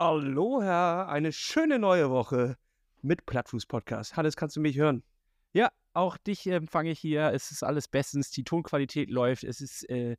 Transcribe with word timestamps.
Aloha, 0.00 1.08
eine 1.08 1.30
schöne 1.30 1.78
neue 1.78 2.08
Woche 2.08 2.56
mit 3.02 3.26
Plattfuß-Podcast. 3.26 4.16
Hannes, 4.16 4.34
kannst 4.34 4.56
du 4.56 4.60
mich 4.62 4.78
hören? 4.78 5.02
Ja, 5.52 5.68
auch 5.92 6.16
dich 6.16 6.46
empfange 6.46 6.92
ich 6.92 6.98
hier. 6.98 7.34
Es 7.34 7.50
ist 7.50 7.62
alles 7.62 7.86
bestens. 7.86 8.30
Die 8.30 8.42
Tonqualität 8.42 9.10
läuft. 9.10 9.44
Es 9.44 9.60
ist, 9.60 9.86
äh, 9.90 10.16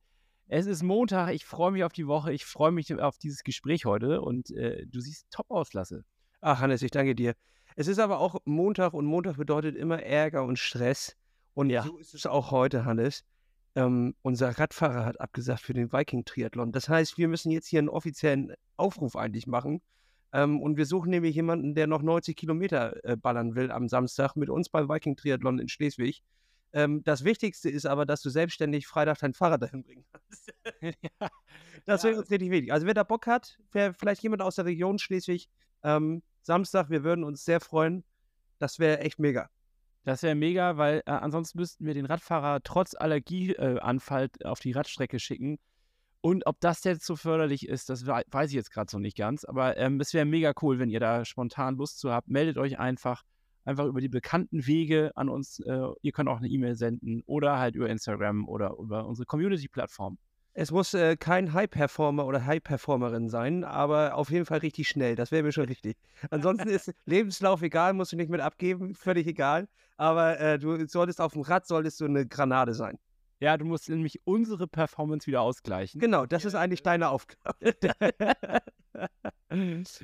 es 0.48 0.68
ist 0.68 0.84
Montag. 0.84 1.34
Ich 1.34 1.46
freue 1.46 1.72
mich 1.72 1.84
auf 1.84 1.94
die 1.94 2.06
Woche. 2.06 2.32
Ich 2.32 2.46
freue 2.46 2.70
mich 2.72 2.94
auf 3.02 3.18
dieses 3.18 3.44
Gespräch 3.44 3.86
heute. 3.86 4.22
Und 4.22 4.52
äh, 4.52 4.86
du 4.86 5.02
siehst 5.02 5.26
top 5.32 5.50
aus, 5.50 5.74
Lasse. 5.74 6.06
Ach, 6.42 6.60
Hannes, 6.60 6.84
ich 6.84 6.92
danke 6.92 7.16
dir. 7.16 7.34
Es 7.76 7.88
ist 7.88 7.98
aber 7.98 8.20
auch 8.20 8.36
Montag 8.46 8.94
und 8.94 9.06
Montag 9.06 9.38
bedeutet 9.38 9.76
immer 9.76 10.04
Ärger 10.04 10.44
und 10.44 10.60
Stress. 10.60 11.18
Und 11.56 11.72
Ja. 11.72 11.82
so 11.82 11.98
ist 11.98 12.14
es 12.14 12.28
auch 12.28 12.52
heute, 12.52 12.86
Hannes. 12.86 13.26
Ähm, 13.76 14.16
unser 14.22 14.50
Radfahrer 14.60 15.06
hat 15.06 15.22
abgesagt 15.22 15.62
für 15.62 15.74
den 15.74 15.92
Viking-Triathlon. 15.94 16.72
Das 16.72 16.90
heißt, 16.90 17.18
wir 17.18 17.28
müssen 17.28 17.52
jetzt 17.52 17.68
hier 17.68 17.80
einen 17.80 17.90
offiziellen 17.90 18.54
Aufruf 18.78 19.16
eigentlich 19.16 19.48
machen. 19.48 19.82
Ähm, 20.34 20.62
und 20.62 20.78
wir 20.78 20.86
suchen 20.86 21.10
nämlich 21.10 21.36
jemanden, 21.36 21.76
der 21.76 21.88
noch 21.88 22.02
90 22.02 22.36
Kilometer 22.36 23.04
äh, 23.06 23.18
ballern 23.18 23.56
will 23.56 23.72
am 23.72 23.88
Samstag 23.90 24.36
mit 24.36 24.50
uns 24.50 24.70
beim 24.70 24.90
Viking-Triathlon 24.90 25.60
in 25.60 25.68
Schleswig. 25.70 26.22
Ähm, 26.74 27.04
das 27.04 27.24
Wichtigste 27.24 27.70
ist 27.70 27.86
aber, 27.86 28.06
dass 28.06 28.22
du 28.22 28.30
selbstständig 28.30 28.88
Freitag 28.88 29.20
dein 29.20 29.34
Fahrrad 29.34 29.62
dahin 29.64 29.84
bringen 29.84 30.06
kannst. 30.12 30.54
Das 31.86 32.04
wäre 32.04 32.14
Ja. 32.14 32.20
uns 32.20 32.30
richtig 32.30 32.52
wichtig. 32.52 32.72
Also 32.72 32.86
wer 32.86 32.94
da 32.94 33.04
Bock 33.04 33.26
hat, 33.28 33.58
wer 33.72 33.94
vielleicht 33.94 34.22
jemand 34.22 34.42
aus 34.42 34.56
der 34.56 34.66
Region 34.66 35.00
Schleswig, 35.00 35.50
ähm, 35.84 36.22
Samstag, 36.44 36.90
wir 36.90 37.04
würden 37.04 37.24
uns 37.24 37.44
sehr 37.44 37.60
freuen. 37.60 38.04
Das 38.60 38.78
wäre 38.80 39.00
echt 39.00 39.20
mega. 39.20 39.50
Das 40.04 40.24
wäre 40.24 40.36
mega, 40.36 40.78
weil 40.78 41.04
äh, 41.06 41.12
ansonsten 41.12 41.60
müssten 41.60 41.86
wir 41.86 41.94
den 41.94 42.06
Radfahrer 42.08 42.62
trotz 42.64 42.96
Allergieanfall 42.96 44.30
äh, 44.40 44.46
auf 44.46 44.60
die 44.60 44.72
Radstrecke 44.72 45.20
schicken. 45.20 45.60
Und 46.22 46.46
ob 46.46 46.60
das 46.60 46.84
jetzt 46.84 47.06
so 47.06 47.16
förderlich 47.16 47.68
ist, 47.68 47.90
das 47.90 48.06
wei- 48.06 48.24
weiß 48.30 48.50
ich 48.50 48.56
jetzt 48.56 48.72
gerade 48.72 48.90
so 48.90 49.00
nicht 49.00 49.18
ganz. 49.18 49.44
Aber 49.44 49.78
ähm, 49.78 50.00
es 50.00 50.14
wäre 50.14 50.26
mega 50.26 50.54
cool, 50.62 50.80
wenn 50.80 50.90
ihr 50.90 51.00
da 51.00 51.26
spontan 51.26 51.76
Lust 51.76 52.00
zu 52.00 52.12
habt. 52.12 52.28
Meldet 52.28 52.58
euch 52.58 52.80
einfach, 52.80 53.24
einfach 53.64 53.86
über 53.86 54.02
die 54.02 54.10
bekannten 54.10 54.66
Wege 54.66 55.12
an 55.16 55.30
uns. 55.30 55.60
Äh, 55.60 55.88
ihr 56.02 56.12
könnt 56.12 56.30
auch 56.30 56.38
eine 56.38 56.48
E-Mail 56.48 56.76
senden 56.76 57.22
oder 57.26 57.60
halt 57.60 57.76
über 57.76 57.90
Instagram 57.90 58.48
oder 58.48 58.76
über 58.80 59.06
unsere 59.06 59.26
Community-Plattform. 59.26 60.18
Es 60.54 60.72
muss 60.72 60.94
äh, 60.94 61.16
kein 61.16 61.54
High-Performer 61.54 62.26
oder 62.26 62.46
High-Performerin 62.46 63.30
sein, 63.30 63.64
aber 63.64 64.16
auf 64.16 64.30
jeden 64.30 64.46
Fall 64.46 64.60
richtig 64.60 64.90
schnell. 64.90 65.16
Das 65.16 65.32
wäre 65.32 65.44
mir 65.44 65.54
schon 65.54 65.70
wichtig. 65.70 65.98
Ansonsten 66.30 66.68
ist 66.68 66.92
Lebenslauf 67.06 67.62
egal, 67.62 67.94
musst 67.94 68.12
du 68.12 68.18
nicht 68.18 68.30
mit 68.30 68.42
abgeben, 68.42 68.94
völlig 68.96 69.28
egal. 69.28 69.70
Aber 69.96 70.40
äh, 70.40 70.60
du 70.60 70.86
solltest 70.88 71.22
auf 71.22 71.34
dem 71.34 71.44
Rad 71.44 71.66
solltest 71.66 72.02
du 72.02 72.06
eine 72.06 72.28
Granate 72.28 72.74
sein. 72.74 72.98
Ja, 73.40 73.58
du 73.58 73.66
musst 73.66 73.90
nämlich 73.90 74.22
unsere 74.26 74.68
Performance 74.68 75.26
wieder 75.26 75.42
ausgleichen. 75.42 76.00
Genau, 76.00 76.28
das 76.28 76.46
ist 76.46 76.54
eigentlich 76.54 76.84
deine 76.84 77.10
Aufgabe. 77.10 77.58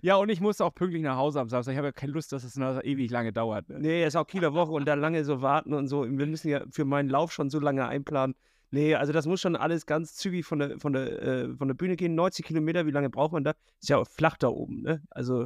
ja, 0.01 0.15
und 0.15 0.29
ich 0.29 0.41
muss 0.41 0.59
auch 0.59 0.73
pünktlich 0.73 1.03
nach 1.03 1.17
Hause 1.17 1.41
am 1.41 1.49
Samstag. 1.49 1.73
Ich 1.73 1.77
habe 1.77 1.89
ja 1.89 1.91
keine 1.91 2.13
Lust, 2.13 2.31
dass 2.31 2.43
es 2.43 2.55
noch 2.55 2.81
ewig 2.83 3.11
lange 3.11 3.31
dauert. 3.31 3.69
Ne? 3.69 3.79
Nee, 3.79 4.05
ist 4.05 4.15
auch 4.15 4.25
Kieler 4.25 4.55
Woche 4.55 4.71
und 4.71 4.85
dann 4.85 4.99
lange 4.99 5.23
so 5.23 5.43
warten 5.43 5.73
und 5.73 5.87
so. 5.87 6.03
Wir 6.03 6.25
müssen 6.25 6.49
ja 6.49 6.63
für 6.71 6.85
meinen 6.85 7.09
Lauf 7.09 7.31
schon 7.31 7.51
so 7.51 7.59
lange 7.59 7.87
einplanen. 7.87 8.35
Nee, 8.71 8.95
also 8.95 9.13
das 9.13 9.25
muss 9.25 9.39
schon 9.41 9.55
alles 9.55 9.85
ganz 9.85 10.13
zügig 10.15 10.45
von 10.45 10.59
der, 10.59 10.79
von 10.79 10.93
der, 10.93 11.21
äh, 11.21 11.55
von 11.55 11.67
der 11.67 11.75
Bühne 11.75 11.95
gehen. 11.95 12.15
90 12.15 12.45
Kilometer, 12.45 12.85
wie 12.85 12.91
lange 12.91 13.09
braucht 13.09 13.31
man 13.31 13.43
da? 13.43 13.53
Ist 13.79 13.89
ja 13.89 13.97
auch 13.97 14.07
flach 14.07 14.37
da 14.37 14.49
oben, 14.49 14.81
ne? 14.81 15.01
Also, 15.09 15.45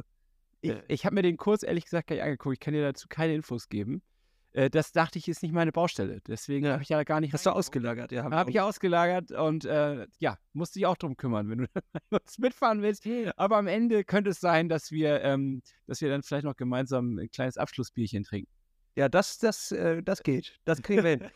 Ich, 0.60 0.74
ich 0.88 1.04
habe 1.06 1.14
mir 1.14 1.22
den 1.22 1.36
Kurs 1.36 1.62
ehrlich 1.62 1.84
gesagt 1.84 2.08
gar 2.08 2.16
nicht 2.16 2.24
angeguckt. 2.24 2.54
Ich 2.54 2.60
kann 2.60 2.74
dir 2.74 2.82
dazu 2.82 3.06
keine 3.08 3.34
Infos 3.34 3.68
geben. 3.68 4.02
Äh, 4.54 4.70
das 4.70 4.92
dachte 4.92 5.18
ich, 5.18 5.28
ist 5.28 5.42
nicht 5.42 5.52
meine 5.52 5.72
Baustelle. 5.72 6.20
Deswegen 6.26 6.66
Ja. 6.66 6.72
habe 6.72 6.82
ich 6.82 6.88
ja 6.88 7.02
gar 7.04 7.20
nicht. 7.20 7.32
hast 7.32 7.46
du 7.46 7.50
ausgelagert, 7.50 8.12
ja. 8.12 8.24
Habe 8.24 8.50
ich 8.50 8.60
ausgelagert 8.60 9.30
und 9.32 9.64
äh, 9.64 10.06
ja, 10.18 10.36
musste 10.52 10.78
dich 10.78 10.86
auch 10.86 10.96
drum 10.96 11.16
kümmern, 11.16 11.48
wenn 11.48 11.58
du 11.58 11.66
mitfahren 12.38 12.82
willst. 12.82 13.06
Aber 13.36 13.56
am 13.56 13.66
Ende 13.66 14.04
könnte 14.04 14.30
es 14.30 14.40
sein, 14.40 14.68
dass 14.68 14.90
wir, 14.90 15.22
ähm, 15.22 15.62
dass 15.86 16.00
wir 16.00 16.10
dann 16.10 16.22
vielleicht 16.22 16.44
noch 16.44 16.56
gemeinsam 16.56 17.18
ein 17.18 17.30
kleines 17.30 17.56
Abschlussbierchen 17.56 18.24
trinken. 18.24 18.50
Ja, 18.96 19.08
das, 19.08 19.38
das, 19.38 19.72
äh, 19.72 20.02
das 20.02 20.22
geht. 20.22 20.58
Das 20.64 20.82
kriegen 20.82 21.02
wir 21.04 21.10
hin. 21.10 21.30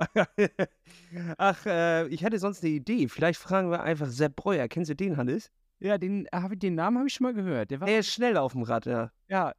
Ach, 1.38 1.66
äh, 1.66 2.06
ich 2.08 2.24
hatte 2.24 2.38
sonst 2.38 2.62
eine 2.62 2.72
Idee. 2.72 3.08
Vielleicht 3.08 3.40
fragen 3.40 3.70
wir 3.70 3.82
einfach 3.82 4.08
Sepp 4.08 4.36
Breuer. 4.36 4.68
Kennst 4.68 4.90
du 4.90 4.96
den, 4.96 5.16
Hannes? 5.16 5.50
Ja, 5.80 5.98
den, 5.98 6.28
hab 6.32 6.52
ich- 6.52 6.58
den 6.58 6.74
Namen 6.74 6.98
habe 6.98 7.08
ich 7.08 7.14
schon 7.14 7.24
mal 7.24 7.34
gehört. 7.34 7.70
Der 7.70 7.80
war, 7.80 7.88
Er 7.88 8.00
ist 8.00 8.08
schnell 8.12 8.36
auf 8.36 8.52
dem 8.52 8.62
Rad, 8.62 8.86
ja. 8.86 9.10
ja, 9.28 9.52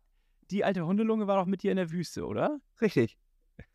die 0.52 0.64
alte 0.64 0.86
Hundelunge 0.86 1.28
war 1.28 1.38
doch 1.38 1.46
mit 1.46 1.64
dir 1.64 1.72
in 1.72 1.78
der 1.78 1.92
Wüste, 1.92 2.26
oder? 2.26 2.60
Richtig. 2.82 3.18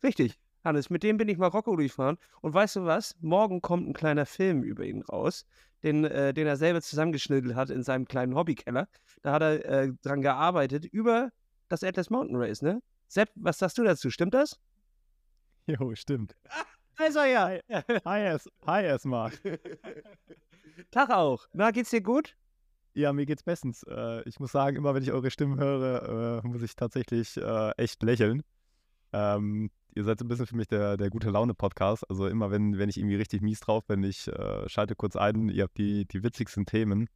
Richtig. 0.03 0.39
Hannes, 0.63 0.89
mit 0.89 1.03
dem 1.03 1.17
bin 1.17 1.29
ich 1.29 1.37
Marokko 1.37 1.75
durchfahren. 1.75 2.17
Und 2.41 2.53
weißt 2.53 2.77
du 2.77 2.85
was? 2.85 3.15
Morgen 3.21 3.61
kommt 3.61 3.87
ein 3.87 3.93
kleiner 3.93 4.25
Film 4.25 4.63
über 4.63 4.83
ihn 4.83 5.03
raus, 5.03 5.45
den, 5.83 6.03
äh, 6.05 6.33
den 6.33 6.47
er 6.47 6.57
selber 6.57 6.81
zusammengeschnittelt 6.81 7.55
hat 7.55 7.69
in 7.69 7.83
seinem 7.83 8.05
kleinen 8.05 8.35
Hobbykeller. 8.35 8.87
Da 9.21 9.31
hat 9.31 9.41
er 9.41 9.65
äh, 9.65 9.91
dran 10.01 10.21
gearbeitet 10.21 10.85
über 10.85 11.29
das 11.69 11.83
Atlas 11.83 12.09
Mountain 12.09 12.35
Race, 12.35 12.61
ne? 12.61 12.81
Sepp, 13.09 13.31
was 13.33 13.57
sagst 13.57 13.75
du 13.79 13.83
dazu? 13.83 14.11
Stimmt 14.11 14.35
das? 14.35 14.59
Jo, 15.65 15.93
stimmt. 15.95 16.35
Er 17.01 17.27
ja. 17.27 17.61
Hi, 18.03 18.19
erst, 18.19 18.49
hi 18.67 18.83
erstmal. 18.83 19.31
Tag 20.91 21.09
auch. 21.11 21.47
Na, 21.53 21.71
geht's 21.71 21.91
dir 21.91 22.01
gut? 22.01 22.35
Ja, 22.93 23.13
mir 23.13 23.25
geht's 23.25 23.41
bestens. 23.41 23.83
Äh, 23.83 24.27
ich 24.27 24.41
muss 24.41 24.51
sagen, 24.51 24.75
immer 24.75 24.93
wenn 24.93 25.03
ich 25.03 25.13
eure 25.13 25.31
Stimmen 25.31 25.57
höre, 25.57 26.41
äh, 26.43 26.47
muss 26.47 26.61
ich 26.61 26.75
tatsächlich 26.75 27.37
äh, 27.37 27.71
echt 27.77 28.03
lächeln. 28.03 28.43
Ähm, 29.13 29.71
ihr 29.95 30.03
seid 30.03 30.19
so 30.19 30.25
ein 30.25 30.27
bisschen 30.27 30.45
für 30.45 30.57
mich 30.57 30.67
der, 30.67 30.97
der 30.97 31.09
gute 31.09 31.29
Laune-Podcast. 31.29 32.03
Also 32.09 32.27
immer 32.27 32.51
wenn, 32.51 32.77
wenn 32.77 32.89
ich 32.89 32.97
irgendwie 32.97 33.15
richtig 33.15 33.41
mies 33.41 33.61
drauf 33.61 33.85
bin, 33.85 34.03
ich 34.03 34.29
schalte 34.67 34.95
kurz 34.95 35.15
ein, 35.15 35.47
ihr 35.47 35.63
habt 35.63 35.77
die, 35.77 36.05
die 36.05 36.21
witzigsten 36.21 36.65
Themen. 36.65 37.07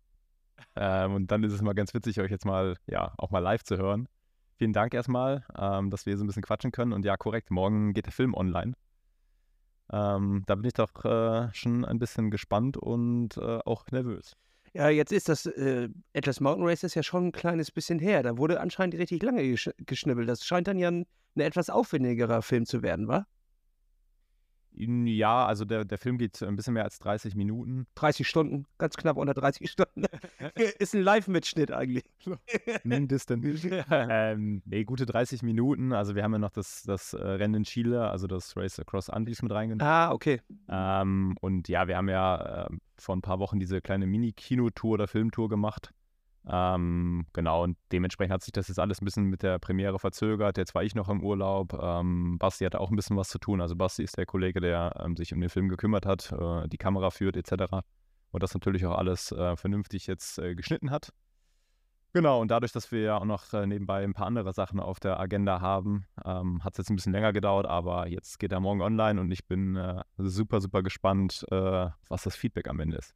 Ähm, 0.77 1.13
und 1.13 1.27
dann 1.29 1.43
ist 1.43 1.51
es 1.51 1.61
mal 1.61 1.73
ganz 1.73 1.93
witzig, 1.93 2.21
euch 2.21 2.31
jetzt 2.31 2.45
mal, 2.45 2.77
ja, 2.87 3.13
auch 3.17 3.31
mal 3.31 3.39
live 3.39 3.63
zu 3.63 3.75
hören. 3.75 4.07
Vielen 4.63 4.71
Dank 4.71 4.93
erstmal, 4.93 5.43
ähm, 5.59 5.89
dass 5.89 6.05
wir 6.05 6.15
so 6.15 6.23
ein 6.23 6.27
bisschen 6.27 6.41
quatschen 6.41 6.71
können. 6.71 6.93
Und 6.93 7.03
ja, 7.03 7.17
korrekt, 7.17 7.51
morgen 7.51 7.93
geht 7.93 8.05
der 8.05 8.13
Film 8.13 8.33
online. 8.33 8.75
Ähm, 9.91 10.43
da 10.45 10.55
bin 10.55 10.63
ich 10.63 10.73
doch 10.73 11.03
äh, 11.03 11.53
schon 11.53 11.83
ein 11.83 11.99
bisschen 11.99 12.31
gespannt 12.31 12.77
und 12.77 13.35
äh, 13.35 13.59
auch 13.65 13.85
nervös. 13.91 14.37
Ja, 14.71 14.87
jetzt 14.87 15.11
ist 15.11 15.27
das 15.27 15.47
äh, 15.47 15.89
Atlas 16.13 16.39
Mountain 16.39 16.65
Race 16.65 16.83
ist 16.83 16.95
ja 16.95 17.03
schon 17.03 17.25
ein 17.25 17.31
kleines 17.33 17.71
bisschen 17.71 17.99
her. 17.99 18.23
Da 18.23 18.37
wurde 18.37 18.61
anscheinend 18.61 18.95
richtig 18.95 19.21
lange 19.21 19.43
gesch 19.43 19.69
geschnibbelt. 19.79 20.29
Das 20.29 20.45
scheint 20.45 20.69
dann 20.69 20.77
ja 20.77 20.89
ein, 20.89 21.07
ein 21.35 21.41
etwas 21.41 21.69
aufwendigerer 21.69 22.41
Film 22.41 22.65
zu 22.65 22.81
werden, 22.81 23.09
wa? 23.09 23.27
Ja, 24.75 25.45
also 25.45 25.65
der, 25.65 25.85
der 25.85 25.97
Film 25.97 26.17
geht 26.17 26.41
ein 26.41 26.55
bisschen 26.55 26.73
mehr 26.73 26.83
als 26.83 26.99
30 26.99 27.35
Minuten. 27.35 27.85
30 27.95 28.27
Stunden, 28.27 28.65
ganz 28.77 28.97
knapp 28.97 29.17
unter 29.17 29.33
30 29.33 29.69
Stunden. 29.69 30.05
ist 30.79 30.95
ein 30.95 31.01
Live-Mitschnitt 31.01 31.71
eigentlich. 31.71 32.05
Mindestens. 32.83 33.67
ähm, 33.91 34.61
nee, 34.65 34.83
gute 34.83 35.05
30 35.05 35.43
Minuten. 35.43 35.93
Also 35.93 36.15
wir 36.15 36.23
haben 36.23 36.33
ja 36.33 36.39
noch 36.39 36.51
das, 36.51 36.83
das 36.83 37.13
äh, 37.13 37.21
Rennen 37.21 37.55
in 37.55 37.63
Chile, 37.63 38.09
also 38.09 38.27
das 38.27 38.57
Race 38.57 38.79
Across 38.79 39.09
Andes 39.09 39.41
mit 39.41 39.51
reingenommen. 39.51 39.85
ah, 39.85 40.11
okay. 40.11 40.41
Ähm, 40.69 41.35
und 41.41 41.67
ja, 41.67 41.87
wir 41.87 41.97
haben 41.97 42.09
ja 42.09 42.67
ähm, 42.69 42.81
vor 42.97 43.15
ein 43.15 43.21
paar 43.21 43.39
Wochen 43.39 43.59
diese 43.59 43.81
kleine 43.81 44.07
Mini-Kinotour 44.07 44.91
oder 44.91 45.07
Filmtour 45.07 45.49
gemacht. 45.49 45.93
Ähm, 46.49 47.25
genau, 47.31 47.63
und 47.63 47.77
dementsprechend 47.91 48.33
hat 48.33 48.43
sich 48.43 48.51
das 48.51 48.67
jetzt 48.67 48.79
alles 48.79 49.01
ein 49.01 49.05
bisschen 49.05 49.25
mit 49.25 49.43
der 49.43 49.59
Premiere 49.59 49.99
verzögert. 49.99 50.57
Jetzt 50.57 50.75
war 50.75 50.83
ich 50.83 50.95
noch 50.95 51.09
im 51.09 51.23
Urlaub. 51.23 51.73
Ähm, 51.81 52.37
Basti 52.37 52.65
hatte 52.65 52.79
auch 52.79 52.89
ein 52.89 52.95
bisschen 52.95 53.15
was 53.15 53.29
zu 53.29 53.39
tun. 53.39 53.61
Also 53.61 53.75
Basti 53.75 54.03
ist 54.03 54.17
der 54.17 54.25
Kollege, 54.25 54.59
der 54.59 55.01
ähm, 55.03 55.15
sich 55.15 55.33
um 55.33 55.39
den 55.39 55.49
Film 55.49 55.69
gekümmert 55.69 56.05
hat, 56.05 56.31
äh, 56.31 56.67
die 56.67 56.77
Kamera 56.77 57.11
führt 57.11 57.37
etc. 57.37 57.83
Und 58.31 58.43
das 58.43 58.53
natürlich 58.53 58.85
auch 58.85 58.97
alles 58.97 59.31
äh, 59.31 59.55
vernünftig 59.55 60.07
jetzt 60.07 60.37
äh, 60.39 60.55
geschnitten 60.55 60.91
hat. 60.91 61.13
Genau, 62.15 62.41
und 62.41 62.51
dadurch, 62.51 62.71
dass 62.71 62.91
wir 62.91 63.01
ja 63.01 63.17
auch 63.17 63.25
noch 63.25 63.51
äh, 63.53 63.65
nebenbei 63.65 64.03
ein 64.03 64.13
paar 64.13 64.27
andere 64.27 64.53
Sachen 64.53 64.79
auf 64.79 64.99
der 64.99 65.19
Agenda 65.19 65.61
haben, 65.61 66.05
ähm, 66.23 66.63
hat 66.63 66.73
es 66.73 66.77
jetzt 66.77 66.89
ein 66.91 66.95
bisschen 66.95 67.11
länger 67.11 67.33
gedauert, 67.33 67.65
aber 67.65 68.07
jetzt 68.07 68.37
geht 68.37 68.51
er 68.51 68.59
morgen 68.59 68.81
online 68.81 69.19
und 69.19 69.31
ich 69.31 69.47
bin 69.47 69.75
äh, 69.77 70.03
super, 70.17 70.61
super 70.61 70.83
gespannt, 70.83 71.43
äh, 71.49 71.89
was 72.09 72.23
das 72.23 72.35
Feedback 72.35 72.67
am 72.67 72.79
Ende 72.79 72.97
ist. 72.97 73.15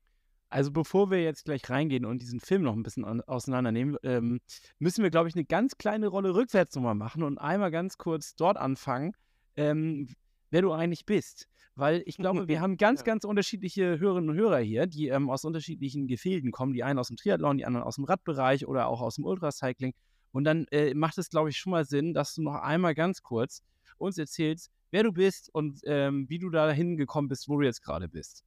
Also 0.50 0.72
bevor 0.72 1.12
wir 1.12 1.22
jetzt 1.22 1.46
gleich 1.46 1.70
reingehen 1.70 2.06
und 2.06 2.22
diesen 2.22 2.40
Film 2.40 2.62
noch 2.62 2.74
ein 2.74 2.84
bisschen 2.84 3.04
an, 3.04 3.22
auseinandernehmen, 3.22 3.98
ähm, 4.04 4.40
müssen 4.80 5.04
wir, 5.04 5.10
glaube 5.10 5.28
ich, 5.28 5.36
eine 5.36 5.44
ganz 5.44 5.78
kleine 5.78 6.08
Rolle 6.08 6.34
rückwärts 6.34 6.76
nochmal 6.76 6.96
machen 6.96 7.24
und 7.24 7.38
einmal 7.38 7.70
ganz 7.70 7.98
kurz 7.98 8.36
dort 8.36 8.58
anfangen, 8.58 9.14
ähm, 9.58 10.08
wer 10.50 10.62
du 10.62 10.72
eigentlich 10.72 11.06
bist. 11.06 11.48
Weil 11.76 12.02
ich 12.06 12.18
glaube, 12.18 12.48
wir 12.48 12.62
haben 12.62 12.78
ganz, 12.78 13.04
ganz 13.04 13.26
unterschiedliche 13.26 14.00
Hörerinnen 14.00 14.30
und 14.30 14.38
Hörer 14.38 14.60
hier, 14.60 14.88
die 14.88 15.10
ähm, 15.10 15.30
aus 15.30 15.44
unterschiedlichen 15.44 16.08
Gefilden 16.08 16.52
kommen. 16.52 16.74
Die 16.74 16.84
einen 16.84 17.00
aus 17.00 17.10
dem 17.10 17.18
Triathlon, 17.18 17.58
die 17.58 17.66
anderen 17.66 17.86
aus 17.86 17.96
dem 17.96 18.06
Radbereich 18.06 18.66
oder 18.68 18.88
auch 18.88 19.02
aus 19.02 19.16
dem 19.16 19.26
Ultracycling. 19.26 19.94
Und 20.32 20.46
dann 20.46 20.66
äh, 20.72 20.94
macht 20.94 21.18
es, 21.18 21.30
glaube 21.30 21.50
ich, 21.50 21.58
schon 21.58 21.72
mal 21.72 21.86
Sinn, 21.86 22.14
dass 22.14 22.36
du 22.36 22.42
noch 22.42 22.56
einmal 22.56 22.96
ganz 22.96 23.22
kurz 23.22 23.64
uns 23.98 24.18
erzählst, 24.18 24.70
wer 24.92 25.04
du 25.04 25.12
bist 25.12 25.50
und 25.54 25.82
ähm, 25.86 26.30
wie 26.30 26.40
du 26.40 26.50
dahin 26.50 26.96
gekommen 26.96 27.28
bist, 27.28 27.50
wo 27.50 27.60
du 27.60 27.66
jetzt 27.66 27.82
gerade 27.82 28.08
bist. 28.08 28.44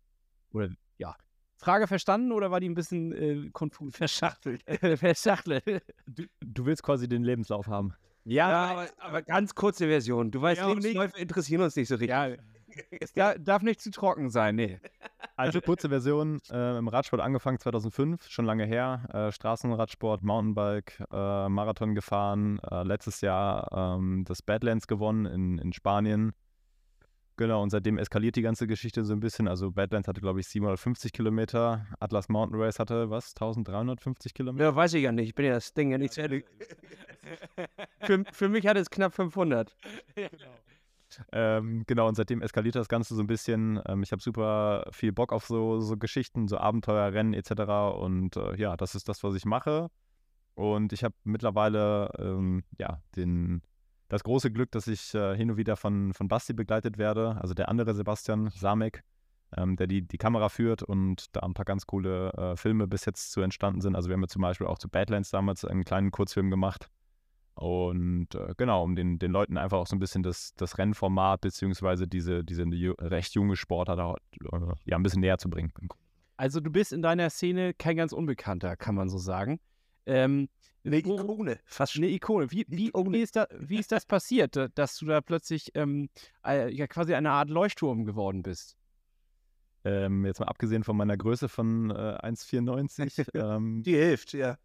Oder 0.53 0.71
ja. 0.99 1.15
Frage 1.61 1.87
verstanden 1.87 2.33
oder 2.33 2.51
war 2.51 2.61
die 2.61 2.69
ein 2.69 2.75
bisschen 2.75 3.13
äh, 3.13 3.51
konfus? 3.53 3.95
Verschachtelt. 3.97 4.63
Verschachtelt. 4.99 5.65
Du, 6.07 6.25
du 6.41 6.67
willst 6.67 6.83
quasi 6.83 7.09
den 7.09 7.23
Lebenslauf 7.23 7.67
haben. 7.67 7.95
Ja, 8.25 8.51
Ja, 8.51 8.71
aber, 8.71 8.89
aber 8.99 9.23
ganz 9.23 9.55
kurze 9.55 9.87
Version. 9.87 10.31
Du 10.31 10.41
weißt, 10.43 10.61
Ja, 10.61 10.69
Lebensläufe 10.69 11.19
interessieren 11.19 11.63
uns 11.63 11.77
nicht 11.77 11.89
so 11.89 11.95
richtig. 11.95 12.11
ja, 12.11 12.29
Es 13.01 13.13
da, 13.13 13.35
darf 13.37 13.63
nicht 13.63 13.81
zu 13.81 13.91
trocken 13.91 14.31
sein, 14.31 14.55
nee. 14.57 14.79
Also 15.37 15.61
kurze 15.61 15.89
Version, 15.89 16.41
äh, 16.51 16.79
im 16.79 16.87
Radsport 16.87 17.21
angefangen 17.21 17.59
2005, 17.59 18.29
schon 18.29 18.45
lange 18.45 18.65
her. 18.65 19.09
Äh, 19.13 19.33
Straßenradsport, 19.33 20.23
Mountainbike, 20.23 21.03
äh, 21.11 21.49
Marathon 21.49 21.95
gefahren. 21.95 22.61
Äh, 22.71 22.85
letztes 22.85 23.23
Jahr 23.23 23.97
ähm, 23.99 24.25
das 24.27 24.43
Badlands 24.43 24.87
gewonnen 24.87 25.27
in, 25.27 25.59
in 25.59 25.73
Spanien. 25.73 26.33
Genau, 27.41 27.63
und 27.63 27.71
seitdem 27.71 27.97
eskaliert 27.97 28.37
die 28.37 28.43
ganze 28.43 28.67
Geschichte 28.67 29.03
so 29.03 29.15
ein 29.15 29.21
bisschen. 29.21 29.49
Also 29.49 29.71
Badlands 29.71 30.07
hatte, 30.09 30.21
glaube 30.21 30.41
ich, 30.41 30.49
750 30.49 31.11
Kilometer. 31.11 31.87
Atlas 31.99 32.29
Mountain 32.29 32.61
Race 32.61 32.79
hatte, 32.79 33.09
was, 33.09 33.31
1350 33.31 34.35
Kilometer? 34.35 34.63
Ja, 34.63 34.77
weiß 34.77 34.93
ich 34.93 35.05
ja 35.05 35.11
nicht. 35.11 35.29
Ich 35.29 35.35
bin 35.35 35.47
ja 35.47 35.55
das 35.55 35.73
Ding 35.73 35.91
ja 35.91 35.97
nicht 35.97 36.13
zu 36.13 36.21
Ende. 36.23 36.45
für, 38.03 38.25
für 38.31 38.51
mich 38.51 38.67
hat 38.67 38.77
es 38.77 38.91
knapp 38.91 39.15
500. 39.15 39.75
Ähm, 41.33 41.85
genau, 41.87 42.09
und 42.09 42.15
seitdem 42.15 42.43
eskaliert 42.43 42.75
das 42.75 42.89
Ganze 42.89 43.15
so 43.15 43.23
ein 43.23 43.27
bisschen. 43.27 43.81
Ähm, 43.87 44.03
ich 44.03 44.13
habe 44.13 44.21
super 44.21 44.87
viel 44.93 45.13
Bock 45.13 45.33
auf 45.33 45.47
so, 45.47 45.81
so 45.81 45.97
Geschichten, 45.97 46.47
so 46.47 46.59
Abenteuerrennen 46.59 47.33
etc. 47.33 47.53
Und 47.99 48.37
äh, 48.37 48.55
ja, 48.57 48.77
das 48.77 48.95
ist 48.95 49.09
das, 49.09 49.25
was 49.25 49.35
ich 49.35 49.47
mache. 49.47 49.89
Und 50.57 50.93
ich 50.93 51.05
habe 51.05 51.15
mittlerweile 51.25 52.11
ähm, 52.19 52.65
ja, 52.77 53.01
den, 53.17 53.63
das 54.11 54.25
große 54.25 54.51
Glück, 54.51 54.71
dass 54.73 54.89
ich 54.89 55.15
äh, 55.15 55.37
hin 55.37 55.53
und 55.53 55.57
wieder 55.57 55.77
von, 55.77 56.13
von 56.13 56.29
Basti 56.29 56.53
begleitet 56.53 56.99
werde, 56.99 57.39
also 57.41 57.55
der 57.55 57.69
andere 57.69 57.95
Sebastian 57.95 58.51
Samek, 58.51 59.03
ähm, 59.57 59.77
der 59.77 59.87
die, 59.87 60.03
die 60.03 60.19
Kamera 60.19 60.49
führt 60.49 60.83
und 60.83 61.35
da 61.35 61.41
ein 61.41 61.55
paar 61.55 61.65
ganz 61.65 61.87
coole 61.87 62.33
äh, 62.33 62.57
Filme 62.57 62.89
bis 62.89 63.05
jetzt 63.05 63.31
zu 63.31 63.41
entstanden 63.41 63.81
sind. 63.81 63.95
Also 63.95 64.09
wir 64.09 64.15
haben 64.15 64.23
ja 64.23 64.29
zum 64.29 64.43
Beispiel 64.43 64.67
auch 64.67 64.79
zu 64.79 64.89
Badlands 64.89 65.31
damals 65.31 65.65
einen 65.65 65.85
kleinen 65.85 66.11
Kurzfilm 66.11 66.51
gemacht. 66.51 66.89
Und 67.55 68.35
äh, 68.35 68.55
genau, 68.57 68.83
um 68.83 68.97
den, 68.97 69.19
den 69.19 69.31
Leuten 69.31 69.57
einfach 69.57 69.79
auch 69.79 69.87
so 69.87 69.95
ein 69.95 70.01
bisschen 70.01 70.25
das, 70.25 70.55
das 70.57 70.79
Rennformat 70.79 71.41
beziehungsweise 71.41 72.09
diese, 72.09 72.43
diese 72.43 72.65
recht 72.99 73.35
junge 73.35 73.55
Sportart 73.55 74.21
äh, 74.43 74.57
ja, 74.87 74.97
ein 74.97 75.03
bisschen 75.03 75.21
näher 75.21 75.39
zu 75.39 75.49
bringen. 75.49 75.73
Also 76.37 76.59
du 76.59 76.71
bist 76.71 76.93
in 76.93 77.03
deiner 77.03 77.31
Szene 77.31 77.75
kein 77.75 77.97
ganz 77.97 78.13
Unbekannter, 78.13 78.77
kann 78.77 78.97
man 78.97 79.09
so 79.09 79.19
sagen. 79.19 79.61
Ähm, 80.07 80.49
eine 80.85 80.99
Ikone, 80.99 81.59
fast 81.65 81.97
eine 81.97 82.09
Ikone. 82.09 82.51
Wie, 82.51 82.65
wie, 82.69 82.91
wie, 82.93 83.21
ist, 83.21 83.37
da, 83.37 83.47
wie 83.59 83.79
ist 83.79 83.93
das 83.93 84.07
passiert, 84.07 84.57
dass 84.75 84.97
du 84.97 85.07
da 85.07 85.21
plötzlich 85.21 85.71
ähm, 85.75 86.09
äh, 86.47 86.73
ja, 86.73 86.87
quasi 86.87 87.15
eine 87.15 87.31
Art 87.31 87.51
Leuchtturm 87.51 88.05
geworden 88.05 88.43
bist? 88.43 88.77
Ähm, 89.83 90.27
jetzt 90.27 90.41
mal 90.41 90.47
abgesehen 90.47 90.85
von 90.85 90.97
meiner 90.97 91.17
Größe 91.17 91.49
von 91.49 91.91
äh, 91.91 91.95
1,94. 91.95 93.29
Ähm, 93.35 93.83
Die 93.85 93.95
hilft, 93.95 94.35
ja. 94.35 94.59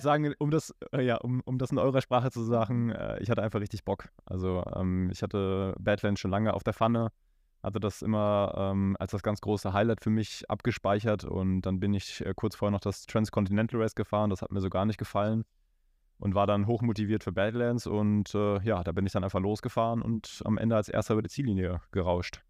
sagen, 0.00 0.34
um 0.38 0.50
das, 0.50 0.74
äh, 0.92 1.02
ja, 1.02 1.16
um, 1.16 1.40
um 1.44 1.58
das 1.58 1.70
in 1.70 1.78
eurer 1.78 2.00
Sprache 2.00 2.30
zu 2.30 2.42
sagen, 2.42 2.90
äh, 2.90 3.20
ich 3.20 3.30
hatte 3.30 3.42
einfach 3.42 3.60
richtig 3.60 3.84
Bock. 3.84 4.08
Also 4.24 4.64
ähm, 4.74 5.10
ich 5.12 5.22
hatte 5.22 5.74
Badlands 5.78 6.20
schon 6.20 6.32
lange 6.32 6.52
auf 6.52 6.64
der 6.64 6.74
Pfanne, 6.74 7.12
hatte 7.62 7.80
das 7.80 8.02
immer 8.02 8.54
ähm, 8.56 8.96
als 8.98 9.12
das 9.12 9.22
ganz 9.22 9.40
große 9.40 9.72
Highlight 9.72 10.02
für 10.02 10.10
mich 10.10 10.48
abgespeichert 10.48 11.24
und 11.24 11.62
dann 11.62 11.80
bin 11.80 11.94
ich 11.94 12.24
äh, 12.24 12.32
kurz 12.34 12.56
vorher 12.56 12.72
noch 12.72 12.80
das 12.80 13.06
Transcontinental 13.06 13.80
Race 13.80 13.94
gefahren, 13.94 14.30
das 14.30 14.42
hat 14.42 14.52
mir 14.52 14.60
so 14.60 14.70
gar 14.70 14.86
nicht 14.86 14.98
gefallen 14.98 15.44
und 16.18 16.34
war 16.34 16.46
dann 16.46 16.66
hochmotiviert 16.66 17.24
für 17.24 17.32
Badlands 17.32 17.86
und 17.86 18.34
äh, 18.34 18.60
ja, 18.62 18.82
da 18.82 18.92
bin 18.92 19.06
ich 19.06 19.12
dann 19.12 19.24
einfach 19.24 19.40
losgefahren 19.40 20.02
und 20.02 20.42
am 20.44 20.58
Ende 20.58 20.76
als 20.76 20.88
erster 20.88 21.14
über 21.14 21.22
die 21.22 21.28
Ziellinie 21.28 21.80
gerauscht. 21.90 22.42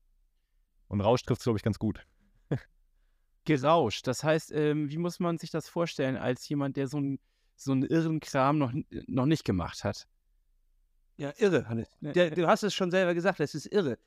Und 0.88 1.02
Rausch 1.02 1.22
trifft 1.22 1.40
es, 1.40 1.44
glaube 1.44 1.58
ich, 1.58 1.62
ganz 1.62 1.78
gut. 1.78 2.06
Gerauscht. 3.44 4.06
Das 4.06 4.24
heißt, 4.24 4.52
ähm, 4.52 4.90
wie 4.90 4.96
muss 4.96 5.20
man 5.20 5.36
sich 5.36 5.50
das 5.50 5.68
vorstellen, 5.68 6.16
als 6.16 6.48
jemand, 6.48 6.78
der 6.78 6.88
so, 6.88 6.98
ein, 6.98 7.18
so 7.56 7.72
einen 7.72 7.82
irren 7.82 8.20
Kram 8.20 8.58
noch, 8.58 8.72
noch 9.06 9.26
nicht 9.26 9.44
gemacht 9.44 9.84
hat? 9.84 10.08
Ja, 11.18 11.32
irre, 11.36 11.68
Hannes. 11.68 11.90
Der, 12.00 12.30
du 12.30 12.46
hast 12.46 12.62
es 12.62 12.74
schon 12.74 12.90
selber 12.90 13.12
gesagt, 13.12 13.40
es 13.40 13.54
ist 13.54 13.66
irre. 13.66 13.98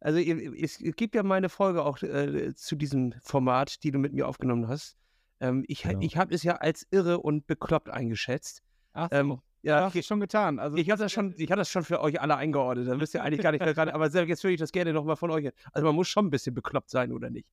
Also 0.00 0.18
es, 0.18 0.78
gibt 0.78 1.14
ja 1.14 1.22
meine 1.22 1.48
Folge 1.48 1.84
auch 1.84 2.00
äh, 2.02 2.54
zu 2.54 2.76
diesem 2.76 3.14
Format, 3.20 3.82
die 3.82 3.90
du 3.90 3.98
mit 3.98 4.12
mir 4.12 4.28
aufgenommen 4.28 4.68
hast. 4.68 4.96
Ähm, 5.40 5.64
ich 5.66 5.82
genau. 5.82 6.00
ich 6.00 6.16
habe 6.16 6.34
es 6.34 6.42
ja 6.42 6.56
als 6.56 6.86
irre 6.90 7.18
und 7.18 7.46
bekloppt 7.46 7.90
eingeschätzt. 7.90 8.62
Ach 8.92 9.08
so. 9.10 9.16
Ähm, 9.16 9.38
ja, 9.62 9.86
okay. 9.88 10.02
schon 10.02 10.20
getan. 10.20 10.58
Also 10.60 10.76
ich 10.76 10.88
habe 10.90 11.02
das 11.02 11.12
schon, 11.12 11.34
ich 11.36 11.50
habe 11.50 11.58
das 11.58 11.68
schon 11.68 11.82
für 11.82 12.00
euch 12.00 12.20
alle 12.20 12.36
eingeordnet. 12.36 12.86
Da 12.88 13.00
wisst 13.00 13.14
ihr 13.14 13.22
eigentlich 13.22 13.42
gar 13.42 13.50
nicht 13.50 13.60
mehr 13.60 13.74
gerade. 13.74 13.92
Aber 13.92 14.06
jetzt 14.06 14.44
würde 14.44 14.54
ich 14.54 14.60
das 14.60 14.72
gerne 14.72 14.92
nochmal 14.92 15.16
von 15.16 15.30
euch. 15.30 15.50
Also 15.72 15.86
man 15.86 15.96
muss 15.96 16.08
schon 16.08 16.26
ein 16.26 16.30
bisschen 16.30 16.54
bekloppt 16.54 16.90
sein, 16.90 17.12
oder 17.12 17.28
nicht? 17.28 17.48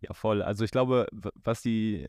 Ja, 0.00 0.14
voll. 0.14 0.42
Also 0.42 0.64
ich 0.64 0.70
glaube, 0.70 1.06
was 1.34 1.62
die 1.62 2.08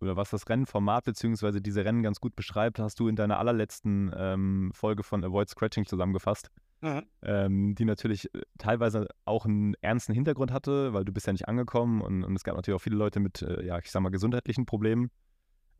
oder 0.00 0.16
was 0.16 0.30
das 0.30 0.48
Rennformat 0.48 1.04
bzw. 1.04 1.60
diese 1.60 1.84
Rennen 1.84 2.02
ganz 2.02 2.20
gut 2.20 2.36
beschreibt, 2.36 2.78
hast 2.78 3.00
du 3.00 3.08
in 3.08 3.16
deiner 3.16 3.38
allerletzten 3.38 4.12
ähm, 4.16 4.70
Folge 4.74 5.02
von 5.02 5.24
Avoid 5.24 5.48
Scratching 5.48 5.86
zusammengefasst. 5.86 6.50
Mhm. 6.86 7.02
Ähm, 7.22 7.74
die 7.74 7.84
natürlich 7.84 8.32
äh, 8.34 8.42
teilweise 8.58 9.08
auch 9.24 9.44
einen 9.44 9.74
ernsten 9.80 10.14
Hintergrund 10.14 10.52
hatte, 10.52 10.92
weil 10.92 11.04
du 11.04 11.12
bist 11.12 11.26
ja 11.26 11.32
nicht 11.32 11.48
angekommen 11.48 12.00
und, 12.00 12.22
und 12.22 12.36
es 12.36 12.44
gab 12.44 12.54
natürlich 12.54 12.76
auch 12.76 12.82
viele 12.82 12.96
Leute 12.96 13.18
mit, 13.18 13.42
äh, 13.42 13.64
ja, 13.64 13.78
ich 13.78 13.90
sag 13.90 14.02
mal, 14.02 14.10
gesundheitlichen 14.10 14.66
Problemen. 14.66 15.10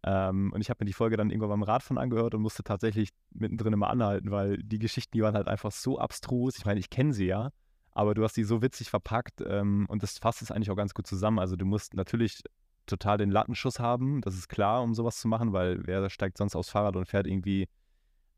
Ähm, 0.05 0.53
und 0.53 0.61
ich 0.61 0.69
habe 0.69 0.79
mir 0.81 0.87
die 0.87 0.93
Folge 0.93 1.17
dann 1.17 1.31
irgendwann 1.31 1.50
beim 1.50 1.62
Radfahren 1.62 1.99
angehört 1.99 2.35
und 2.35 2.43
musste 2.43 2.64
tatsächlich 2.64 3.11
mittendrin 3.31 3.73
immer 3.73 3.88
anhalten, 3.88 4.31
weil 4.31 4.58
die 4.58 4.79
Geschichten, 4.79 5.12
die 5.17 5.23
waren 5.23 5.35
halt 5.35 5.49
einfach 5.49 5.70
so 5.70 5.99
abstrus. 5.99 6.58
Ich 6.58 6.64
meine, 6.64 6.81
ich 6.81 6.91
kenne 6.91 7.12
sie 7.12 7.26
ja, 7.26 7.50
aber 7.93 8.14
du 8.14 8.25
hast 8.25 8.37
die 8.37 8.44
so 8.44 8.61
witzig 8.61 8.91
verpackt 8.91 9.43
ähm, 9.47 9.87
und 9.88 10.02
das 10.02 10.19
fasst 10.19 10.43
es 10.43 10.50
eigentlich 10.50 10.70
auch 10.70 10.76
ganz 10.76 10.93
gut 10.93 11.06
zusammen. 11.06 11.38
Also 11.38 11.55
du 11.55 11.67
musst 11.67 11.94
natürlich 11.94 12.43
total 12.87 13.19
den 13.19 13.31
Lattenschuss 13.31 13.79
haben, 13.79 14.20
das 14.23 14.35
ist 14.35 14.49
klar, 14.49 14.82
um 14.82 14.94
sowas 14.94 15.19
zu 15.19 15.29
machen, 15.29 15.52
weil 15.52 15.87
wer 15.87 16.09
steigt 16.11 16.38
sonst 16.38 16.56
aufs 16.56 16.70
Fahrrad 16.70 16.97
und 16.97 17.06
fährt 17.06 17.26
irgendwie 17.26 17.69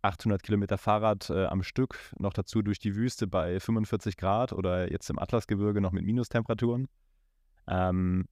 800 0.03 0.43
Kilometer 0.43 0.79
Fahrrad 0.79 1.31
äh, 1.31 1.47
am 1.47 1.63
Stück, 1.63 1.99
noch 2.19 2.33
dazu 2.33 2.63
durch 2.63 2.79
die 2.79 2.95
Wüste 2.95 3.27
bei 3.27 3.61
45 3.61 4.17
Grad 4.17 4.53
oder 4.53 4.91
jetzt 4.91 5.11
im 5.11 5.19
Atlasgebirge 5.19 5.81
noch 5.81 5.93
mit 5.93 6.05
Minustemperaturen. 6.05 6.89
Ähm, 7.67 8.27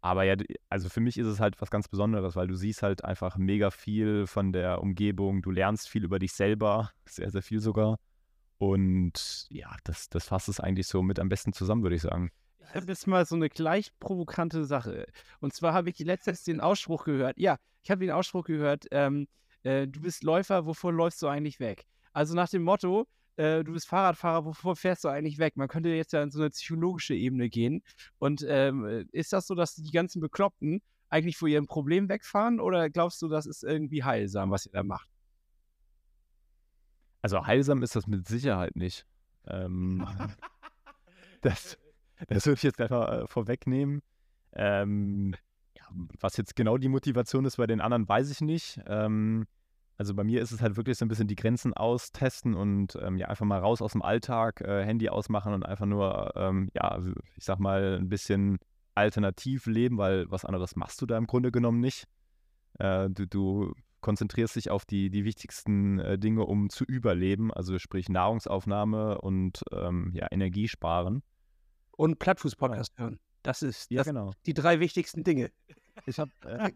aber 0.00 0.24
ja, 0.24 0.36
also 0.68 0.88
für 0.88 1.00
mich 1.00 1.18
ist 1.18 1.26
es 1.26 1.40
halt 1.40 1.60
was 1.60 1.70
ganz 1.70 1.88
Besonderes, 1.88 2.36
weil 2.36 2.46
du 2.46 2.54
siehst 2.54 2.82
halt 2.82 3.04
einfach 3.04 3.36
mega 3.36 3.70
viel 3.70 4.26
von 4.26 4.52
der 4.52 4.80
Umgebung, 4.80 5.42
du 5.42 5.50
lernst 5.50 5.88
viel 5.88 6.04
über 6.04 6.18
dich 6.18 6.32
selber, 6.32 6.90
sehr, 7.06 7.30
sehr 7.30 7.42
viel 7.42 7.60
sogar. 7.60 7.98
Und 8.58 9.46
ja, 9.50 9.74
das, 9.84 10.08
das 10.08 10.24
fasst 10.24 10.48
es 10.48 10.60
eigentlich 10.60 10.86
so 10.86 11.02
mit 11.02 11.20
am 11.20 11.28
besten 11.28 11.52
zusammen, 11.52 11.82
würde 11.82 11.96
ich 11.96 12.02
sagen. 12.02 12.30
Ich 12.60 12.74
habe 12.74 12.86
jetzt 12.86 13.06
mal 13.06 13.24
so 13.24 13.34
eine 13.34 13.48
gleich 13.48 13.92
provokante 13.98 14.64
Sache. 14.64 15.06
Und 15.40 15.54
zwar 15.54 15.72
habe 15.72 15.90
ich 15.90 15.98
letztens 16.00 16.42
den 16.42 16.60
Ausspruch 16.60 17.04
gehört. 17.04 17.38
Ja, 17.38 17.56
ich 17.82 17.90
habe 17.90 18.04
den 18.04 18.10
Ausspruch 18.10 18.44
gehört, 18.44 18.86
ähm, 18.90 19.26
äh, 19.68 19.86
du 19.86 20.00
bist 20.00 20.24
Läufer, 20.24 20.64
wovor 20.64 20.92
läufst 20.92 21.20
du 21.20 21.28
eigentlich 21.28 21.60
weg? 21.60 21.86
Also 22.12 22.34
nach 22.34 22.48
dem 22.48 22.62
Motto, 22.62 23.06
äh, 23.36 23.62
du 23.62 23.72
bist 23.72 23.86
Fahrradfahrer, 23.86 24.46
wovor 24.46 24.76
fährst 24.76 25.04
du 25.04 25.08
eigentlich 25.08 25.38
weg? 25.38 25.56
Man 25.56 25.68
könnte 25.68 25.90
jetzt 25.90 26.12
ja 26.12 26.22
in 26.22 26.30
so 26.30 26.40
eine 26.40 26.50
psychologische 26.50 27.14
Ebene 27.14 27.50
gehen. 27.50 27.82
Und 28.18 28.44
ähm, 28.48 29.06
ist 29.12 29.32
das 29.32 29.46
so, 29.46 29.54
dass 29.54 29.74
die 29.74 29.90
ganzen 29.90 30.20
Bekloppten 30.20 30.80
eigentlich 31.10 31.36
vor 31.36 31.48
ihrem 31.48 31.66
Problem 31.66 32.08
wegfahren 32.08 32.60
oder 32.60 32.88
glaubst 32.88 33.20
du, 33.20 33.28
das 33.28 33.46
ist 33.46 33.62
irgendwie 33.62 34.04
heilsam, 34.04 34.50
was 34.50 34.66
ihr 34.66 34.72
da 34.72 34.82
macht? 34.82 35.10
Also 37.20 37.46
heilsam 37.46 37.82
ist 37.82 37.94
das 37.94 38.06
mit 38.06 38.26
Sicherheit 38.26 38.74
nicht. 38.74 39.06
Ähm, 39.46 40.06
das, 41.42 41.78
das 42.28 42.46
würde 42.46 42.56
ich 42.56 42.62
jetzt 42.62 42.80
einfach 42.80 43.08
äh, 43.10 43.26
vorwegnehmen. 43.26 44.00
Ähm, 44.52 45.34
ja, 45.76 45.84
was 46.20 46.38
jetzt 46.38 46.56
genau 46.56 46.78
die 46.78 46.88
Motivation 46.88 47.44
ist 47.44 47.56
bei 47.56 47.66
den 47.66 47.82
anderen, 47.82 48.08
weiß 48.08 48.30
ich 48.30 48.40
nicht. 48.40 48.80
Ähm, 48.86 49.46
also 49.98 50.14
bei 50.14 50.24
mir 50.24 50.40
ist 50.40 50.52
es 50.52 50.62
halt 50.62 50.76
wirklich 50.76 50.96
so 50.96 51.04
ein 51.04 51.08
bisschen 51.08 51.26
die 51.26 51.36
Grenzen 51.36 51.74
austesten 51.74 52.54
und 52.54 52.96
ähm, 53.02 53.16
ja, 53.16 53.26
einfach 53.26 53.44
mal 53.44 53.58
raus 53.58 53.82
aus 53.82 53.92
dem 53.92 54.02
Alltag, 54.02 54.60
äh, 54.60 54.84
Handy 54.84 55.08
ausmachen 55.08 55.52
und 55.52 55.66
einfach 55.66 55.86
nur, 55.86 56.32
ähm, 56.36 56.70
ja, 56.72 57.00
ich 57.36 57.44
sag 57.44 57.58
mal, 57.58 57.98
ein 57.98 58.08
bisschen 58.08 58.58
alternativ 58.94 59.66
leben, 59.66 59.98
weil 59.98 60.30
was 60.30 60.44
anderes 60.44 60.76
machst 60.76 61.02
du 61.02 61.06
da 61.06 61.18
im 61.18 61.26
Grunde 61.26 61.50
genommen 61.50 61.80
nicht. 61.80 62.06
Äh, 62.78 63.10
du, 63.10 63.26
du, 63.26 63.74
konzentrierst 64.00 64.54
dich 64.54 64.70
auf 64.70 64.84
die, 64.84 65.10
die 65.10 65.24
wichtigsten 65.24 65.98
äh, 65.98 66.18
Dinge, 66.18 66.44
um 66.44 66.70
zu 66.70 66.84
überleben, 66.84 67.52
also 67.52 67.80
sprich 67.80 68.08
Nahrungsaufnahme 68.08 69.20
und 69.20 69.64
ähm, 69.72 70.12
ja, 70.14 70.28
Energiesparen. 70.30 71.24
Und 71.96 72.20
Plattfuß-Podcast 72.20 72.92
hören. 72.96 73.18
Das 73.42 73.62
ist 73.62 73.90
ja, 73.90 73.98
das, 73.98 74.06
genau. 74.06 74.32
die 74.46 74.54
drei 74.54 74.78
wichtigsten 74.78 75.24
Dinge. 75.24 75.50
Ich 76.06 76.18
habe 76.18 76.30
äh, 76.44 76.70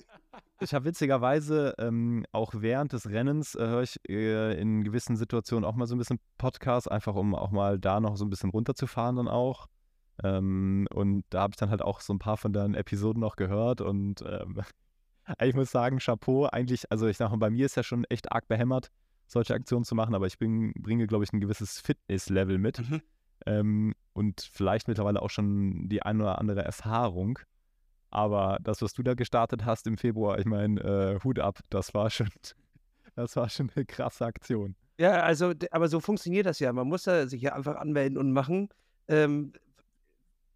hab 0.66 0.84
witzigerweise 0.84 1.74
ähm, 1.78 2.24
auch 2.32 2.52
während 2.56 2.92
des 2.92 3.08
Rennens 3.08 3.54
äh, 3.54 3.66
höre 3.66 3.82
ich 3.82 4.00
äh, 4.08 4.60
in 4.60 4.84
gewissen 4.84 5.16
Situationen 5.16 5.64
auch 5.64 5.74
mal 5.74 5.86
so 5.86 5.94
ein 5.94 5.98
bisschen 5.98 6.20
Podcast, 6.38 6.90
einfach 6.90 7.14
um 7.14 7.34
auch 7.34 7.50
mal 7.50 7.78
da 7.78 8.00
noch 8.00 8.16
so 8.16 8.24
ein 8.24 8.30
bisschen 8.30 8.50
runterzufahren 8.50 9.16
dann 9.16 9.28
auch. 9.28 9.68
Ähm, 10.22 10.86
und 10.92 11.24
da 11.30 11.42
habe 11.42 11.52
ich 11.52 11.56
dann 11.56 11.70
halt 11.70 11.82
auch 11.82 12.00
so 12.00 12.12
ein 12.12 12.18
paar 12.18 12.36
von 12.36 12.52
deinen 12.52 12.74
Episoden 12.74 13.20
noch 13.20 13.36
gehört 13.36 13.80
und 13.80 14.22
ähm, 14.22 14.60
ich 15.42 15.54
muss 15.54 15.70
sagen, 15.70 15.98
Chapeau, 15.98 16.46
eigentlich, 16.46 16.90
also 16.90 17.06
ich 17.06 17.16
sage 17.16 17.30
mal, 17.30 17.38
bei 17.38 17.50
mir 17.50 17.66
ist 17.66 17.76
ja 17.76 17.82
schon 17.82 18.04
echt 18.04 18.32
arg 18.32 18.48
behämmert, 18.48 18.90
solche 19.26 19.54
Aktionen 19.54 19.84
zu 19.84 19.94
machen, 19.94 20.14
aber 20.14 20.26
ich 20.26 20.38
bin, 20.38 20.72
bringe, 20.74 21.06
glaube 21.06 21.24
ich, 21.24 21.32
ein 21.32 21.40
gewisses 21.40 21.80
Fitness-Level 21.80 22.58
mit. 22.58 22.78
Mhm. 22.78 23.02
Ähm, 23.46 23.94
und 24.12 24.48
vielleicht 24.52 24.88
mittlerweile 24.88 25.22
auch 25.22 25.30
schon 25.30 25.88
die 25.88 26.02
ein 26.02 26.20
oder 26.20 26.38
andere 26.38 26.62
Erfahrung. 26.62 27.38
Aber 28.12 28.58
das, 28.60 28.82
was 28.82 28.92
du 28.92 29.02
da 29.02 29.14
gestartet 29.14 29.64
hast 29.64 29.86
im 29.86 29.96
Februar, 29.96 30.38
ich 30.38 30.44
meine, 30.44 30.80
äh, 30.80 31.24
Hut 31.24 31.38
ab, 31.38 31.60
das 31.70 31.94
war 31.94 32.10
schon, 32.10 32.28
das 33.16 33.36
war 33.36 33.48
schon 33.48 33.70
eine 33.74 33.86
krasse 33.86 34.26
Aktion. 34.26 34.76
Ja, 34.98 35.22
also, 35.22 35.54
aber 35.70 35.88
so 35.88 35.98
funktioniert 35.98 36.44
das 36.44 36.60
ja. 36.60 36.72
Man 36.72 36.88
muss 36.88 37.04
da 37.04 37.26
sich 37.26 37.40
ja 37.40 37.54
einfach 37.54 37.76
anmelden 37.76 38.18
und 38.18 38.32
machen. 38.32 38.68
ähm, 39.08 39.52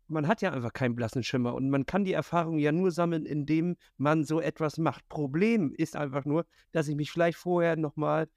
man 0.09 0.29
hat 0.29 0.41
ja 0.41 0.53
einfach 0.53 0.73
keinen 0.73 0.95
blassen 0.95 1.23
Schimmer 1.23 1.55
und 1.55 1.69
man 1.69 1.85
kann 1.85 2.05
die 2.05 2.13
Erfahrung 2.13 2.59
ja 2.59 2.71
nur 2.71 2.91
sammeln, 2.91 3.27
indem 3.27 3.77
man 3.97 4.23
so 4.23 4.41
etwas 4.41 4.79
macht. 4.79 5.09
Problem 5.09 5.73
ist 5.77 5.97
einfach 5.97 6.25
nur, 6.25 6.47
dass 6.71 6.87
ich 6.87 6.95
mich 6.95 7.11
vielleicht 7.11 7.39
vorher 7.39 7.77
nochmal 7.77 8.29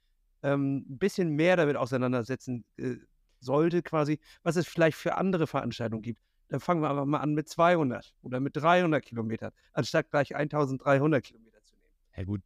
ähm, 0.42 0.84
ein 0.88 0.98
bisschen 0.98 1.30
mehr 1.30 1.56
damit 1.56 1.76
auseinandersetzen 1.76 2.64
äh, 2.76 2.96
sollte, 3.38 3.82
quasi, 3.82 4.18
was 4.42 4.56
es 4.56 4.66
vielleicht 4.66 4.96
für 4.96 5.16
andere 5.16 5.46
Veranstaltungen 5.46 6.02
gibt. 6.02 6.20
Dann 6.50 6.60
fangen 6.60 6.82
wir 6.82 6.90
einfach 6.90 7.06
mal 7.06 7.18
an 7.18 7.32
mit 7.32 7.48
200 7.48 8.12
oder 8.22 8.40
mit 8.40 8.56
300 8.56 9.04
Kilometern, 9.04 9.52
anstatt 9.72 10.10
gleich 10.10 10.34
1300 10.34 11.22
Kilometer 11.24 11.62
zu 11.62 11.76
nehmen. 11.76 11.92
Ja 12.16 12.24
gut, 12.24 12.42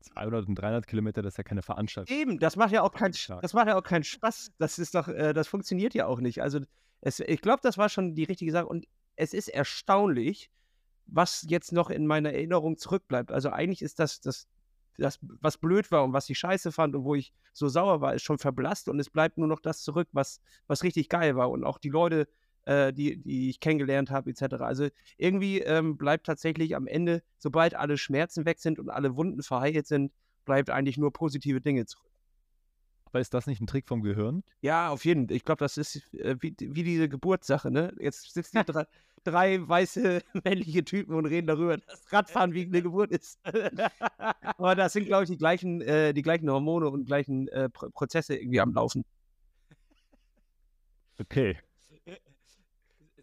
200 0.00 0.46
und 0.48 0.54
300 0.54 0.86
Kilometer, 0.86 1.22
das 1.22 1.34
ist 1.34 1.38
ja 1.38 1.44
keine 1.44 1.62
Veranstaltung. 1.62 2.14
Eben, 2.14 2.38
das 2.38 2.56
macht 2.56 2.72
ja 2.72 2.82
auch 2.82 2.92
keinen, 2.92 3.14
das 3.40 3.54
macht 3.54 3.66
ja 3.66 3.76
auch 3.76 3.82
keinen 3.82 4.04
Spaß. 4.04 4.52
Das 4.58 4.78
ist 4.78 4.94
doch, 4.94 5.08
äh, 5.08 5.32
das 5.32 5.48
funktioniert 5.48 5.94
ja 5.94 6.06
auch 6.06 6.20
nicht. 6.20 6.42
Also 6.42 6.60
es, 7.00 7.20
ich 7.20 7.40
glaube, 7.40 7.60
das 7.62 7.78
war 7.78 7.88
schon 7.88 8.14
die 8.14 8.24
richtige 8.24 8.52
Sache 8.52 8.66
und 8.66 8.86
es 9.16 9.32
ist 9.32 9.48
erstaunlich, 9.48 10.50
was 11.06 11.46
jetzt 11.48 11.72
noch 11.72 11.90
in 11.90 12.06
meiner 12.06 12.32
Erinnerung 12.32 12.76
zurückbleibt. 12.76 13.32
Also 13.32 13.50
eigentlich 13.50 13.82
ist 13.82 13.98
das, 13.98 14.20
das, 14.20 14.46
das, 14.98 15.18
was 15.22 15.56
blöd 15.56 15.90
war 15.90 16.04
und 16.04 16.12
was 16.12 16.28
ich 16.28 16.38
scheiße 16.38 16.70
fand 16.70 16.94
und 16.94 17.04
wo 17.04 17.14
ich 17.14 17.32
so 17.52 17.68
sauer 17.68 18.00
war, 18.00 18.14
ist 18.14 18.22
schon 18.22 18.38
verblasst 18.38 18.88
und 18.88 19.00
es 19.00 19.10
bleibt 19.10 19.38
nur 19.38 19.48
noch 19.48 19.60
das 19.60 19.82
zurück, 19.82 20.08
was, 20.12 20.40
was 20.66 20.82
richtig 20.82 21.08
geil 21.08 21.34
war 21.34 21.50
und 21.50 21.64
auch 21.64 21.78
die 21.78 21.88
Leute, 21.88 22.28
äh, 22.68 22.92
die, 22.92 23.16
die 23.16 23.48
ich 23.48 23.60
kennengelernt 23.60 24.10
habe, 24.10 24.30
etc. 24.30 24.56
Also 24.60 24.88
irgendwie 25.16 25.60
ähm, 25.60 25.96
bleibt 25.96 26.26
tatsächlich 26.26 26.76
am 26.76 26.86
Ende, 26.86 27.22
sobald 27.38 27.74
alle 27.74 27.96
Schmerzen 27.96 28.44
weg 28.44 28.60
sind 28.60 28.78
und 28.78 28.90
alle 28.90 29.16
Wunden 29.16 29.42
verheilt 29.42 29.86
sind, 29.86 30.12
bleibt 30.44 30.68
eigentlich 30.68 30.98
nur 30.98 31.12
positive 31.12 31.62
Dinge 31.62 31.86
zurück. 31.86 32.10
Aber 33.06 33.20
ist 33.20 33.32
das 33.32 33.46
nicht 33.46 33.62
ein 33.62 33.66
Trick 33.66 33.88
vom 33.88 34.02
Gehirn? 34.02 34.44
Ja, 34.60 34.90
auf 34.90 35.06
jeden 35.06 35.28
Fall. 35.28 35.36
Ich 35.36 35.46
glaube, 35.46 35.60
das 35.60 35.78
ist 35.78 36.12
äh, 36.12 36.36
wie, 36.40 36.54
wie, 36.60 36.82
diese 36.82 37.08
Geburtssache, 37.08 37.70
ne? 37.70 37.94
Jetzt 37.98 38.34
sitzen 38.34 38.62
drei, 38.66 38.84
drei, 39.24 39.66
weiße 39.66 40.20
männliche 40.44 40.84
Typen 40.84 41.14
und 41.14 41.24
reden 41.24 41.46
darüber, 41.46 41.78
dass 41.78 42.12
Radfahren 42.12 42.52
wie 42.52 42.66
eine 42.66 42.82
Geburt 42.82 43.12
ist. 43.12 43.40
Aber 44.42 44.74
das 44.74 44.92
sind, 44.92 45.06
glaube 45.06 45.24
ich, 45.24 45.30
die 45.30 45.38
gleichen, 45.38 45.80
äh, 45.80 46.12
die 46.12 46.22
gleichen 46.22 46.50
Hormone 46.50 46.90
und 46.90 47.06
gleichen 47.06 47.48
äh, 47.48 47.70
Prozesse 47.70 48.36
irgendwie 48.36 48.60
am 48.60 48.74
Laufen. 48.74 49.06
Okay. 51.18 51.56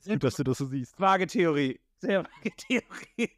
Gut, 0.06 0.24
dass 0.24 0.36
du 0.36 0.44
das 0.44 0.58
so 0.58 0.66
siehst. 0.66 1.00
Vage 1.00 1.28
Theorie. 1.28 1.80
Sehr 2.00 2.24
vage 2.24 2.52
Theorie. 2.56 3.32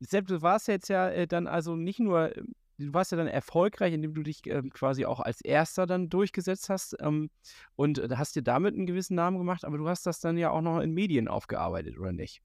Sepp, 0.00 0.26
du 0.26 0.40
warst 0.42 0.68
jetzt 0.68 0.88
ja 0.88 1.10
äh, 1.10 1.26
dann 1.26 1.46
also 1.46 1.76
nicht 1.76 2.00
nur, 2.00 2.36
ähm, 2.36 2.54
du 2.78 2.94
warst 2.94 3.12
ja 3.12 3.18
dann 3.18 3.26
erfolgreich, 3.26 3.92
indem 3.92 4.14
du 4.14 4.22
dich 4.22 4.46
ähm, 4.46 4.70
quasi 4.70 5.04
auch 5.04 5.20
als 5.20 5.42
Erster 5.42 5.86
dann 5.86 6.08
durchgesetzt 6.08 6.70
hast 6.70 6.96
ähm, 7.00 7.30
und 7.76 7.98
äh, 7.98 8.08
hast 8.16 8.34
dir 8.34 8.42
damit 8.42 8.74
einen 8.74 8.86
gewissen 8.86 9.14
Namen 9.14 9.38
gemacht, 9.38 9.64
aber 9.64 9.76
du 9.76 9.88
hast 9.88 10.06
das 10.06 10.20
dann 10.20 10.38
ja 10.38 10.50
auch 10.50 10.62
noch 10.62 10.80
in 10.80 10.92
Medien 10.92 11.28
aufgearbeitet, 11.28 11.98
oder 11.98 12.12
nicht? 12.12 12.42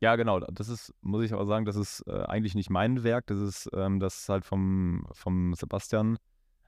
Ja, 0.00 0.16
genau. 0.16 0.40
Das 0.40 0.70
ist, 0.70 0.94
muss 1.02 1.24
ich 1.24 1.34
aber 1.34 1.44
sagen, 1.44 1.66
das 1.66 1.76
ist 1.76 2.02
äh, 2.06 2.22
eigentlich 2.22 2.54
nicht 2.54 2.70
mein 2.70 3.04
Werk. 3.04 3.26
Das 3.26 3.38
ist 3.38 3.68
ähm, 3.74 4.00
das 4.00 4.20
ist 4.20 4.28
halt 4.30 4.46
vom, 4.46 5.06
vom 5.12 5.52
Sebastian 5.54 6.18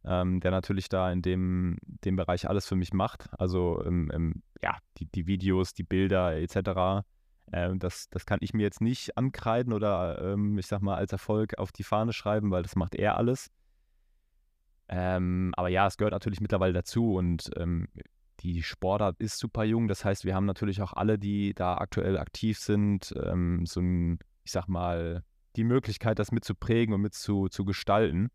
ähm, 0.04 0.40
der 0.40 0.50
natürlich 0.50 0.88
da 0.88 1.10
in 1.12 1.22
dem, 1.22 1.78
dem 1.82 2.16
Bereich 2.16 2.48
alles 2.48 2.66
für 2.66 2.76
mich 2.76 2.92
macht. 2.92 3.28
Also 3.38 3.82
ähm, 3.84 4.10
ähm, 4.12 4.42
ja, 4.62 4.76
die, 4.98 5.06
die 5.06 5.26
Videos, 5.26 5.74
die 5.74 5.84
Bilder 5.84 6.36
etc. 6.36 7.04
Ähm, 7.52 7.78
das, 7.78 8.08
das 8.10 8.26
kann 8.26 8.38
ich 8.42 8.54
mir 8.54 8.62
jetzt 8.62 8.80
nicht 8.80 9.16
ankreiden 9.16 9.72
oder 9.72 10.20
ähm, 10.32 10.58
ich 10.58 10.66
sag 10.66 10.82
mal 10.82 10.96
als 10.96 11.12
Erfolg 11.12 11.58
auf 11.58 11.72
die 11.72 11.84
Fahne 11.84 12.12
schreiben, 12.12 12.50
weil 12.50 12.62
das 12.62 12.76
macht 12.76 12.94
er 12.94 13.16
alles. 13.16 13.50
Ähm, 14.88 15.52
aber 15.56 15.68
ja, 15.68 15.86
es 15.86 15.96
gehört 15.96 16.12
natürlich 16.12 16.40
mittlerweile 16.40 16.72
dazu 16.72 17.14
und 17.14 17.50
die 18.40 18.62
Sportart 18.62 19.20
ist 19.20 19.38
super 19.38 19.62
jung. 19.62 19.86
Das 19.86 20.04
heißt, 20.04 20.24
wir 20.24 20.34
haben 20.34 20.46
natürlich 20.46 20.82
auch 20.82 20.92
alle, 20.92 21.18
die 21.18 21.54
da 21.54 21.76
aktuell 21.76 22.18
aktiv 22.18 22.58
sind, 22.58 23.04
so 23.04 23.80
ein, 23.80 24.18
ich 24.42 24.50
sag 24.50 24.66
mal, 24.66 25.22
die 25.56 25.64
Möglichkeit, 25.64 26.18
das 26.18 26.32
mitzuprägen 26.32 26.94
und 26.94 27.02
mitzugestalten. 27.02 28.30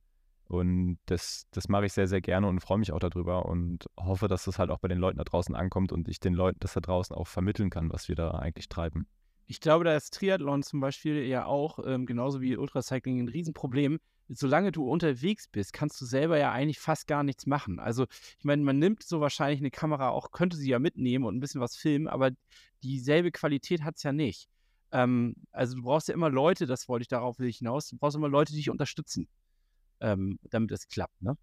Und 0.47 0.97
das, 1.07 1.45
das 1.51 1.67
mache 1.67 1.85
ich 1.85 1.93
sehr, 1.93 2.07
sehr 2.07 2.21
gerne 2.21 2.47
und 2.47 2.61
freue 2.61 2.77
mich 2.77 2.93
auch 2.93 2.99
darüber 2.99 3.45
und 3.47 3.85
hoffe, 3.99 4.29
dass 4.29 4.45
das 4.45 4.59
halt 4.59 4.69
auch 4.69 4.79
bei 4.79 4.87
den 4.87 4.97
Leuten 4.97 5.17
da 5.17 5.25
draußen 5.25 5.55
ankommt 5.55 5.91
und 5.91 6.07
ich 6.07 6.19
den 6.19 6.33
Leuten 6.33 6.59
das 6.61 6.73
da 6.73 6.79
draußen 6.79 7.15
auch 7.15 7.27
vermitteln 7.27 7.69
kann, 7.69 7.91
was 7.91 8.07
wir 8.07 8.15
da 8.15 8.31
eigentlich 8.31 8.69
treiben. 8.69 9.07
Ich 9.45 9.59
glaube, 9.59 9.83
da 9.83 9.95
ist 9.95 10.13
Triathlon 10.13 10.63
zum 10.63 10.79
Beispiel 10.79 11.23
ja 11.23 11.45
auch, 11.45 11.79
ähm, 11.85 12.05
genauso 12.05 12.41
wie 12.41 12.55
Ultracycling, 12.55 13.19
ein 13.19 13.27
Riesenproblem. 13.27 13.99
Solange 14.29 14.73
du 14.73 14.89
unterwegs 14.89 15.47
bist, 15.47 15.71
kannst 15.71 15.99
du 16.01 16.05
selber 16.05 16.37
ja 16.37 16.51
eigentlich 16.51 16.79
fast 16.79 17.07
gar 17.07 17.23
nichts 17.23 17.45
machen. 17.45 17.79
Also, 17.79 18.05
ich 18.37 18.43
meine, 18.43 18.61
man 18.61 18.77
nimmt 18.77 19.03
so 19.03 19.21
wahrscheinlich 19.21 19.59
eine 19.59 19.71
Kamera 19.71 20.09
auch, 20.09 20.31
könnte 20.31 20.57
sie 20.57 20.69
ja 20.69 20.79
mitnehmen 20.79 21.23
und 21.23 21.35
ein 21.35 21.39
bisschen 21.39 21.61
was 21.61 21.77
filmen, 21.77 22.07
aber 22.09 22.31
dieselbe 22.83 23.31
Qualität 23.31 23.83
hat 23.83 23.95
es 23.95 24.03
ja 24.03 24.11
nicht. 24.11 24.49
Ähm, 24.91 25.35
also, 25.51 25.75
du 25.75 25.83
brauchst 25.83 26.09
ja 26.09 26.13
immer 26.13 26.29
Leute, 26.29 26.65
das 26.65 26.89
wollte 26.89 27.03
ich 27.03 27.07
darauf 27.07 27.37
hinaus, 27.37 27.87
du 27.87 27.97
brauchst 27.97 28.17
immer 28.17 28.29
Leute, 28.29 28.51
die 28.51 28.57
dich 28.57 28.69
unterstützen 28.69 29.29
ähm, 30.01 30.39
damit 30.49 30.71
es 30.71 30.87
klappt, 30.87 31.21
ne? 31.21 31.37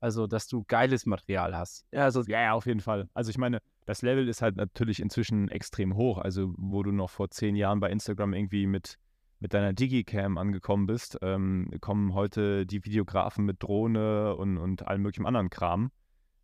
Also, 0.00 0.26
dass 0.26 0.46
du 0.48 0.64
geiles 0.64 1.06
Material 1.06 1.56
hast. 1.56 1.86
Ja, 1.90 2.04
also, 2.04 2.22
ja, 2.24 2.52
auf 2.52 2.66
jeden 2.66 2.80
Fall. 2.80 3.08
Also 3.14 3.30
ich 3.30 3.38
meine, 3.38 3.60
das 3.86 4.02
Level 4.02 4.28
ist 4.28 4.42
halt 4.42 4.56
natürlich 4.56 5.00
inzwischen 5.00 5.48
extrem 5.48 5.96
hoch. 5.96 6.18
Also, 6.18 6.52
wo 6.58 6.82
du 6.82 6.92
noch 6.92 7.08
vor 7.08 7.30
zehn 7.30 7.56
Jahren 7.56 7.80
bei 7.80 7.88
Instagram 7.88 8.34
irgendwie 8.34 8.66
mit, 8.66 8.98
mit 9.40 9.54
deiner 9.54 9.72
Digicam 9.72 10.36
angekommen 10.36 10.86
bist, 10.86 11.18
ähm, 11.22 11.70
kommen 11.80 12.12
heute 12.12 12.66
die 12.66 12.84
Videografen 12.84 13.46
mit 13.46 13.62
Drohne 13.62 14.36
und, 14.36 14.58
und 14.58 14.86
allem 14.86 15.00
möglichen 15.00 15.26
anderen 15.26 15.48
Kram. 15.48 15.90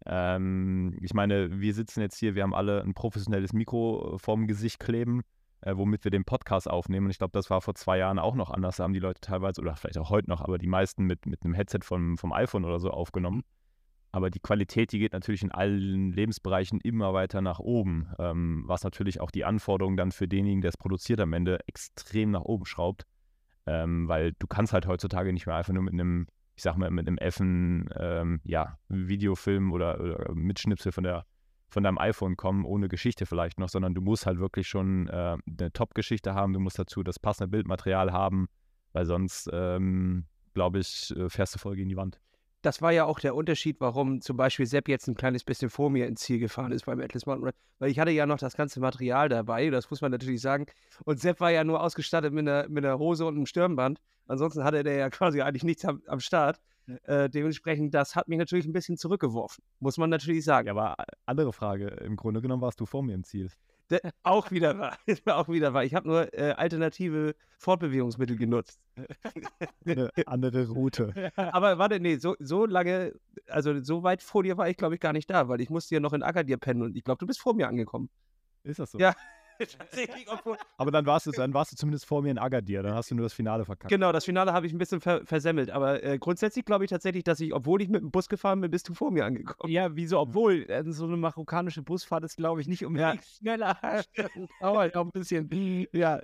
Ähm, 0.07 0.97
ich 1.03 1.13
meine, 1.13 1.61
wir 1.61 1.75
sitzen 1.75 2.01
jetzt 2.01 2.17
hier, 2.19 2.35
wir 2.35 2.45
haben 2.45 2.55
alle 2.55 2.83
ein 2.83 2.95
professionelles 2.95 3.53
Mikro 3.53 4.17
vorm 4.17 4.47
Gesicht 4.47 4.81
kleben 4.81 5.23
äh, 5.63 5.77
womit 5.77 6.05
wir 6.05 6.11
den 6.11 6.25
Podcast 6.25 6.69
aufnehmen. 6.69 7.07
Und 7.07 7.11
ich 7.11 7.19
glaube, 7.19 7.33
das 7.33 7.51
war 7.51 7.61
vor 7.61 7.75
zwei 7.75 7.99
Jahren 7.99 8.19
auch 8.19 8.35
noch 8.35 8.51
anders. 8.51 8.77
Da 8.77 8.85
haben 8.85 8.93
die 8.93 9.01
Leute 9.01 9.21
teilweise, 9.21 9.61
oder 9.61 9.77
vielleicht 9.77 9.99
auch 9.99 10.11
heute 10.11 10.29
noch, 10.29 10.41
aber 10.41 10.59
die 10.59 10.67
meisten 10.67 11.05
mit, 11.05 11.27
mit 11.27 11.45
einem 11.45 11.55
Headset 11.55 11.81
vom, 11.83 12.19
vom 12.19 12.33
iPhone 12.33 12.65
oder 12.65 12.81
so 12.81 12.91
aufgenommen. 12.91 13.43
Aber 14.13 14.31
die 14.31 14.41
Qualität, 14.41 14.93
die 14.93 14.99
geht 14.99 15.13
natürlich 15.13 15.43
in 15.43 15.53
allen 15.53 16.13
Lebensbereichen 16.13 16.81
immer 16.81 17.15
weiter 17.15 17.41
nach 17.41 17.61
oben, 17.61 18.13
ähm, 18.19 18.65
was 18.67 18.83
natürlich 18.83 19.21
auch 19.21 19.31
die 19.31 19.45
Anforderungen 19.45 19.97
dann 19.97 20.11
für 20.11 20.27
denjenigen, 20.27 20.63
der 20.63 20.71
es 20.71 20.77
produziert 20.77 21.21
am 21.21 21.33
Ende, 21.33 21.61
extrem 21.69 22.33
nach 22.33 22.43
oben 22.43 22.67
schraubt. 22.67 23.05
Ähm, 23.67 24.09
weil 24.09 24.33
du 24.39 24.47
kannst 24.49 24.73
halt 24.73 24.87
heutzutage 24.87 25.33
nicht 25.33 25.47
mehr 25.47 25.55
einfach 25.55 25.73
nur 25.73 25.85
mit 25.85 25.93
einem, 25.93 26.27
ich 26.57 26.63
sag 26.63 26.77
mal, 26.77 26.91
mit 26.91 27.07
einem 27.07 27.19
effen 27.19 27.89
ähm, 27.95 28.41
ja, 28.43 28.79
Videofilm 28.89 29.71
oder, 29.71 30.01
oder 30.01 30.35
Mitschnipsel 30.35 30.91
von 30.91 31.05
der 31.05 31.25
von 31.71 31.85
deinem 31.85 31.99
iPhone 31.99 32.37
kommen, 32.37 32.65
ohne 32.65 32.89
Geschichte 32.89 33.27
vielleicht 33.27 33.59
noch, 33.59 33.69
sondern 33.69 33.95
du 33.95 34.01
musst 34.01 34.27
halt 34.27 34.39
wirklich 34.39 34.69
schon 34.69 35.09
äh, 35.09 35.37
eine 35.47 35.73
Top-Geschichte 35.73 36.35
haben, 36.35 36.53
du 36.53 36.61
musst 36.61 36.79
dazu 36.79 37.03
das 37.03 37.19
passende 37.19 37.49
Bildmaterial 37.49 38.13
haben, 38.13 38.49
weil 38.93 39.07
sonst, 39.07 39.49
ähm, 39.53 40.27
glaube 40.53 40.81
ich, 40.81 41.15
äh, 41.17 41.29
fährst 41.29 41.55
du 41.55 41.59
voll 41.59 41.77
gegen 41.77 41.89
die 41.89 41.97
Wand. 41.97 42.21
Das 42.63 42.83
war 42.83 42.93
ja 42.93 43.07
auch 43.07 43.19
der 43.21 43.35
Unterschied, 43.35 43.81
warum 43.81 44.21
zum 44.21 44.37
Beispiel 44.37 44.67
Sepp 44.67 44.89
jetzt 44.89 45.09
ein 45.09 45.15
kleines 45.15 45.45
bisschen 45.45 45.71
vor 45.71 45.89
mir 45.89 46.07
ins 46.07 46.21
Ziel 46.21 46.39
gefahren 46.39 46.73
ist 46.73 46.85
beim 46.85 47.01
Atlas 47.01 47.25
Mountain 47.25 47.47
Run, 47.47 47.55
weil 47.79 47.91
ich 47.91 47.99
hatte 47.99 48.11
ja 48.11 48.27
noch 48.27 48.37
das 48.37 48.55
ganze 48.55 48.81
Material 48.81 49.31
dabei, 49.31 49.71
das 49.71 49.91
muss 49.91 50.03
man 50.03 50.11
natürlich 50.11 50.43
sagen. 50.43 50.67
Und 51.05 51.21
Sepp 51.21 51.41
war 51.41 51.51
ja 51.51 51.65
nur 51.65 51.81
ausgestattet 51.83 52.35
mit 52.35 52.47
einer, 52.47 52.69
mit 52.69 52.85
einer 52.85 52.99
Hose 52.99 53.25
und 53.25 53.37
einem 53.37 53.47
Stirnband. 53.47 54.01
Ansonsten 54.27 54.63
hatte 54.63 54.83
der 54.83 54.97
ja 54.97 55.09
quasi 55.09 55.41
eigentlich 55.41 55.65
nichts 55.65 55.85
am, 55.87 56.03
am 56.07 56.21
Start. 56.21 56.61
Äh, 57.05 57.31
dementsprechend, 57.31 57.95
das 57.95 58.17
hat 58.17 58.29
mich 58.29 58.39
natürlich 58.39 58.67
ein 58.67 58.73
bisschen 58.73 58.97
zurückgeworfen, 58.97 59.63
muss 59.79 59.99
man 59.99 60.11
natürlich 60.11 60.45
sagen. 60.45 60.69
Ja, 60.69 60.73
aber 60.73 60.97
andere 61.27 61.53
Frage, 61.53 61.87
im 61.87 62.17
Grunde 62.17 62.41
genommen 62.41 62.63
warst 62.63 62.81
du 62.81 62.87
vor 62.87 63.03
mir 63.03 63.15
im 63.15 63.25
Ziel. 63.25 63.51
De 63.91 64.01
auch 64.23 64.51
wieder 64.53 64.79
wahr, 64.79 64.97
auch 65.27 65.49
wieder 65.49 65.75
wahr. 65.75 65.85
Ich 65.85 65.95
habe 65.95 66.09
nur 66.09 66.33
äh, 66.33 66.53
alternative 66.53 67.35
Fortbewegungsmittel 67.59 68.37
genutzt. 68.37 68.81
Eine 69.85 70.11
andere 70.27 70.69
Route. 70.69 71.13
Aber 71.37 71.79
warte, 71.79 71.99
nee, 71.99 72.17
so, 72.17 72.37
so 72.39 72.67
lange, 72.67 73.15
also 73.49 73.83
so 73.83 74.03
weit 74.03 74.23
vor 74.23 74.45
dir 74.45 74.57
war 74.57 74.69
ich, 74.69 74.77
glaube 74.77 74.95
ich, 74.95 75.01
gar 75.01 75.13
nicht 75.13 75.29
da, 75.29 75.49
weil 75.49 75.61
ich 75.61 75.71
musste 75.71 75.95
ja 75.95 76.01
noch 76.01 76.13
in 76.13 76.23
Agadir 76.23 76.57
pennen 76.57 76.83
und 76.83 76.97
ich 76.97 77.03
glaube, 77.03 77.19
du 77.19 77.27
bist 77.27 77.41
vor 77.41 77.55
mir 77.55 77.69
angekommen. 77.69 78.11
Ist 78.63 78.79
das 78.79 78.93
so? 78.93 78.99
Ja. 78.99 79.15
aber 80.77 80.91
dann 80.91 81.07
warst, 81.07 81.27
du, 81.27 81.31
dann 81.33 81.55
warst 81.55 81.73
du 81.73 81.77
zumindest 81.77 82.07
vor 82.07 82.23
mir 82.23 82.31
in 82.31 82.39
Agadir, 82.39 82.83
dann 82.83 82.95
hast 82.95 83.11
du 83.11 83.15
nur 83.15 83.25
das 83.25 83.33
Finale 83.33 83.65
verkackt. 83.65 83.91
Genau, 83.91 84.13
das 84.13 84.25
Finale 84.25 84.53
habe 84.53 84.67
ich 84.67 84.73
ein 84.73 84.79
bisschen 84.79 85.01
ver 85.01 85.25
versemmelt, 85.25 85.71
aber 85.71 86.03
äh, 86.03 86.19
grundsätzlich 86.19 86.65
glaube 86.65 86.85
ich 86.85 86.91
tatsächlich, 86.91 87.25
dass 87.25 87.41
ich, 87.41 87.55
obwohl 87.55 87.83
ich 87.83 87.89
mit 87.89 88.03
dem 88.03 88.11
Bus 88.11 88.29
gefahren 88.29 88.61
bin, 88.61 88.71
bist 88.71 88.89
du 88.89 88.95
vor 88.95 89.11
mir 89.11 89.25
angekommen. 89.25 89.73
Ja, 89.73 89.95
wieso, 89.95 90.19
obwohl, 90.21 90.65
äh, 90.69 90.85
so 90.93 91.05
eine 91.05 91.17
marokkanische 91.17 91.83
Busfahrt 91.83 92.25
ist, 92.25 92.37
glaube 92.37 92.61
ich, 92.61 92.69
nicht 92.69 92.85
unbedingt 92.85 93.15
ja. 93.15 93.23
schneller. 93.39 94.05
Dauert 94.61 94.97
auch 94.97 95.05
ein 95.05 95.11
bisschen. 95.13 95.49
Ja. 95.93 96.21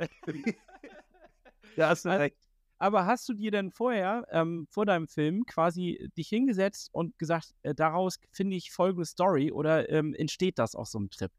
ja, 1.77 1.89
hast 1.89 2.05
du 2.05 2.09
recht. 2.11 2.37
Aber 2.79 3.07
hast 3.07 3.29
du 3.29 3.33
dir 3.33 3.51
denn 3.51 3.71
vorher, 3.71 4.27
ähm, 4.31 4.67
vor 4.71 4.85
deinem 4.85 5.09
Film, 5.09 5.47
quasi 5.47 6.11
dich 6.17 6.29
hingesetzt 6.29 6.91
und 6.93 7.19
gesagt, 7.19 7.55
äh, 7.63 7.75
daraus 7.75 8.19
finde 8.33 8.57
ich 8.57 8.71
folgende 8.71 9.07
Story 9.07 9.51
oder 9.51 9.89
ähm, 9.89 10.15
entsteht 10.15 10.59
das 10.59 10.75
aus 10.75 10.91
so 10.91 10.99
einem 10.99 11.11
Trip? 11.11 11.33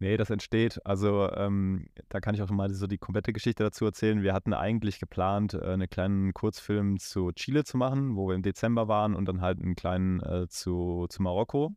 Nee, 0.00 0.16
das 0.16 0.30
entsteht. 0.30 0.84
Also 0.86 1.30
ähm, 1.32 1.88
da 2.08 2.20
kann 2.20 2.34
ich 2.34 2.40
auch 2.40 2.48
mal 2.50 2.72
so 2.72 2.86
die 2.86 2.96
komplette 2.96 3.34
Geschichte 3.34 3.62
dazu 3.62 3.84
erzählen. 3.84 4.22
Wir 4.22 4.32
hatten 4.32 4.54
eigentlich 4.54 4.98
geplant, 4.98 5.52
äh, 5.52 5.60
einen 5.60 5.90
kleinen 5.90 6.32
Kurzfilm 6.32 6.98
zu 6.98 7.32
Chile 7.32 7.64
zu 7.64 7.76
machen, 7.76 8.16
wo 8.16 8.28
wir 8.28 8.34
im 8.34 8.42
Dezember 8.42 8.88
waren 8.88 9.14
und 9.14 9.26
dann 9.26 9.42
halt 9.42 9.60
einen 9.60 9.76
kleinen 9.76 10.20
äh, 10.20 10.48
zu, 10.48 11.06
zu 11.10 11.22
Marokko. 11.22 11.76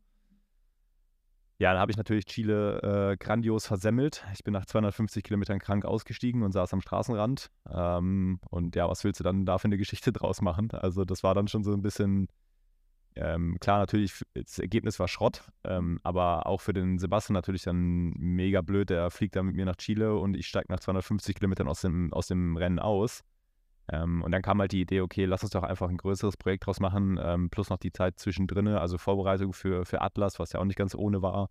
Ja, 1.58 1.72
dann 1.72 1.80
habe 1.80 1.92
ich 1.92 1.98
natürlich 1.98 2.24
Chile 2.24 3.12
äh, 3.12 3.16
grandios 3.18 3.66
versemmelt. 3.66 4.24
Ich 4.32 4.42
bin 4.42 4.54
nach 4.54 4.64
250 4.64 5.22
Kilometern 5.22 5.58
krank 5.58 5.84
ausgestiegen 5.84 6.42
und 6.42 6.52
saß 6.52 6.72
am 6.72 6.80
Straßenrand. 6.80 7.50
Ähm, 7.70 8.40
und 8.48 8.74
ja, 8.74 8.88
was 8.88 9.04
willst 9.04 9.20
du 9.20 9.24
dann 9.24 9.44
da 9.44 9.58
für 9.58 9.66
eine 9.66 9.76
Geschichte 9.76 10.12
draus 10.12 10.40
machen? 10.40 10.70
Also 10.72 11.04
das 11.04 11.22
war 11.22 11.34
dann 11.34 11.46
schon 11.46 11.62
so 11.62 11.74
ein 11.74 11.82
bisschen, 11.82 12.28
ähm, 13.16 13.58
klar, 13.60 13.78
natürlich, 13.78 14.24
das 14.34 14.58
Ergebnis 14.58 14.98
war 14.98 15.06
Schrott, 15.06 15.44
ähm, 15.64 16.00
aber 16.02 16.46
auch 16.46 16.60
für 16.60 16.72
den 16.72 16.98
Sebastian 16.98 17.34
natürlich 17.34 17.62
dann 17.62 18.10
mega 18.16 18.60
blöd. 18.60 18.90
Der 18.90 19.10
fliegt 19.10 19.36
dann 19.36 19.46
mit 19.46 19.54
mir 19.54 19.64
nach 19.64 19.76
Chile 19.76 20.16
und 20.16 20.36
ich 20.36 20.48
steige 20.48 20.72
nach 20.72 20.80
250 20.80 21.36
Kilometern 21.36 21.68
aus 21.68 21.80
dem, 21.82 22.12
aus 22.12 22.26
dem 22.26 22.56
Rennen 22.56 22.80
aus. 22.80 23.22
Ähm, 23.92 24.22
und 24.22 24.32
dann 24.32 24.42
kam 24.42 24.60
halt 24.60 24.72
die 24.72 24.80
Idee, 24.80 25.00
okay, 25.00 25.26
lass 25.26 25.42
uns 25.42 25.52
doch 25.52 25.62
einfach 25.62 25.88
ein 25.88 25.96
größeres 25.96 26.36
Projekt 26.36 26.66
draus 26.66 26.80
machen, 26.80 27.20
ähm, 27.22 27.50
plus 27.50 27.70
noch 27.70 27.78
die 27.78 27.92
Zeit 27.92 28.18
zwischendrin, 28.18 28.66
also 28.68 28.98
Vorbereitung 28.98 29.52
für, 29.52 29.84
für 29.84 30.00
Atlas, 30.00 30.38
was 30.38 30.52
ja 30.52 30.60
auch 30.60 30.64
nicht 30.64 30.78
ganz 30.78 30.94
ohne 30.94 31.22
war. 31.22 31.50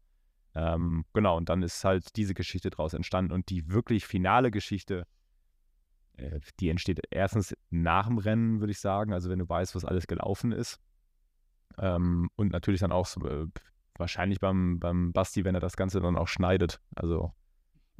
Ähm, 0.56 1.06
genau, 1.14 1.38
und 1.38 1.50
dann 1.50 1.64
ist 1.64 1.84
halt 1.86 2.16
diese 2.16 2.34
Geschichte 2.34 2.72
draus 2.72 2.94
entstanden. 2.94 3.32
Und 3.32 3.50
die 3.50 3.70
wirklich 3.70 4.06
finale 4.06 4.52
Geschichte, 4.52 5.06
äh, 6.18 6.40
die 6.60 6.70
entsteht 6.70 7.00
erstens 7.10 7.56
nach 7.70 8.08
dem 8.08 8.18
Rennen, 8.18 8.60
würde 8.60 8.72
ich 8.72 8.80
sagen, 8.80 9.14
also 9.14 9.30
wenn 9.30 9.40
du 9.40 9.48
weißt, 9.48 9.76
was 9.76 9.86
alles 9.86 10.08
gelaufen 10.08 10.52
ist. 10.52 10.80
Ähm, 11.78 12.30
und 12.36 12.52
natürlich 12.52 12.82
dann 12.82 12.92
auch 12.92 13.08
äh, 13.18 13.46
wahrscheinlich 13.98 14.40
beim, 14.40 14.80
beim 14.80 15.14
Basti, 15.14 15.44
wenn 15.44 15.56
er 15.56 15.62
das 15.62 15.78
Ganze 15.78 16.00
dann 16.00 16.18
auch 16.18 16.28
schneidet. 16.28 16.80
Also 16.96 17.34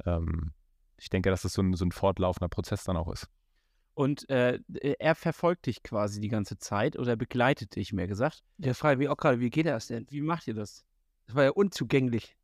ähm, 0.04 0.52
ich 0.98 1.10
denke, 1.10 1.30
dass 1.30 1.42
das 1.42 1.52
so 1.52 1.62
ein, 1.62 1.74
so 1.74 1.84
ein 1.84 1.92
fortlaufender 1.92 2.48
Prozess 2.48 2.84
dann 2.84 2.96
auch 2.96 3.12
ist. 3.12 3.28
Und 3.94 4.28
äh, 4.28 4.58
er 4.98 5.14
verfolgt 5.14 5.66
dich 5.66 5.82
quasi 5.84 6.20
die 6.20 6.28
ganze 6.28 6.58
Zeit 6.58 6.98
oder 6.98 7.14
begleitet 7.14 7.76
dich, 7.76 7.92
mehr 7.92 8.08
gesagt. 8.08 8.42
Ja, 8.58 8.74
frage 8.74 8.98
mich 8.98 9.08
auch 9.08 9.16
gerade, 9.16 9.38
wie 9.38 9.50
geht 9.50 9.66
das 9.66 9.86
denn? 9.86 10.06
Wie 10.10 10.20
macht 10.20 10.48
ihr 10.48 10.54
das? 10.54 10.84
Das 11.26 11.36
war 11.36 11.44
ja 11.44 11.50
unzugänglich. 11.50 12.36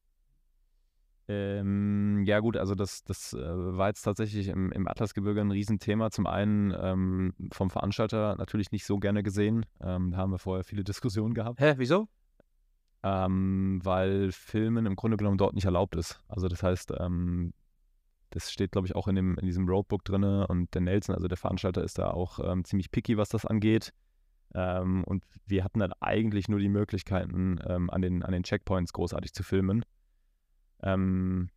Ähm, 1.31 2.25
ja 2.27 2.41
gut, 2.41 2.57
also 2.57 2.75
das, 2.75 3.05
das 3.05 3.35
äh, 3.35 3.39
war 3.39 3.87
jetzt 3.87 4.03
tatsächlich 4.03 4.49
im, 4.49 4.73
im 4.73 4.89
Atlasgebirge 4.89 5.41
ein 5.41 5.53
Riesenthema. 5.53 6.11
Zum 6.11 6.27
einen 6.27 6.75
ähm, 6.77 7.35
vom 7.53 7.71
Veranstalter 7.71 8.35
natürlich 8.35 8.73
nicht 8.73 8.85
so 8.85 8.99
gerne 8.99 9.23
gesehen. 9.23 9.65
Ähm, 9.81 10.11
da 10.11 10.17
haben 10.17 10.33
wir 10.33 10.41
vorher 10.41 10.65
viele 10.65 10.83
Diskussionen 10.91 11.33
gehabt. 11.33 11.61
Hä, 11.61 11.75
wieso? 11.77 12.09
Ähm, 13.05 13.81
weil 13.85 14.33
Filmen 14.33 14.87
im 14.87 14.97
Grunde 14.97 15.17
genommen 15.17 15.39
dort 15.39 15.55
nicht 15.55 15.67
erlaubt 15.67 15.95
ist. 15.95 16.21
Also 16.27 16.49
das 16.49 16.65
heißt, 16.65 16.95
ähm, 16.99 17.53
das 18.31 18.51
steht, 18.51 18.73
glaube 18.73 18.89
ich, 18.89 18.97
auch 18.97 19.07
in, 19.07 19.15
dem, 19.15 19.39
in 19.39 19.47
diesem 19.47 19.69
Roadbook 19.69 20.05
drin. 20.05 20.25
Und 20.25 20.75
der 20.75 20.81
Nelson, 20.81 21.15
also 21.15 21.29
der 21.29 21.39
Veranstalter, 21.39 21.85
ist 21.85 21.99
da 21.99 22.11
auch 22.11 22.41
ähm, 22.43 22.65
ziemlich 22.65 22.91
picky, 22.91 23.17
was 23.17 23.29
das 23.29 23.47
angeht. 23.47 23.93
Und 24.53 25.23
wir 25.47 25.63
hatten 25.63 25.79
dann 25.79 25.93
eigentlich 26.01 26.49
nur 26.49 26.59
die 26.59 26.69
Möglichkeiten, 26.69 27.61
an, 27.61 28.03
den, 28.03 28.25
an 28.25 28.33
den 28.33 28.43
Checkpoints 28.43 28.93
großartig 28.93 29.33
zu 29.33 29.45
filmen. 29.45 29.85
Ähm, 30.83 31.51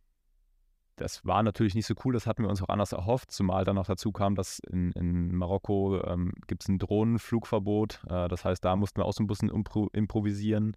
das 0.96 1.24
war 1.24 1.42
natürlich 1.42 1.74
nicht 1.74 1.86
so 1.86 1.94
cool, 2.04 2.12
das 2.12 2.26
hatten 2.26 2.44
wir 2.44 2.50
uns 2.50 2.62
auch 2.62 2.68
anders 2.68 2.92
erhofft, 2.92 3.32
zumal 3.32 3.64
dann 3.64 3.74
noch 3.74 3.86
dazu 3.86 4.12
kam, 4.12 4.36
dass 4.36 4.60
in, 4.60 4.92
in 4.92 5.34
Marokko 5.34 6.00
ähm, 6.04 6.32
gibt 6.46 6.62
es 6.62 6.68
ein 6.68 6.78
Drohnenflugverbot. 6.78 8.04
Äh, 8.08 8.28
das 8.28 8.44
heißt, 8.44 8.64
da 8.64 8.76
mussten 8.76 9.00
wir 9.00 9.04
auch 9.04 9.12
so 9.12 9.22
ein 9.22 9.26
bisschen 9.26 9.50
improvisieren 9.50 10.76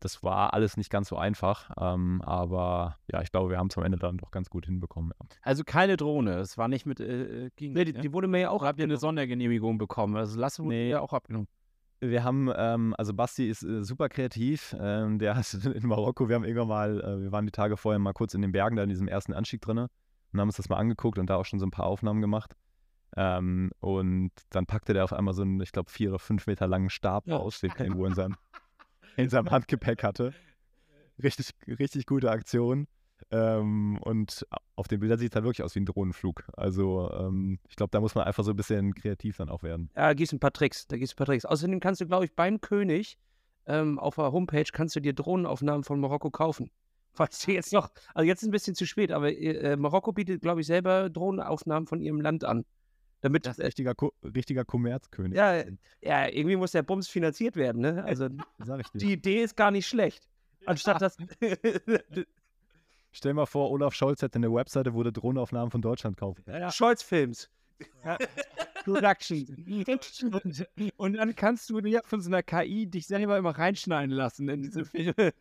das 0.00 0.22
war 0.22 0.52
alles 0.54 0.76
nicht 0.76 0.90
ganz 0.90 1.08
so 1.08 1.16
einfach, 1.16 1.70
ähm, 1.80 2.20
aber 2.22 2.98
ja, 3.10 3.22
ich 3.22 3.30
glaube, 3.30 3.50
wir 3.50 3.58
haben 3.58 3.68
es 3.68 3.78
am 3.78 3.84
Ende 3.84 3.98
dann 3.98 4.18
doch 4.18 4.30
ganz 4.30 4.50
gut 4.50 4.66
hinbekommen. 4.66 5.12
Ja. 5.18 5.26
Also 5.42 5.64
keine 5.64 5.96
Drohne, 5.96 6.38
es 6.38 6.58
war 6.58 6.68
nicht 6.68 6.86
mit 6.86 7.00
äh, 7.00 7.46
äh 7.46 7.50
gegen. 7.56 7.74
Nee, 7.74 7.84
die, 7.84 7.92
die, 7.92 8.12
wurde 8.12 8.28
mir 8.28 8.40
ja 8.40 8.50
auch. 8.50 8.62
habt 8.62 8.78
ihr 8.78 8.84
eine 8.84 8.98
Sondergenehmigung 8.98 9.78
bekommen? 9.78 10.16
Also 10.16 10.38
lassen 10.38 10.64
wir 10.64 10.76
nee. 10.76 10.90
ja 10.90 11.00
auch 11.00 11.12
abgenommen. 11.12 11.48
Wir 12.00 12.24
haben, 12.24 12.50
ähm, 12.54 12.94
also 12.98 13.14
Basti 13.14 13.48
ist 13.48 13.62
äh, 13.62 13.82
super 13.82 14.08
kreativ. 14.08 14.76
Ähm, 14.78 15.18
der 15.18 15.36
hat 15.36 15.52
in 15.64 15.86
Marokko, 15.86 16.28
wir 16.28 16.36
haben 16.36 16.44
irgendwann 16.44 16.68
mal, 16.68 17.00
äh, 17.00 17.22
wir 17.22 17.32
waren 17.32 17.46
die 17.46 17.52
Tage 17.52 17.76
vorher 17.76 17.98
mal 17.98 18.12
kurz 18.12 18.34
in 18.34 18.42
den 18.42 18.52
Bergen, 18.52 18.76
da 18.76 18.82
in 18.82 18.88
diesem 18.88 19.08
ersten 19.08 19.32
Anstieg 19.32 19.62
drin 19.62 19.78
und 19.78 20.40
haben 20.40 20.48
uns 20.48 20.56
das 20.56 20.68
mal 20.68 20.76
angeguckt 20.76 21.18
und 21.18 21.30
da 21.30 21.36
auch 21.36 21.44
schon 21.44 21.58
so 21.58 21.66
ein 21.66 21.70
paar 21.70 21.86
Aufnahmen 21.86 22.20
gemacht. 22.20 22.54
Ähm, 23.16 23.70
und 23.80 24.30
dann 24.50 24.66
packte 24.66 24.92
der 24.92 25.04
auf 25.04 25.12
einmal 25.12 25.32
so 25.32 25.42
einen, 25.42 25.60
ich 25.60 25.72
glaube, 25.72 25.90
vier 25.90 26.10
oder 26.10 26.18
fünf 26.18 26.46
Meter 26.46 26.66
langen 26.66 26.90
Stab 26.90 27.26
ja. 27.26 27.36
aus, 27.36 27.60
den 27.60 27.70
er 27.76 27.80
irgendwo 27.80 28.06
in 28.06 28.14
seinem 28.14 28.36
in 29.16 29.30
seinem 29.30 29.50
Handgepäck 29.50 30.02
hatte. 30.02 30.34
Richtig, 31.22 31.50
richtig 31.66 32.04
gute 32.04 32.30
Aktion. 32.30 32.86
Ähm, 33.30 33.98
und 34.02 34.46
auf 34.76 34.88
den 34.88 35.00
Bildern 35.00 35.18
sieht 35.18 35.32
es 35.32 35.34
halt 35.34 35.44
wirklich 35.44 35.62
aus 35.62 35.74
wie 35.74 35.80
ein 35.80 35.86
Drohnenflug. 35.86 36.44
Also 36.56 37.10
ähm, 37.12 37.58
ich 37.68 37.76
glaube, 37.76 37.90
da 37.90 38.00
muss 38.00 38.14
man 38.14 38.24
einfach 38.24 38.44
so 38.44 38.50
ein 38.50 38.56
bisschen 38.56 38.94
kreativ 38.94 39.36
dann 39.36 39.48
auch 39.48 39.62
werden. 39.62 39.90
Ja, 39.96 40.08
da 40.08 40.14
gehst 40.14 40.32
ein 40.32 40.40
paar 40.40 40.52
Tricks. 40.52 40.86
Da 40.86 40.96
gehst 40.96 41.14
ein 41.14 41.16
paar 41.16 41.26
Tricks. 41.26 41.44
Außerdem 41.44 41.80
kannst 41.80 42.00
du, 42.00 42.06
glaube 42.06 42.24
ich, 42.24 42.34
beim 42.34 42.60
König 42.60 43.18
ähm, 43.66 43.98
auf 43.98 44.14
der 44.16 44.32
Homepage 44.32 44.64
kannst 44.72 44.96
du 44.96 45.00
dir 45.00 45.12
Drohnenaufnahmen 45.12 45.84
von 45.84 46.00
Marokko 46.00 46.30
kaufen. 46.30 46.70
Falls 47.12 47.44
du 47.44 47.52
jetzt 47.52 47.72
noch, 47.72 47.90
also 48.14 48.26
jetzt 48.26 48.42
ist 48.42 48.48
ein 48.48 48.52
bisschen 48.52 48.74
zu 48.74 48.86
spät, 48.86 49.10
aber 49.10 49.32
äh, 49.32 49.76
Marokko 49.76 50.12
bietet, 50.12 50.42
glaube 50.42 50.60
ich, 50.60 50.66
selber 50.66 51.08
Drohnenaufnahmen 51.08 51.86
von 51.86 52.00
ihrem 52.00 52.20
Land 52.20 52.44
an. 52.44 52.64
Damit 53.22 53.46
das 53.46 53.58
ist 53.58 53.64
richtiger, 53.64 53.94
richtiger 54.22 54.64
Kommerzkönig. 54.64 55.36
Ja, 55.36 55.64
ja, 56.02 56.28
irgendwie 56.28 56.56
muss 56.56 56.72
der 56.72 56.82
Bums 56.82 57.08
finanziert 57.08 57.56
werden, 57.56 57.80
ne? 57.80 58.04
Also 58.04 58.28
die 58.94 59.12
Idee 59.12 59.42
ist 59.42 59.56
gar 59.56 59.70
nicht 59.70 59.86
schlecht. 59.86 60.28
Anstatt 60.66 61.00
das. 61.00 61.16
Stell 63.16 63.32
mal 63.32 63.46
vor, 63.46 63.70
Olaf 63.70 63.94
Scholz 63.94 64.20
hätte 64.20 64.36
eine 64.36 64.52
Webseite, 64.52 64.92
wo 64.92 65.02
der 65.02 65.10
Drohnenaufnahmen 65.10 65.70
von 65.70 65.80
Deutschland 65.80 66.18
kauft. 66.18 66.46
Ja, 66.46 66.58
ja. 66.58 66.70
Scholz 66.70 67.02
Films. 67.02 67.48
Ja. 68.04 68.18
Production. 68.84 69.46
Und, 70.32 70.68
und, 70.98 71.12
dann 71.14 71.34
kannst 71.34 71.70
du 71.70 71.80
dir 71.80 72.02
von 72.04 72.20
so 72.20 72.28
einer 72.28 72.42
KI 72.42 72.86
dich 72.86 73.06
selber 73.06 73.38
immer 73.38 73.56
reinschneiden 73.56 74.10
lassen 74.10 74.50
in 74.50 74.62
diese 74.62 74.84
Filme. 74.84 75.32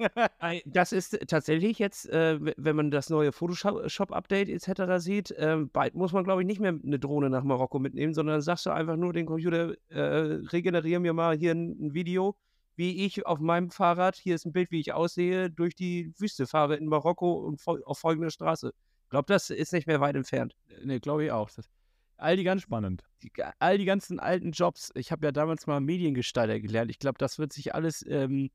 Das 0.65 0.93
ist 0.93 1.19
tatsächlich 1.27 1.77
jetzt, 1.77 2.09
äh, 2.09 2.39
wenn 2.55 2.77
man 2.77 2.91
das 2.91 3.09
neue 3.09 3.33
Photoshop-Update 3.33 4.47
etc. 4.47 5.03
sieht, 5.03 5.31
äh, 5.31 5.57
bald 5.71 5.95
muss 5.95 6.13
man, 6.13 6.23
glaube 6.23 6.43
ich, 6.43 6.47
nicht 6.47 6.61
mehr 6.61 6.79
eine 6.81 6.97
Drohne 6.97 7.29
nach 7.29 7.43
Marokko 7.43 7.77
mitnehmen, 7.77 8.13
sondern 8.13 8.39
sagst 8.41 8.65
du 8.65 8.69
einfach 8.69 8.95
nur 8.95 9.11
den 9.11 9.25
Computer, 9.25 9.73
äh, 9.89 9.99
regeneriere 9.99 11.01
mir 11.01 11.11
mal 11.11 11.37
hier 11.37 11.51
ein, 11.51 11.87
ein 11.87 11.93
Video 11.93 12.37
wie 12.75 13.05
ich 13.05 13.25
auf 13.25 13.39
meinem 13.39 13.71
Fahrrad, 13.71 14.15
hier 14.15 14.35
ist 14.35 14.45
ein 14.45 14.53
Bild, 14.53 14.71
wie 14.71 14.79
ich 14.79 14.93
aussehe, 14.93 15.49
durch 15.49 15.75
die 15.75 16.13
Wüste 16.17 16.47
fahre 16.47 16.75
in 16.75 16.87
Marokko 16.87 17.33
und 17.33 17.61
auf 17.85 17.99
folgender 17.99 18.29
Straße. 18.29 18.73
Ich 19.03 19.09
glaube, 19.09 19.25
das 19.27 19.49
ist 19.49 19.73
nicht 19.73 19.87
mehr 19.87 20.01
weit 20.01 20.15
entfernt. 20.15 20.55
Ne, 20.83 20.99
glaube 20.99 21.25
ich 21.25 21.31
auch. 21.31 21.49
Das, 21.51 21.69
all 22.17 22.37
die 22.37 22.43
ganz 22.43 22.63
spannend. 22.63 23.03
Die, 23.23 23.31
all 23.59 23.77
die 23.77 23.85
ganzen 23.85 24.19
alten 24.19 24.51
Jobs. 24.51 24.91
Ich 24.95 25.11
habe 25.11 25.25
ja 25.25 25.31
damals 25.31 25.67
mal 25.67 25.79
Mediengestalter 25.79 26.59
gelernt. 26.59 26.91
Ich 26.91 26.99
glaube, 26.99 27.17
das 27.17 27.39
wird 27.39 27.53
sich 27.53 27.75
alles 27.75 28.05
ähm, 28.07 28.49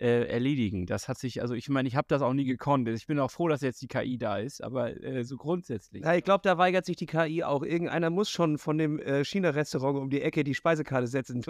äh, 0.00 0.24
erledigen. 0.24 0.86
Das 0.86 1.08
hat 1.08 1.18
sich, 1.18 1.42
also 1.42 1.54
ich 1.54 1.68
meine, 1.68 1.86
ich 1.86 1.94
habe 1.94 2.06
das 2.08 2.22
auch 2.22 2.32
nie 2.32 2.44
gekonnt. 2.44 2.88
Ich 2.88 3.06
bin 3.06 3.18
auch 3.18 3.30
froh, 3.30 3.48
dass 3.48 3.60
jetzt 3.60 3.82
die 3.82 3.88
KI 3.88 4.16
da 4.16 4.38
ist, 4.38 4.62
aber 4.62 5.02
äh, 5.02 5.24
so 5.24 5.36
grundsätzlich. 5.36 6.02
Ja, 6.02 6.14
ich 6.14 6.24
glaube, 6.24 6.40
da 6.42 6.56
weigert 6.56 6.86
sich 6.86 6.96
die 6.96 7.06
KI 7.06 7.44
auch. 7.44 7.62
Irgendeiner 7.62 8.08
muss 8.08 8.30
schon 8.30 8.58
von 8.58 8.78
dem 8.78 8.98
äh, 8.98 9.24
China-Restaurant 9.24 9.98
um 9.98 10.10
die 10.10 10.22
Ecke 10.22 10.42
die 10.42 10.54
Speisekarte 10.54 11.06
setzen 11.06 11.44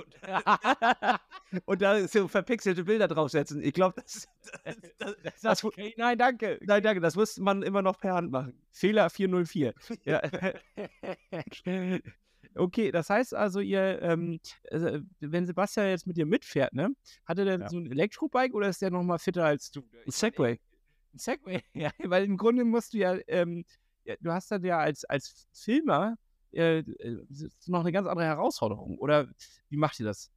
und 1.64 1.82
da 1.82 2.08
so 2.08 2.26
verpixelte 2.26 2.84
Bilder 2.84 3.06
draufsetzen. 3.08 3.62
Ich 3.62 3.72
glaube, 3.72 4.00
das, 4.00 4.28
das, 4.64 4.76
das, 4.98 5.16
das, 5.22 5.40
das 5.40 5.64
okay. 5.64 5.94
Nein, 5.96 6.18
danke. 6.18 6.58
Nein, 6.62 6.82
danke. 6.82 7.00
Das 7.00 7.14
muss 7.14 7.38
man 7.38 7.62
immer 7.62 7.82
noch 7.82 7.98
per 7.98 8.14
Hand 8.14 8.32
machen. 8.32 8.54
Fehler 8.72 9.10
404. 9.10 9.74
ja. 10.04 10.20
Okay, 12.54 12.90
das 12.90 13.10
heißt 13.10 13.34
also, 13.34 13.60
ihr, 13.60 14.02
ähm, 14.02 14.40
also, 14.70 14.98
wenn 15.20 15.46
Sebastian 15.46 15.88
jetzt 15.88 16.06
mit 16.06 16.16
dir 16.16 16.26
mitfährt, 16.26 16.72
ne, 16.72 16.90
hat 17.24 17.38
er 17.38 17.44
denn 17.44 17.60
ja. 17.62 17.68
so 17.68 17.78
ein 17.78 17.90
Elektrobike 17.90 18.54
oder 18.54 18.68
ist 18.68 18.82
der 18.82 18.90
nochmal 18.90 19.18
fitter 19.18 19.44
als 19.44 19.70
du? 19.70 19.82
Ein 20.04 20.10
Segway. 20.10 20.60
Ein 21.14 21.18
Segway, 21.18 21.62
ja, 21.74 21.90
weil 21.98 22.24
im 22.24 22.36
Grunde 22.36 22.64
musst 22.64 22.94
du 22.94 22.98
ja, 22.98 23.16
ähm, 23.28 23.64
ja 24.04 24.14
du 24.20 24.32
hast 24.32 24.50
dann 24.50 24.64
ja 24.64 24.78
als, 24.78 25.04
als 25.04 25.48
Filmer 25.52 26.16
äh, 26.52 26.78
äh 26.78 27.24
noch 27.66 27.80
eine 27.80 27.92
ganz 27.92 28.08
andere 28.08 28.26
Herausforderung. 28.26 28.98
Oder 28.98 29.28
wie 29.68 29.76
macht 29.76 30.00
ihr 30.00 30.06
das? 30.06 30.30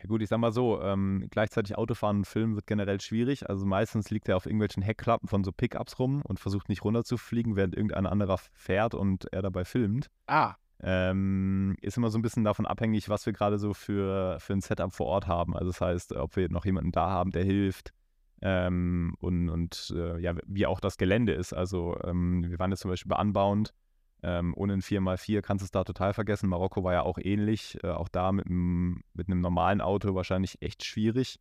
Ja 0.00 0.04
gut, 0.06 0.22
ich 0.22 0.28
sag 0.28 0.38
mal 0.38 0.52
so, 0.52 0.80
ähm, 0.80 1.26
gleichzeitig 1.28 1.76
Autofahren 1.76 2.18
und 2.18 2.26
Filmen 2.26 2.54
wird 2.54 2.68
generell 2.68 3.00
schwierig. 3.00 3.50
Also 3.50 3.66
meistens 3.66 4.10
liegt 4.10 4.28
er 4.28 4.36
auf 4.36 4.46
irgendwelchen 4.46 4.80
Heckklappen 4.80 5.28
von 5.28 5.42
so 5.42 5.50
Pickups 5.50 5.98
rum 5.98 6.22
und 6.22 6.38
versucht 6.38 6.68
nicht 6.68 6.84
runterzufliegen, 6.84 7.56
während 7.56 7.74
irgendein 7.74 8.06
anderer 8.06 8.38
fährt 8.38 8.94
und 8.94 9.32
er 9.32 9.42
dabei 9.42 9.64
filmt. 9.64 10.08
Ah. 10.28 10.54
Ähm, 10.80 11.76
ist 11.80 11.96
immer 11.96 12.10
so 12.10 12.18
ein 12.18 12.22
bisschen 12.22 12.44
davon 12.44 12.66
abhängig, 12.66 13.08
was 13.08 13.26
wir 13.26 13.32
gerade 13.32 13.58
so 13.58 13.74
für, 13.74 14.38
für 14.38 14.52
ein 14.52 14.60
Setup 14.60 14.92
vor 14.92 15.06
Ort 15.06 15.26
haben. 15.26 15.56
Also 15.56 15.70
das 15.70 15.80
heißt, 15.80 16.12
ob 16.14 16.36
wir 16.36 16.48
noch 16.50 16.64
jemanden 16.64 16.92
da 16.92 17.10
haben, 17.10 17.32
der 17.32 17.44
hilft 17.44 17.92
ähm, 18.40 19.14
und, 19.18 19.48
und 19.48 19.92
äh, 19.96 20.18
ja, 20.20 20.34
wie 20.46 20.66
auch 20.66 20.80
das 20.80 20.96
Gelände 20.96 21.32
ist. 21.32 21.52
Also 21.52 21.98
ähm, 22.04 22.44
wir 22.48 22.58
waren 22.58 22.70
jetzt 22.70 22.80
zum 22.80 22.90
Beispiel 22.90 23.10
bei 23.10 23.20
Unbound. 23.20 23.74
Ähm, 24.20 24.52
ohne 24.56 24.72
ein 24.72 24.82
4x4 24.82 25.42
kannst 25.42 25.62
du 25.62 25.64
es 25.66 25.70
da 25.70 25.84
total 25.84 26.12
vergessen. 26.12 26.48
Marokko 26.48 26.82
war 26.82 26.92
ja 26.92 27.02
auch 27.02 27.18
ähnlich. 27.20 27.78
Äh, 27.82 27.90
auch 27.90 28.08
da 28.08 28.32
mit, 28.32 28.48
mit 28.48 29.28
einem 29.28 29.40
normalen 29.40 29.80
Auto 29.80 30.14
wahrscheinlich 30.14 30.60
echt 30.60 30.84
schwierig. 30.84 31.38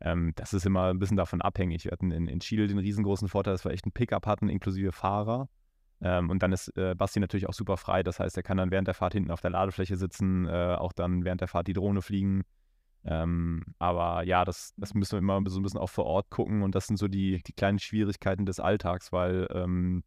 Ähm, 0.00 0.32
das 0.36 0.52
ist 0.52 0.64
immer 0.64 0.90
ein 0.90 0.98
bisschen 0.98 1.16
davon 1.16 1.42
abhängig. 1.42 1.84
Wir 1.84 1.92
hatten 1.92 2.10
in, 2.10 2.28
in 2.28 2.40
Chile 2.40 2.66
den 2.66 2.78
riesengroßen 2.78 3.28
Vorteil, 3.28 3.54
dass 3.54 3.64
wir 3.64 3.72
echt 3.72 3.84
einen 3.84 3.92
Pickup 3.92 4.26
hatten, 4.26 4.48
inklusive 4.48 4.92
Fahrer. 4.92 5.48
Ähm, 6.00 6.30
und 6.30 6.42
dann 6.42 6.52
ist 6.52 6.76
äh, 6.76 6.94
Basti 6.94 7.20
natürlich 7.20 7.48
auch 7.48 7.54
super 7.54 7.76
frei. 7.76 8.02
Das 8.02 8.20
heißt, 8.20 8.36
er 8.36 8.42
kann 8.42 8.56
dann 8.56 8.70
während 8.70 8.86
der 8.86 8.94
Fahrt 8.94 9.14
hinten 9.14 9.30
auf 9.30 9.40
der 9.40 9.50
Ladefläche 9.50 9.96
sitzen, 9.96 10.46
äh, 10.46 10.76
auch 10.78 10.92
dann 10.92 11.24
während 11.24 11.40
der 11.40 11.48
Fahrt 11.48 11.66
die 11.66 11.72
Drohne 11.72 12.02
fliegen. 12.02 12.44
Ähm, 13.04 13.64
aber 13.78 14.22
ja, 14.24 14.44
das, 14.44 14.74
das 14.76 14.94
müssen 14.94 15.12
wir 15.12 15.18
immer 15.18 15.48
so 15.50 15.58
ein 15.58 15.62
bisschen 15.62 15.80
auch 15.80 15.90
vor 15.90 16.04
Ort 16.04 16.30
gucken 16.30 16.62
und 16.62 16.74
das 16.74 16.86
sind 16.86 16.98
so 16.98 17.08
die, 17.08 17.42
die 17.44 17.52
kleinen 17.52 17.78
Schwierigkeiten 17.78 18.44
des 18.44 18.60
Alltags, 18.60 19.12
weil 19.12 19.48
ähm, 19.52 20.02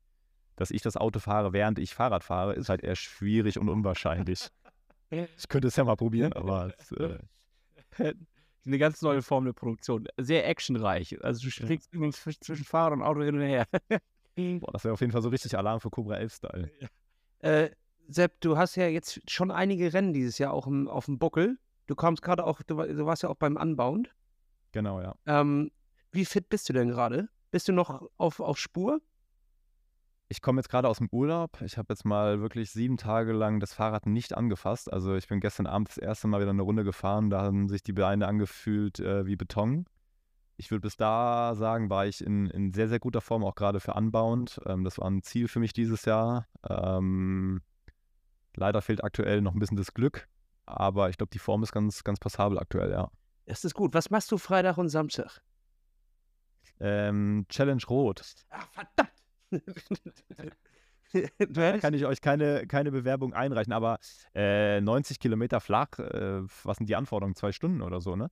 dass 0.55 0.71
ich 0.71 0.81
das 0.81 0.97
Auto 0.97 1.19
fahre, 1.19 1.53
während 1.53 1.79
ich 1.79 1.95
Fahrrad 1.95 2.23
fahre, 2.23 2.53
ist 2.53 2.69
halt 2.69 2.83
eher 2.83 2.95
schwierig 2.95 3.57
und 3.57 3.69
unwahrscheinlich. 3.69 4.49
Ich 5.09 5.47
könnte 5.49 5.67
es 5.67 5.75
ja 5.75 5.83
mal 5.83 5.95
probieren, 5.95 6.33
aber 6.33 6.73
es, 6.77 6.91
äh, 6.91 7.17
Eine 8.65 8.77
ganz 8.77 9.01
neue 9.01 9.21
Form 9.21 9.45
der 9.45 9.53
Produktion. 9.53 10.07
Sehr 10.17 10.47
actionreich. 10.47 11.23
Also 11.23 11.43
du 11.43 11.49
springst 11.49 11.91
immer 11.93 12.11
zwischen 12.11 12.63
Fahrer 12.63 12.93
und 12.93 13.01
Auto 13.01 13.23
hin 13.23 13.35
und 13.35 13.41
her. 13.41 13.65
boah, 14.35 14.71
das 14.71 14.83
wäre 14.83 14.93
auf 14.93 15.01
jeden 15.01 15.11
Fall 15.11 15.21
so 15.21 15.29
richtig 15.29 15.57
Alarm 15.57 15.79
für 15.79 15.89
Cobra 15.89 16.15
11 16.15 16.33
Style. 16.33 16.71
Äh, 17.39 17.69
Sepp, 18.07 18.41
du 18.41 18.57
hast 18.57 18.75
ja 18.75 18.87
jetzt 18.87 19.21
schon 19.29 19.51
einige 19.51 19.93
Rennen 19.93 20.13
dieses 20.13 20.37
Jahr 20.37 20.53
auch 20.53 20.67
im, 20.67 20.87
auf 20.87 21.05
dem 21.05 21.17
Buckel. 21.17 21.57
Du 21.87 21.95
kommst 21.95 22.21
gerade 22.21 22.45
auch, 22.45 22.61
du, 22.63 22.75
du 22.75 23.05
warst 23.05 23.23
ja 23.23 23.29
auch 23.29 23.35
beim 23.35 23.55
Unbound. 23.55 24.13
Genau, 24.71 25.01
ja. 25.01 25.15
Ähm, 25.25 25.71
wie 26.11 26.25
fit 26.25 26.49
bist 26.49 26.69
du 26.69 26.73
denn 26.73 26.89
gerade? 26.89 27.29
Bist 27.51 27.67
du 27.67 27.73
noch 27.73 28.07
auf, 28.17 28.39
auf 28.39 28.57
Spur? 28.57 29.01
Ich 30.29 30.41
komme 30.41 30.59
jetzt 30.59 30.69
gerade 30.69 30.87
aus 30.87 30.99
dem 30.99 31.09
Urlaub. 31.11 31.59
Ich 31.61 31.77
habe 31.77 31.91
jetzt 31.91 32.05
mal 32.05 32.39
wirklich 32.39 32.71
sieben 32.71 32.95
Tage 32.95 33.33
lang 33.33 33.59
das 33.59 33.73
Fahrrad 33.73 34.05
nicht 34.05 34.37
angefasst. 34.37 34.91
Also 34.91 35.15
ich 35.15 35.27
bin 35.27 35.41
gestern 35.41 35.67
Abend 35.67 35.89
das 35.89 35.97
erste 35.97 36.29
Mal 36.29 36.39
wieder 36.39 36.51
eine 36.51 36.61
Runde 36.61 36.85
gefahren. 36.85 37.29
Da 37.29 37.41
haben 37.41 37.67
sich 37.67 37.83
die 37.83 37.91
Beine 37.91 38.27
angefühlt 38.27 39.01
äh, 39.01 39.25
wie 39.25 39.35
Beton. 39.35 39.85
Ich 40.61 40.69
würde 40.69 40.81
bis 40.81 40.95
da 40.95 41.55
sagen, 41.55 41.89
war 41.89 42.05
ich 42.05 42.23
in, 42.23 42.45
in 42.51 42.71
sehr, 42.71 42.87
sehr 42.87 42.99
guter 42.99 43.19
Form, 43.19 43.43
auch 43.43 43.55
gerade 43.55 43.79
für 43.79 43.95
Unbound. 43.95 44.61
Ähm, 44.67 44.83
das 44.83 44.99
war 44.99 45.09
ein 45.09 45.23
Ziel 45.23 45.47
für 45.47 45.59
mich 45.59 45.73
dieses 45.73 46.05
Jahr. 46.05 46.45
Ähm, 46.69 47.63
leider 48.55 48.83
fehlt 48.83 49.03
aktuell 49.03 49.41
noch 49.41 49.53
ein 49.53 49.59
bisschen 49.59 49.77
das 49.77 49.95
Glück. 49.95 50.27
Aber 50.67 51.09
ich 51.09 51.17
glaube, 51.17 51.31
die 51.31 51.39
Form 51.39 51.63
ist 51.63 51.71
ganz, 51.71 52.03
ganz 52.03 52.19
passabel 52.19 52.59
aktuell, 52.59 52.91
ja. 52.91 53.09
Das 53.47 53.65
ist 53.65 53.73
gut. 53.73 53.95
Was 53.95 54.11
machst 54.11 54.31
du 54.31 54.37
Freitag 54.37 54.77
und 54.77 54.89
Samstag? 54.89 55.41
Ähm, 56.79 57.47
Challenge 57.49 57.81
Rot. 57.89 58.21
Ach, 58.51 58.67
verdammt! 58.69 59.11
Da 61.49 61.77
kann 61.77 61.93
ich 61.93 62.05
euch 62.05 62.21
keine, 62.21 62.65
keine 62.67 62.89
Bewerbung 62.89 63.33
einreichen, 63.33 63.73
aber 63.73 63.99
äh, 64.33 64.79
90 64.79 65.19
Kilometer 65.19 65.59
flach, 65.59 65.99
äh, 65.99 66.41
was 66.63 66.77
sind 66.77 66.87
die 66.87 66.95
Anforderungen? 66.95 67.35
Zwei 67.35 67.51
Stunden 67.51 67.81
oder 67.81 67.99
so, 67.99 68.15
ne? 68.15 68.31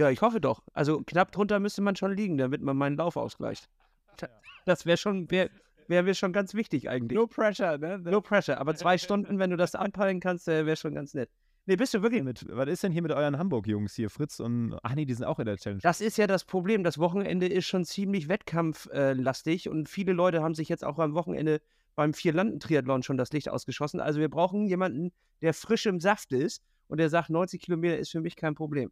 Ja, 0.00 0.10
ich 0.10 0.22
hoffe 0.22 0.40
doch. 0.40 0.62
Also 0.72 1.02
knapp 1.02 1.30
drunter 1.30 1.60
müsste 1.60 1.82
man 1.82 1.94
schon 1.94 2.16
liegen, 2.16 2.38
damit 2.38 2.62
man 2.62 2.76
meinen 2.76 2.96
Lauf 2.96 3.16
ausgleicht. 3.16 3.68
Das 4.64 4.86
wäre 4.86 4.96
schon, 4.96 5.30
wäre 5.30 5.50
wär 5.88 6.02
mir 6.02 6.14
schon 6.14 6.32
ganz 6.32 6.54
wichtig 6.54 6.88
eigentlich. 6.88 7.18
No 7.18 7.26
pressure, 7.26 7.76
ne? 7.76 7.98
No 7.98 8.20
pressure. 8.20 8.58
Aber 8.58 8.74
zwei 8.74 8.96
Stunden, 8.96 9.38
wenn 9.38 9.50
du 9.50 9.56
das 9.56 9.74
anpeilen 9.74 10.20
kannst, 10.20 10.48
äh, 10.48 10.64
wäre 10.64 10.76
schon 10.76 10.94
ganz 10.94 11.12
nett. 11.12 11.28
Nee, 11.66 11.76
bist 11.76 11.92
du 11.92 12.02
wirklich. 12.02 12.22
Mit, 12.22 12.46
was 12.48 12.68
ist 12.68 12.82
denn 12.82 12.92
hier 12.92 13.02
mit 13.02 13.12
euren 13.12 13.36
Hamburg-Jungs 13.36 13.94
hier? 13.94 14.08
Fritz 14.08 14.40
und. 14.40 14.78
Ach 14.82 14.94
nee, 14.94 15.04
die 15.04 15.14
sind 15.14 15.26
auch 15.26 15.38
in 15.38 15.46
der 15.46 15.56
Challenge. 15.56 15.80
Das 15.82 16.00
ist 16.00 16.16
ja 16.16 16.26
das 16.26 16.44
Problem. 16.44 16.82
Das 16.82 16.98
Wochenende 16.98 17.46
ist 17.46 17.66
schon 17.66 17.84
ziemlich 17.84 18.28
wettkampflastig 18.28 19.68
und 19.68 19.88
viele 19.88 20.12
Leute 20.12 20.42
haben 20.42 20.54
sich 20.54 20.68
jetzt 20.68 20.84
auch 20.84 20.98
am 20.98 21.14
Wochenende 21.14 21.60
beim 21.96 22.14
Vier-Landen-Triathlon 22.14 23.02
schon 23.02 23.18
das 23.18 23.32
Licht 23.32 23.50
ausgeschossen. 23.50 24.00
Also 24.00 24.20
wir 24.20 24.30
brauchen 24.30 24.66
jemanden, 24.66 25.12
der 25.42 25.52
frisch 25.52 25.84
im 25.86 26.00
Saft 26.00 26.32
ist 26.32 26.62
und 26.88 26.98
der 26.98 27.10
sagt, 27.10 27.30
90 27.30 27.60
Kilometer 27.60 27.98
ist 27.98 28.10
für 28.10 28.20
mich 28.20 28.36
kein 28.36 28.54
Problem. 28.54 28.90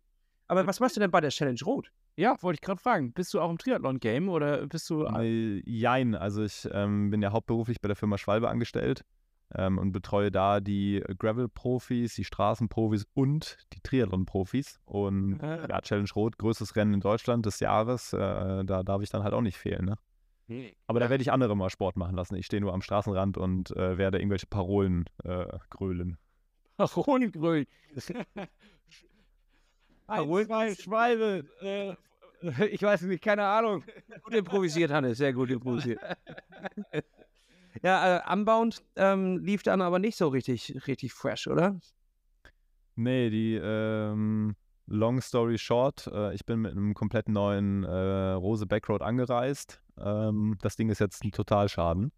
Aber 0.48 0.66
was 0.66 0.80
machst 0.80 0.96
du 0.96 1.00
denn 1.00 1.10
bei 1.10 1.20
der 1.20 1.30
Challenge 1.30 1.60
Rot? 1.64 1.90
Ja, 2.16 2.36
wollte 2.42 2.56
ich 2.56 2.60
gerade 2.62 2.80
fragen. 2.80 3.12
Bist 3.12 3.32
du 3.32 3.40
auch 3.40 3.50
im 3.50 3.58
Triathlon-Game 3.58 4.28
oder 4.28 4.66
bist 4.66 4.90
du. 4.90 5.04
Äh, 5.04 5.62
jein, 5.64 6.14
also 6.14 6.42
ich 6.42 6.68
ähm, 6.72 7.10
bin 7.10 7.22
ja 7.22 7.30
hauptberuflich 7.32 7.80
bei 7.80 7.86
der 7.88 7.96
Firma 7.96 8.18
Schwalbe 8.18 8.48
angestellt 8.48 9.04
ähm, 9.54 9.78
und 9.78 9.92
betreue 9.92 10.30
da 10.32 10.58
die 10.60 11.02
Gravel-Profis, 11.18 12.14
die 12.14 12.24
Straßenprofis 12.24 13.06
und 13.14 13.58
die 13.72 13.80
Triathlon-Profis. 13.80 14.80
Und 14.84 15.40
Ah. 15.40 15.66
ja, 15.68 15.80
Challenge 15.80 16.08
Rot, 16.16 16.38
größtes 16.38 16.74
Rennen 16.74 16.94
in 16.94 17.00
Deutschland 17.00 17.46
des 17.46 17.60
Jahres, 17.60 18.12
äh, 18.12 18.64
da 18.64 18.82
darf 18.82 19.02
ich 19.02 19.10
dann 19.10 19.22
halt 19.22 19.34
auch 19.34 19.42
nicht 19.42 19.56
fehlen, 19.58 19.84
ne? 19.84 19.94
Aber 20.86 20.98
da 20.98 21.10
werde 21.10 21.20
ich 21.20 21.30
andere 21.30 21.54
mal 21.54 21.68
Sport 21.68 21.96
machen 21.96 22.16
lassen. 22.16 22.34
Ich 22.34 22.46
stehe 22.46 22.62
nur 22.62 22.72
am 22.72 22.80
Straßenrand 22.80 23.36
und 23.36 23.70
äh, 23.76 23.98
werde 23.98 24.18
irgendwelche 24.18 24.46
Parolen 24.46 25.04
äh, 25.22 25.44
grölen. 25.68 26.16
Hohengröl. 26.78 27.66
Parol- 30.08 30.46
zwei 30.46 30.74
Schwalbe. 30.74 31.44
Äh, 31.60 31.94
ich 32.66 32.82
weiß 32.82 33.02
nicht, 33.02 33.22
keine 33.22 33.44
Ahnung. 33.44 33.84
Gut 34.22 34.34
improvisiert, 34.34 34.90
Hannes, 34.90 35.18
sehr 35.18 35.32
gut 35.32 35.50
improvisiert. 35.50 36.00
ja, 37.82 38.18
äh, 38.18 38.32
Unbound 38.32 38.82
ähm, 38.96 39.38
lief 39.38 39.62
dann 39.62 39.82
aber 39.82 39.98
nicht 39.98 40.16
so 40.16 40.28
richtig, 40.28 40.86
richtig 40.86 41.12
fresh, 41.12 41.46
oder? 41.46 41.78
Nee, 42.94 43.30
die 43.30 43.54
ähm, 43.54 44.56
Long 44.86 45.20
Story 45.20 45.58
Short, 45.58 46.08
äh, 46.12 46.34
ich 46.34 46.46
bin 46.46 46.60
mit 46.60 46.72
einem 46.72 46.94
komplett 46.94 47.28
neuen 47.28 47.84
äh, 47.84 47.90
Rose 48.32 48.66
Backroad 48.66 49.02
angereist. 49.02 49.82
Ähm, 49.98 50.56
das 50.62 50.76
Ding 50.76 50.88
ist 50.90 50.98
jetzt 50.98 51.24
ein 51.24 51.32
Totalschaden. 51.32 52.12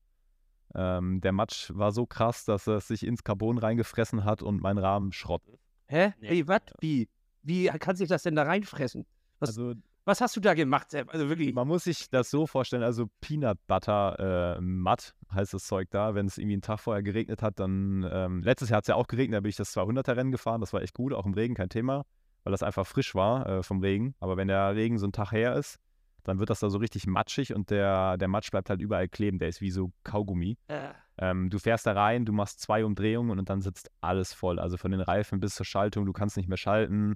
Ähm, 0.74 1.20
der 1.20 1.33
Matsch 1.33 1.70
war 1.74 1.92
so 1.92 2.07
krass, 2.07 2.44
dass 2.44 2.66
es 2.66 2.87
sich 2.88 3.05
ins 3.05 3.24
Carbon 3.24 3.59
reingefressen 3.59 4.24
hat 4.24 4.42
und 4.42 4.62
mein 4.62 4.79
Rahmen 4.79 5.12
Schrott 5.12 5.44
ist. 5.48 5.66
Hä? 5.88 6.12
Ey, 6.20 6.46
was? 6.46 6.61
Wie? 6.81 7.09
Wie 7.42 7.66
kann 7.66 7.96
sich 7.96 8.09
das 8.09 8.22
denn 8.22 8.35
da 8.35 8.42
reinfressen? 8.42 9.07
Was, 9.38 9.50
Also 9.50 9.74
was 10.05 10.20
hast 10.20 10.37
du 10.37 10.40
da 10.40 10.55
gemacht, 10.55 10.90
Sepp? 10.90 11.12
Also 11.12 11.29
wirklich. 11.29 11.55
man 11.55 11.68
muss 11.68 11.85
sich 11.85 12.09
das 12.11 12.31
so 12.31 12.46
vorstellen, 12.46 12.83
also 12.83 13.07
Peanut 13.20 13.59
Butter 13.66 14.57
äh, 14.57 14.61
matt 14.61 15.14
heißt 15.33 15.55
das 15.55 15.64
Zeug 15.64 15.88
da. 15.90 16.14
Wenn 16.14 16.26
es 16.26 16.38
irgendwie 16.38 16.55
einen 16.55 16.62
Tag 16.62 16.81
vorher 16.81 17.03
geregnet 17.03 17.42
hat, 17.42 17.61
dann 17.61 18.09
ähm, 18.11 18.42
letztes 18.42 18.70
Jahr 18.70 18.79
hat 18.79 18.85
es 18.85 18.88
ja 18.88 18.94
auch 18.94 19.07
geregnet, 19.07 19.37
da 19.37 19.40
bin 19.40 19.50
ich 19.50 19.57
das 19.57 19.76
200er 19.76 20.16
Rennen 20.16 20.33
gefahren, 20.33 20.61
das 20.61 20.72
war 20.72 20.83
echt 20.83 20.94
gut, 20.94 21.12
auch 21.12 21.26
im 21.26 21.35
Regen 21.35 21.55
kein 21.55 21.68
Thema, 21.68 22.05
weil 22.44 22.50
das 22.50 22.62
einfach 22.62 22.87
frisch 22.87 23.14
war 23.14 23.46
äh, 23.46 23.62
vom 23.62 23.81
Regen. 23.81 24.14
Aber 24.20 24.37
wenn 24.37 24.48
der 24.48 24.74
Regen 24.74 24.98
so 24.98 25.07
einen 25.07 25.12
Tag 25.12 25.33
her 25.33 25.55
ist, 25.55 25.79
dann 26.24 26.38
wird 26.38 26.50
das 26.50 26.61
da 26.61 26.70
so 26.70 26.79
richtig 26.79 27.07
matschig 27.07 27.55
und 27.55 27.70
der, 27.70 28.16
der 28.18 28.29
Matsch 28.29 28.50
bleibt 28.50 28.70
halt 28.70 28.81
überall 28.81 29.09
kleben, 29.09 29.38
der 29.38 29.48
ist 29.48 29.61
wie 29.61 29.70
so 29.70 29.92
Kaugummi. 30.05 30.57
Äh, 30.68 30.90
Ähm, 31.18 31.50
du 31.50 31.59
fährst 31.59 31.87
da 31.87 31.92
rein, 31.92 32.24
du 32.24 32.33
machst 32.33 32.61
zwei 32.61 32.85
Umdrehungen 32.85 33.38
und 33.38 33.50
dann 33.50 33.61
sitzt 33.61 33.90
alles 34.00 34.33
voll. 34.33 34.59
Also 34.59 34.79
von 34.79 34.90
den 34.90 35.03
Reifen 35.03 35.38
bis 35.38 35.55
zur 35.55 35.66
Schaltung, 35.66 36.07
du 36.07 36.12
kannst 36.12 36.37
nicht 36.38 36.48
mehr 36.48 36.57
schalten. 36.57 37.14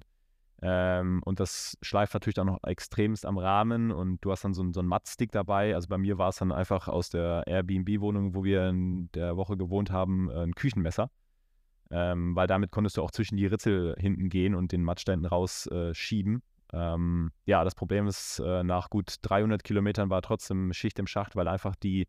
Ähm, 0.61 1.21
und 1.25 1.39
das 1.39 1.77
schleift 1.81 2.13
natürlich 2.13 2.35
dann 2.35 2.47
noch 2.47 2.59
extremst 2.63 3.25
am 3.25 3.37
Rahmen 3.37 3.91
und 3.91 4.23
du 4.23 4.31
hast 4.31 4.43
dann 4.43 4.53
so, 4.53 4.61
einen- 4.61 4.73
so 4.73 4.79
einen 4.79 4.89
Mattstick 4.89 5.31
dabei. 5.31 5.75
Also 5.75 5.89
bei 5.89 5.97
mir 5.97 6.17
war 6.17 6.29
es 6.29 6.37
dann 6.37 6.51
einfach 6.51 6.87
aus 6.87 7.09
der 7.09 7.43
Airbnb-Wohnung, 7.45 8.35
wo 8.35 8.43
wir 8.43 8.69
in 8.69 9.09
der 9.13 9.35
Woche 9.37 9.57
gewohnt 9.57 9.91
haben, 9.91 10.29
äh, 10.29 10.43
ein 10.43 10.55
Küchenmesser. 10.55 11.09
Ähm, 11.91 12.35
weil 12.35 12.47
damit 12.47 12.71
konntest 12.71 12.97
du 12.97 13.03
auch 13.03 13.11
zwischen 13.11 13.37
die 13.37 13.45
Ritzel 13.45 13.95
hinten 13.99 14.29
gehen 14.29 14.55
und 14.55 14.71
den 14.71 14.81
Mattständen 14.83 15.25
rausschieben. 15.27 16.41
Äh, 16.73 16.77
ähm, 16.77 17.31
ja, 17.45 17.63
das 17.63 17.75
Problem 17.75 18.07
ist, 18.07 18.39
äh, 18.39 18.63
nach 18.63 18.89
gut 18.89 19.17
300 19.21 19.63
Kilometern 19.63 20.09
war 20.09 20.21
trotzdem 20.23 20.73
Schicht 20.73 20.97
im 20.97 21.05
Schacht, 21.05 21.35
weil 21.35 21.47
einfach 21.47 21.75
die 21.75 22.07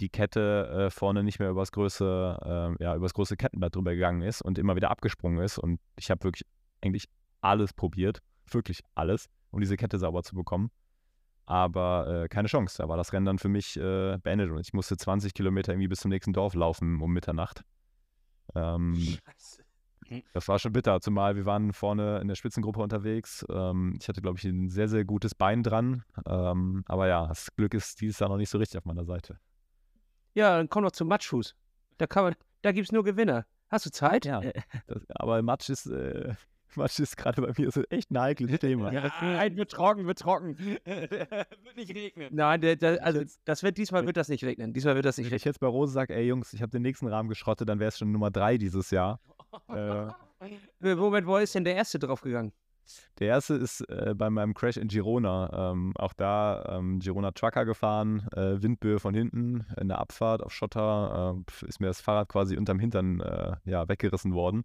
die 0.00 0.08
Kette 0.08 0.86
äh, 0.86 0.90
vorne 0.90 1.24
nicht 1.24 1.40
mehr 1.40 1.50
übers 1.50 1.72
große, 1.72 2.76
äh, 2.78 2.82
ja, 2.84 2.94
übers 2.94 3.14
große 3.14 3.36
Kettenblatt 3.36 3.74
drüber 3.74 3.94
gegangen 3.94 4.22
ist 4.22 4.42
und 4.42 4.58
immer 4.58 4.76
wieder 4.76 4.90
abgesprungen 4.90 5.42
ist. 5.42 5.58
Und 5.58 5.80
ich 5.96 6.10
habe 6.10 6.22
wirklich 6.24 6.46
eigentlich 6.82 7.08
alles 7.40 7.72
probiert, 7.72 8.20
wirklich 8.46 8.82
alles, 8.94 9.28
um 9.50 9.60
diese 9.60 9.76
Kette 9.76 9.98
sauber 9.98 10.22
zu 10.22 10.34
bekommen. 10.34 10.70
Aber 11.46 12.24
äh, 12.24 12.28
keine 12.28 12.48
Chance. 12.48 12.76
Da 12.78 12.88
war 12.88 12.98
das 12.98 13.12
Rennen 13.12 13.24
dann 13.24 13.38
für 13.38 13.48
mich 13.48 13.76
äh, 13.78 14.18
beendet 14.18 14.50
und 14.50 14.60
ich 14.60 14.74
musste 14.74 14.96
20 14.96 15.32
Kilometer 15.32 15.72
irgendwie 15.72 15.88
bis 15.88 16.00
zum 16.00 16.10
nächsten 16.10 16.34
Dorf 16.34 16.54
laufen 16.54 17.00
um 17.00 17.10
Mitternacht. 17.10 17.64
Ähm, 18.54 18.94
Scheiße. 18.96 19.62
das 20.34 20.46
war 20.48 20.58
schon 20.58 20.72
bitter, 20.72 21.00
zumal 21.00 21.36
wir 21.36 21.46
waren 21.46 21.72
vorne 21.72 22.18
in 22.20 22.28
der 22.28 22.34
Spitzengruppe 22.34 22.80
unterwegs. 22.80 23.46
Ähm, 23.50 23.96
ich 23.98 24.08
hatte, 24.08 24.20
glaube 24.20 24.38
ich, 24.38 24.44
ein 24.44 24.68
sehr, 24.68 24.88
sehr 24.88 25.06
gutes 25.06 25.34
Bein 25.34 25.62
dran. 25.62 26.04
Ähm, 26.26 26.84
aber 26.86 27.08
ja, 27.08 27.26
das 27.26 27.54
Glück 27.56 27.72
ist 27.72 28.00
dieses 28.02 28.18
Jahr 28.18 28.28
noch 28.28 28.36
nicht 28.36 28.50
so 28.50 28.58
richtig 28.58 28.76
auf 28.76 28.84
meiner 28.84 29.06
Seite. 29.06 29.38
Ja, 30.34 30.56
dann 30.58 30.68
komm 30.68 30.84
doch 30.84 30.92
zum 30.92 31.08
Matschfuß. 31.08 31.54
Da 31.96 32.06
kann 32.06 32.24
man, 32.24 32.34
da 32.60 32.72
gibt's 32.72 32.92
nur 32.92 33.04
Gewinner. 33.04 33.46
Hast 33.70 33.86
du 33.86 33.90
Zeit? 33.90 34.24
Ja, 34.24 34.40
das, 34.86 35.02
aber 35.10 35.40
Matsch 35.42 35.68
ist, 35.68 35.86
äh, 35.86 36.34
Matsch 36.78 36.98
ist 36.98 37.16
gerade 37.16 37.42
bei 37.42 37.52
mir 37.56 37.70
so 37.70 37.82
echt 37.90 38.10
ein 38.10 38.18
heikles 38.18 38.58
Thema. 38.58 38.90
Nein, 38.90 39.56
wird 39.56 39.70
trocken, 39.70 40.06
wird 40.06 40.18
trocken. 40.18 40.58
wird 40.84 41.76
nicht 41.76 41.94
regnen. 41.94 42.28
Nein, 42.32 42.60
der, 42.60 42.76
der, 42.76 43.04
also 43.04 43.22
das 43.44 43.62
wird 43.62 43.76
diesmal 43.76 44.06
wird 44.06 44.16
das 44.16 44.28
nicht 44.28 44.44
regnen. 44.44 44.72
Diesmal 44.72 44.94
wird 44.94 45.04
das 45.04 45.18
nicht 45.18 45.30
Wenn 45.30 45.36
ich 45.36 45.44
jetzt 45.44 45.60
bei 45.60 45.66
Rose 45.66 45.92
sage, 45.92 46.14
ey 46.14 46.26
Jungs, 46.26 46.52
ich 46.52 46.62
habe 46.62 46.70
den 46.70 46.82
nächsten 46.82 47.06
Rahmen 47.06 47.28
geschrottet, 47.28 47.68
dann 47.68 47.78
wäre 47.78 47.88
es 47.88 47.98
schon 47.98 48.10
Nummer 48.10 48.30
drei 48.30 48.56
dieses 48.58 48.90
Jahr. 48.90 49.20
Äh, 49.68 50.08
Äh, 50.82 50.94
Moment, 50.94 51.26
wo 51.26 51.36
ist 51.36 51.54
denn 51.54 51.64
der 51.64 51.74
erste 51.74 51.98
draufgegangen? 51.98 52.52
der 53.18 53.28
erste 53.28 53.54
ist 53.54 53.80
äh, 53.88 54.14
bei 54.16 54.30
meinem 54.30 54.54
Crash 54.54 54.76
in 54.76 54.88
Girona. 54.88 55.72
Ähm, 55.72 55.92
auch 55.96 56.12
da 56.12 56.78
ähm, 56.78 57.00
Girona 57.00 57.32
Trucker 57.32 57.64
gefahren, 57.64 58.26
äh, 58.32 58.62
Windböe 58.62 58.98
von 58.98 59.14
hinten 59.14 59.66
in 59.80 59.88
der 59.88 59.98
Abfahrt 59.98 60.42
auf 60.42 60.52
Schotter. 60.52 61.36
Äh, 61.62 61.66
ist 61.66 61.80
mir 61.80 61.88
das 61.88 62.00
Fahrrad 62.00 62.28
quasi 62.28 62.56
unterm 62.56 62.78
Hintern 62.78 63.20
äh, 63.20 63.56
ja, 63.64 63.88
weggerissen 63.88 64.32
worden. 64.34 64.64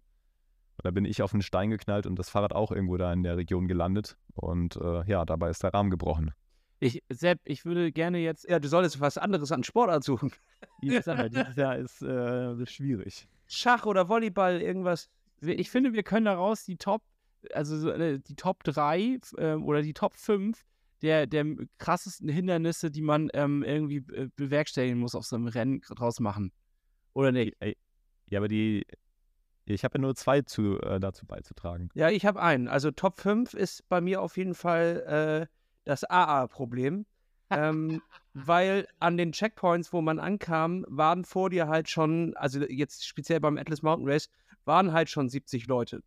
Und 0.76 0.84
da 0.84 0.90
bin 0.90 1.04
ich 1.04 1.22
auf 1.22 1.32
einen 1.32 1.42
Stein 1.42 1.70
geknallt 1.70 2.06
und 2.06 2.18
das 2.18 2.28
Fahrrad 2.28 2.52
auch 2.52 2.70
irgendwo 2.72 2.96
da 2.96 3.12
in 3.12 3.22
der 3.22 3.36
Region 3.36 3.68
gelandet. 3.68 4.16
Und 4.34 4.76
äh, 4.76 5.04
ja, 5.06 5.24
dabei 5.24 5.50
ist 5.50 5.62
der 5.62 5.72
Rahmen 5.72 5.90
gebrochen. 5.90 6.32
Ich, 6.80 7.02
Sepp, 7.08 7.40
ich 7.44 7.64
würde 7.64 7.92
gerne 7.92 8.18
jetzt. 8.18 8.48
Ja, 8.48 8.58
du 8.58 8.68
solltest 8.68 9.00
was 9.00 9.16
anderes 9.16 9.52
an 9.52 9.64
Sportart 9.64 10.04
suchen. 10.04 10.32
Dieses 10.82 11.06
Jahr, 11.06 11.28
dieses 11.28 11.56
Jahr 11.56 11.76
ist 11.76 12.02
äh, 12.02 12.66
schwierig. 12.66 13.28
Schach 13.46 13.86
oder 13.86 14.08
Volleyball, 14.08 14.60
irgendwas. 14.60 15.08
Ich 15.40 15.70
finde, 15.70 15.92
wir 15.92 16.02
können 16.02 16.26
daraus 16.26 16.64
die 16.64 16.76
Top 16.76 17.02
also 17.52 17.76
so, 17.76 17.90
äh, 17.90 18.20
die 18.20 18.36
Top 18.36 18.64
3 18.64 19.18
äh, 19.36 19.54
oder 19.54 19.82
die 19.82 19.94
Top 19.94 20.14
5 20.14 20.64
der, 21.02 21.26
der 21.26 21.44
krassesten 21.78 22.28
Hindernisse, 22.28 22.90
die 22.90 23.02
man 23.02 23.28
ähm, 23.34 23.62
irgendwie 23.62 24.04
äh, 24.14 24.28
bewerkstelligen 24.36 24.98
muss 24.98 25.14
auf 25.14 25.26
so 25.26 25.36
einem 25.36 25.48
Rennen 25.48 25.80
draus 25.80 26.20
machen. 26.20 26.52
Oder 27.12 27.32
nicht? 27.32 27.56
Ja, 28.30 28.38
aber 28.40 28.48
die, 28.48 28.86
ich 29.66 29.84
habe 29.84 29.98
ja 29.98 30.02
nur 30.02 30.14
zwei 30.14 30.42
zu, 30.42 30.80
äh, 30.80 31.00
dazu 31.00 31.26
beizutragen. 31.26 31.88
Ja, 31.94 32.10
ich 32.10 32.26
habe 32.26 32.42
einen. 32.42 32.68
Also 32.68 32.90
Top 32.90 33.18
5 33.18 33.54
ist 33.54 33.88
bei 33.88 34.00
mir 34.00 34.20
auf 34.20 34.36
jeden 34.36 34.54
Fall 34.54 35.48
äh, 35.48 35.54
das 35.84 36.04
AA-Problem. 36.04 37.06
ähm, 37.50 38.02
weil 38.34 38.86
an 38.98 39.16
den 39.16 39.32
Checkpoints, 39.32 39.92
wo 39.92 40.00
man 40.00 40.18
ankam, 40.18 40.84
waren 40.88 41.24
vor 41.24 41.50
dir 41.50 41.68
halt 41.68 41.88
schon, 41.88 42.36
also 42.36 42.60
jetzt 42.60 43.06
speziell 43.06 43.40
beim 43.40 43.58
Atlas 43.58 43.82
Mountain 43.82 44.08
Race, 44.08 44.28
waren 44.64 44.92
halt 44.92 45.08
schon 45.08 45.28
70 45.28 45.66
Leute. 45.66 46.02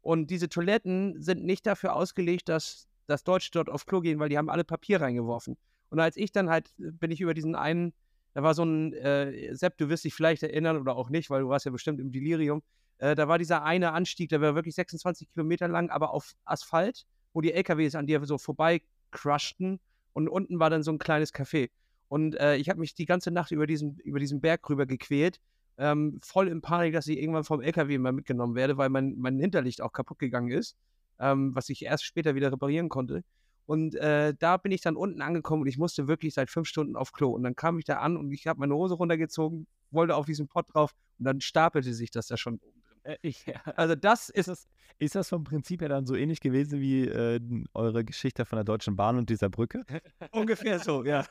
Und 0.00 0.30
diese 0.30 0.48
Toiletten 0.48 1.20
sind 1.20 1.44
nicht 1.44 1.66
dafür 1.66 1.94
ausgelegt, 1.94 2.48
dass, 2.48 2.88
dass 3.06 3.24
Deutsche 3.24 3.50
dort 3.52 3.68
auf 3.68 3.86
Klo 3.86 4.00
gehen, 4.00 4.18
weil 4.18 4.28
die 4.28 4.38
haben 4.38 4.50
alle 4.50 4.64
Papier 4.64 5.00
reingeworfen. 5.00 5.56
Und 5.90 6.00
als 6.00 6.16
ich 6.16 6.32
dann 6.32 6.50
halt, 6.50 6.72
bin 6.76 7.10
ich 7.10 7.20
über 7.20 7.34
diesen 7.34 7.54
einen, 7.54 7.92
da 8.34 8.42
war 8.42 8.54
so 8.54 8.64
ein, 8.64 8.92
äh, 8.94 9.54
Sepp, 9.54 9.76
du 9.78 9.88
wirst 9.88 10.04
dich 10.04 10.14
vielleicht 10.14 10.42
erinnern 10.42 10.78
oder 10.78 10.96
auch 10.96 11.10
nicht, 11.10 11.30
weil 11.30 11.42
du 11.42 11.48
warst 11.48 11.66
ja 11.66 11.70
bestimmt 11.72 12.00
im 12.00 12.12
Delirium, 12.12 12.62
äh, 12.98 13.14
da 13.14 13.28
war 13.28 13.38
dieser 13.38 13.64
eine 13.64 13.92
Anstieg, 13.92 14.28
der 14.28 14.40
war 14.40 14.54
wirklich 14.54 14.74
26 14.74 15.30
Kilometer 15.32 15.68
lang, 15.68 15.90
aber 15.90 16.12
auf 16.12 16.32
Asphalt, 16.44 17.04
wo 17.32 17.40
die 17.40 17.52
LKWs 17.52 17.94
an 17.94 18.06
dir 18.06 18.24
so 18.24 18.38
vorbei 18.38 18.82
crushten 19.10 19.80
und 20.12 20.28
unten 20.28 20.58
war 20.58 20.70
dann 20.70 20.82
so 20.82 20.92
ein 20.92 20.98
kleines 20.98 21.34
Café. 21.34 21.70
Und 22.08 22.34
äh, 22.36 22.56
ich 22.56 22.68
habe 22.68 22.80
mich 22.80 22.94
die 22.94 23.06
ganze 23.06 23.30
Nacht 23.30 23.52
über 23.52 23.66
diesen, 23.66 23.98
über 24.00 24.18
diesen 24.18 24.40
Berg 24.40 24.68
rüber 24.68 24.86
gequält, 24.86 25.40
ähm, 25.78 26.20
voll 26.22 26.48
in 26.48 26.60
Panik, 26.60 26.92
dass 26.92 27.06
ich 27.06 27.18
irgendwann 27.18 27.44
vom 27.44 27.60
LKW 27.60 27.96
mal 27.98 28.12
mitgenommen 28.12 28.54
werde, 28.54 28.76
weil 28.76 28.90
mein, 28.90 29.14
mein 29.18 29.38
Hinterlicht 29.38 29.80
auch 29.80 29.92
kaputt 29.92 30.18
gegangen 30.18 30.50
ist, 30.50 30.76
ähm, 31.18 31.54
was 31.54 31.68
ich 31.70 31.84
erst 31.84 32.04
später 32.04 32.34
wieder 32.34 32.52
reparieren 32.52 32.88
konnte. 32.88 33.24
Und 33.64 33.94
äh, 33.94 34.34
da 34.38 34.56
bin 34.56 34.72
ich 34.72 34.80
dann 34.80 34.96
unten 34.96 35.22
angekommen 35.22 35.62
und 35.62 35.68
ich 35.68 35.78
musste 35.78 36.08
wirklich 36.08 36.34
seit 36.34 36.50
fünf 36.50 36.68
Stunden 36.68 36.96
auf 36.96 37.12
Klo. 37.12 37.30
Und 37.30 37.44
dann 37.44 37.56
kam 37.56 37.78
ich 37.78 37.84
da 37.84 37.98
an 37.98 38.16
und 38.16 38.30
ich 38.32 38.46
habe 38.46 38.60
meine 38.60 38.74
Hose 38.74 38.94
runtergezogen, 38.94 39.66
wollte 39.92 40.16
auf 40.16 40.26
diesen 40.26 40.48
Pott 40.48 40.72
drauf 40.72 40.92
und 41.18 41.24
dann 41.24 41.40
stapelte 41.40 41.94
sich 41.94 42.10
das 42.10 42.26
da 42.26 42.36
schon 42.36 42.58
oben 42.58 42.82
äh, 43.04 43.16
ich, 43.22 43.46
ja. 43.46 43.60
Also 43.76 43.94
das 43.94 44.28
ist 44.28 44.48
es. 44.48 44.68
Ist 44.98 45.14
das 45.16 45.28
vom 45.28 45.42
Prinzip 45.42 45.80
her 45.80 45.88
dann 45.88 46.06
so 46.06 46.14
ähnlich 46.14 46.40
gewesen 46.40 46.80
wie 46.80 47.08
äh, 47.08 47.40
eure 47.74 48.04
Geschichte 48.04 48.44
von 48.44 48.56
der 48.56 48.64
Deutschen 48.64 48.94
Bahn 48.94 49.16
und 49.16 49.30
dieser 49.30 49.48
Brücke? 49.48 49.84
Ungefähr 50.30 50.78
so, 50.78 51.04
ja. 51.04 51.24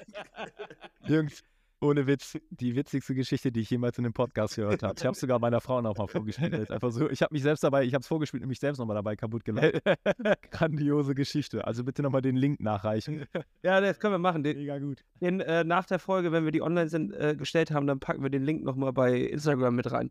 Jürgens, 1.06 1.43
ohne 1.82 2.08
Witz, 2.08 2.38
die 2.50 2.76
witzigste 2.76 3.15
Geschichte, 3.15 3.52
die 3.52 3.62
ich 3.62 3.70
jemals 3.70 3.98
in 3.98 4.04
dem 4.04 4.13
Podcast 4.13 4.56
gehört 4.56 4.84
habe. 4.84 4.96
Ich 4.98 5.06
habe 5.06 5.13
es 5.13 5.20
sogar 5.20 5.39
meiner 5.39 5.62
Frau 5.62 5.82
noch 5.82 5.98
mal 5.98 6.08
vorgespielt. 6.08 6.70
Einfach 6.72 6.91
so, 6.91 7.10
ich 7.10 7.22
habe 7.22 7.34
mich 7.34 7.44
selbst 7.44 7.63
dabei, 7.63 7.84
ich 7.84 7.94
habe 7.94 8.02
es 8.02 8.08
vorgespielt 8.08 8.44
und 8.44 8.50
mich 8.50 8.60
selbst 8.60 8.80
nochmal 8.80 8.96
dabei 8.96 9.15
kaputt 9.15 9.44
gelacht. 9.44 9.82
Grandiose 10.52 11.15
Geschichte. 11.15 11.65
Also 11.65 11.84
bitte 11.84 12.02
nochmal 12.02 12.22
den 12.22 12.36
Link 12.36 12.60
nachreichen. 12.60 13.26
Ja, 13.63 13.80
das 13.80 14.00
können 14.00 14.13
wir 14.13 14.20
machen. 14.20 14.44
Den, 14.44 14.58
Mega 14.58 14.80
gut. 14.80 15.04
den 15.20 15.39
äh, 15.39 15.63
nach 15.63 15.86
der 15.86 16.00
Folge, 16.00 16.32
wenn 16.32 16.46
wir 16.46 16.52
die 16.52 16.62
online 16.62 16.89
sind, 16.89 17.13
äh, 17.13 17.36
gestellt 17.36 17.72
haben, 17.72 17.86
dann 17.86 18.00
packen 18.00 18.24
wir 18.24 18.30
den 18.30 18.44
Link 18.44 18.63
nochmal 18.63 18.91
bei 18.91 19.20
Instagram 19.20 19.76
mit 19.76 19.91
rein. 19.91 20.10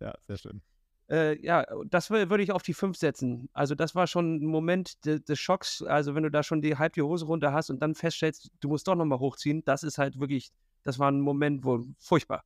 Ja, 0.00 0.14
sehr 0.26 0.38
schön. 0.38 0.62
Äh, 1.10 1.42
ja, 1.44 1.64
das 1.86 2.10
würde 2.10 2.42
ich 2.42 2.52
auf 2.52 2.62
die 2.62 2.74
5 2.74 2.96
setzen. 2.96 3.48
Also 3.54 3.74
das 3.74 3.94
war 3.94 4.06
schon 4.06 4.36
ein 4.36 4.46
Moment 4.46 5.04
de, 5.06 5.20
des 5.20 5.38
Schocks. 5.38 5.82
Also 5.82 6.14
wenn 6.14 6.22
du 6.22 6.30
da 6.30 6.42
schon 6.42 6.60
die 6.60 6.76
halb 6.76 6.92
die 6.92 7.02
Hose 7.02 7.24
runter 7.24 7.52
hast 7.52 7.70
und 7.70 7.80
dann 7.80 7.94
feststellst, 7.94 8.50
du 8.60 8.68
musst 8.68 8.86
doch 8.88 8.94
nochmal 8.94 9.18
hochziehen, 9.18 9.64
das 9.64 9.82
ist 9.82 9.96
halt 9.96 10.20
wirklich, 10.20 10.50
das 10.84 10.98
war 10.98 11.10
ein 11.10 11.20
Moment, 11.20 11.64
wo 11.64 11.84
furchtbar. 11.98 12.44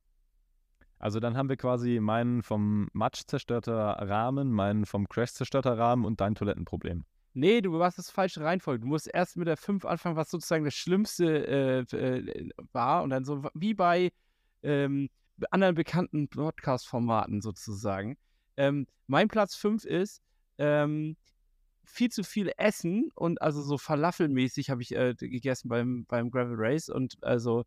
Also 0.99 1.19
dann 1.19 1.35
haben 1.35 1.49
wir 1.49 1.57
quasi 1.57 1.99
meinen 1.99 2.43
vom 2.43 2.87
Matsch 2.93 3.23
zerstörter 3.27 3.75
Rahmen, 3.75 4.51
meinen 4.51 4.85
vom 4.85 5.09
Crash 5.09 5.33
zerstörter 5.33 5.77
Rahmen 5.77 6.05
und 6.05 6.21
dein 6.21 6.33
Toilettenproblem. 6.33 7.03
Nee, 7.33 7.61
du 7.61 7.77
warst 7.79 7.97
das 7.97 8.09
falsche 8.09 8.41
Reihenfolge. 8.41 8.81
Du 8.83 8.87
musst 8.87 9.09
erst 9.13 9.37
mit 9.37 9.47
der 9.47 9.57
5 9.57 9.85
anfangen, 9.85 10.15
was 10.15 10.29
sozusagen 10.29 10.63
das 10.63 10.75
Schlimmste 10.75 11.47
äh, 11.47 11.97
äh, 11.97 12.49
war. 12.71 13.03
Und 13.03 13.09
dann 13.09 13.25
so 13.25 13.43
wie 13.55 13.73
bei 13.73 14.11
ähm, 14.61 15.09
anderen 15.51 15.75
bekannten 15.75 16.29
Podcast-Formaten 16.29 17.41
sozusagen. 17.41 18.17
Ähm, 18.55 18.87
mein 19.07 19.27
Platz 19.27 19.55
5 19.55 19.83
ist 19.85 20.21
ähm, 20.57 21.17
viel 21.83 22.09
zu 22.09 22.23
viel 22.23 22.51
Essen 22.57 23.09
und 23.15 23.41
also 23.41 23.61
so 23.61 23.77
Falafelmäßig 23.77 24.69
habe 24.69 24.81
ich 24.81 24.95
äh, 24.95 25.15
gegessen 25.15 25.69
beim, 25.69 26.05
beim 26.05 26.31
Gravel 26.31 26.55
Race 26.57 26.87
und 26.87 27.21
also 27.23 27.65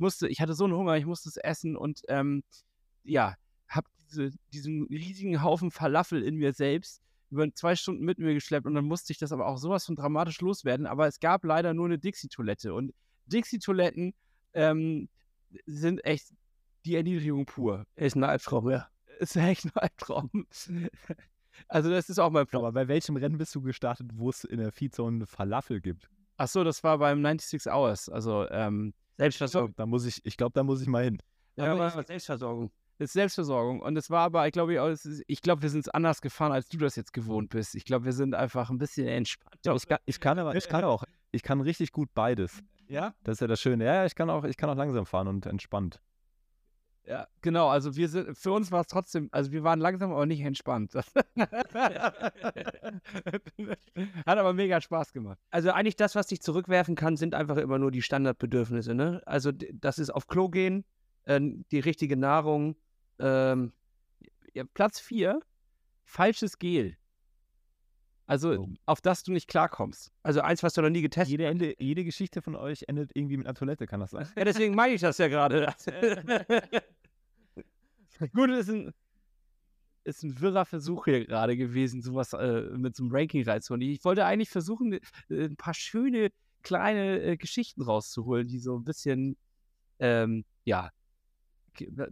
ich 0.00 0.02
musste, 0.02 0.28
ich 0.28 0.40
hatte 0.40 0.54
so 0.54 0.64
einen 0.64 0.72
Hunger, 0.72 0.96
ich 0.96 1.04
musste 1.04 1.28
es 1.28 1.36
essen 1.36 1.76
und 1.76 2.00
ähm, 2.08 2.42
ja, 3.04 3.34
habe 3.68 3.86
diese, 4.08 4.30
diesen 4.50 4.86
riesigen 4.86 5.42
Haufen 5.42 5.70
Falafel 5.70 6.22
in 6.22 6.36
mir 6.36 6.54
selbst 6.54 7.02
über 7.28 7.52
zwei 7.52 7.76
Stunden 7.76 8.02
mit 8.02 8.18
mir 8.18 8.32
geschleppt 8.32 8.66
und 8.66 8.74
dann 8.74 8.86
musste 8.86 9.12
ich 9.12 9.18
das 9.18 9.30
aber 9.30 9.46
auch 9.46 9.58
sowas 9.58 9.84
von 9.84 9.96
dramatisch 9.96 10.40
loswerden. 10.40 10.86
Aber 10.86 11.06
es 11.06 11.20
gab 11.20 11.44
leider 11.44 11.74
nur 11.74 11.84
eine 11.84 11.98
Dixie-Toilette 11.98 12.72
und 12.72 12.94
Dixie-Toiletten 13.26 14.14
ähm, 14.54 15.10
sind 15.66 16.02
echt 16.06 16.30
die 16.86 16.96
Erniedrigung 16.96 17.44
pur. 17.44 17.84
Ist 17.94 18.16
ein 18.16 18.24
Albtraum, 18.24 18.70
ja 18.70 18.88
ist 19.20 19.36
echt 19.36 19.66
ein 19.66 19.72
Albtraum. 19.74 20.30
Also 21.68 21.90
das 21.90 22.08
ist 22.08 22.18
auch 22.18 22.30
mein 22.30 22.46
Plan. 22.46 22.62
Aber 22.62 22.72
bei 22.72 22.88
welchem 22.88 23.16
Rennen 23.16 23.36
bist 23.36 23.54
du 23.54 23.60
gestartet, 23.60 24.12
wo 24.14 24.30
es 24.30 24.44
in 24.44 24.60
der 24.60 24.72
Feedzone 24.72 25.26
Falafel 25.26 25.82
gibt? 25.82 26.08
Ach 26.38 26.48
so, 26.48 26.64
das 26.64 26.82
war 26.82 26.96
beim 26.96 27.22
96 27.22 27.70
Hours. 27.70 28.08
Also 28.08 28.48
ähm, 28.48 28.94
Selbstversorgung. 29.20 29.74
Da 29.76 29.86
muss 29.86 30.06
ich, 30.06 30.24
ich 30.24 30.36
glaube, 30.36 30.52
da 30.54 30.62
muss 30.62 30.80
ich 30.80 30.88
mal 30.88 31.04
hin. 31.04 31.18
Ja, 31.56 31.72
aber 31.72 31.88
ich, 31.88 32.06
Selbstversorgung. 32.06 32.70
Das 32.98 33.10
ist 33.10 33.12
Selbstversorgung. 33.12 33.80
Und 33.80 33.96
es 33.96 34.10
war 34.10 34.24
aber, 34.24 34.46
ich 34.46 34.52
glaube, 34.52 34.74
ich 35.26 35.42
glaube, 35.42 35.62
wir 35.62 35.68
sind 35.68 35.80
es 35.80 35.88
anders 35.88 36.20
gefahren, 36.20 36.52
als 36.52 36.68
du 36.68 36.78
das 36.78 36.96
jetzt 36.96 37.12
gewohnt 37.12 37.50
bist. 37.50 37.74
Ich 37.74 37.84
glaube, 37.84 38.06
wir 38.06 38.12
sind 38.12 38.34
einfach 38.34 38.70
ein 38.70 38.78
bisschen 38.78 39.06
entspannt. 39.08 39.56
Ja, 39.64 39.74
ich, 39.74 39.86
kann, 39.86 39.98
ich 40.06 40.20
kann 40.20 40.38
aber, 40.38 40.54
ich 40.54 40.68
kann 40.68 40.84
auch, 40.84 41.04
ich 41.32 41.42
kann 41.42 41.60
richtig 41.60 41.92
gut 41.92 42.08
beides. 42.14 42.62
Ja? 42.88 43.14
Das 43.24 43.34
ist 43.34 43.40
ja 43.40 43.46
das 43.46 43.60
Schöne. 43.60 43.84
Ja, 43.84 44.04
ich 44.04 44.14
kann 44.14 44.30
auch, 44.30 44.44
ich 44.44 44.56
kann 44.56 44.70
auch 44.70 44.76
langsam 44.76 45.06
fahren 45.06 45.28
und 45.28 45.46
entspannt. 45.46 46.00
Ja, 47.10 47.26
genau. 47.40 47.68
Also 47.68 47.96
wir 47.96 48.08
sind, 48.08 48.38
für 48.38 48.52
uns 48.52 48.70
war 48.70 48.82
es 48.82 48.86
trotzdem, 48.86 49.30
also 49.32 49.50
wir 49.50 49.64
waren 49.64 49.80
langsam, 49.80 50.12
aber 50.12 50.26
nicht 50.26 50.42
entspannt. 50.42 50.94
Hat 50.94 51.08
aber 54.26 54.52
mega 54.52 54.80
Spaß 54.80 55.12
gemacht. 55.12 55.36
Also 55.50 55.72
eigentlich 55.72 55.96
das, 55.96 56.14
was 56.14 56.28
dich 56.28 56.40
zurückwerfen 56.40 56.94
kann, 56.94 57.16
sind 57.16 57.34
einfach 57.34 57.56
immer 57.56 57.80
nur 57.80 57.90
die 57.90 58.02
Standardbedürfnisse. 58.02 58.94
Ne? 58.94 59.22
Also 59.26 59.50
das 59.50 59.98
ist 59.98 60.10
auf 60.10 60.28
Klo 60.28 60.50
gehen, 60.50 60.84
äh, 61.24 61.40
die 61.72 61.80
richtige 61.80 62.16
Nahrung. 62.16 62.76
Ähm, 63.18 63.72
ja, 64.54 64.62
Platz 64.72 65.00
4, 65.00 65.40
falsches 66.04 66.60
Gel. 66.60 66.96
Also, 68.28 68.52
oh. 68.52 68.68
auf 68.86 69.00
das 69.00 69.24
du 69.24 69.32
nicht 69.32 69.48
klarkommst. 69.48 70.12
Also 70.22 70.42
eins, 70.42 70.62
was 70.62 70.74
du 70.74 70.82
noch 70.82 70.90
nie 70.90 71.02
getestet 71.02 71.32
jede, 71.32 71.46
Ende, 71.46 71.74
jede 71.80 72.04
Geschichte 72.04 72.40
von 72.40 72.54
euch 72.54 72.84
endet 72.86 73.10
irgendwie 73.14 73.36
mit 73.36 73.48
einer 73.48 73.54
Toilette, 73.54 73.88
kann 73.88 73.98
das 73.98 74.12
sein? 74.12 74.28
Ja, 74.36 74.44
deswegen 74.44 74.76
meine 74.76 74.94
ich 74.94 75.00
das 75.00 75.18
ja 75.18 75.26
gerade. 75.26 75.74
Gut, 78.34 78.50
ist 78.50 78.70
ein, 78.70 78.92
ist 80.04 80.22
ein 80.22 80.40
wirrer 80.40 80.64
Versuch 80.64 81.04
hier 81.06 81.26
gerade 81.26 81.56
gewesen, 81.56 82.02
sowas 82.02 82.32
äh, 82.32 82.62
mit 82.76 82.96
so 82.96 83.04
einem 83.04 83.12
Ranking 83.12 83.44
reinzuholen. 83.44 83.82
Ich 83.82 84.04
wollte 84.04 84.24
eigentlich 84.24 84.50
versuchen, 84.50 84.92
äh, 84.92 85.00
ein 85.28 85.56
paar 85.56 85.74
schöne 85.74 86.30
kleine 86.62 87.20
äh, 87.20 87.36
Geschichten 87.36 87.82
rauszuholen, 87.82 88.46
die 88.46 88.58
so 88.58 88.76
ein 88.76 88.84
bisschen, 88.84 89.36
ähm, 89.98 90.44
ja, 90.64 90.90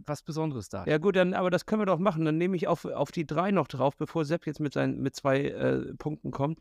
was 0.05 0.23
Besonderes 0.23 0.69
da. 0.69 0.85
Ja 0.85 0.97
gut, 0.97 1.15
dann, 1.15 1.33
aber 1.33 1.49
das 1.49 1.65
können 1.65 1.81
wir 1.81 1.85
doch 1.85 1.99
machen. 1.99 2.25
Dann 2.25 2.37
nehme 2.37 2.55
ich 2.55 2.67
auf, 2.67 2.85
auf 2.85 3.11
die 3.11 3.25
drei 3.27 3.51
noch 3.51 3.67
drauf, 3.67 3.97
bevor 3.97 4.25
Sepp 4.25 4.47
jetzt 4.47 4.59
mit, 4.59 4.73
seinen, 4.73 5.01
mit 5.01 5.15
zwei 5.15 5.41
äh, 5.41 5.93
Punkten 5.95 6.31
kommt. 6.31 6.59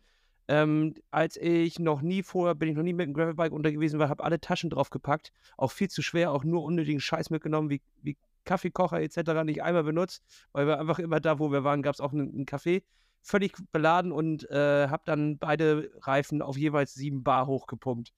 Ähm, 0.48 0.94
als 1.11 1.37
ich 1.37 1.78
noch 1.78 2.00
nie 2.00 2.22
vorher, 2.22 2.54
bin 2.54 2.70
ich 2.70 2.74
noch 2.74 2.82
nie 2.82 2.94
mit 2.94 3.04
einem 3.04 3.14
Gravelbike 3.14 3.52
unter 3.52 3.70
gewesen 3.70 3.98
war, 3.98 4.08
habe 4.08 4.24
alle 4.24 4.40
Taschen 4.40 4.70
draufgepackt. 4.70 5.30
Auch 5.56 5.70
viel 5.70 5.88
zu 5.88 6.02
schwer, 6.02 6.32
auch 6.32 6.42
nur 6.42 6.64
unnötigen 6.64 7.00
Scheiß 7.00 7.30
mitgenommen, 7.30 7.68
wie, 7.70 7.82
wie 8.02 8.16
Kaffeekocher 8.48 9.00
etc. 9.00 9.44
nicht 9.44 9.62
einmal 9.62 9.84
benutzt, 9.84 10.24
weil 10.52 10.66
wir 10.66 10.80
einfach 10.80 10.98
immer 10.98 11.20
da, 11.20 11.38
wo 11.38 11.52
wir 11.52 11.62
waren, 11.64 11.82
gab 11.82 11.94
es 11.94 12.00
auch 12.00 12.12
einen, 12.12 12.32
einen 12.34 12.46
Kaffee. 12.46 12.82
Völlig 13.22 13.56
beladen 13.72 14.12
und 14.12 14.48
äh, 14.50 14.88
habe 14.88 15.02
dann 15.04 15.38
beide 15.38 15.90
Reifen 16.02 16.40
auf 16.40 16.56
jeweils 16.56 16.94
sieben 16.94 17.22
Bar 17.22 17.46
hochgepumpt 17.46 18.12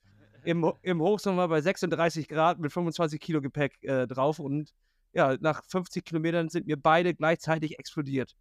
im, 0.45 0.73
im 0.83 1.01
Hochsommer 1.01 1.49
bei 1.49 1.61
36 1.61 2.29
Grad 2.29 2.59
mit 2.59 2.73
25 2.73 3.21
Kilo 3.21 3.41
Gepäck 3.41 3.83
äh, 3.83 4.07
drauf 4.07 4.39
und 4.39 4.73
ja, 5.13 5.37
nach 5.41 5.65
50 5.65 6.05
Kilometern 6.05 6.49
sind 6.49 6.67
mir 6.67 6.77
beide 6.77 7.15
gleichzeitig 7.15 7.79
explodiert. 7.79 8.37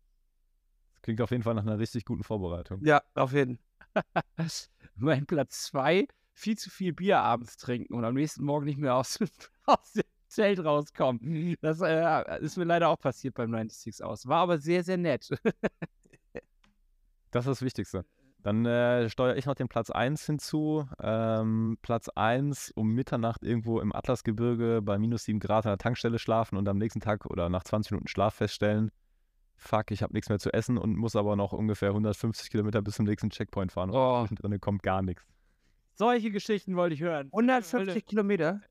Das 0.93 1.01
klingt 1.01 1.21
auf 1.21 1.31
jeden 1.31 1.43
Fall 1.43 1.55
nach 1.55 1.63
einer 1.63 1.79
richtig 1.79 2.05
guten 2.05 2.23
Vorbereitung. 2.23 2.83
Ja, 2.83 3.01
auf 3.15 3.33
jeden 3.33 3.57
Fall. 3.93 4.05
mein 4.95 5.25
Platz 5.25 5.63
zwei, 5.63 6.07
viel 6.33 6.57
zu 6.57 6.69
viel 6.69 6.93
Bier 6.93 7.19
abends 7.19 7.57
trinken 7.57 7.93
und 7.93 8.05
am 8.05 8.13
nächsten 8.13 8.43
Morgen 8.43 8.65
nicht 8.65 8.77
mehr 8.77 8.95
aus, 8.95 9.17
aus 9.65 9.93
dem 9.93 10.03
Zelt 10.29 10.63
rauskommen. 10.63 11.57
Das 11.61 11.81
äh, 11.81 12.39
ist 12.39 12.57
mir 12.57 12.63
leider 12.63 12.89
auch 12.89 12.99
passiert 12.99 13.33
beim 13.33 13.51
96 13.51 14.03
aus. 14.03 14.27
War 14.27 14.41
aber 14.41 14.57
sehr, 14.57 14.83
sehr 14.83 14.97
nett. 14.97 15.29
das 17.31 17.45
ist 17.45 17.49
das 17.49 17.61
Wichtigste. 17.61 18.05
Dann 18.41 18.65
äh, 18.65 19.09
steuere 19.09 19.35
ich 19.35 19.45
noch 19.45 19.55
den 19.55 19.67
Platz 19.67 19.89
1 19.89 20.25
hinzu. 20.25 20.87
Ähm, 21.01 21.77
Platz 21.81 22.09
1 22.09 22.71
um 22.75 22.93
Mitternacht 22.93 23.43
irgendwo 23.43 23.81
im 23.81 23.93
Atlasgebirge 23.93 24.81
bei 24.81 24.97
minus 24.97 25.25
7 25.25 25.39
Grad 25.39 25.65
an 25.65 25.71
der 25.71 25.77
Tankstelle 25.77 26.19
schlafen 26.19 26.57
und 26.57 26.67
am 26.69 26.77
nächsten 26.77 27.01
Tag 27.01 27.25
oder 27.25 27.49
nach 27.49 27.63
20 27.63 27.91
Minuten 27.91 28.07
Schlaf 28.07 28.35
feststellen, 28.35 28.91
fuck, 29.57 29.91
ich 29.91 30.03
habe 30.03 30.13
nichts 30.13 30.29
mehr 30.29 30.39
zu 30.39 30.53
essen 30.53 30.77
und 30.77 30.95
muss 30.95 31.17
aber 31.17 31.35
noch 31.35 31.51
ungefähr 31.51 31.89
150 31.89 32.49
Kilometer 32.49 32.81
bis 32.81 32.95
zum 32.95 33.05
nächsten 33.05 33.29
Checkpoint 33.29 33.73
fahren. 33.73 33.89
Oh. 33.91 34.25
Und 34.29 34.41
drin 34.41 34.57
kommt 34.61 34.83
gar 34.83 35.01
nichts. 35.01 35.25
Solche 35.95 36.31
Geschichten 36.31 36.77
wollte 36.77 36.95
ich 36.95 37.01
hören. 37.01 37.27
150 37.33 38.05
Kilometer? 38.05 38.61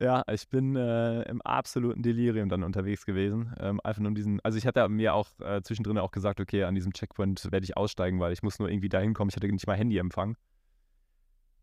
Ja, 0.00 0.24
ich 0.30 0.48
bin 0.48 0.74
äh, 0.76 1.22
im 1.22 1.40
absoluten 1.42 2.02
Delirium 2.02 2.48
dann 2.48 2.64
unterwegs 2.64 3.06
gewesen. 3.06 3.54
Ähm, 3.60 3.80
einfach 3.84 4.02
nur 4.02 4.12
diesen, 4.12 4.40
also 4.40 4.58
ich 4.58 4.66
hatte 4.66 4.88
mir 4.88 5.14
auch 5.14 5.28
äh, 5.40 5.62
zwischendrin 5.62 5.98
auch 5.98 6.10
gesagt, 6.10 6.40
okay, 6.40 6.64
an 6.64 6.74
diesem 6.74 6.92
Checkpoint 6.92 7.50
werde 7.52 7.64
ich 7.64 7.76
aussteigen, 7.76 8.18
weil 8.18 8.32
ich 8.32 8.42
muss 8.42 8.58
nur 8.58 8.68
irgendwie 8.68 8.88
da 8.88 8.98
hinkommen. 8.98 9.30
Ich 9.30 9.36
hatte 9.36 9.46
nicht 9.46 9.66
mal 9.66 9.76
Handyempfang. 9.76 10.36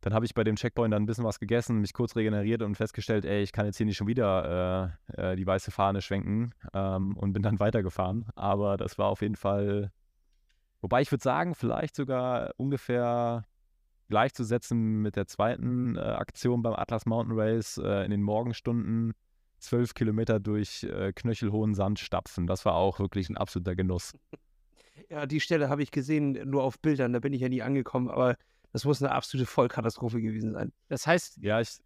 Dann 0.01 0.13
habe 0.13 0.25
ich 0.25 0.33
bei 0.33 0.43
dem 0.43 0.55
Checkpoint 0.55 0.93
dann 0.93 1.03
ein 1.03 1.05
bisschen 1.05 1.25
was 1.25 1.39
gegessen, 1.39 1.79
mich 1.79 1.93
kurz 1.93 2.15
regeneriert 2.15 2.63
und 2.63 2.75
festgestellt, 2.75 3.23
ey, 3.23 3.43
ich 3.43 3.51
kann 3.51 3.67
jetzt 3.67 3.77
hier 3.77 3.85
nicht 3.85 3.97
schon 3.97 4.07
wieder 4.07 4.97
äh, 5.15 5.33
äh, 5.33 5.35
die 5.35 5.45
weiße 5.45 5.69
Fahne 5.69 6.01
schwenken 6.01 6.53
ähm, 6.73 7.15
und 7.17 7.33
bin 7.33 7.43
dann 7.43 7.59
weitergefahren. 7.59 8.25
Aber 8.35 8.77
das 8.77 8.97
war 8.97 9.07
auf 9.07 9.21
jeden 9.21 9.35
Fall, 9.35 9.91
wobei 10.79 11.01
ich 11.01 11.11
würde 11.11 11.23
sagen, 11.23 11.53
vielleicht 11.53 11.95
sogar 11.95 12.51
ungefähr 12.57 13.45
gleichzusetzen 14.11 15.01
mit 15.01 15.15
der 15.15 15.25
zweiten 15.25 15.95
äh, 15.95 16.01
Aktion 16.01 16.61
beim 16.61 16.73
Atlas 16.73 17.07
Mountain 17.07 17.39
Race 17.39 17.79
äh, 17.83 18.05
in 18.05 18.11
den 18.11 18.21
Morgenstunden 18.21 19.13
zwölf 19.57 19.95
Kilometer 19.95 20.39
durch 20.39 20.83
äh, 20.83 21.13
knöchelhohen 21.13 21.73
Sand 21.73 21.99
stapfen. 21.99 22.45
Das 22.45 22.65
war 22.65 22.75
auch 22.75 22.99
wirklich 22.99 23.29
ein 23.29 23.37
absoluter 23.37 23.75
Genuss. 23.75 24.13
Ja, 25.09 25.25
die 25.25 25.41
Stelle 25.41 25.67
habe 25.67 25.83
ich 25.83 25.91
gesehen, 25.91 26.39
nur 26.49 26.63
auf 26.63 26.79
Bildern, 26.79 27.11
da 27.11 27.19
bin 27.19 27.33
ich 27.33 27.41
ja 27.41 27.49
nie 27.49 27.61
angekommen, 27.61 28.09
aber 28.09 28.37
das 28.71 28.85
muss 28.85 29.01
eine 29.01 29.11
absolute 29.11 29.45
Vollkatastrophe 29.45 30.21
gewesen 30.21 30.53
sein. 30.53 30.71
Das 30.87 31.05
heißt, 31.05 31.39
Ja, 31.41 31.59
ich, 31.59 31.79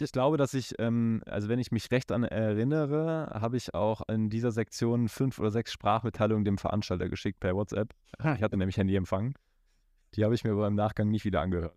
ich 0.00 0.12
glaube, 0.12 0.36
dass 0.36 0.54
ich, 0.54 0.74
ähm, 0.78 1.22
also 1.26 1.48
wenn 1.48 1.58
ich 1.58 1.72
mich 1.72 1.90
recht 1.90 2.12
an 2.12 2.22
erinnere, 2.22 3.30
habe 3.32 3.56
ich 3.56 3.74
auch 3.74 4.02
in 4.08 4.30
dieser 4.30 4.52
Sektion 4.52 5.08
fünf 5.08 5.40
oder 5.40 5.50
sechs 5.50 5.72
Sprachmitteilungen 5.72 6.44
dem 6.44 6.56
Veranstalter 6.56 7.08
geschickt 7.08 7.40
per 7.40 7.56
WhatsApp. 7.56 7.94
Ich 8.20 8.42
hatte 8.42 8.56
nämlich 8.56 8.76
Handyempfang. 8.76 9.34
Die 10.14 10.24
habe 10.24 10.34
ich 10.34 10.44
mir 10.44 10.52
aber 10.52 10.66
im 10.66 10.74
Nachgang 10.74 11.08
nicht 11.10 11.24
wieder 11.24 11.40
angehört. 11.40 11.76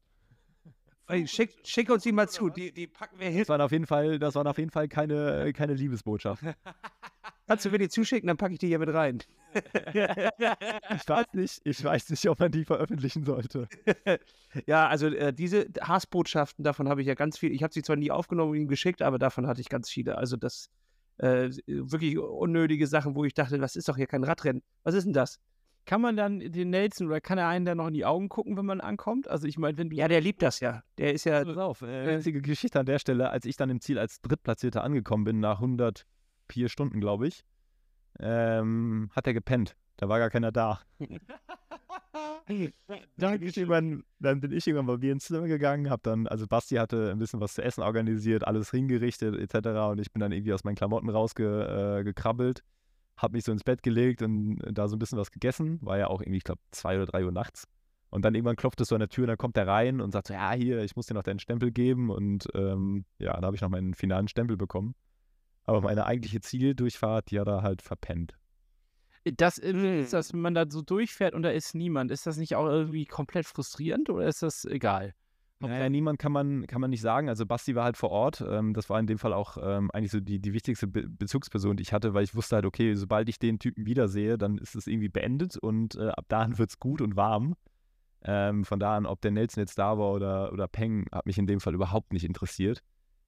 Ey, 1.07 1.27
schick, 1.27 1.51
schick 1.65 1.89
uns 1.89 2.03
die 2.03 2.13
mal 2.13 2.29
zu, 2.29 2.49
die, 2.49 2.71
die 2.71 2.87
packen 2.87 3.19
wir 3.19 3.27
hin. 3.27 3.39
Das 3.39 3.49
waren 3.49 3.59
auf 3.59 3.73
jeden 3.73 3.85
Fall, 3.85 4.17
das 4.17 4.35
waren 4.35 4.47
auf 4.47 4.57
jeden 4.57 4.71
Fall 4.71 4.87
keine, 4.87 5.51
keine 5.51 5.73
Liebesbotschaften. 5.73 6.53
Kannst 7.47 7.65
du 7.65 7.69
mir 7.69 7.79
die 7.79 7.89
zuschicken, 7.89 8.27
dann 8.27 8.37
packe 8.37 8.53
ich 8.53 8.59
die 8.59 8.67
hier 8.67 8.79
mit 8.79 8.93
rein. 8.93 9.19
Ich 9.53 11.09
weiß 11.09 11.25
nicht, 11.33 11.61
ich 11.65 11.83
weiß 11.83 12.09
nicht, 12.09 12.29
ob 12.29 12.39
man 12.39 12.49
die 12.49 12.63
veröffentlichen 12.63 13.25
sollte. 13.25 13.67
ja, 14.65 14.87
also 14.87 15.07
äh, 15.07 15.33
diese 15.33 15.67
Hassbotschaften, 15.81 16.63
davon 16.63 16.87
habe 16.87 17.01
ich 17.01 17.07
ja 17.07 17.15
ganz 17.15 17.37
viel. 17.37 17.51
Ich 17.51 17.61
habe 17.61 17.73
sie 17.73 17.81
zwar 17.81 17.97
nie 17.97 18.11
aufgenommen 18.11 18.51
und 18.51 18.57
ihm 18.57 18.67
geschickt, 18.69 19.01
aber 19.01 19.19
davon 19.19 19.47
hatte 19.47 19.59
ich 19.59 19.67
ganz 19.67 19.89
viele. 19.89 20.17
Also 20.17 20.37
das 20.37 20.69
äh, 21.17 21.49
wirklich 21.67 22.17
unnötige 22.17 22.87
Sachen, 22.87 23.15
wo 23.15 23.25
ich 23.25 23.33
dachte, 23.33 23.57
das 23.57 23.75
ist 23.75 23.89
doch 23.89 23.97
hier 23.97 24.07
kein 24.07 24.23
Radrennen. 24.23 24.63
Was 24.83 24.95
ist 24.95 25.03
denn 25.03 25.13
das? 25.13 25.41
Kann 25.85 26.01
man 26.01 26.15
dann 26.15 26.39
den 26.39 26.69
Nelson 26.69 27.07
oder 27.07 27.21
kann 27.21 27.37
er 27.37 27.47
einen 27.47 27.65
dann 27.65 27.77
noch 27.77 27.87
in 27.87 27.93
die 27.93 28.05
Augen 28.05 28.29
gucken, 28.29 28.57
wenn 28.57 28.65
man 28.65 28.81
ankommt? 28.81 29.27
Also 29.27 29.47
ich 29.47 29.57
meine, 29.57 29.77
wenn 29.77 29.89
du 29.89 29.95
Ja, 29.95 30.07
der 30.07 30.21
liebt 30.21 30.41
das 30.41 30.59
ja. 30.59 30.83
Der 30.97 31.13
ist 31.13 31.25
ja. 31.25 31.43
Pass 31.43 31.57
auf, 31.57 31.81
äh, 31.81 32.17
witzige 32.17 32.41
Geschichte 32.41 32.79
an 32.79 32.85
der 32.85 32.99
Stelle, 32.99 33.29
als 33.29 33.45
ich 33.45 33.57
dann 33.57 33.69
im 33.69 33.81
Ziel 33.81 33.99
als 33.99 34.21
Drittplatzierter 34.21 34.83
angekommen 34.83 35.23
bin, 35.23 35.39
nach 35.39 35.59
104 35.59 36.69
Stunden, 36.69 36.99
glaube 36.99 37.27
ich, 37.27 37.43
ähm, 38.19 39.09
hat 39.15 39.27
er 39.27 39.33
gepennt. 39.33 39.75
Da 39.97 40.09
war 40.09 40.19
gar 40.19 40.29
keiner 40.29 40.51
da. 40.51 40.81
Dann 43.17 43.39
bin, 43.39 43.47
ich 43.47 43.57
irgendwann, 43.57 44.03
dann 44.19 44.41
bin 44.41 44.51
ich 44.51 44.67
irgendwann 44.67 44.87
bei 44.87 44.97
mir 44.97 45.11
ins 45.13 45.25
Zimmer 45.25 45.47
gegangen, 45.47 45.89
hab 45.89 46.03
dann, 46.03 46.27
also 46.27 46.47
Basti 46.47 46.75
hatte 46.75 47.11
ein 47.11 47.19
bisschen 47.19 47.39
was 47.39 47.53
zu 47.53 47.63
essen 47.63 47.81
organisiert, 47.81 48.45
alles 48.45 48.71
hingerichtet 48.71 49.35
etc. 49.35 49.67
Und 49.91 49.99
ich 49.99 50.11
bin 50.11 50.19
dann 50.19 50.31
irgendwie 50.31 50.53
aus 50.53 50.63
meinen 50.63 50.75
Klamotten 50.75 51.09
rausgekrabbelt, 51.09 52.59
äh, 52.59 52.61
hab 53.21 53.33
mich 53.33 53.43
so 53.43 53.51
ins 53.51 53.63
Bett 53.63 53.83
gelegt 53.83 54.21
und 54.21 54.59
da 54.71 54.87
so 54.87 54.95
ein 54.95 54.99
bisschen 54.99 55.17
was 55.17 55.31
gegessen. 55.31 55.79
War 55.81 55.97
ja 55.97 56.07
auch 56.07 56.21
irgendwie, 56.21 56.37
ich 56.37 56.43
glaube, 56.43 56.61
zwei 56.71 56.95
oder 56.95 57.05
drei 57.05 57.23
Uhr 57.23 57.31
nachts. 57.31 57.67
Und 58.09 58.25
dann 58.25 58.35
irgendwann 58.35 58.57
klopft 58.57 58.81
es 58.81 58.89
so 58.89 58.95
an 58.95 58.99
der 58.99 59.09
Tür 59.09 59.23
und 59.23 59.29
dann 59.29 59.37
kommt 59.37 59.55
er 59.57 59.67
rein 59.67 60.01
und 60.01 60.11
sagt 60.11 60.27
so, 60.27 60.33
ja, 60.33 60.51
hier, 60.51 60.83
ich 60.83 60.95
muss 60.95 61.05
dir 61.05 61.13
noch 61.13 61.23
deinen 61.23 61.39
Stempel 61.39 61.71
geben. 61.71 62.09
Und 62.09 62.47
ähm, 62.55 63.05
ja, 63.19 63.39
da 63.39 63.45
habe 63.45 63.55
ich 63.55 63.61
noch 63.61 63.69
meinen 63.69 63.93
finalen 63.93 64.27
Stempel 64.27 64.57
bekommen. 64.57 64.95
Aber 65.63 65.81
meine 65.81 66.05
eigentliche 66.05 66.41
Zieldurchfahrt, 66.41 67.31
die 67.31 67.39
hat 67.39 67.47
er 67.47 67.61
halt 67.61 67.81
verpennt. 67.81 68.33
das 69.23 69.57
ist, 69.59 70.11
dass 70.11 70.33
man 70.33 70.55
da 70.55 70.65
so 70.67 70.81
durchfährt 70.81 71.35
und 71.35 71.43
da 71.43 71.51
ist 71.51 71.75
niemand. 71.75 72.11
Ist 72.11 72.25
das 72.25 72.37
nicht 72.37 72.55
auch 72.55 72.65
irgendwie 72.65 73.05
komplett 73.05 73.45
frustrierend 73.45 74.09
oder 74.09 74.27
ist 74.27 74.41
das 74.41 74.65
egal? 74.65 75.13
Naja, 75.69 75.89
niemand 75.89 76.19
kann 76.19 76.31
man, 76.31 76.65
kann 76.67 76.81
man 76.81 76.89
nicht 76.89 77.01
sagen. 77.01 77.29
Also 77.29 77.45
Basti 77.45 77.75
war 77.75 77.83
halt 77.83 77.97
vor 77.97 78.09
Ort. 78.09 78.43
Ähm, 78.47 78.73
das 78.73 78.89
war 78.89 78.99
in 78.99 79.07
dem 79.07 79.19
Fall 79.19 79.33
auch 79.33 79.57
ähm, 79.61 79.91
eigentlich 79.91 80.11
so 80.11 80.19
die, 80.19 80.39
die 80.39 80.53
wichtigste 80.53 80.87
Be 80.87 81.07
Bezugsperson, 81.07 81.77
die 81.77 81.83
ich 81.83 81.93
hatte, 81.93 82.13
weil 82.13 82.23
ich 82.23 82.35
wusste 82.35 82.55
halt, 82.55 82.65
okay, 82.65 82.95
sobald 82.95 83.29
ich 83.29 83.39
den 83.39 83.59
Typen 83.59 83.85
wiedersehe, 83.85 84.37
dann 84.37 84.57
ist 84.57 84.75
es 84.75 84.87
irgendwie 84.87 85.09
beendet 85.09 85.57
und 85.57 85.95
äh, 85.95 86.09
ab 86.09 86.25
dahin 86.29 86.57
wird 86.57 86.69
es 86.69 86.79
gut 86.79 87.01
und 87.01 87.15
warm. 87.15 87.55
Ähm, 88.23 88.65
von 88.65 88.79
da 88.79 88.97
an, 88.97 89.05
ob 89.05 89.21
der 89.21 89.31
Nelson 89.31 89.61
jetzt 89.61 89.79
da 89.79 89.97
war 89.97 90.11
oder, 90.11 90.53
oder 90.53 90.67
Peng, 90.67 91.07
hat 91.11 91.25
mich 91.25 91.37
in 91.37 91.47
dem 91.47 91.59
Fall 91.59 91.73
überhaupt 91.73 92.13
nicht 92.13 92.23
interessiert. 92.23 92.83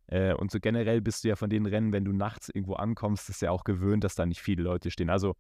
Äh, 0.08 0.34
und 0.34 0.52
so 0.52 0.60
generell 0.60 1.02
bist 1.02 1.24
du 1.24 1.30
ja 1.30 1.36
von 1.36 1.50
den 1.50 1.66
Rennen, 1.66 1.94
wenn 1.94 2.06
du 2.06 2.12
nachts 2.12 2.50
irgendwo 2.50 2.76
ankommst, 2.76 3.30
ist 3.30 3.42
ja 3.42 3.52
auch 3.52 3.64
gewöhnt, 3.64 4.04
dass 4.04 4.16
da 4.16 4.26
nicht 4.26 4.42
viele 4.42 4.64
Leute 4.64 4.92
stehen. 4.92 5.10
Also 5.10 5.36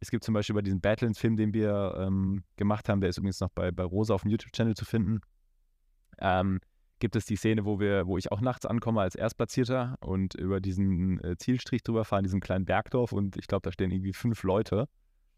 es 0.00 0.10
gibt 0.10 0.24
zum 0.24 0.34
Beispiel 0.34 0.54
bei 0.54 0.62
diesem 0.62 0.80
Battlelands-Film, 0.80 1.36
den 1.36 1.54
wir 1.54 1.94
ähm, 1.98 2.44
gemacht 2.56 2.88
haben, 2.88 3.00
der 3.00 3.10
ist 3.10 3.18
übrigens 3.18 3.40
noch 3.40 3.50
bei, 3.50 3.70
bei 3.70 3.84
Rosa 3.84 4.14
auf 4.14 4.22
dem 4.22 4.30
YouTube-Channel 4.30 4.74
zu 4.74 4.84
finden. 4.84 5.20
Ähm, 6.20 6.60
gibt 6.98 7.16
es 7.16 7.26
die 7.26 7.36
Szene, 7.36 7.64
wo 7.64 7.78
wir, 7.80 8.06
wo 8.06 8.18
ich 8.18 8.32
auch 8.32 8.40
nachts 8.40 8.66
ankomme 8.66 9.00
als 9.00 9.14
Erstplatzierter 9.14 9.96
und 10.00 10.34
über 10.34 10.60
diesen 10.60 11.22
äh, 11.22 11.36
Zielstrich 11.36 11.82
drüber 11.82 12.04
fahre, 12.04 12.20
in 12.20 12.24
diesem 12.24 12.40
kleinen 12.40 12.64
Bergdorf 12.64 13.12
und 13.12 13.36
ich 13.36 13.46
glaube, 13.46 13.62
da 13.62 13.72
stehen 13.72 13.90
irgendwie 13.90 14.12
fünf 14.12 14.42
Leute. 14.42 14.88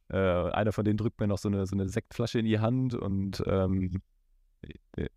Äh, 0.08 0.16
einer 0.16 0.72
von 0.72 0.84
denen 0.84 0.96
drückt 0.96 1.20
mir 1.20 1.26
noch 1.26 1.38
so 1.38 1.48
eine, 1.48 1.66
so 1.66 1.76
eine 1.76 1.88
Sektflasche 1.88 2.38
in 2.38 2.46
die 2.46 2.60
Hand 2.60 2.94
und 2.94 3.42
ähm, 3.46 4.00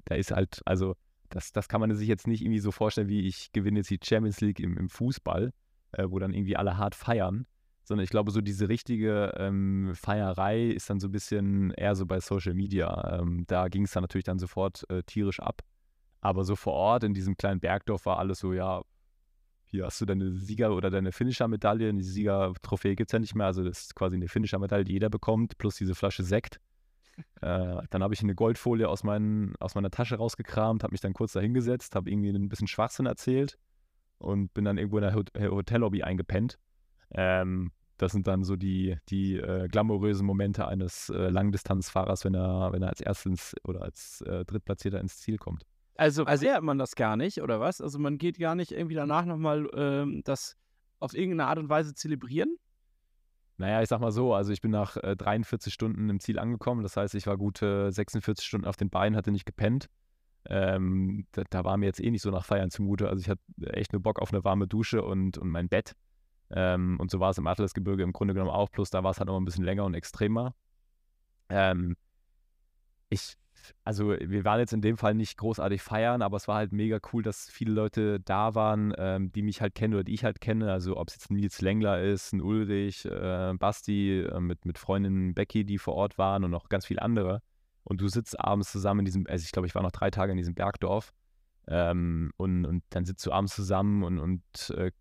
da 0.06 0.16
ist 0.16 0.32
halt, 0.32 0.62
also 0.66 0.96
das, 1.30 1.52
das 1.52 1.68
kann 1.68 1.82
man 1.82 1.94
sich 1.96 2.08
jetzt 2.08 2.28
nicht 2.28 2.42
irgendwie 2.42 2.60
so 2.60 2.72
vorstellen, 2.72 3.08
wie 3.08 3.26
ich 3.28 3.52
gewinne 3.54 3.80
jetzt 3.80 3.90
die 3.90 4.00
Champions 4.04 4.42
League 4.42 4.60
im, 4.60 4.78
im 4.78 4.90
Fußball, 4.90 5.52
äh, 5.94 6.06
wo 6.08 6.20
dann 6.20 6.34
irgendwie 6.34 6.58
alle 6.58 6.78
hart 6.78 6.96
feiern, 6.96 7.46
sondern 7.84 8.04
ich 8.04 8.10
glaube, 8.10 8.32
so 8.32 8.42
diese 8.42 8.70
richtige 8.70 9.34
ähm, 9.38 9.94
Feierei 9.96 10.68
ist 10.68 10.90
dann 10.90 11.00
so 11.00 11.08
ein 11.08 11.12
bisschen 11.12 11.72
eher 11.72 11.96
so 11.96 12.06
bei 12.06 12.20
Social 12.20 12.54
Media. 12.54 13.20
Ähm, 13.20 13.44
da 13.48 13.68
ging 13.68 13.84
es 13.84 13.92
dann 13.92 14.04
natürlich 14.04 14.24
dann 14.24 14.40
sofort 14.40 14.90
äh, 14.90 15.04
tierisch 15.04 15.40
ab. 15.40 15.62
Aber 16.22 16.46
so 16.46 16.56
vor 16.56 16.74
Ort 16.74 17.04
in 17.04 17.14
diesem 17.14 17.36
kleinen 17.36 17.60
Bergdorf 17.60 18.06
war 18.06 18.20
alles 18.20 18.40
so, 18.40 18.54
ja, 18.54 18.82
hier 19.66 19.86
hast 19.86 20.00
du 20.00 20.06
deine 20.06 20.32
Sieger- 20.32 20.74
oder 20.74 20.90
deine 20.90 21.12
Finisher-Medaille. 21.12 21.94
Die 21.94 22.04
Sieger-Trophäe 22.04 22.96
gibt 22.96 23.10
es 23.10 23.14
ja 23.14 23.20
nicht 23.20 23.36
mehr. 23.36 23.48
Also 23.48 23.64
das 23.64 23.82
ist 23.82 23.96
quasi 23.96 24.16
eine 24.16 24.28
Finisher-Medaille, 24.28 24.86
die 24.86 24.94
jeder 24.94 25.10
bekommt, 25.10 25.58
plus 25.58 25.76
diese 25.76 25.96
Flasche 25.96 26.24
Sekt. 26.24 26.62
Äh, 27.42 27.82
dann 27.90 28.04
habe 28.04 28.14
ich 28.14 28.22
eine 28.22 28.36
Goldfolie 28.36 28.88
aus, 28.88 29.04
meinen, 29.04 29.56
aus 29.60 29.76
meiner 29.76 29.92
Tasche 29.92 30.16
rausgekramt, 30.16 30.84
habe 30.84 30.94
mich 30.94 31.02
dann 31.02 31.14
kurz 31.14 31.34
da 31.34 31.40
hingesetzt, 31.40 31.96
habe 31.96 32.10
irgendwie 32.10 32.30
ein 32.30 32.50
bisschen 32.50 32.68
Schwachsinn 32.68 33.06
erzählt 33.06 33.58
und 34.18 34.54
bin 34.54 34.66
dann 34.66 34.78
irgendwo 34.78 34.98
in 34.98 35.04
der 35.04 35.16
Hot 35.16 35.32
Hotellobby 35.38 36.04
eingepennt. 36.04 36.58
Ähm, 37.14 37.72
das 37.98 38.12
sind 38.12 38.28
dann 38.28 38.44
so 38.44 38.56
die, 38.56 38.98
die 39.10 39.38
äh, 39.38 39.68
glamourösen 39.68 40.26
Momente 40.26 40.68
eines 40.68 41.10
äh, 41.10 41.30
Langdistanzfahrers, 41.30 42.26
wenn 42.26 42.36
er, 42.36 42.72
wenn 42.72 42.82
er 42.82 42.90
als 42.90 43.02
erstes 43.02 43.56
oder 43.64 43.84
als 43.84 44.22
äh, 44.22 44.44
Drittplatzierter 44.46 45.00
ins 45.00 45.18
Ziel 45.18 45.38
kommt. 45.38 45.64
Also, 45.96 46.26
also 46.26 46.46
fährt 46.46 46.64
man 46.64 46.80
das 46.80 46.96
gar 46.96 47.16
nicht, 47.18 47.42
oder 47.42 47.60
was? 47.60 47.80
Also 47.80 48.00
man 48.00 48.18
geht 48.18 48.40
gar 48.40 48.56
nicht 48.56 48.72
irgendwie 48.72 48.96
danach 48.96 49.26
nochmal 49.26 49.70
ähm, 49.76 50.22
das 50.26 50.58
auf 51.00 51.14
irgendeine 51.14 51.50
Art 51.50 51.60
und 51.60 51.70
Weise 51.70 51.94
zelebrieren? 51.94 52.58
Naja, 53.58 53.82
ich 53.82 53.90
sag 53.90 54.00
mal 54.00 54.12
so, 54.12 54.34
also 54.34 54.52
ich 54.52 54.62
bin 54.62 54.72
nach 54.72 54.98
äh, 54.98 55.16
43 55.16 55.72
Stunden 55.72 56.10
im 56.10 56.20
Ziel 56.20 56.40
angekommen. 56.40 56.82
Das 56.82 56.98
heißt, 56.98 57.14
ich 57.14 57.28
war 57.28 57.38
gute 57.38 57.92
46 57.92 58.46
Stunden 58.46 58.66
auf 58.66 58.78
den 58.78 58.90
Beinen, 58.90 59.16
hatte 59.16 59.32
nicht 59.32 59.46
gepennt. 59.46 59.90
Ähm, 60.46 61.28
da, 61.32 61.44
da, 61.50 61.64
war 61.64 61.78
mir 61.78 61.86
jetzt 61.86 62.02
eh 62.02 62.10
nicht 62.10 62.22
so 62.22 62.32
nach 62.32 62.46
Feiern 62.46 62.72
zumute. 62.72 63.08
Also 63.10 63.22
ich 63.22 63.30
hatte 63.30 63.42
echt 63.62 63.94
nur 63.94 64.02
Bock 64.02 64.20
auf 64.20 64.34
eine 64.34 64.44
warme 64.44 64.68
Dusche 64.68 65.04
und, 65.04 65.38
und 65.38 65.50
mein 65.50 65.70
Bett. 65.70 65.94
Ähm, 66.54 67.00
und 67.00 67.12
so 67.12 67.20
war 67.20 67.32
es 67.32 67.38
im 67.38 67.48
Atlasgebirge 67.48 68.04
im 68.04 68.14
Grunde 68.14 68.34
genommen 68.34 68.52
auch, 68.52 68.72
plus 68.72 68.90
da 68.90 69.04
war 69.04 69.12
es 69.12 69.20
halt 69.20 69.28
noch 69.28 69.38
ein 69.38 69.46
bisschen 69.46 69.66
länger 69.66 69.86
und 69.86 69.94
extremer. 69.94 70.56
Ähm, 71.50 71.96
ich 73.10 73.38
also 73.84 74.10
wir 74.10 74.46
waren 74.46 74.60
jetzt 74.60 74.74
in 74.74 74.82
dem 74.82 74.98
Fall 74.98 75.14
nicht 75.14 75.38
großartig 75.38 75.82
feiern, 75.82 76.22
aber 76.22 76.38
es 76.38 76.48
war 76.48 76.56
halt 76.58 76.72
mega 76.72 77.00
cool, 77.12 77.24
dass 77.24 77.50
viele 77.50 77.72
Leute 77.72 78.20
da 78.20 78.56
waren, 78.56 78.94
ähm, 78.98 79.32
die 79.32 79.42
mich 79.42 79.62
halt 79.62 79.76
kennen 79.76 79.94
oder 79.94 80.04
die 80.04 80.14
ich 80.14 80.24
halt 80.24 80.42
kenne. 80.42 80.72
Also 80.72 80.98
ob 80.98 81.10
es 81.10 81.16
jetzt 81.16 81.32
Nils 81.32 81.62
Lengler 81.62 82.02
ist, 82.02 82.34
ein 82.34 82.42
Ulrich, 82.42 83.06
äh, 83.06 83.54
Basti, 83.58 84.22
äh, 84.22 84.40
mit, 84.40 84.66
mit 84.66 84.78
Freundin 84.78 85.34
Becky, 85.34 85.66
die 85.66 85.78
vor 85.78 85.96
Ort 85.96 86.18
waren 86.18 86.44
und 86.44 86.52
noch 86.52 86.70
ganz 86.70 86.86
viele 86.86 87.02
andere. 87.02 87.42
Und 87.84 88.02
du 88.02 88.08
sitzt 88.08 88.40
abends 88.40 88.72
zusammen 88.72 89.02
in 89.02 89.06
diesem, 89.06 89.28
also 89.28 89.44
ich 89.44 89.52
glaube, 89.52 89.68
ich 89.68 89.76
war 89.76 89.84
noch 89.84 89.92
drei 89.92 90.10
Tage 90.10 90.32
in 90.32 90.38
diesem 90.38 90.56
Bergdorf. 90.56 91.14
Ähm, 91.68 92.32
und, 92.38 92.66
und 92.66 92.84
dann 92.90 93.06
sitzt 93.06 93.26
du 93.26 93.32
abends 93.32 93.56
zusammen 93.56 94.04
und, 94.04 94.20
und 94.20 94.70
äh, 94.72 94.92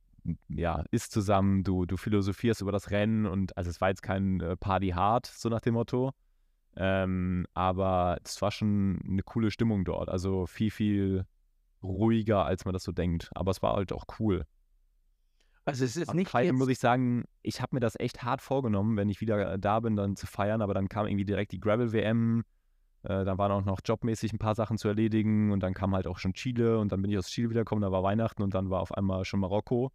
ja, 0.49 0.85
isst 0.91 1.13
zusammen, 1.13 1.65
du, 1.65 1.87
du 1.87 1.97
philosophierst 1.97 2.61
über 2.61 2.73
das 2.73 2.91
Rennen 2.91 3.27
und 3.27 3.57
also 3.57 3.71
es 3.71 3.81
war 3.81 3.89
jetzt 3.89 4.03
kein 4.03 4.41
äh, 4.41 4.57
Party 4.57 4.91
hard, 4.91 5.27
so 5.27 5.49
nach 5.49 5.61
dem 5.61 5.75
Motto. 5.75 6.13
Ähm, 6.77 7.47
aber 7.55 8.19
es 8.25 8.41
war 8.41 8.51
schon 8.51 9.01
eine 9.07 9.23
coole 9.23 9.51
Stimmung 9.51 9.85
dort. 9.85 10.09
Also 10.09 10.47
viel, 10.47 10.71
viel 10.71 11.27
ruhiger, 11.83 12.45
als 12.45 12.65
man 12.65 12.73
das 12.73 12.85
so 12.85 12.93
denkt. 12.93 13.31
Aber 13.35 13.51
es 13.51 13.63
war 13.63 13.75
halt 13.75 13.93
auch 13.93 14.05
cool. 14.19 14.47
Also 15.65 15.85
es 15.85 15.97
ist 15.97 16.09
Auf 16.09 16.15
nicht 16.15 16.31
Feiern 16.31 16.47
jetzt, 16.47 16.59
muss 16.59 16.69
ich 16.69 16.79
sagen, 16.79 17.25
ich 17.43 17.61
habe 17.61 17.77
mir 17.77 17.81
das 17.81 17.99
echt 17.99 18.23
hart 18.25 18.43
vorgenommen, 18.43 18.97
wenn 18.97 19.09
ich 19.09 19.21
wieder 19.21 19.59
da 19.59 19.81
bin, 19.81 19.95
dann 19.95 20.17
zu 20.17 20.27
feiern, 20.27 20.61
aber 20.61 20.75
dann 20.75 20.89
kam 20.89 21.07
irgendwie 21.07 21.25
direkt 21.25 21.53
die 21.53 21.61
Gravel-WM, 21.61 22.43
äh, 23.05 23.25
dann 23.25 23.39
waren 23.39 23.53
auch 23.53 23.65
noch 23.65 23.79
jobmäßig 23.85 24.33
ein 24.33 24.39
paar 24.39 24.57
Sachen 24.57 24.77
zu 24.77 24.89
erledigen 24.89 25.53
und 25.53 25.61
dann 25.61 25.73
kam 25.73 25.95
halt 25.95 26.09
auch 26.09 26.19
schon 26.19 26.35
Chile 26.35 26.81
und 26.81 26.91
dann 26.91 27.01
bin 27.01 27.13
ich 27.13 27.19
aus 27.19 27.29
Chile 27.29 27.51
wiedergekommen, 27.51 27.83
da 27.83 27.93
war 27.93 28.03
Weihnachten 28.03 28.43
und 28.43 28.55
dann 28.55 28.71
war 28.71 28.81
auf 28.81 28.93
einmal 28.93 29.25
schon 29.25 29.39
Marokko. 29.39 29.93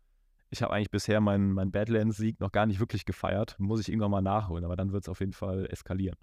Ich 0.50 0.64
habe 0.64 0.74
eigentlich 0.74 0.92
bisher 0.92 1.20
meinen 1.20 1.52
mein 1.52 1.72
Badlands-Sieg 1.72 2.40
noch 2.40 2.52
gar 2.52 2.66
nicht 2.66 2.80
wirklich 2.80 3.06
gefeiert, 3.06 3.56
muss 3.60 3.82
ich 3.82 3.90
irgendwann 3.90 4.12
mal 4.12 4.22
nachholen, 4.22 4.64
aber 4.64 4.76
dann 4.76 4.92
wird 4.94 5.04
es 5.04 5.10
auf 5.10 5.20
jeden 5.20 5.34
Fall 5.34 5.68
eskalieren. 5.70 6.18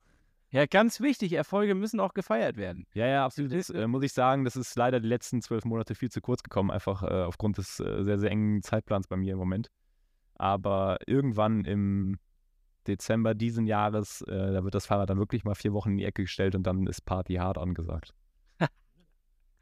Ja, 0.55 0.67
ganz 0.67 1.01
wichtig, 1.01 1.33
Erfolge 1.33 1.75
müssen 1.75 1.99
auch 1.99 2.15
gefeiert 2.15 2.57
werden. 2.57 2.87
Ja, 2.95 3.09
ja, 3.09 3.25
absolut. 3.25 3.53
Das, 3.53 3.71
äh, 3.71 3.89
muss 3.89 4.05
ich 4.05 4.13
sagen, 4.13 4.45
das 4.45 4.55
ist 4.55 4.77
leider 4.77 5.01
die 5.01 5.09
letzten 5.09 5.43
zwölf 5.43 5.65
Monate 5.65 5.97
viel 5.97 6.13
zu 6.13 6.21
kurz 6.21 6.45
gekommen, 6.45 6.71
einfach 6.71 7.03
äh, 7.03 7.25
aufgrund 7.25 7.59
des 7.59 7.81
äh, 7.81 8.05
sehr, 8.05 8.21
sehr 8.21 8.31
engen 8.31 8.63
Zeitplans 8.63 9.09
bei 9.09 9.17
mir 9.17 9.33
im 9.33 9.39
Moment. 9.39 9.69
Aber 10.37 10.99
irgendwann 11.07 11.65
im 11.65 12.19
Dezember 12.87 13.35
diesen 13.35 13.67
Jahres, 13.67 14.23
äh, 14.23 14.53
da 14.53 14.63
wird 14.63 14.77
das 14.77 14.87
Fahrrad 14.87 15.11
dann 15.11 15.19
wirklich 15.19 15.43
mal 15.43 15.57
vier 15.57 15.73
Wochen 15.73 15.91
in 15.91 15.97
die 15.97 16.05
Ecke 16.05 16.23
gestellt 16.23 16.55
und 16.55 16.63
dann 16.65 16.87
ist 16.87 17.05
Party 17.05 17.35
hart 17.35 17.59
angesagt. 17.59 18.15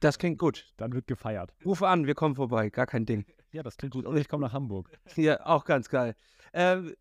das 0.01 0.19
klingt 0.19 0.39
gut. 0.39 0.75
Dann 0.77 0.93
wird 0.93 1.07
gefeiert. 1.07 1.55
Ruf 1.65 1.83
an, 1.83 2.07
wir 2.07 2.15
kommen 2.15 2.35
vorbei, 2.35 2.69
gar 2.69 2.87
kein 2.87 3.07
Ding. 3.07 3.25
Ja, 3.53 3.63
das 3.63 3.77
klingt 3.77 3.95
gut. 3.95 4.07
Und 4.07 4.17
ich 4.17 4.29
komme 4.29 4.47
nach 4.47 4.53
Hamburg. 4.53 4.91
Ja, 5.17 5.45
auch 5.47 5.65
ganz 5.65 5.89
geil. 5.89 6.17
Ähm, 6.53 6.95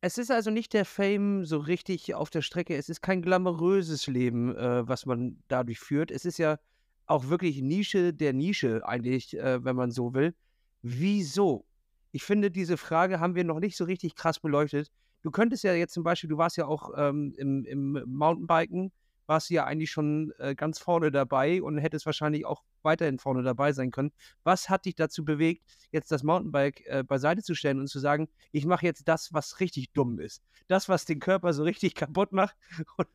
es 0.00 0.16
ist 0.16 0.30
also 0.30 0.50
nicht 0.50 0.72
der 0.72 0.84
Fame 0.84 1.44
so 1.44 1.58
richtig 1.58 2.14
auf 2.14 2.30
der 2.30 2.42
Strecke. 2.42 2.76
Es 2.76 2.88
ist 2.88 3.02
kein 3.02 3.20
glamouröses 3.20 4.06
Leben, 4.06 4.56
äh, 4.56 4.86
was 4.86 5.06
man 5.06 5.42
dadurch 5.48 5.80
führt. 5.80 6.10
Es 6.10 6.24
ist 6.24 6.38
ja 6.38 6.58
auch 7.06 7.28
wirklich 7.28 7.62
Nische 7.62 8.14
der 8.14 8.32
Nische 8.32 8.86
eigentlich, 8.86 9.36
äh, 9.36 9.64
wenn 9.64 9.74
man 9.74 9.90
so 9.90 10.14
will. 10.14 10.34
Wieso? 10.82 11.64
Ich 12.12 12.22
finde, 12.22 12.50
diese 12.50 12.76
Frage 12.76 13.18
haben 13.18 13.34
wir 13.34 13.44
noch 13.44 13.58
nicht 13.58 13.76
so 13.76 13.84
richtig 13.84 14.14
krass 14.14 14.38
beleuchtet. 14.38 14.90
Du 15.22 15.32
könntest 15.32 15.64
ja 15.64 15.74
jetzt 15.74 15.94
zum 15.94 16.04
Beispiel, 16.04 16.30
du 16.30 16.38
warst 16.38 16.56
ja 16.56 16.66
auch 16.66 16.92
ähm, 16.96 17.34
im, 17.36 17.64
im 17.64 18.04
Mountainbiken, 18.06 18.92
warst 19.28 19.50
du 19.50 19.54
ja 19.54 19.64
eigentlich 19.64 19.90
schon 19.90 20.32
äh, 20.38 20.54
ganz 20.54 20.78
vorne 20.78 21.10
dabei 21.10 21.62
und 21.62 21.78
hättest 21.78 22.06
wahrscheinlich 22.06 22.46
auch 22.46 22.62
weiterhin 22.82 23.18
vorne 23.18 23.42
dabei 23.42 23.72
sein 23.72 23.90
können. 23.90 24.10
Was 24.42 24.68
hat 24.68 24.86
dich 24.86 24.94
dazu 24.94 25.24
bewegt, 25.24 25.62
jetzt 25.92 26.10
das 26.10 26.22
Mountainbike 26.22 26.86
äh, 26.86 27.04
beiseite 27.04 27.42
zu 27.42 27.54
stellen 27.54 27.78
und 27.78 27.88
zu 27.88 27.98
sagen, 27.98 28.28
ich 28.52 28.66
mache 28.66 28.86
jetzt 28.86 29.06
das, 29.06 29.32
was 29.32 29.60
richtig 29.60 29.92
dumm 29.92 30.18
ist? 30.18 30.42
Das, 30.66 30.88
was 30.88 31.04
den 31.04 31.20
Körper 31.20 31.52
so 31.52 31.62
richtig 31.62 31.94
kaputt 31.94 32.32
macht 32.32 32.56
und, 32.96 33.08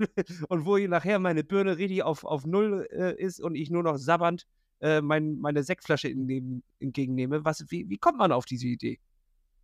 und 0.49 0.65
wo 0.65 0.77
nachher 0.77 1.19
meine 1.19 1.43
Birne 1.43 1.77
richtig 1.77 2.03
auf, 2.03 2.23
auf 2.23 2.45
Null 2.45 2.87
äh, 2.91 3.15
ist 3.19 3.41
und 3.41 3.55
ich 3.55 3.69
nur 3.69 3.83
noch 3.83 3.97
sabbernd 3.97 4.45
äh, 4.81 5.01
mein, 5.01 5.39
meine 5.39 5.63
Sektflasche 5.63 6.09
entgegennehme. 6.09 7.43
Was, 7.43 7.65
wie, 7.69 7.89
wie 7.89 7.97
kommt 7.97 8.19
man 8.19 8.31
auf 8.31 8.45
diese 8.45 8.67
Idee? 8.67 8.99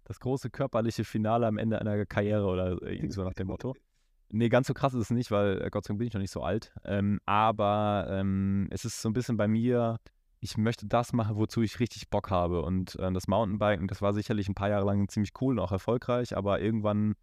Das 0.06 0.20
große 0.20 0.50
körperliche 0.50 1.04
Finale 1.04 1.46
am 1.46 1.58
Ende 1.60 1.80
einer 1.80 2.06
Karriere 2.06 2.46
oder 2.46 2.80
so 3.10 3.24
nach 3.24 3.34
dem 3.34 3.48
Motto. 3.48 3.76
Nee, 4.32 4.50
ganz 4.50 4.68
so 4.68 4.74
krass 4.74 4.94
ist 4.94 5.02
es 5.02 5.10
nicht, 5.10 5.32
weil 5.32 5.62
äh, 5.62 5.70
Gott 5.70 5.86
sei 5.86 5.90
Dank 5.90 6.00
bin 6.00 6.08
ich 6.08 6.14
noch 6.14 6.22
nicht 6.22 6.32
so 6.32 6.44
alt. 6.44 6.72
Ähm, 6.86 7.20
aber 7.26 8.08
ähm, 8.10 8.68
es 8.70 8.86
ist 8.86 9.02
so 9.02 9.10
ein 9.10 9.14
bisschen 9.14 9.38
bei 9.38 9.48
mir, 9.48 10.00
ich 10.40 10.58
möchte 10.58 10.86
das 10.86 11.14
machen, 11.14 11.36
wozu 11.36 11.62
ich 11.62 11.80
richtig 11.80 12.10
Bock 12.10 12.30
habe. 12.30 12.62
Und 12.62 12.96
äh, 13.00 13.12
das 13.12 13.28
Mountainbiken, 13.28 13.88
das 13.88 14.02
war 14.02 14.14
sicherlich 14.14 14.48
ein 14.48 14.56
paar 14.56 14.70
Jahre 14.70 14.86
lang 14.86 15.08
ziemlich 15.10 15.32
cool 15.42 15.58
und 15.58 15.60
auch 15.60 15.72
erfolgreich, 15.72 16.38
aber 16.38 16.62
irgendwann, 16.62 17.16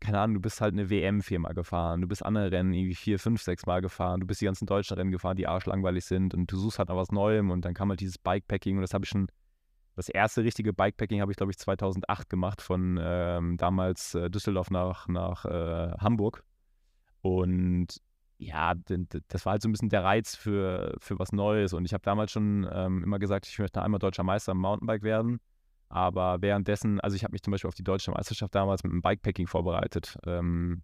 keine 0.00 0.20
Ahnung, 0.20 0.34
du 0.34 0.40
bist 0.40 0.60
halt 0.60 0.74
eine 0.74 0.90
WM 0.90 1.22
viermal 1.22 1.54
gefahren, 1.54 2.02
du 2.02 2.08
bist 2.08 2.24
andere 2.24 2.52
Rennen 2.52 2.74
irgendwie 2.74 2.94
vier, 2.94 3.18
fünf, 3.18 3.42
sechs 3.42 3.66
Mal 3.66 3.80
gefahren, 3.80 4.20
du 4.20 4.26
bist 4.26 4.40
die 4.42 4.46
ganzen 4.46 4.66
deutschen 4.66 4.96
Rennen 4.96 5.10
gefahren, 5.10 5.36
die 5.36 5.46
arschlangweilig 5.46 6.04
sind 6.04 6.34
und 6.34 6.52
du 6.52 6.56
suchst 6.58 6.78
halt 6.78 6.90
nach 6.90 6.96
was 6.96 7.10
Neuem 7.10 7.50
und 7.50 7.64
dann 7.64 7.74
kam 7.74 7.88
halt 7.88 8.00
dieses 8.00 8.18
Bikepacking 8.18 8.76
und 8.76 8.82
das 8.82 8.94
habe 8.94 9.04
ich 9.04 9.10
schon 9.10 9.28
das 9.96 10.08
erste 10.08 10.44
richtige 10.44 10.72
Bikepacking 10.72 11.20
habe 11.20 11.32
ich, 11.32 11.36
glaube 11.36 11.52
ich, 11.52 11.58
2008 11.58 12.30
gemacht, 12.30 12.62
von 12.62 12.98
ähm, 13.02 13.56
damals 13.56 14.14
äh, 14.14 14.30
Düsseldorf 14.30 14.70
nach, 14.70 15.08
nach 15.08 15.44
äh, 15.44 15.92
Hamburg. 15.98 16.44
Und 17.22 18.00
ja, 18.38 18.74
das 19.28 19.44
war 19.44 19.52
halt 19.52 19.62
so 19.62 19.68
ein 19.68 19.72
bisschen 19.72 19.90
der 19.90 20.02
Reiz 20.02 20.34
für, 20.34 20.96
für 20.98 21.18
was 21.18 21.32
Neues. 21.32 21.74
Und 21.74 21.84
ich 21.84 21.92
habe 21.92 22.02
damals 22.02 22.32
schon 22.32 22.68
ähm, 22.72 23.04
immer 23.04 23.18
gesagt, 23.18 23.46
ich 23.46 23.58
möchte 23.58 23.82
einmal 23.82 23.98
deutscher 23.98 24.22
Meister 24.22 24.52
im 24.52 24.58
Mountainbike 24.58 25.02
werden. 25.02 25.40
Aber 25.90 26.40
währenddessen, 26.40 27.00
also 27.00 27.16
ich 27.16 27.24
habe 27.24 27.32
mich 27.32 27.42
zum 27.42 27.50
Beispiel 27.50 27.68
auf 27.68 27.74
die 27.74 27.84
deutsche 27.84 28.12
Meisterschaft 28.12 28.54
damals 28.54 28.82
mit 28.82 28.92
dem 28.92 29.02
Bikepacking 29.02 29.46
vorbereitet. 29.46 30.16
Ähm, 30.24 30.82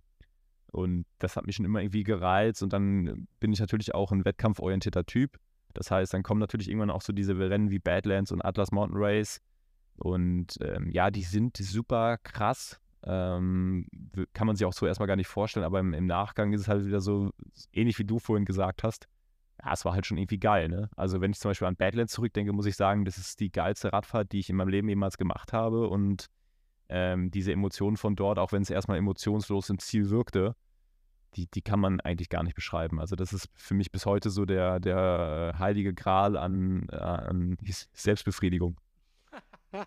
und 0.73 1.07
das 1.19 1.37
hat 1.37 1.47
mich 1.47 1.57
schon 1.57 1.65
immer 1.65 1.81
irgendwie 1.81 2.05
gereizt. 2.05 2.63
Und 2.63 2.73
dann 2.73 3.27
bin 3.41 3.53
ich 3.53 3.61
natürlich 3.61 3.95
auch 3.95 4.13
ein 4.13 4.25
wettkampforientierter 4.25 5.07
Typ. 5.07 5.39
Das 5.73 5.91
heißt, 5.91 6.13
dann 6.13 6.23
kommen 6.23 6.41
natürlich 6.41 6.69
irgendwann 6.69 6.91
auch 6.91 7.03
so 7.03 7.13
diese 7.13 7.39
Rennen 7.39 7.71
wie 7.71 7.79
Badlands 7.79 8.33
und 8.33 8.45
Atlas 8.45 8.73
Mountain 8.73 8.99
Race. 9.01 9.41
Und 9.97 10.59
ähm, 10.61 10.91
ja, 10.91 11.11
die 11.11 11.23
sind 11.23 11.57
super 11.57 12.19
krass. 12.19 12.81
Ähm, 13.05 13.87
kann 14.33 14.47
man 14.47 14.57
sich 14.57 14.67
auch 14.67 14.73
so 14.73 14.87
erstmal 14.87 15.07
gar 15.07 15.17
nicht 15.17 15.29
vorstellen, 15.29 15.65
aber 15.65 15.81
im, 15.81 15.95
im, 15.95 16.07
Nachgang 16.07 16.53
ist 16.53 16.63
es 16.63 16.69
halt 16.69 16.87
wieder 16.87 17.01
so, 17.01 17.31
ähnlich 17.73 17.99
wie 17.99 18.05
du 18.05 18.19
vorhin 18.19 18.45
gesagt 18.45 18.83
hast. 18.83 19.09
Ja, 19.65 19.73
es 19.73 19.85
war 19.85 19.95
halt 19.95 20.07
schon 20.07 20.19
irgendwie 20.19 20.39
geil, 20.39 20.69
ne? 20.69 20.91
Also, 20.97 21.21
wenn 21.21 21.31
ich 21.31 21.39
zum 21.39 21.51
Beispiel 21.51 21.69
an 21.69 21.77
Badlands 21.77 22.13
zurückdenke, 22.13 22.53
muss 22.53 22.67
ich 22.67 22.77
sagen, 22.77 23.05
das 23.05 23.17
ist 23.17 23.41
die 23.41 23.51
geilste 23.51 23.93
Radfahrt, 23.93 24.33
die 24.33 24.41
ich 24.41 24.51
in 24.51 24.57
meinem 24.57 24.69
Leben 24.69 24.89
jemals 24.89 25.19
gemacht 25.19 25.53
habe. 25.53 25.89
Und 25.89 26.27
ähm, 26.89 27.31
diese 27.31 27.53
Emotionen 27.53 27.97
von 27.97 28.17
dort, 28.17 28.39
auch 28.39 28.53
wenn 28.53 28.63
es 28.63 28.71
erstmal 28.71 28.99
emotionslos 28.99 29.71
im 29.71 29.79
Ziel 29.79 30.11
wirkte, 30.11 30.55
die, 31.37 31.47
die 31.51 31.63
kann 31.63 31.81
man 31.81 32.01
eigentlich 32.01 32.29
gar 32.29 32.43
nicht 32.43 32.55
beschreiben. 32.55 33.01
Also 33.01 33.17
das 33.17 33.33
ist 33.33 33.49
für 33.55 33.75
mich 33.75 33.93
bis 33.93 34.07
heute 34.07 34.31
so 34.31 34.45
der, 34.45 34.81
der 34.81 35.55
heilige 35.59 35.95
Gral 35.95 36.37
an, 36.37 36.89
an 36.91 37.57
Selbstbefriedigung. 37.93 38.77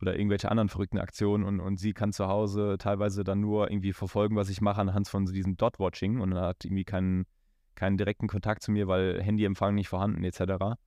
oder 0.00 0.16
irgendwelche 0.16 0.50
anderen 0.50 0.70
verrückten 0.70 0.98
Aktionen 0.98 1.44
und, 1.44 1.60
und 1.60 1.76
sie 1.76 1.92
kann 1.92 2.12
zu 2.12 2.26
Hause 2.26 2.76
teilweise 2.78 3.22
dann 3.22 3.40
nur 3.40 3.70
irgendwie 3.70 3.92
verfolgen, 3.92 4.34
was 4.34 4.48
ich 4.48 4.62
mache 4.62 4.80
anhand 4.80 5.08
von 5.08 5.26
diesem 5.26 5.58
Dot-Watching 5.58 6.20
und 6.20 6.34
hat 6.34 6.64
irgendwie 6.64 6.84
keinen, 6.84 7.26
keinen 7.74 7.98
direkten 7.98 8.26
Kontakt 8.26 8.62
zu 8.62 8.72
mir, 8.72 8.88
weil 8.88 9.22
Handyempfang 9.22 9.74
nicht 9.74 9.90
vorhanden 9.90 10.24
etc. 10.24 10.78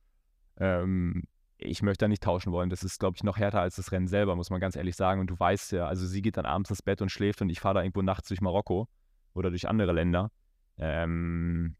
Ähm, 0.56 1.22
ich 1.58 1.82
möchte 1.82 2.04
da 2.04 2.08
nicht 2.08 2.22
tauschen 2.22 2.52
wollen. 2.52 2.70
Das 2.70 2.82
ist, 2.82 2.98
glaube 2.98 3.16
ich, 3.16 3.22
noch 3.22 3.36
härter 3.36 3.60
als 3.60 3.76
das 3.76 3.92
Rennen 3.92 4.08
selber, 4.08 4.36
muss 4.36 4.50
man 4.50 4.60
ganz 4.60 4.76
ehrlich 4.76 4.96
sagen. 4.96 5.20
Und 5.20 5.28
du 5.28 5.38
weißt 5.38 5.72
ja, 5.72 5.86
also 5.86 6.06
sie 6.06 6.22
geht 6.22 6.36
dann 6.36 6.46
abends 6.46 6.70
ins 6.70 6.82
Bett 6.82 7.00
und 7.00 7.10
schläft 7.10 7.42
und 7.42 7.48
ich 7.48 7.60
fahre 7.60 7.74
da 7.74 7.82
irgendwo 7.82 8.02
nachts 8.02 8.28
durch 8.28 8.40
Marokko 8.40 8.88
oder 9.34 9.50
durch 9.50 9.68
andere 9.68 9.92
Länder. 9.92 10.30
Ähm, 10.76 11.76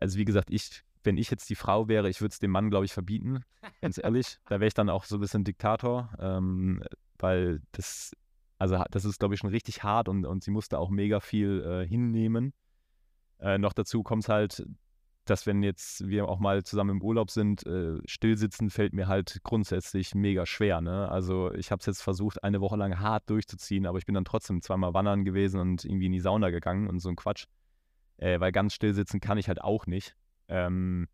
also 0.00 0.18
wie 0.18 0.24
gesagt, 0.24 0.50
ich, 0.50 0.82
wenn 1.04 1.16
ich 1.16 1.30
jetzt 1.30 1.48
die 1.50 1.54
Frau 1.54 1.88
wäre, 1.88 2.08
ich 2.08 2.20
würde 2.20 2.32
es 2.32 2.38
dem 2.38 2.50
Mann, 2.50 2.70
glaube 2.70 2.86
ich, 2.86 2.92
verbieten, 2.92 3.44
ganz 3.80 3.98
ehrlich. 4.02 4.38
Da 4.46 4.60
wäre 4.60 4.68
ich 4.68 4.74
dann 4.74 4.90
auch 4.90 5.04
so 5.04 5.16
ein 5.16 5.20
bisschen 5.20 5.44
Diktator, 5.44 6.10
ähm, 6.18 6.82
weil 7.18 7.60
das, 7.72 8.12
also 8.58 8.82
das 8.90 9.04
ist, 9.04 9.18
glaube 9.18 9.34
ich, 9.34 9.40
schon 9.40 9.50
richtig 9.50 9.82
hart 9.82 10.08
und, 10.08 10.24
und 10.24 10.42
sie 10.42 10.50
musste 10.50 10.78
auch 10.78 10.90
mega 10.90 11.20
viel 11.20 11.62
äh, 11.62 11.86
hinnehmen. 11.86 12.54
Äh, 13.38 13.58
noch 13.58 13.72
dazu 13.72 14.02
kommt 14.02 14.24
es 14.24 14.28
halt, 14.28 14.66
dass 15.28 15.46
wenn 15.46 15.62
jetzt 15.62 16.08
wir 16.08 16.28
auch 16.28 16.38
mal 16.38 16.64
zusammen 16.64 16.96
im 16.96 17.02
Urlaub 17.02 17.30
sind, 17.30 17.66
äh, 17.66 17.98
stillsitzen 18.06 18.70
fällt 18.70 18.92
mir 18.92 19.08
halt 19.08 19.40
grundsätzlich 19.42 20.14
mega 20.14 20.46
schwer. 20.46 20.80
Ne? 20.80 21.08
Also 21.10 21.52
ich 21.52 21.70
habe 21.70 21.80
es 21.80 21.86
jetzt 21.86 22.02
versucht, 22.02 22.42
eine 22.42 22.60
Woche 22.60 22.76
lang 22.76 22.98
hart 22.98 23.28
durchzuziehen, 23.28 23.86
aber 23.86 23.98
ich 23.98 24.06
bin 24.06 24.14
dann 24.14 24.24
trotzdem 24.24 24.62
zweimal 24.62 24.94
wandern 24.94 25.24
gewesen 25.24 25.60
und 25.60 25.84
irgendwie 25.84 26.06
in 26.06 26.12
die 26.12 26.20
Sauna 26.20 26.50
gegangen 26.50 26.88
und 26.88 27.00
so 27.00 27.08
ein 27.08 27.16
Quatsch. 27.16 27.46
Äh, 28.16 28.40
weil 28.40 28.52
ganz 28.52 28.74
stillsitzen 28.74 29.20
kann 29.20 29.38
ich 29.38 29.48
halt 29.48 29.60
auch 29.60 29.86
nicht. 29.86 30.16
Ähm, 30.48 31.08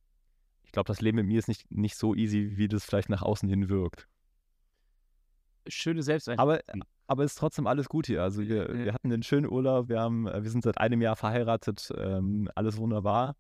ich 0.63 0.73
glaube, 0.73 0.87
das 0.87 1.01
Leben 1.01 1.17
mit 1.17 1.27
mir 1.27 1.39
ist 1.39 1.49
nicht, 1.49 1.71
nicht 1.71 1.97
so 1.97 2.15
easy, 2.15 2.57
wie 2.57 2.69
das 2.69 2.85
vielleicht 2.85 3.09
nach 3.09 3.23
außen 3.23 3.49
hin 3.49 3.69
wirkt. 3.69 4.09
Schöne 5.67 6.03
Selbsteinschätzung. 6.03 6.51
Aber, 6.51 6.61
aber 7.07 7.25
ist 7.25 7.37
trotzdem 7.37 7.67
alles 7.67 7.89
gut 7.89 8.07
hier. 8.07 8.23
Also 8.23 8.43
wir, 8.43 8.73
wir 8.73 8.93
hatten 8.93 9.13
einen 9.13 9.23
schönen 9.23 9.49
Urlaub, 9.49 9.89
wir, 9.89 10.01
haben, 10.01 10.25
wir 10.27 10.51
sind 10.51 10.63
seit 10.63 10.79
einem 10.79 11.03
Jahr 11.03 11.17
verheiratet, 11.17 11.93
ähm, 11.97 12.49
alles 12.55 12.77
wunderbar. 12.77 13.35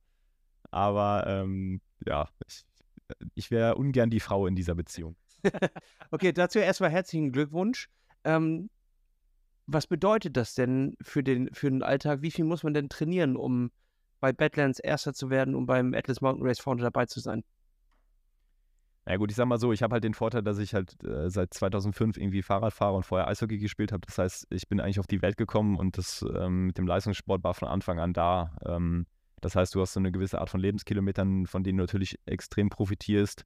Aber 0.74 1.24
ähm, 1.28 1.80
ja, 2.04 2.28
ich, 2.48 2.64
ich 3.36 3.50
wäre 3.52 3.76
ungern 3.76 4.10
die 4.10 4.18
Frau 4.18 4.48
in 4.48 4.56
dieser 4.56 4.74
Beziehung. 4.74 5.14
okay, 6.10 6.32
dazu 6.32 6.58
erstmal 6.58 6.90
herzlichen 6.90 7.30
Glückwunsch. 7.30 7.88
Ähm, 8.24 8.70
was 9.66 9.86
bedeutet 9.86 10.36
das 10.36 10.54
denn 10.54 10.96
für 11.00 11.22
den, 11.22 11.54
für 11.54 11.70
den 11.70 11.84
Alltag? 11.84 12.22
Wie 12.22 12.32
viel 12.32 12.44
muss 12.44 12.64
man 12.64 12.74
denn 12.74 12.88
trainieren, 12.88 13.36
um 13.36 13.70
bei 14.18 14.32
Badlands 14.32 14.80
Erster 14.80 15.14
zu 15.14 15.30
werden, 15.30 15.54
um 15.54 15.64
beim 15.64 15.94
Atlas 15.94 16.20
Mountain 16.20 16.44
Race 16.44 16.58
vorne 16.58 16.82
dabei 16.82 17.06
zu 17.06 17.20
sein? 17.20 17.44
Na 19.04 19.12
ja, 19.12 19.18
gut, 19.18 19.30
ich 19.30 19.36
sag 19.36 19.46
mal 19.46 19.58
so, 19.58 19.72
ich 19.72 19.84
habe 19.84 19.92
halt 19.92 20.02
den 20.02 20.14
Vorteil, 20.14 20.42
dass 20.42 20.58
ich 20.58 20.74
halt 20.74 21.00
äh, 21.04 21.30
seit 21.30 21.54
2005 21.54 22.16
irgendwie 22.16 22.42
Fahrrad 22.42 22.72
fahre 22.72 22.96
und 22.96 23.06
vorher 23.06 23.28
Eishockey 23.28 23.58
gespielt 23.58 23.92
habe. 23.92 24.04
Das 24.06 24.18
heißt, 24.18 24.48
ich 24.50 24.66
bin 24.66 24.80
eigentlich 24.80 24.98
auf 24.98 25.06
die 25.06 25.22
Welt 25.22 25.36
gekommen 25.36 25.76
und 25.76 25.98
das 25.98 26.24
ähm, 26.36 26.66
mit 26.66 26.78
dem 26.78 26.88
Leistungssport 26.88 27.44
war 27.44 27.54
von 27.54 27.68
Anfang 27.68 28.00
an 28.00 28.12
da. 28.12 28.56
Ähm, 28.66 29.06
das 29.44 29.56
heißt, 29.56 29.74
du 29.74 29.82
hast 29.82 29.92
so 29.92 30.00
eine 30.00 30.10
gewisse 30.10 30.40
Art 30.40 30.48
von 30.48 30.58
Lebenskilometern, 30.58 31.46
von 31.46 31.62
denen 31.62 31.76
du 31.76 31.82
natürlich 31.82 32.18
extrem 32.24 32.70
profitierst. 32.70 33.44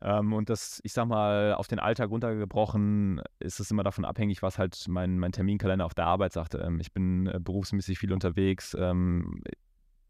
Ähm, 0.00 0.32
und 0.32 0.50
das, 0.50 0.80
ich 0.82 0.92
sag 0.92 1.06
mal, 1.06 1.54
auf 1.54 1.68
den 1.68 1.78
Alltag 1.78 2.10
runtergebrochen, 2.10 3.22
ist 3.38 3.60
es 3.60 3.70
immer 3.70 3.84
davon 3.84 4.04
abhängig, 4.04 4.42
was 4.42 4.58
halt 4.58 4.86
mein, 4.88 5.20
mein 5.20 5.30
Terminkalender 5.30 5.86
auf 5.86 5.94
der 5.94 6.06
Arbeit 6.06 6.32
sagt. 6.32 6.56
Ähm, 6.56 6.80
ich 6.80 6.92
bin 6.92 7.28
äh, 7.28 7.38
berufsmäßig 7.38 7.96
viel 7.96 8.12
unterwegs. 8.12 8.76
Ähm, 8.76 9.44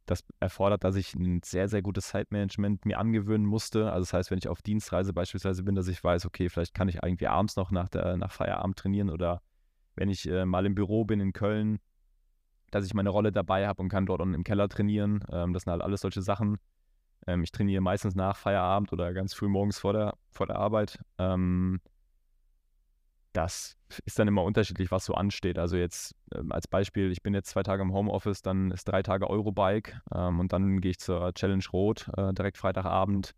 das 0.07 0.25
erfordert, 0.41 0.85
dass 0.85 0.97
ich 0.97 1.15
ein 1.15 1.43
sehr, 1.45 1.69
sehr 1.69 1.83
gutes 1.83 2.09
Zeitmanagement 2.09 2.87
mir 2.87 2.99
angewöhnen 2.99 3.47
musste. 3.47 3.93
Also 3.93 4.01
das 4.01 4.15
heißt, 4.15 4.31
wenn 4.31 4.39
ich 4.39 4.49
auf 4.49 4.63
Dienstreise 4.63 5.13
beispielsweise 5.13 5.63
bin, 5.65 5.75
dass 5.75 5.87
ich 5.87 6.03
weiß, 6.03 6.25
okay, 6.25 6.49
vielleicht 6.49 6.73
kann 6.73 6.89
ich 6.89 7.03
irgendwie 7.03 7.29
abends 7.29 7.57
noch 7.57 7.71
nach, 7.71 7.91
der, 7.91 8.17
nach 8.17 8.33
Feierabend 8.33 8.79
trainieren 8.79 9.11
oder 9.11 9.43
wenn 9.97 10.09
ich 10.09 10.27
äh, 10.27 10.47
mal 10.47 10.65
im 10.65 10.75
Büro 10.75 11.05
bin 11.05 11.21
in 11.21 11.35
Köln, 11.35 11.79
dass 12.73 12.85
ich 12.85 12.95
meine 12.95 13.11
Rolle 13.11 13.31
dabei 13.31 13.69
habe 13.69 13.83
und 13.83 13.89
kann 13.89 14.07
dort 14.07 14.21
unten 14.21 14.35
im 14.35 14.45
Keller 14.45 14.69
trainieren. 14.69 15.25
Ähm, 15.31 15.53
das 15.53 15.63
sind 15.63 15.71
halt 15.71 15.83
alles 15.83 16.01
solche 16.01 16.23
Sachen. 16.23 16.59
Ähm, 17.27 17.45
ich 17.45 17.53
trainiere 17.53 17.83
meistens 17.83 18.15
nach 18.15 18.37
Feierabend 18.37 18.93
oder 18.93 19.13
ganz 19.13 19.35
früh 19.35 19.49
morgens 19.49 19.79
vor 19.79 19.93
der, 19.93 20.15
vor 20.31 20.47
der 20.47 20.57
Arbeit. 20.57 20.99
Ähm, 21.19 21.81
das 23.33 23.77
ist 24.05 24.19
dann 24.19 24.29
immer 24.29 24.43
unterschiedlich, 24.43 24.91
was 24.91 25.05
so 25.05 25.15
ansteht. 25.15 25.59
Also 25.59 25.77
jetzt 25.77 26.15
ähm, 26.35 26.53
als 26.53 26.67
Beispiel, 26.67 27.11
ich 27.11 27.23
bin 27.23 27.35
jetzt 27.35 27.51
zwei 27.51 27.63
Tage 27.63 27.83
im 27.83 27.93
Homeoffice, 27.93 28.43
dann 28.43 28.71
ist 28.71 28.85
drei 28.85 29.03
Tage 29.03 29.29
Eurobike 29.29 30.01
ähm, 30.15 30.41
und 30.41 30.53
dann 30.53 30.81
gehe 30.81 30.91
ich 30.91 30.99
zur 30.99 31.33
Challenge 31.35 31.65
Rot 31.73 32.11
äh, 32.17 32.33
direkt 32.33 32.59
Freitagabend. 32.59 33.35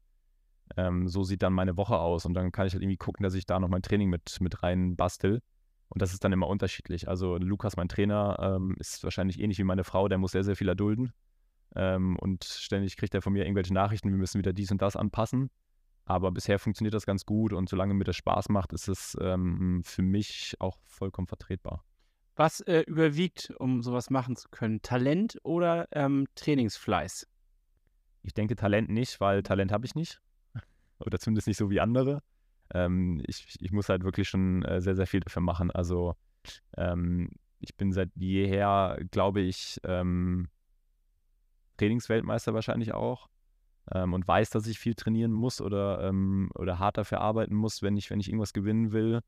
Ähm, 0.77 1.09
so 1.09 1.25
sieht 1.25 1.43
dann 1.43 1.53
meine 1.53 1.77
Woche 1.77 1.99
aus 1.99 2.25
und 2.25 2.35
dann 2.35 2.51
kann 2.51 2.67
ich 2.67 2.73
halt 2.73 2.83
irgendwie 2.83 2.97
gucken, 2.97 3.23
dass 3.23 3.35
ich 3.35 3.47
da 3.47 3.61
noch 3.61 3.69
mein 3.69 3.83
Training 3.83 4.09
mit, 4.09 4.39
mit 4.41 4.63
rein 4.63 4.97
bastel. 4.97 5.43
Und 5.95 6.03
das 6.03 6.13
ist 6.13 6.25
dann 6.25 6.33
immer 6.33 6.49
unterschiedlich. 6.49 7.09
Also 7.09 7.37
Lukas, 7.37 7.77
mein 7.77 7.89
Trainer, 7.89 8.37
ähm, 8.41 8.75
ist 8.81 9.05
wahrscheinlich 9.05 9.41
ähnlich 9.41 9.59
wie 9.59 9.65
meine 9.65 9.85
Frau, 9.85 10.09
der 10.09 10.19
muss 10.19 10.33
sehr, 10.33 10.43
sehr 10.43 10.57
viel 10.57 10.69
erdulden. 10.69 11.13
Ähm, 11.77 12.17
und 12.19 12.43
ständig 12.45 12.97
kriegt 12.97 13.15
er 13.15 13.23
von 13.23 13.33
mir 13.33 13.45
irgendwelche 13.45 13.73
Nachrichten, 13.73 14.11
wir 14.11 14.19
müssen 14.19 14.39
wieder 14.39 14.53
dies 14.53 14.73
und 14.73 14.83
das 14.83 14.97
anpassen. 14.97 15.51
Aber 16.05 16.33
bisher 16.33 16.59
funktioniert 16.59 16.95
das 16.95 17.07
ganz 17.07 17.25
gut 17.25 17.53
und 17.53 17.69
solange 17.69 17.95
mir 17.95 18.05
das 18.05 18.17
Spaß 18.17 18.49
macht, 18.49 18.73
ist 18.73 18.89
es 18.89 19.17
ähm, 19.21 19.83
für 19.85 20.03
mich 20.03 20.57
auch 20.59 20.79
vollkommen 20.85 21.29
vertretbar. 21.29 21.85
Was 22.35 22.61
äh, 22.61 22.81
überwiegt, 22.81 23.55
um 23.59 23.83
sowas 23.83 24.11
machen 24.11 24.35
zu 24.35 24.49
können? 24.51 24.83
Talent 24.83 25.39
oder 25.45 25.87
ähm, 25.93 26.27
Trainingsfleiß? 26.35 27.29
Ich 28.23 28.35
denke 28.35 28.57
Talent 28.57 28.91
nicht, 28.91 29.21
weil 29.21 29.45
Talent 29.45 29.71
habe 29.71 29.87
ich 29.87 29.95
nicht. 29.95 30.21
Oder 30.99 31.19
zumindest 31.19 31.47
nicht 31.47 31.59
so 31.59 31.71
wie 31.71 31.79
andere 31.79 32.23
ähm, 32.73 33.23
ich, 33.27 33.57
ich 33.61 33.73
muss 33.73 33.89
halt 33.89 34.05
wirklich 34.05 34.29
schon 34.29 34.65
äh, 34.65 34.81
sehr, 34.81 34.95
sehr 34.95 35.07
viel 35.07 35.21
dafür 35.21 35.43
machen. 35.43 35.71
Also 35.71 36.15
ähm, 36.77 37.31
ich 37.61 37.77
bin 37.77 37.93
seit 37.93 38.11
jeher, 38.15 38.99
glaube 39.11 39.41
ich, 39.41 39.81
ähm, 39.85 40.49
Trainingsweltmeister 41.77 42.55
wahrscheinlich 42.55 42.93
auch 42.93 43.29
ähm, 43.93 44.13
und 44.13 44.27
weiß, 44.27 44.51
dass 44.51 44.67
ich 44.67 44.79
viel 44.79 44.95
trainieren 44.95 45.33
muss 45.33 45.61
oder, 45.61 46.03
ähm, 46.03 46.51
oder 46.55 46.79
hart 46.79 46.99
dafür 46.99 47.21
arbeiten 47.21 47.55
muss, 47.55 47.83
wenn 47.83 47.97
ich, 47.97 48.11
wenn 48.11 48.21
ich 48.21 48.29
irgendwas 48.29 48.53
gewinnen 48.53 48.93
will. 48.93 49.21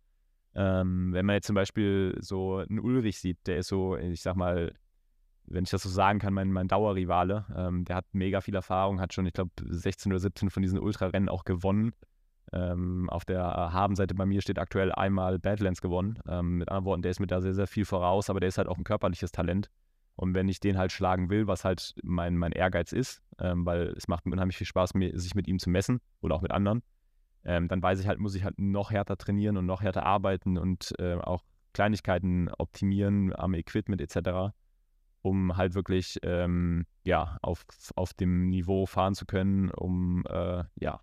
Ähm, 0.55 1.13
wenn 1.13 1.27
man 1.27 1.35
jetzt 1.35 1.47
zum 1.47 1.55
Beispiel 1.55 2.17
so 2.21 2.59
einen 2.59 2.79
Ulrich 2.79 3.21
sieht, 3.21 3.39
der 3.47 3.59
ist 3.59 3.69
so, 3.69 3.97
ich 3.97 4.23
sag 4.23 4.37
mal, 4.37 4.73
wenn 5.45 5.65
ich 5.65 5.71
das 5.71 5.83
so 5.83 5.89
sagen 5.89 6.19
kann, 6.19 6.35
mein, 6.35 6.51
mein 6.51 6.69
Dauerrivale. 6.69 7.47
Ähm, 7.55 7.85
der 7.85 7.97
hat 7.97 8.07
mega 8.13 8.41
viel 8.41 8.55
Erfahrung, 8.55 9.01
hat 9.01 9.13
schon, 9.13 9.27
ich 9.27 9.33
glaube, 9.33 9.51
16 9.65 10.13
oder 10.13 10.19
17 10.19 10.51
von 10.51 10.63
diesen 10.63 10.79
Ultrarennen 10.79 11.29
auch 11.29 11.45
gewonnen. 11.45 11.93
Ähm, 12.53 13.11
auf 13.11 13.25
der 13.25 13.43
Habenseite 13.45 14.15
bei 14.15 14.27
mir 14.27 14.41
steht 14.41 14.59
aktuell 14.59 14.93
einmal 14.93 15.39
Badlands 15.39 15.81
gewonnen. 15.81 16.19
Ähm, 16.29 16.59
mit 16.59 16.69
anderen 16.69 16.85
Worten, 16.85 17.03
der 17.03 17.11
ist 17.11 17.21
mir 17.21 17.27
da 17.27 17.41
sehr, 17.41 17.55
sehr 17.55 17.67
viel 17.67 17.85
voraus, 17.85 18.31
aber 18.31 18.41
der 18.41 18.49
ist 18.49 18.59
halt 18.59 18.69
auch 18.69 18.79
ein 18.79 18.85
körperliches 18.85 19.33
Talent. 19.33 19.71
Und 20.15 20.35
wenn 20.35 20.49
ich 20.49 20.61
den 20.61 20.79
halt 20.79 20.93
schlagen 20.93 21.29
will, 21.29 21.47
was 21.47 21.65
halt 21.65 21.95
mein, 22.03 22.37
mein 22.37 22.53
Ehrgeiz 22.53 22.93
ist, 22.93 23.23
ähm, 23.39 23.67
weil 23.67 23.89
es 23.97 24.09
macht 24.09 24.25
mir 24.25 24.33
unheimlich 24.33 24.57
viel 24.57 24.67
Spaß, 24.67 24.95
mir, 24.95 25.19
sich 25.19 25.35
mit 25.35 25.47
ihm 25.47 25.59
zu 25.59 25.69
messen 25.69 26.01
oder 26.21 26.35
auch 26.35 26.43
mit 26.43 26.53
anderen, 26.53 26.83
ähm, 27.45 27.69
dann 27.69 27.83
weiß 27.83 28.01
ich 28.01 28.07
halt, 28.07 28.19
muss 28.19 28.35
ich 28.35 28.43
halt 28.43 28.59
noch 28.59 28.91
härter 28.91 29.19
trainieren 29.19 29.57
und 29.57 29.67
noch 29.67 29.83
härter 29.83 30.05
arbeiten 30.05 30.57
und 30.57 30.95
äh, 30.99 31.15
auch 31.15 31.45
Kleinigkeiten 31.75 32.49
optimieren 32.49 33.35
am 33.37 33.55
Equipment 33.55 34.01
etc., 34.01 34.55
um 35.21 35.57
halt 35.57 35.75
wirklich 35.75 36.19
ähm, 36.23 36.87
ja, 37.05 37.37
auf, 37.43 37.67
auf 37.95 38.15
dem 38.15 38.49
Niveau 38.49 38.87
fahren 38.87 39.15
zu 39.15 39.27
können, 39.27 39.71
um 39.71 40.25
äh, 40.29 40.65
ja, 40.77 41.01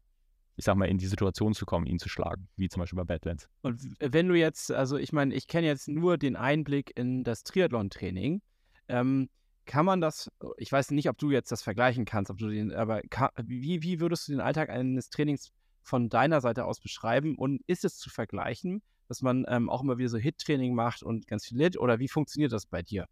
ich 0.55 0.65
sag 0.65 0.75
mal, 0.75 0.85
in 0.85 0.97
die 0.97 1.07
Situation 1.07 1.53
zu 1.53 1.65
kommen, 1.65 1.85
ihn 1.87 1.99
zu 1.99 2.09
schlagen, 2.09 2.47
wie 2.55 2.69
zum 2.69 2.81
Beispiel 2.81 2.97
bei 2.97 3.05
Badlands. 3.05 3.49
Und 3.61 3.81
wenn 3.99 4.27
du 4.27 4.35
jetzt, 4.35 4.71
also 4.71 4.97
ich 4.97 5.11
meine, 5.11 5.33
ich 5.33 5.47
kenne 5.47 5.67
jetzt 5.67 5.87
nur 5.87 6.17
den 6.17 6.35
Einblick 6.35 6.95
in 6.95 7.23
das 7.23 7.43
Triathlon-Training. 7.43 8.41
Ähm, 8.87 9.29
kann 9.65 9.85
man 9.85 10.01
das, 10.01 10.29
ich 10.57 10.71
weiß 10.71 10.91
nicht, 10.91 11.09
ob 11.09 11.17
du 11.17 11.31
jetzt 11.31 11.51
das 11.51 11.63
vergleichen 11.63 12.05
kannst, 12.05 12.29
ob 12.29 12.37
du 12.37 12.49
den, 12.49 12.73
aber 12.73 13.01
kann, 13.03 13.29
wie, 13.43 13.81
wie 13.81 13.99
würdest 13.99 14.27
du 14.27 14.33
den 14.33 14.41
Alltag 14.41 14.69
eines 14.69 15.09
Trainings 15.09 15.51
von 15.81 16.09
deiner 16.09 16.41
Seite 16.41 16.65
aus 16.65 16.79
beschreiben? 16.79 17.35
Und 17.37 17.61
ist 17.67 17.85
es 17.85 17.97
zu 17.97 18.09
vergleichen, 18.09 18.81
dass 19.07 19.21
man 19.21 19.45
ähm, 19.47 19.69
auch 19.69 19.81
immer 19.81 19.97
wieder 19.97 20.09
so 20.09 20.17
Hit-Training 20.17 20.75
macht 20.75 21.01
und 21.01 21.27
ganz 21.27 21.45
viel 21.45 21.57
Lit? 21.57 21.77
Oder 21.77 21.99
wie 21.99 22.09
funktioniert 22.09 22.51
das 22.51 22.65
bei 22.65 22.81
dir? 22.81 23.07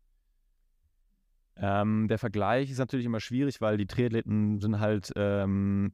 Ähm, 1.56 2.08
der 2.08 2.18
Vergleich 2.18 2.70
ist 2.70 2.80
natürlich 2.80 3.06
immer 3.06 3.20
schwierig, 3.20 3.62
weil 3.62 3.78
die 3.78 3.88
Triathleten 3.88 4.60
sind 4.60 4.80
halt 4.80 5.12
ähm, 5.16 5.92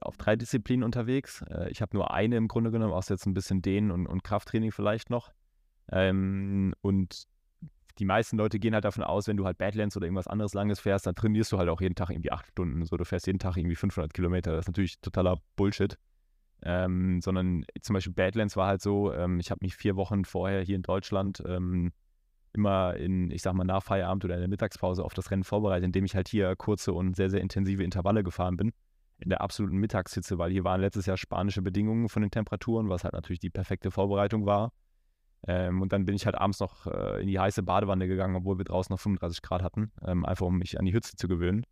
auf 0.00 0.16
drei 0.16 0.36
Disziplinen 0.36 0.84
unterwegs. 0.84 1.42
Äh, 1.50 1.70
ich 1.70 1.82
habe 1.82 1.96
nur 1.96 2.12
eine 2.12 2.36
im 2.36 2.48
Grunde 2.48 2.70
genommen, 2.70 2.92
außer 2.92 3.14
jetzt 3.14 3.26
ein 3.26 3.34
bisschen 3.34 3.62
Dehnen 3.62 3.90
und, 3.90 4.06
und 4.06 4.24
Krafttraining 4.24 4.72
vielleicht 4.72 5.10
noch. 5.10 5.32
Ähm, 5.90 6.74
und 6.80 7.26
die 7.98 8.04
meisten 8.04 8.38
Leute 8.38 8.58
gehen 8.58 8.74
halt 8.74 8.84
davon 8.84 9.04
aus, 9.04 9.28
wenn 9.28 9.36
du 9.36 9.44
halt 9.44 9.58
Badlands 9.58 9.96
oder 9.96 10.06
irgendwas 10.06 10.26
anderes 10.26 10.54
Langes 10.54 10.80
fährst, 10.80 11.06
dann 11.06 11.14
trainierst 11.14 11.52
du 11.52 11.58
halt 11.58 11.68
auch 11.68 11.80
jeden 11.80 11.94
Tag 11.94 12.10
irgendwie 12.10 12.32
acht 12.32 12.46
Stunden. 12.46 12.84
So, 12.84 12.96
du 12.96 13.04
fährst 13.04 13.26
jeden 13.26 13.38
Tag 13.38 13.56
irgendwie 13.56 13.76
500 13.76 14.14
Kilometer. 14.14 14.52
Das 14.52 14.60
ist 14.60 14.68
natürlich 14.68 15.00
totaler 15.00 15.38
Bullshit. 15.56 15.98
Ähm, 16.64 17.20
sondern 17.20 17.64
zum 17.80 17.94
Beispiel 17.94 18.12
Badlands 18.12 18.56
war 18.56 18.68
halt 18.68 18.82
so, 18.82 19.12
ähm, 19.12 19.40
ich 19.40 19.50
habe 19.50 19.58
mich 19.62 19.74
vier 19.74 19.96
Wochen 19.96 20.24
vorher 20.24 20.62
hier 20.62 20.76
in 20.76 20.82
Deutschland 20.82 21.42
ähm, 21.44 21.90
immer 22.52 22.94
in, 22.96 23.32
ich 23.32 23.42
sag 23.42 23.54
mal, 23.54 23.64
nach 23.64 23.82
Feierabend 23.82 24.24
oder 24.24 24.34
in 24.34 24.40
der 24.40 24.48
Mittagspause 24.48 25.04
auf 25.04 25.12
das 25.12 25.32
Rennen 25.32 25.42
vorbereitet, 25.42 25.86
indem 25.86 26.04
ich 26.04 26.14
halt 26.14 26.28
hier 26.28 26.54
kurze 26.54 26.92
und 26.92 27.16
sehr, 27.16 27.30
sehr 27.30 27.40
intensive 27.40 27.82
Intervalle 27.82 28.22
gefahren 28.22 28.56
bin 28.56 28.72
in 29.22 29.30
der 29.30 29.40
absoluten 29.40 29.78
Mittagshitze, 29.78 30.38
weil 30.38 30.50
hier 30.50 30.64
waren 30.64 30.80
letztes 30.80 31.06
Jahr 31.06 31.16
spanische 31.16 31.62
Bedingungen 31.62 32.08
von 32.08 32.22
den 32.22 32.30
Temperaturen, 32.30 32.88
was 32.88 33.04
halt 33.04 33.14
natürlich 33.14 33.40
die 33.40 33.50
perfekte 33.50 33.90
Vorbereitung 33.90 34.46
war. 34.46 34.72
Ähm, 35.46 35.82
und 35.82 35.92
dann 35.92 36.04
bin 36.04 36.14
ich 36.14 36.26
halt 36.26 36.36
abends 36.36 36.60
noch 36.60 36.86
äh, 36.86 37.20
in 37.20 37.26
die 37.26 37.38
heiße 37.38 37.62
Badewanne 37.62 38.06
gegangen, 38.06 38.36
obwohl 38.36 38.58
wir 38.58 38.64
draußen 38.64 38.92
noch 38.92 39.00
35 39.00 39.42
Grad 39.42 39.62
hatten, 39.62 39.92
ähm, 40.06 40.24
einfach 40.24 40.46
um 40.46 40.58
mich 40.58 40.78
an 40.78 40.84
die 40.84 40.92
Hitze 40.92 41.16
zu 41.16 41.28
gewöhnen. 41.28 41.64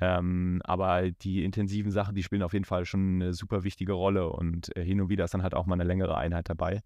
Ähm, 0.00 0.60
aber 0.64 1.10
die 1.10 1.44
intensiven 1.44 1.92
Sachen, 1.92 2.14
die 2.14 2.22
spielen 2.22 2.42
auf 2.42 2.54
jeden 2.54 2.64
Fall 2.64 2.84
schon 2.86 3.16
eine 3.16 3.34
super 3.34 3.62
wichtige 3.62 3.92
Rolle 3.92 4.30
und 4.30 4.74
äh, 4.76 4.84
hin 4.84 5.00
und 5.00 5.10
wieder 5.10 5.24
ist 5.24 5.34
dann 5.34 5.42
halt 5.42 5.54
auch 5.54 5.66
mal 5.66 5.74
eine 5.74 5.84
längere 5.84 6.16
Einheit 6.16 6.48
dabei. 6.48 6.80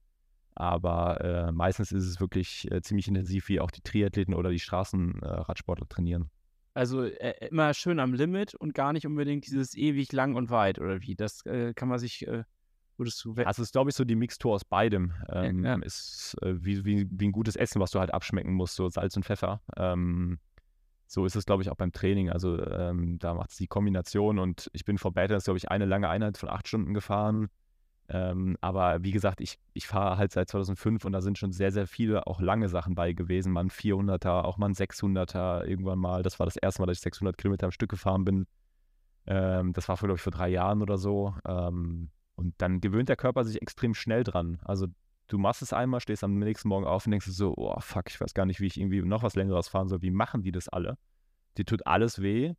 Aber 0.55 1.21
äh, 1.21 1.53
meistens 1.53 1.93
ist 1.93 2.07
es 2.07 2.19
wirklich 2.19 2.71
äh, 2.73 2.81
ziemlich 2.81 3.09
intensiv, 3.09 3.49
wie 3.49 3.61
auch 3.61 3.71
die 3.71 3.83
Triathleten 3.83 4.35
oder 4.35 4.51
die 4.51 4.59
Straßenradsportler 4.59 5.87
trainieren. 5.89 6.31
Also 6.77 7.05
äh, 7.05 7.49
immer 7.49 7.73
schön 7.73 7.99
am 7.99 8.13
Limit 8.13 8.55
und 8.55 8.75
gar 8.75 8.93
nicht 8.93 9.07
unbedingt 9.07 9.47
dieses 9.47 9.75
ewig 9.75 10.13
lang 10.13 10.35
und 10.35 10.51
weit 10.51 10.79
oder 10.79 11.01
wie. 11.01 11.15
Das 11.15 11.45
äh, 11.47 11.73
kann 11.73 11.89
man 11.89 11.99
sich, 11.99 12.29
äh, 12.29 12.45
würdest 12.99 13.25
du. 13.25 13.33
Also 13.33 13.63
ist, 13.63 13.73
glaube 13.73 13.89
ich, 13.89 13.97
so 13.97 14.05
die 14.05 14.15
Mixtur 14.15 14.55
aus 14.55 14.63
beidem. 14.63 15.15
Ähm, 15.31 15.65
ja. 15.65 15.77
Ist 15.77 16.37
äh, 16.43 16.63
wie, 16.63 16.85
wie, 16.85 17.09
wie 17.11 17.29
ein 17.29 17.33
gutes 17.33 17.57
Essen, 17.57 17.81
was 17.81 17.93
du 17.93 17.99
halt 17.99 18.13
abschmecken 18.13 18.53
musst, 18.53 18.75
so 18.75 18.91
Salz 18.91 19.17
und 19.17 19.25
Pfeffer. 19.25 19.63
Ähm, 19.75 20.39
so 21.07 21.25
ist 21.25 21.35
es, 21.35 21.47
glaube 21.47 21.63
ich, 21.63 21.71
auch 21.71 21.77
beim 21.77 21.93
Training. 21.93 22.29
Also 22.29 22.63
ähm, 22.63 23.19
da 23.21 23.33
macht 23.33 23.53
es 23.53 23.57
die 23.57 23.69
Kombination 23.69 24.39
und 24.39 24.69
ich 24.75 24.85
bin 24.85 24.99
vor 24.99 25.15
Badlands, 25.15 25.47
glaube 25.47 25.57
ich, 25.57 25.71
eine 25.71 25.87
lange 25.87 26.11
Einheit 26.11 26.37
von 26.37 26.51
acht 26.51 26.69
Stunden 26.69 26.93
gefahren. 26.93 27.49
Ähm, 28.09 28.57
aber 28.61 29.03
wie 29.03 29.11
gesagt, 29.11 29.41
ich, 29.41 29.59
ich 29.75 29.87
fahre 29.87 30.17
halt 30.17 30.33
seit 30.33 30.49
2005 30.49 31.05
und 31.05 31.13
da 31.13 31.21
sind 31.21 31.39
schon 31.39 31.53
sehr, 31.53 31.73
sehr 31.73 31.87
viele 31.87 32.27
auch 32.27 32.41
lange 32.41 32.69
Sachen 32.69 32.95
bei 32.95 33.13
gewesen. 33.13 33.53
Mal 33.53 33.65
ein 33.65 33.71
400er, 33.71 34.43
auch 34.43 34.59
mal 34.59 34.69
ein 34.69 34.75
600er 34.75 35.65
irgendwann 35.65 35.99
mal. 35.99 36.23
Das 36.23 36.39
war 36.39 36.47
das 36.47 36.57
erste 36.57 36.83
Mal, 36.83 36.87
dass 36.87 36.99
ich 36.99 37.03
600 37.03 37.37
Kilometer 37.37 37.67
am 37.67 37.73
Stück 37.73 37.91
gefahren 37.91 38.25
bin. 38.25 38.47
Ähm, 39.27 39.73
das 39.73 39.89
war, 39.89 39.97
glaube 39.97 40.15
ich, 40.15 40.23
vor 40.23 40.33
drei 40.33 40.49
Jahren 40.49 40.83
oder 40.83 40.99
so. 40.99 41.35
Ähm, 41.47 42.11
und 42.37 42.55
dann 42.59 42.81
gewöhnt 42.81 43.09
der 43.09 43.17
Körper 43.17 43.45
sich 43.45 43.61
extrem 43.61 43.95
schnell 43.95 44.23
dran. 44.23 44.61
Also 44.65 44.87
du 45.29 45.39
machst 45.39 45.63
es 45.63 45.73
einmal, 45.73 46.01
stehst 46.01 46.23
am 46.23 46.39
nächsten 46.39 46.69
Morgen 46.69 46.87
auf 46.87 47.07
und 47.07 47.11
denkst 47.11 47.27
so, 47.27 47.55
oh 47.57 47.81
fuck, 47.81 48.09
ich 48.09 48.21
weiß 48.21 48.35
gar 48.35 48.47
nicht, 48.47 48.61
wie 48.61 48.67
ich 48.67 48.79
irgendwie 48.79 49.03
noch 49.03 49.23
was 49.23 49.35
längeres 49.35 49.69
fahren 49.69 49.89
soll. 49.89 50.03
Wie 50.03 50.11
machen 50.11 50.43
die 50.43 50.53
das 50.53 50.69
alle? 50.69 50.99
Die 51.57 51.65
tut 51.65 51.87
alles 51.87 52.21
weh. 52.23 52.55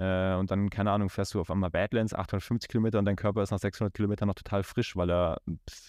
Äh, 0.00 0.34
und 0.36 0.50
dann, 0.50 0.70
keine 0.70 0.92
Ahnung, 0.92 1.10
fährst 1.10 1.34
du 1.34 1.40
auf 1.40 1.50
einmal 1.50 1.70
Badlands, 1.70 2.14
850 2.14 2.70
Kilometer 2.70 2.98
und 2.98 3.04
dein 3.04 3.16
Körper 3.16 3.42
ist 3.42 3.50
nach 3.50 3.58
600 3.58 3.92
Kilometern 3.92 4.28
noch 4.28 4.34
total 4.34 4.62
frisch, 4.62 4.96
weil 4.96 5.10
er 5.10 5.42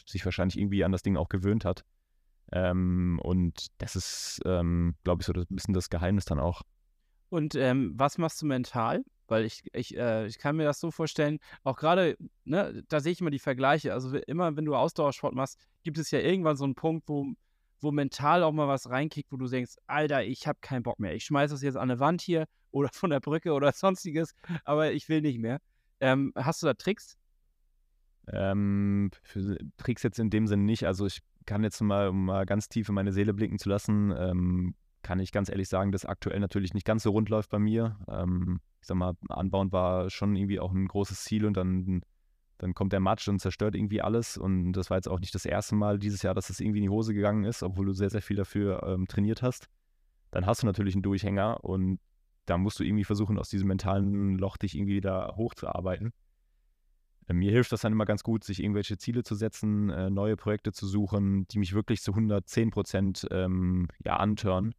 sich 0.05 0.26
wahrscheinlich 0.26 0.59
irgendwie 0.59 0.84
an 0.84 0.91
das 0.91 1.01
Ding 1.01 1.16
auch 1.16 1.30
gewöhnt 1.30 1.64
hat. 1.64 1.86
Ähm, 2.51 3.22
und 3.24 3.68
das 3.78 3.95
ist, 3.95 4.41
ähm, 4.43 4.95
glaube 5.05 5.22
ich, 5.22 5.28
so 5.28 5.32
ein 5.32 5.45
bisschen 5.47 5.74
das 5.74 5.89
Geheimnis 5.89 6.26
dann 6.26 6.41
auch. 6.41 6.62
Und 7.30 7.55
ähm, 7.55 7.93
was 7.95 8.18
machst 8.18 8.41
du 8.41 8.45
mental? 8.45 9.05
Weil 9.28 9.45
ich, 9.45 9.64
ich, 9.72 9.95
äh, 9.95 10.26
ich 10.28 10.38
kann 10.38 10.57
mir 10.57 10.66
das 10.66 10.82
so 10.82 10.91
vorstellen, 10.91 11.39
auch 11.64 11.78
gerade, 11.78 12.18
ne, 12.43 12.84
da 12.89 12.99
sehe 12.99 13.14
ich 13.14 13.22
immer 13.22 13.32
die 13.32 13.39
Vergleiche. 13.39 13.93
Also 13.93 14.14
immer, 14.28 14.57
wenn 14.57 14.66
du 14.66 14.76
Ausdauersport 14.76 15.34
machst, 15.34 15.57
gibt 15.84 15.97
es 15.97 16.12
ja 16.12 16.20
irgendwann 16.20 16.57
so 16.57 16.66
einen 16.66 16.76
Punkt, 16.76 17.07
wo, 17.07 17.28
wo 17.80 17.93
mental 17.93 18.43
auch 18.43 18.51
mal 18.51 18.68
was 18.68 18.89
reinkickt, 18.89 19.32
wo 19.32 19.38
du 19.38 19.47
denkst, 19.47 19.76
Alter, 19.88 20.26
ich 20.26 20.47
habe 20.47 20.59
keinen 20.59 20.84
Bock 20.84 20.99
mehr. 20.99 21.16
Ich 21.16 21.24
schmeiße 21.24 21.53
das 21.53 21.62
jetzt 21.62 21.78
an 21.78 21.89
eine 21.89 22.01
Wand 22.01 22.22
hier 22.22 22.45
oder 22.72 22.89
von 22.93 23.09
der 23.09 23.19
Brücke 23.19 23.53
oder 23.53 23.72
sonstiges, 23.74 24.34
aber 24.65 24.91
ich 24.91 25.09
will 25.09 25.22
nicht 25.22 25.39
mehr. 25.39 25.59
Ähm, 25.99 26.34
hast 26.36 26.63
du 26.63 26.67
da 26.67 26.74
Tricks? 26.74 27.17
Ähm, 28.28 29.11
Tricks 29.78 30.03
jetzt 30.03 30.19
in 30.19 30.30
dem 30.30 30.47
Sinne 30.47 30.63
nicht. 30.63 30.86
Also 30.86 31.05
ich 31.05 31.22
kann 31.45 31.63
jetzt 31.63 31.82
mal, 31.82 32.09
um 32.09 32.26
mal 32.26 32.45
ganz 32.45 32.69
tief 32.69 32.89
in 32.89 32.95
meine 32.95 33.11
Seele 33.11 33.34
blicken 33.34 33.59
zu 33.59 33.69
lassen, 33.69 34.13
ähm, 34.17 34.76
kann 35.01 35.19
ich 35.19 35.32
ganz 35.32 35.49
ehrlich 35.49 35.69
sagen, 35.69 35.91
dass 35.91 36.05
aktuell 36.05 36.39
natürlich 36.39 36.74
nicht 36.74 36.86
ganz 36.86 37.03
so 37.03 37.11
rund 37.11 37.30
läuft 37.30 37.49
bei 37.49 37.59
mir. 37.59 37.97
Ähm, 38.07 38.59
ich 38.82 38.88
sag 38.88 38.97
mal, 38.97 39.13
Anbauen 39.30 39.72
war 39.72 40.09
schon 40.09 40.36
irgendwie 40.36 40.59
auch 40.59 40.72
ein 40.72 40.88
großes 40.88 41.24
Ziel 41.24 41.45
und 41.45 41.57
dann, 41.57 42.01
dann 42.57 42.74
kommt 42.74 42.93
der 42.93 42.99
Matsch 42.99 43.28
und 43.28 43.39
zerstört 43.39 43.76
irgendwie 43.76 44.01
alles. 44.01 44.38
Und 44.38 44.74
das 44.74 44.89
war 44.89 44.97
jetzt 44.97 45.07
auch 45.07 45.19
nicht 45.19 45.34
das 45.34 45.45
erste 45.45 45.76
Mal 45.76 45.99
dieses 45.99 46.22
Jahr, 46.22 46.34
dass 46.34 46.49
es 46.49 46.57
das 46.57 46.59
irgendwie 46.59 46.80
in 46.80 46.84
die 46.84 46.89
Hose 46.89 47.13
gegangen 47.13 47.43
ist, 47.43 47.63
obwohl 47.63 47.88
du 47.88 47.93
sehr, 47.93 48.09
sehr 48.09 48.22
viel 48.22 48.38
dafür 48.38 48.84
ähm, 48.84 49.07
trainiert 49.07 49.41
hast. 49.41 49.69
Dann 50.30 50.45
hast 50.45 50.61
du 50.61 50.67
natürlich 50.67 50.95
einen 50.95 51.03
Durchhänger 51.03 51.63
und 51.63 51.99
da 52.46 52.58
musst 52.58 52.80
du 52.80 52.84
irgendwie 52.84 53.04
versuchen, 53.04 53.38
aus 53.38 53.50
diesem 53.50 53.68
mentalen 53.68 54.38
Loch 54.38 54.58
dich 54.58 54.76
irgendwie 54.76 54.96
wieder 54.96 55.34
hochzuarbeiten. 55.36 56.14
Äh, 57.28 57.34
mir 57.34 57.52
hilft 57.52 57.72
das 57.72 57.82
dann 57.82 57.94
immer 57.94 58.06
ganz 58.06 58.24
gut, 58.24 58.44
sich 58.44 58.62
irgendwelche 58.62 58.98
Ziele 58.98 59.24
zu 59.24 59.36
setzen, 59.36 59.89
äh, 59.89 60.10
neue 60.10 60.36
Projekte 60.36 60.72
zu 60.72 60.88
suchen, 60.88 61.48
die 61.48 61.60
mich 61.60 61.74
wirklich 61.74 62.02
zu 62.02 62.12
110 62.12 62.72
Prozent 62.72 63.28
ähm, 63.32 63.88
ja, 64.04 64.18
antören. 64.18 64.74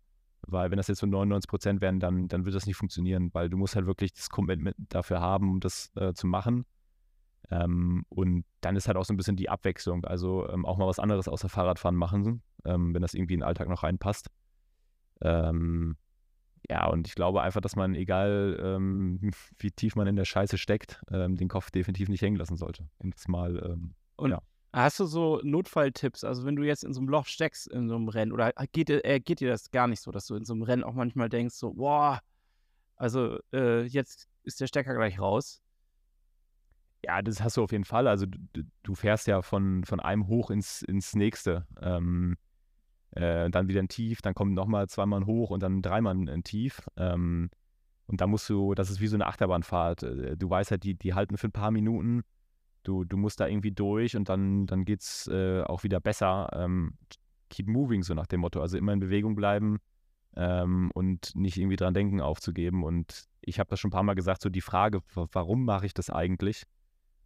Weil 0.45 0.71
wenn 0.71 0.77
das 0.77 0.89
jetzt 0.89 0.99
so 0.99 1.07
99 1.07 1.49
Prozent 1.49 1.81
wären, 1.81 2.01
dann, 2.01 2.27
dann 2.29 2.45
wird 2.45 2.57
das 2.57 2.67
nicht 2.67 2.77
funktionieren, 2.77 3.31
weil 3.33 3.49
du 3.49 3.57
musst 3.57 3.77
halt 3.77 3.87
wirklich 3.87 4.13
das 4.13 4.29
Commitment 4.29 4.75
dafür 4.89 5.21
haben, 5.21 5.49
um 5.51 5.61
das 5.61 5.93
äh, 5.95 6.15
zu 6.15 6.27
machen. 6.27 6.65
Ähm, 7.51 8.05
und 8.09 8.45
dann 8.61 8.77
ist 8.77 8.89
halt 8.89 8.97
auch 8.97 9.05
so 9.05 9.13
ein 9.13 9.17
bisschen 9.17 9.37
die 9.37 9.51
Abwechslung, 9.51 10.05
also 10.05 10.49
ähm, 10.49 10.67
auch 10.67 10.79
mal 10.79 10.87
was 10.87 10.99
anderes 10.99 11.29
außer 11.29 11.49
Fahrradfahren 11.49 11.97
machen, 11.97 12.43
ähm, 12.65 12.95
wenn 12.95 13.03
das 13.03 13.15
irgendwie 13.15 13.35
in 13.35 13.41
den 13.41 13.47
Alltag 13.47 13.69
noch 13.69 13.83
reinpasst. 13.83 14.31
Ähm, 15.21 15.97
ja, 16.71 16.87
und 16.87 17.07
ich 17.07 17.15
glaube 17.15 17.43
einfach, 17.43 17.61
dass 17.61 17.77
man, 17.77 17.95
egal 17.95 18.59
ähm, 18.63 19.21
wie 19.59 19.71
tief 19.71 19.97
man 19.97 20.07
in 20.07 20.17
der 20.17 20.25
Scheiße 20.25 20.59
steckt, 20.59 21.03
ähm, 21.11 21.37
den 21.37 21.49
Kopf 21.49 21.71
definitiv 21.71 22.09
nicht 22.09 22.23
hängen 22.23 22.37
lassen 22.37 22.57
sollte. 22.57 22.89
Und 22.99 23.15
das 23.15 23.29
mal, 23.29 23.57
ähm, 23.65 23.95
und 24.17 24.31
ja. 24.31 24.41
hast 24.73 25.01
du 25.01 25.07
so 25.07 25.41
Notfalltipps? 25.43 26.25
Also 26.25 26.45
wenn 26.45 26.57
du 26.57 26.63
jetzt 26.63 26.85
in 26.85 26.93
so 26.93 27.01
einem 27.01 27.09
Loch 27.09 27.27
steckst, 27.27 27.67
in 27.69 27.89
so 27.89 27.97
einem 27.97 28.09
Rennen, 28.09 28.33
oder 28.33 28.53
geht, 28.73 28.91
äh, 28.91 29.21
geht 29.21 29.41
dir 29.41 29.49
das 29.49 29.71
gar 29.71 29.89
nicht 29.89 30.01
so, 30.01 30.13
dass 30.13 30.27
du 30.27 30.37
in 30.37 30.45
so 30.45 30.53
einem 30.53 30.63
Rennen 30.63 30.85
auch 30.85 30.95
manchmal 30.95 31.29
denkst, 31.29 31.55
so, 31.55 31.73
boah, 31.73 32.21
also 32.97 33.39
äh, 33.53 33.83
jetzt 33.83 34.29
ist 34.45 34.61
der 34.61 34.67
Stecker 34.67 34.95
gleich 34.95 35.19
raus. 35.19 35.61
Ja, 37.05 37.21
das 37.21 37.43
hast 37.43 37.57
du 37.57 37.65
auf 37.65 37.73
jeden 37.73 37.85
Fall. 37.85 38.07
Also 38.07 38.27
du, 38.27 38.63
du 38.85 38.95
fährst 38.95 39.27
ja 39.27 39.43
von, 39.43 39.85
von 39.85 39.99
einem 39.99 40.29
hoch 40.29 40.51
ins, 40.51 40.83
ins 40.83 41.17
nächste. 41.17 41.67
Ähm, 41.81 42.37
äh, 43.13 43.51
dann 43.51 43.69
wieder 43.69 43.81
ein 43.81 43.89
Tief, 43.89 44.23
dann 44.23 44.35
kommt 44.35 44.55
nochmal 44.55 44.89
zweimal 44.89 45.21
ein 45.21 45.27
Hoch 45.27 45.51
und 45.51 45.63
dann 45.63 45.83
dreimal 45.83 46.15
ein 46.15 46.45
Tief. 46.45 46.83
Ähm, 46.97 47.51
und 48.07 48.21
da 48.21 48.27
musst 48.27 48.49
du, 48.49 48.75
das 48.75 48.91
ist 48.91 49.01
wie 49.01 49.07
so 49.07 49.17
eine 49.17 49.27
Achterbahnfahrt. 49.27 50.03
Äh, 50.03 50.37
du 50.37 50.51
weißt 50.51 50.71
halt, 50.71 50.85
die, 50.85 50.95
die 50.95 51.15
halten 51.15 51.37
für 51.37 51.49
ein 51.49 51.53
paar 51.53 51.71
Minuten. 51.71 52.23
Du, 52.83 53.05
du 53.05 53.17
musst 53.17 53.41
da 53.41 53.47
irgendwie 53.47 53.71
durch 53.71 54.17
und 54.17 54.29
dann, 54.29 54.67
dann 54.67 54.85
geht 54.85 55.03
es 55.03 55.29
äh, 55.29 55.63
auch 55.63 55.85
wieder 55.85 56.01
besser. 56.01 56.49
Ähm, 56.53 56.95
keep 57.49 57.69
moving, 57.69 58.03
so 58.03 58.15
nach 58.15 58.27
dem 58.27 58.41
Motto. 58.41 58.61
Also 58.61 58.77
immer 58.77 58.93
in 58.93 59.01
Bewegung 59.01 59.35
bleiben 59.35 59.79
ähm, 60.37 60.91
und 60.95 61.35
nicht 61.37 61.59
irgendwie 61.59 61.77
dran 61.77 61.95
denken, 61.95 62.21
aufzugeben. 62.21 62.83
Und 62.83 63.29
ich 63.41 63.59
habe 63.59 63.71
das 63.71 63.79
schon 63.79 63.89
ein 63.89 63.93
paar 63.93 64.03
Mal 64.03 64.15
gesagt, 64.15 64.43
so 64.43 64.49
die 64.49 64.61
Frage, 64.61 65.01
warum 65.15 65.65
mache 65.65 65.87
ich 65.87 65.95
das 65.95 66.11
eigentlich, 66.11 66.65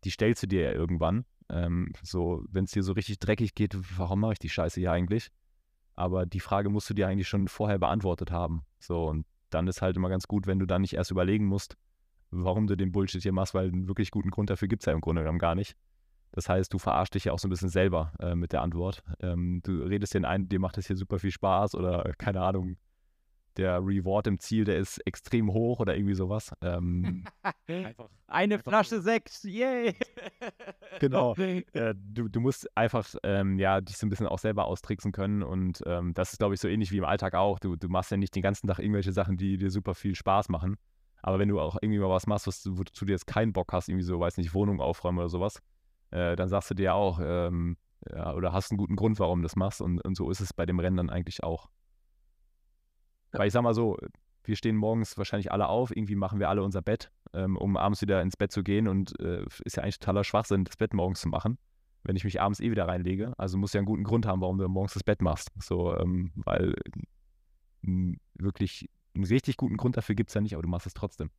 die 0.05 0.11
stellst 0.11 0.43
du 0.43 0.47
dir 0.47 0.62
ja 0.62 0.72
irgendwann. 0.72 1.24
Ähm, 1.49 1.93
so, 2.03 2.45
wenn 2.51 2.64
es 2.64 2.72
dir 2.72 2.82
so 2.82 2.93
richtig 2.93 3.18
dreckig 3.18 3.55
geht, 3.55 3.76
warum 3.99 4.20
mache 4.20 4.32
ich 4.34 4.39
die 4.39 4.49
Scheiße 4.49 4.80
hier 4.80 4.93
eigentlich? 4.93 5.30
Aber 5.97 6.26
die 6.26 6.40
Frage 6.40 6.68
musst 6.68 6.88
du 6.90 6.94
dir 6.94 7.09
eigentlich 7.09 7.28
schon 7.28 7.49
vorher 7.49 7.78
beantwortet 7.78 8.30
haben. 8.30 8.62
So, 8.78 9.07
und 9.07 9.26
dann 9.51 9.66
ist 9.66 9.82
halt 9.82 9.97
immer 9.97 10.09
ganz 10.09 10.28
gut, 10.28 10.47
wenn 10.47 10.59
du 10.59 10.66
dann 10.66 10.82
nicht 10.82 10.94
erst 10.94 11.11
überlegen 11.11 11.47
musst, 11.47 11.76
warum 12.30 12.66
du 12.66 12.76
den 12.76 12.92
Bullshit 12.92 13.22
hier 13.22 13.32
machst, 13.32 13.55
weil 13.55 13.68
einen 13.68 13.88
wirklich 13.88 14.11
guten 14.11 14.30
Grund 14.30 14.51
dafür 14.51 14.68
gibt 14.68 14.82
es 14.82 14.86
ja 14.86 14.92
im 14.92 15.01
Grunde 15.01 15.22
genommen 15.22 15.38
gar 15.38 15.55
nicht. 15.55 15.76
Das 16.32 16.49
heißt, 16.49 16.72
du 16.72 16.78
verarschst 16.78 17.14
dich 17.14 17.24
ja 17.24 17.32
auch 17.32 17.38
so 17.38 17.49
ein 17.49 17.51
bisschen 17.51 17.70
selber 17.70 18.12
äh, 18.20 18.34
mit 18.34 18.53
der 18.53 18.62
Antwort. 18.62 19.03
Ähm, 19.20 19.61
du 19.64 19.82
redest 19.82 20.12
den 20.12 20.24
ein, 20.24 20.49
dir 20.49 20.61
macht 20.61 20.76
das 20.76 20.86
hier 20.86 20.97
super 20.97 21.18
viel 21.18 21.30
Spaß 21.30 21.74
oder 21.74 22.05
äh, 22.05 22.12
keine 22.18 22.42
Ahnung, 22.42 22.76
der 23.57 23.78
Reward 23.78 24.26
im 24.26 24.38
Ziel, 24.38 24.64
der 24.64 24.76
ist 24.76 24.98
extrem 25.07 25.52
hoch 25.52 25.80
oder 25.80 25.96
irgendwie 25.96 26.14
sowas. 26.14 26.52
Ähm, 26.62 27.24
einfach, 27.66 28.09
Eine 28.26 28.54
einfach 28.54 28.70
Flasche 28.70 29.00
Sekt, 29.00 29.44
yay! 29.44 29.94
genau. 31.00 31.34
Äh, 31.72 31.94
du, 31.96 32.28
du 32.28 32.40
musst 32.40 32.68
einfach 32.76 33.07
ähm, 33.22 33.59
ja, 33.59 33.80
dich 33.80 33.96
so 33.96 34.07
ein 34.07 34.11
bisschen 34.11 34.26
auch 34.26 34.38
selber 34.38 34.66
austricksen 34.66 35.12
können 35.12 35.42
und 35.42 35.82
ähm, 35.86 36.14
das 36.14 36.32
ist, 36.32 36.38
glaube 36.38 36.54
ich, 36.54 36.61
so 36.61 36.68
ähnlich 36.68 36.90
wie 36.92 36.98
im 36.98 37.04
Alltag 37.04 37.34
auch. 37.34 37.59
Du, 37.59 37.76
du 37.76 37.88
machst 37.88 38.11
ja 38.11 38.16
nicht 38.16 38.34
den 38.34 38.42
ganzen 38.42 38.66
Tag 38.66 38.78
irgendwelche 38.78 39.12
Sachen, 39.12 39.36
die 39.36 39.57
dir 39.57 39.70
super 39.70 39.94
viel 39.94 40.14
Spaß 40.14 40.48
machen. 40.48 40.76
Aber 41.22 41.38
wenn 41.38 41.48
du 41.48 41.61
auch 41.61 41.76
irgendwie 41.80 41.98
mal 41.98 42.09
was 42.09 42.26
machst, 42.26 42.46
was, 42.46 42.66
wozu 42.66 43.04
du 43.04 43.12
jetzt 43.12 43.26
keinen 43.26 43.52
Bock 43.52 43.72
hast, 43.72 43.88
irgendwie 43.88 44.04
so, 44.04 44.20
weiß 44.20 44.36
nicht, 44.36 44.54
Wohnung 44.54 44.80
aufräumen 44.80 45.18
oder 45.18 45.28
sowas, 45.28 45.61
äh, 46.11 46.36
dann 46.36 46.48
sagst 46.48 46.70
du 46.70 46.74
dir 46.74 46.94
auch, 46.94 47.20
ähm, 47.22 47.76
ja, 48.11 48.34
oder 48.34 48.52
hast 48.52 48.70
einen 48.70 48.78
guten 48.78 48.96
Grund, 48.96 49.18
warum 49.18 49.40
du 49.40 49.44
das 49.44 49.57
machst 49.57 49.80
und, 49.80 50.00
und 50.00 50.16
so 50.16 50.30
ist 50.30 50.40
es 50.40 50.52
bei 50.52 50.66
dem 50.66 50.78
Rennen 50.78 50.96
dann 50.96 51.11
eigentlich 51.11 51.42
auch. 51.42 51.68
Weil 53.39 53.49
ich 53.49 53.53
sag 53.53 53.62
mal 53.62 53.74
so, 53.74 53.97
wir 54.45 54.57
stehen 54.57 54.76
morgens 54.76 55.18
wahrscheinlich 55.18 55.53
alle 55.53 55.68
auf, 55.68 55.95
irgendwie 55.95 56.14
machen 56.14 56.39
wir 56.39 56.49
alle 56.49 56.62
unser 56.62 56.82
Bett, 56.82 57.11
ähm, 57.32 57.57
um 57.57 57.76
abends 57.76 58.01
wieder 58.03 58.22
ins 58.22 58.37
Bett 58.37 58.53
zu 58.53 58.62
gehen 58.62 58.89
und 58.89 59.18
äh, 59.20 59.45
ist 59.64 59.76
ja 59.76 59.82
eigentlich 59.82 59.99
totaler 59.99 60.24
Schwachsinn, 60.24 60.64
das 60.64 60.76
Bett 60.76 60.95
morgens 60.95 61.20
zu 61.20 61.28
machen, 61.28 61.59
wenn 62.05 62.16
ich 62.16 62.24
mich 62.24 62.41
abends 62.41 62.61
eh 62.61 62.70
wieder 62.70 62.87
reinlege. 62.87 63.34
Also 63.39 63.59
muss 63.59 63.72
ja 63.72 63.78
einen 63.78 63.87
guten 63.87 64.05
Grund 64.05 64.26
haben, 64.26 64.41
warum 64.41 64.59
du 64.59 64.68
morgens 64.68 64.95
das 64.95 65.05
Bett 65.05 65.20
machst. 65.20 65.51
So, 65.59 65.97
ähm, 65.97 66.32
weil 66.37 66.74
wirklich 68.34 68.89
einen 69.14 69.24
richtig 69.24 69.57
guten 69.57 69.76
Grund 69.76 69.97
dafür 69.97 70.14
gibt 70.14 70.30
es 70.30 70.34
ja 70.34 70.41
nicht, 70.41 70.55
aber 70.55 70.62
du 70.62 70.68
machst 70.68 70.87
es 70.87 70.95
trotzdem. 70.95 71.30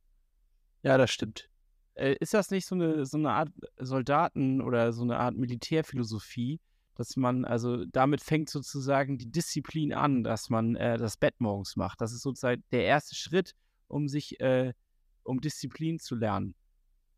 Ja, 0.82 0.96
das 0.98 1.10
stimmt. 1.10 1.48
Äh, 1.94 2.14
ist 2.20 2.34
das 2.34 2.50
nicht 2.50 2.66
so 2.66 2.74
eine, 2.74 3.04
so 3.06 3.18
eine 3.18 3.32
Art 3.32 3.50
Soldaten- 3.78 4.60
oder 4.60 4.92
so 4.92 5.02
eine 5.02 5.18
Art 5.18 5.36
Militärphilosophie, 5.36 6.60
dass 6.98 7.16
man, 7.16 7.44
also 7.44 7.84
damit 7.86 8.20
fängt 8.20 8.50
sozusagen 8.50 9.18
die 9.18 9.30
Disziplin 9.30 9.92
an, 9.94 10.24
dass 10.24 10.50
man 10.50 10.74
äh, 10.74 10.98
das 10.98 11.16
Bett 11.16 11.36
morgens 11.38 11.76
macht. 11.76 12.00
Das 12.00 12.12
ist 12.12 12.22
sozusagen 12.22 12.62
der 12.72 12.84
erste 12.84 13.14
Schritt, 13.14 13.52
um 13.86 14.08
sich, 14.08 14.38
äh, 14.40 14.72
um 15.22 15.40
Disziplin 15.40 16.00
zu 16.00 16.16
lernen. 16.16 16.54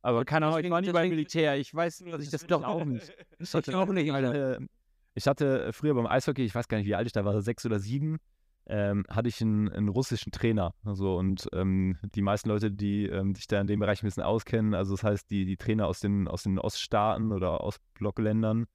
Aber 0.03 0.25
keine 0.27 0.47
Ahnung, 0.47 0.59
ich 0.59 0.63
Deswegen- 0.65 0.73
war 0.75 0.81
nie 0.83 0.93
beim 0.93 1.09
Militär. 1.09 1.57
Ich 1.57 1.75
weiß 1.75 2.03
nur, 2.03 2.13
dass 2.13 2.23
ich 2.23 2.31
das 2.31 2.47
doch 2.47 2.63
auch 2.63 2.85
nicht. 2.85 3.11
Das 3.39 3.55
ich 3.55 3.75
auch 3.75 3.87
nicht, 3.89 4.13
Alter. 4.13 4.59
äh, 4.61 4.67
ich 5.15 5.27
hatte 5.27 5.73
früher 5.73 5.95
beim 5.95 6.07
Eishockey, 6.07 6.45
ich 6.45 6.55
weiß 6.55 6.69
gar 6.69 6.77
nicht, 6.79 6.87
wie 6.87 6.95
alt 6.95 7.07
ich 7.07 7.13
da 7.13 7.25
war, 7.25 7.41
sechs 7.41 7.65
oder 7.65 7.81
sieben, 7.81 8.19
ähm, 8.67 9.05
hatte 9.09 9.29
ich 9.29 9.41
einen, 9.41 9.71
einen 9.71 9.89
russischen 9.89 10.31
Trainer. 10.31 10.75
Also, 10.85 11.17
und 11.17 11.49
ähm, 11.55 11.97
die 12.15 12.21
meisten 12.23 12.51
Leute, 12.51 12.71
die 12.71 13.07
ähm, 13.07 13.35
sich 13.35 13.47
da 13.47 13.61
in 13.63 13.67
dem 13.67 13.81
Bereich 13.81 14.03
ein 14.03 14.07
bisschen 14.07 14.23
auskennen, 14.23 14.75
also 14.75 14.95
das 14.95 15.03
heißt, 15.05 15.31
die, 15.31 15.47
die 15.47 15.57
Trainer 15.57 15.87
aus 15.87 16.01
den, 16.01 16.29
aus 16.29 16.43
den 16.43 16.59
Oststaaten 16.59 17.33
oder 17.33 17.63
Ostblockländern, 17.63 18.67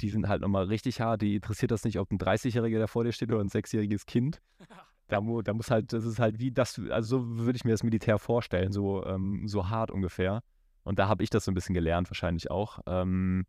die 0.00 0.10
sind 0.10 0.28
halt 0.28 0.42
nochmal 0.42 0.64
richtig 0.64 1.00
hart. 1.00 1.22
Die 1.22 1.36
interessiert 1.36 1.70
das 1.70 1.84
nicht, 1.84 1.98
ob 1.98 2.10
ein 2.10 2.18
30-Jähriger 2.18 2.78
da 2.78 2.86
vor 2.86 3.04
dir 3.04 3.12
steht 3.12 3.30
oder 3.30 3.40
ein 3.40 3.48
sechsjähriges 3.48 4.06
Kind. 4.06 4.40
Da, 5.06 5.20
da 5.20 5.52
muss 5.52 5.70
halt, 5.70 5.92
das 5.92 6.06
ist 6.06 6.18
halt 6.18 6.38
wie 6.38 6.50
das, 6.50 6.80
also 6.88 7.18
so 7.18 7.38
würde 7.44 7.56
ich 7.56 7.64
mir 7.64 7.72
das 7.72 7.82
Militär 7.82 8.18
vorstellen, 8.18 8.72
so, 8.72 9.04
ähm, 9.04 9.46
so 9.46 9.68
hart 9.68 9.90
ungefähr. 9.90 10.42
Und 10.82 10.98
da 10.98 11.08
habe 11.08 11.22
ich 11.22 11.28
das 11.28 11.44
so 11.44 11.50
ein 11.50 11.54
bisschen 11.54 11.74
gelernt, 11.74 12.08
wahrscheinlich 12.08 12.50
auch. 12.50 12.78
Ähm, 12.86 13.44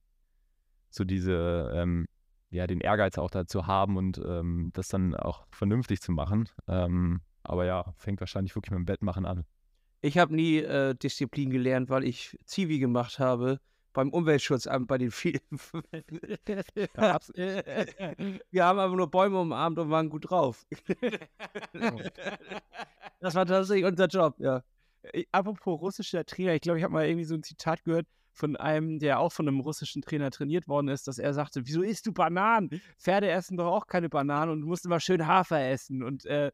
so 0.89 1.06
diese, 1.06 1.72
ähm, 1.74 2.08
ja, 2.50 2.68
den 2.68 2.82
Ehrgeiz 2.82 3.18
auch 3.18 3.32
dazu 3.32 3.68
haben 3.68 3.96
und 3.96 4.18
ähm, 4.18 4.72
das 4.74 4.89
dann 4.89 5.16
auch 5.16 5.46
vernünftig 5.50 6.02
zu 6.02 6.12
machen. 6.12 6.50
Ähm, 6.68 7.22
aber 7.43 7.66
ja, 7.66 7.93
fängt 7.98 8.20
wahrscheinlich 8.20 8.54
wirklich 8.54 8.72
mit 8.72 8.80
dem 8.80 8.86
Bettmachen 8.86 9.26
an. 9.26 9.46
Ich 10.02 10.18
habe 10.18 10.36
nie 10.36 10.58
äh, 10.58 10.93
Disziplin 10.93 11.50
gelernt, 11.50 11.89
weil 11.89 12.04
ich 12.04 12.38
Zivi 12.46 12.80
gemacht 12.80 13.18
habe 13.18 13.60
beim 13.96 14.10
Umweltschutzamt 14.10 14.88
bei 14.88 15.00
den 15.00 15.10
vielen. 15.10 15.39
Wir 18.52 18.66
haben 18.66 18.80
aber 18.80 18.96
nur 18.96 19.10
Bäume 19.10 19.39
umarmt 19.39 19.80
und 19.80 19.89
waren 19.89 20.10
gut 20.10 20.30
drauf. 20.30 20.66
das 23.22 23.36
war 23.36 23.46
tatsächlich 23.46 23.86
unser 23.86 24.08
Job, 24.08 24.36
ja. 24.38 24.62
Äh, 25.02 25.24
Apropos 25.32 25.82
russischer 25.82 26.26
Trainer, 26.26 26.54
ich 26.56 26.62
glaube, 26.62 26.78
ich 26.78 26.84
habe 26.84 26.93
mal 26.93 27.08
irgendwie 27.08 27.24
so 27.24 27.36
ein 27.36 27.43
Zitat 27.43 27.86
gehört 27.86 28.06
von 28.34 28.58
einem, 28.58 29.00
der 29.00 29.20
auch 29.20 29.32
von 29.32 29.48
einem 29.48 29.62
russischen 29.62 30.02
Trainer 30.02 30.30
trainiert 30.30 30.68
worden 30.68 30.89
ist, 30.89 31.08
dass 31.08 31.18
er 31.18 31.34
sagte, 31.34 31.66
wieso 31.66 31.82
isst 31.82 32.06
du 32.06 32.12
Bananen? 32.12 32.70
Pferde 33.00 33.30
essen 33.30 33.56
doch 33.56 33.72
auch 33.72 33.88
keine 33.88 34.10
Bananen 34.10 34.52
und 34.52 34.60
du 34.62 34.68
musst 34.68 34.86
immer 34.86 35.00
schön 35.00 35.26
Hafer 35.26 35.66
essen. 35.70 36.04
Und 36.04 36.26
äh, 36.26 36.52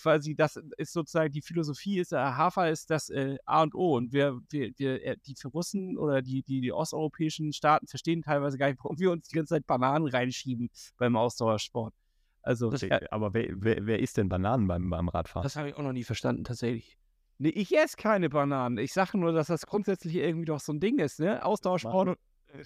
quasi 0.00 0.34
das 0.34 0.56
ist 0.76 0.92
sozusagen 0.92 1.32
die 1.32 1.42
Philosophie 1.42 1.98
ist, 2.00 2.12
äh, 2.12 2.16
Hafer 2.16 2.70
ist 2.70 2.90
das 2.90 3.10
äh, 3.10 3.36
A 3.44 3.62
und 3.62 3.74
O. 3.74 3.96
Und 3.96 4.12
wir, 4.12 4.40
wir, 4.50 4.70
wir 4.76 5.04
äh, 5.04 5.16
die 5.26 5.34
Russen 5.52 5.96
oder 5.98 6.22
die, 6.22 6.42
die, 6.42 6.60
die 6.60 6.72
osteuropäischen 6.72 7.52
Staaten 7.52 7.86
verstehen 7.86 8.22
teilweise 8.22 8.58
gar 8.58 8.68
nicht, 8.68 8.78
warum 8.82 8.98
wir 8.98 9.10
uns 9.12 9.28
die 9.28 9.36
ganze 9.36 9.54
Zeit 9.54 9.66
Bananen 9.66 10.06
reinschieben 10.08 10.70
beim 10.96 11.16
Ausdauersport. 11.16 11.94
Also, 12.42 12.70
Das- 12.70 12.80
ja, 12.80 12.98
Aber 13.10 13.34
wer, 13.34 13.48
wer, 13.56 13.84
wer 13.86 13.98
isst 14.00 14.16
denn 14.16 14.28
Bananen 14.28 14.66
beim, 14.66 14.88
beim 14.88 15.08
Radfahren? 15.08 15.42
Das 15.42 15.56
habe 15.56 15.68
ich 15.68 15.74
auch 15.76 15.82
noch 15.82 15.92
nie 15.92 16.04
verstanden, 16.04 16.44
tatsächlich. 16.44 16.96
Nee, 17.38 17.50
ich 17.50 17.76
esse 17.76 17.96
keine 17.96 18.28
Bananen. 18.28 18.78
Ich 18.78 18.92
sage 18.92 19.16
nur, 19.18 19.32
dass 19.32 19.46
das 19.48 19.64
grundsätzlich 19.66 20.14
irgendwie 20.16 20.44
doch 20.46 20.60
so 20.60 20.72
ein 20.72 20.80
Ding 20.80 20.98
ist, 20.98 21.20
ne? 21.20 21.44
Austauschsport. 21.44 22.08
und- 22.08 22.18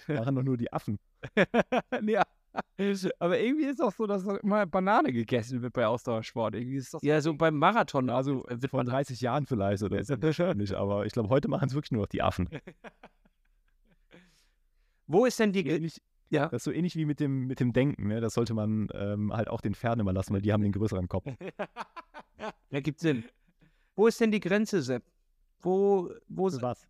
machen 0.08 0.34
doch 0.36 0.42
nur 0.42 0.56
die 0.56 0.72
Affen. 0.72 0.98
ja. 2.06 2.22
Aber 3.18 3.38
irgendwie 3.38 3.66
ist 3.66 3.82
auch 3.82 3.92
so, 3.92 4.06
dass 4.06 4.24
immer 4.24 4.66
Banane 4.66 5.12
gegessen 5.12 5.62
wird 5.62 5.72
bei 5.72 5.86
Ausdauersport. 5.86 6.54
Irgendwie 6.54 6.76
ist 6.76 6.94
das 6.94 7.02
Ja, 7.02 7.20
so 7.20 7.34
beim 7.34 7.56
Marathon, 7.56 8.10
also 8.10 8.44
Wird 8.48 8.70
vor 8.70 8.84
30 8.84 9.20
Jahren 9.20 9.46
vielleicht 9.46 9.82
oder 9.82 10.02
so. 10.04 10.14
Nicht, 10.54 10.74
aber 10.74 11.06
ich 11.06 11.12
glaube, 11.12 11.28
heute 11.28 11.48
machen 11.48 11.68
es 11.68 11.74
wirklich 11.74 11.92
nur 11.92 12.02
noch 12.02 12.08
die 12.08 12.22
Affen. 12.22 12.48
wo 15.06 15.26
ist 15.26 15.38
denn 15.38 15.52
die. 15.52 15.66
Ähnlich, 15.66 16.00
Ja. 16.30 16.48
das 16.48 16.60
ist 16.60 16.64
so 16.64 16.72
ähnlich 16.72 16.96
wie 16.96 17.04
mit 17.04 17.20
dem, 17.20 17.46
mit 17.46 17.60
dem 17.60 17.72
Denken. 17.72 18.08
Ne? 18.08 18.20
Das 18.20 18.34
sollte 18.34 18.54
man 18.54 18.88
ähm, 18.94 19.32
halt 19.32 19.48
auch 19.48 19.60
den 19.60 19.74
Pferden 19.74 20.00
überlassen, 20.00 20.34
weil 20.34 20.42
die 20.42 20.52
haben 20.52 20.62
den 20.62 20.72
größeren 20.72 21.08
Kopf. 21.08 21.26
Ja, 22.70 22.80
gibt 22.80 23.00
Sinn. 23.00 23.24
Wo 23.96 24.06
ist 24.06 24.20
denn 24.20 24.32
die 24.32 24.40
Grenze, 24.40 24.82
Sepp? 24.82 25.04
Wo, 25.60 26.10
wo, 26.28 26.46
was? 26.60 26.86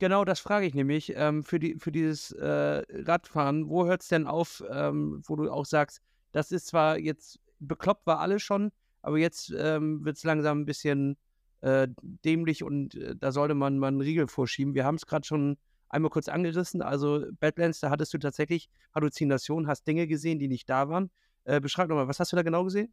Genau, 0.00 0.24
das 0.24 0.40
frage 0.40 0.64
ich 0.64 0.74
nämlich. 0.74 1.12
Ähm, 1.14 1.44
für, 1.44 1.58
die, 1.60 1.76
für 1.78 1.92
dieses 1.92 2.32
äh, 2.32 2.82
Radfahren, 2.88 3.68
wo 3.68 3.84
hört 3.84 4.00
es 4.00 4.08
denn 4.08 4.26
auf, 4.26 4.64
ähm, 4.70 5.22
wo 5.26 5.36
du 5.36 5.50
auch 5.52 5.66
sagst, 5.66 6.00
das 6.32 6.52
ist 6.52 6.68
zwar 6.68 6.98
jetzt 6.98 7.38
bekloppt 7.58 8.06
war 8.06 8.18
alles 8.18 8.42
schon, 8.42 8.72
aber 9.02 9.18
jetzt 9.18 9.52
ähm, 9.54 10.02
wird 10.02 10.16
es 10.16 10.24
langsam 10.24 10.60
ein 10.60 10.64
bisschen 10.64 11.18
äh, 11.60 11.86
dämlich 12.24 12.64
und 12.64 12.94
äh, 12.94 13.14
da 13.14 13.30
sollte 13.30 13.54
man 13.54 13.78
mal 13.78 13.88
einen 13.88 14.00
Riegel 14.00 14.26
vorschieben. 14.26 14.74
Wir 14.74 14.86
haben 14.86 14.94
es 14.94 15.04
gerade 15.04 15.26
schon 15.26 15.58
einmal 15.90 16.10
kurz 16.10 16.28
angerissen. 16.28 16.80
Also 16.80 17.26
Badlands, 17.38 17.80
da 17.80 17.90
hattest 17.90 18.14
du 18.14 18.18
tatsächlich 18.18 18.70
Halluzinationen, 18.94 19.68
hast 19.68 19.86
Dinge 19.86 20.06
gesehen, 20.06 20.38
die 20.38 20.48
nicht 20.48 20.70
da 20.70 20.88
waren. 20.88 21.10
Äh, 21.44 21.60
beschreib 21.60 21.90
nochmal, 21.90 22.08
was 22.08 22.20
hast 22.20 22.32
du 22.32 22.36
da 22.36 22.42
genau 22.42 22.64
gesehen? 22.64 22.90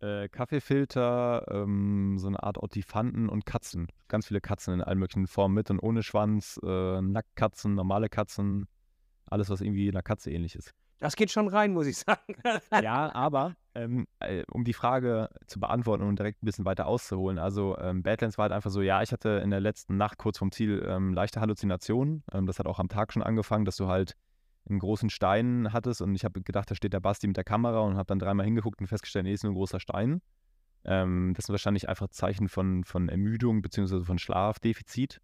Äh, 0.00 0.28
Kaffeefilter, 0.28 1.44
ähm, 1.50 2.18
so 2.18 2.28
eine 2.28 2.42
Art 2.42 2.58
Ottifanten 2.58 3.28
und 3.28 3.46
Katzen. 3.46 3.88
Ganz 4.06 4.28
viele 4.28 4.40
Katzen 4.40 4.74
in 4.74 4.82
allen 4.82 4.98
möglichen 4.98 5.26
Formen, 5.26 5.54
mit 5.54 5.70
und 5.70 5.80
ohne 5.80 6.04
Schwanz, 6.04 6.60
äh, 6.62 7.00
Nacktkatzen, 7.00 7.74
normale 7.74 8.08
Katzen, 8.08 8.68
alles, 9.26 9.50
was 9.50 9.60
irgendwie 9.60 9.88
einer 9.88 10.02
Katze 10.02 10.30
ähnlich 10.30 10.54
ist. 10.54 10.72
Das 11.00 11.16
geht 11.16 11.30
schon 11.30 11.48
rein, 11.48 11.72
muss 11.72 11.86
ich 11.86 11.98
sagen. 11.98 12.34
Ja, 12.82 13.12
aber 13.14 13.56
ähm, 13.74 14.06
äh, 14.20 14.44
um 14.50 14.64
die 14.64 14.72
Frage 14.72 15.28
zu 15.46 15.60
beantworten 15.60 16.04
und 16.04 16.18
direkt 16.18 16.42
ein 16.42 16.46
bisschen 16.46 16.64
weiter 16.64 16.86
auszuholen, 16.86 17.38
also 17.38 17.76
ähm, 17.78 18.02
Badlands 18.02 18.38
war 18.38 18.44
halt 18.44 18.52
einfach 18.52 18.70
so, 18.70 18.82
ja, 18.82 19.02
ich 19.02 19.12
hatte 19.12 19.40
in 19.42 19.50
der 19.50 19.60
letzten 19.60 19.96
Nacht 19.96 20.18
kurz 20.18 20.38
vorm 20.38 20.52
Ziel 20.52 20.84
ähm, 20.88 21.14
leichte 21.14 21.40
Halluzinationen. 21.40 22.24
Ähm, 22.32 22.46
das 22.46 22.58
hat 22.58 22.66
auch 22.66 22.78
am 22.78 22.88
Tag 22.88 23.12
schon 23.12 23.22
angefangen, 23.22 23.64
dass 23.64 23.76
du 23.76 23.86
halt 23.86 24.14
einen 24.70 24.78
großen 24.78 25.10
Stein 25.10 25.72
hattest 25.72 26.02
und 26.02 26.14
ich 26.14 26.24
habe 26.24 26.40
gedacht, 26.42 26.70
da 26.70 26.74
steht 26.74 26.92
der 26.92 27.00
Basti 27.00 27.26
mit 27.26 27.36
der 27.36 27.44
Kamera 27.44 27.80
und 27.80 27.96
habe 27.96 28.06
dann 28.06 28.18
dreimal 28.18 28.46
hingeguckt 28.46 28.80
und 28.80 28.86
festgestellt, 28.86 29.24
nee, 29.24 29.32
ist 29.32 29.44
nur 29.44 29.52
ein 29.52 29.56
großer 29.56 29.80
Stein. 29.80 30.20
Ähm, 30.84 31.34
das 31.34 31.46
sind 31.46 31.52
wahrscheinlich 31.52 31.88
einfach 31.88 32.08
Zeichen 32.08 32.48
von, 32.48 32.84
von 32.84 33.08
Ermüdung 33.08 33.62
bzw. 33.62 34.04
von 34.04 34.18
Schlafdefizit. 34.18 35.20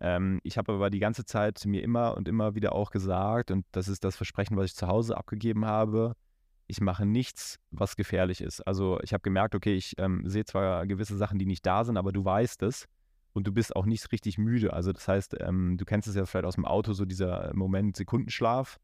Ähm, 0.00 0.40
ich 0.42 0.58
habe 0.58 0.72
aber 0.72 0.90
die 0.90 0.98
ganze 0.98 1.24
Zeit 1.24 1.64
mir 1.66 1.82
immer 1.82 2.16
und 2.16 2.28
immer 2.28 2.54
wieder 2.54 2.74
auch 2.74 2.90
gesagt, 2.90 3.50
und 3.50 3.64
das 3.72 3.88
ist 3.88 4.04
das 4.04 4.16
Versprechen, 4.16 4.56
was 4.56 4.66
ich 4.66 4.76
zu 4.76 4.86
Hause 4.88 5.16
abgegeben 5.16 5.64
habe, 5.64 6.14
ich 6.66 6.80
mache 6.80 7.04
nichts, 7.04 7.58
was 7.70 7.96
gefährlich 7.96 8.40
ist. 8.40 8.60
Also 8.62 8.98
ich 9.02 9.12
habe 9.12 9.22
gemerkt, 9.22 9.54
okay, 9.54 9.74
ich 9.74 9.94
ähm, 9.98 10.22
sehe 10.26 10.44
zwar 10.44 10.86
gewisse 10.86 11.16
Sachen, 11.16 11.38
die 11.38 11.46
nicht 11.46 11.64
da 11.66 11.84
sind, 11.84 11.96
aber 11.96 12.12
du 12.12 12.24
weißt 12.24 12.62
es 12.62 12.86
und 13.32 13.46
du 13.46 13.52
bist 13.52 13.76
auch 13.76 13.84
nicht 13.84 14.10
richtig 14.12 14.38
müde. 14.38 14.72
Also 14.72 14.92
das 14.92 15.06
heißt, 15.06 15.36
ähm, 15.40 15.76
du 15.76 15.84
kennst 15.84 16.08
es 16.08 16.14
ja 16.14 16.24
vielleicht 16.24 16.46
aus 16.46 16.54
dem 16.54 16.64
Auto, 16.64 16.92
so 16.92 17.04
dieser 17.04 17.52
Moment 17.54 17.96
Sekundenschlaf. 17.96 18.78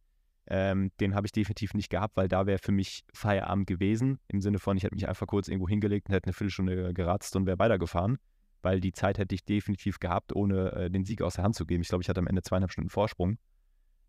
Ähm, 0.53 0.91
den 0.99 1.15
habe 1.15 1.27
ich 1.27 1.33
definitiv 1.33 1.75
nicht 1.75 1.91
gehabt, 1.91 2.17
weil 2.17 2.27
da 2.27 2.45
wäre 2.45 2.59
für 2.59 2.73
mich 2.73 3.05
Feierabend 3.15 3.69
gewesen. 3.69 4.19
Im 4.27 4.41
Sinne 4.41 4.59
von, 4.59 4.77
ich 4.77 4.83
hätte 4.83 4.97
mich 4.97 5.09
einfach 5.09 5.29
kurz 5.29 5.47
irgendwo 5.47 5.69
hingelegt 5.69 6.09
und 6.09 6.15
hätte 6.15 6.27
eine 6.27 6.33
Viertelstunde 6.33 6.93
geratzt 6.93 7.37
und 7.37 7.47
wäre 7.47 7.61
weitergefahren. 7.61 8.19
Weil 8.61 8.81
die 8.81 8.93
Zeit 8.93 9.19
hätte 9.19 9.35
ich 9.35 9.45
definitiv 9.45 10.01
gehabt, 10.01 10.35
ohne 10.35 10.73
äh, 10.73 10.91
den 10.91 11.05
Sieg 11.05 11.23
aus 11.23 11.35
der 11.35 11.45
Hand 11.45 11.55
zu 11.55 11.67
geben. 11.67 11.83
Ich 11.83 11.89
glaube, 11.89 12.03
ich 12.03 12.09
hatte 12.09 12.19
am 12.19 12.27
Ende 12.27 12.43
zweieinhalb 12.43 12.73
Stunden 12.73 12.91
Vorsprung. 12.91 13.39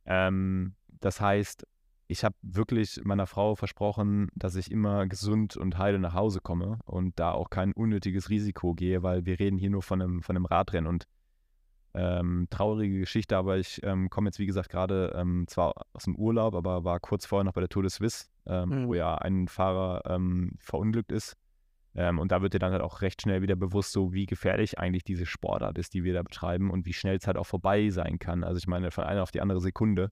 Ähm, 0.06 0.74
das 0.88 1.22
heißt, 1.22 1.64
ich 2.08 2.26
habe 2.26 2.36
wirklich 2.42 3.00
meiner 3.04 3.28
Frau 3.28 3.56
versprochen, 3.56 4.30
dass 4.36 4.56
ich 4.56 4.72
immer 4.72 5.08
gesund 5.08 5.56
und 5.56 5.78
heile 5.78 6.00
nach 6.00 6.14
Hause 6.14 6.42
komme 6.42 6.80
und 6.86 7.18
da 7.20 7.32
auch 7.32 7.50
kein 7.50 7.72
unnötiges 7.72 8.30
Risiko 8.30 8.74
gehe, 8.74 9.04
weil 9.04 9.26
wir 9.26 9.40
reden 9.40 9.58
hier 9.58 9.70
nur 9.70 9.82
von 9.82 10.02
einem, 10.02 10.22
von 10.22 10.36
einem 10.36 10.46
Radrennen 10.46 10.90
und 10.90 11.06
ähm, 11.94 12.48
traurige 12.50 13.00
Geschichte, 13.00 13.36
aber 13.36 13.58
ich 13.58 13.82
ähm, 13.84 14.10
komme 14.10 14.28
jetzt, 14.30 14.40
wie 14.40 14.46
gesagt, 14.46 14.70
gerade 14.70 15.14
ähm, 15.16 15.46
zwar 15.48 15.74
aus 15.94 16.04
dem 16.06 16.16
Urlaub, 16.16 16.56
aber 16.56 16.84
war 16.84 17.00
kurz 17.00 17.26
vorher 17.26 17.44
noch 17.44 17.54
bei 17.54 17.62
der 17.62 17.70
Tour 17.70 17.84
de 17.84 17.90
Suisse, 17.90 18.28
ähm, 18.46 18.70
Mhm. 18.70 18.88
wo 18.88 18.94
ja 18.94 19.16
ein 19.16 19.48
Fahrer 19.48 20.02
ähm, 20.06 20.54
verunglückt 20.60 21.12
ist. 21.12 21.36
Ähm, 21.94 22.20
und 22.20 22.32
da 22.32 22.42
wird 22.42 22.54
dir 22.54 22.60
dann 22.60 22.72
halt 22.72 22.82
auch 22.82 23.02
recht 23.02 23.22
schnell 23.22 23.42
wieder 23.42 23.58
bewusst, 23.58 23.92
so 23.92 24.14
wie 24.14 24.26
gefährlich 24.26 24.80
eigentlich 24.80 25.04
diese 25.04 25.26
Sportart 25.26 25.78
ist, 25.78 25.94
die 25.94 26.06
wir 26.06 26.14
da 26.14 26.24
betreiben 26.24 26.72
und 26.72 26.86
wie 26.86 26.94
schnell 26.94 27.18
es 27.18 27.28
halt 27.28 27.36
auch 27.38 27.46
vorbei 27.48 27.90
sein 27.90 28.18
kann. 28.20 28.46
Also 28.46 28.58
ich 28.58 28.68
meine, 28.68 28.92
von 28.92 29.04
einer 29.04 29.24
auf 29.24 29.32
die 29.32 29.42
andere 29.42 29.60
Sekunde. 29.60 30.10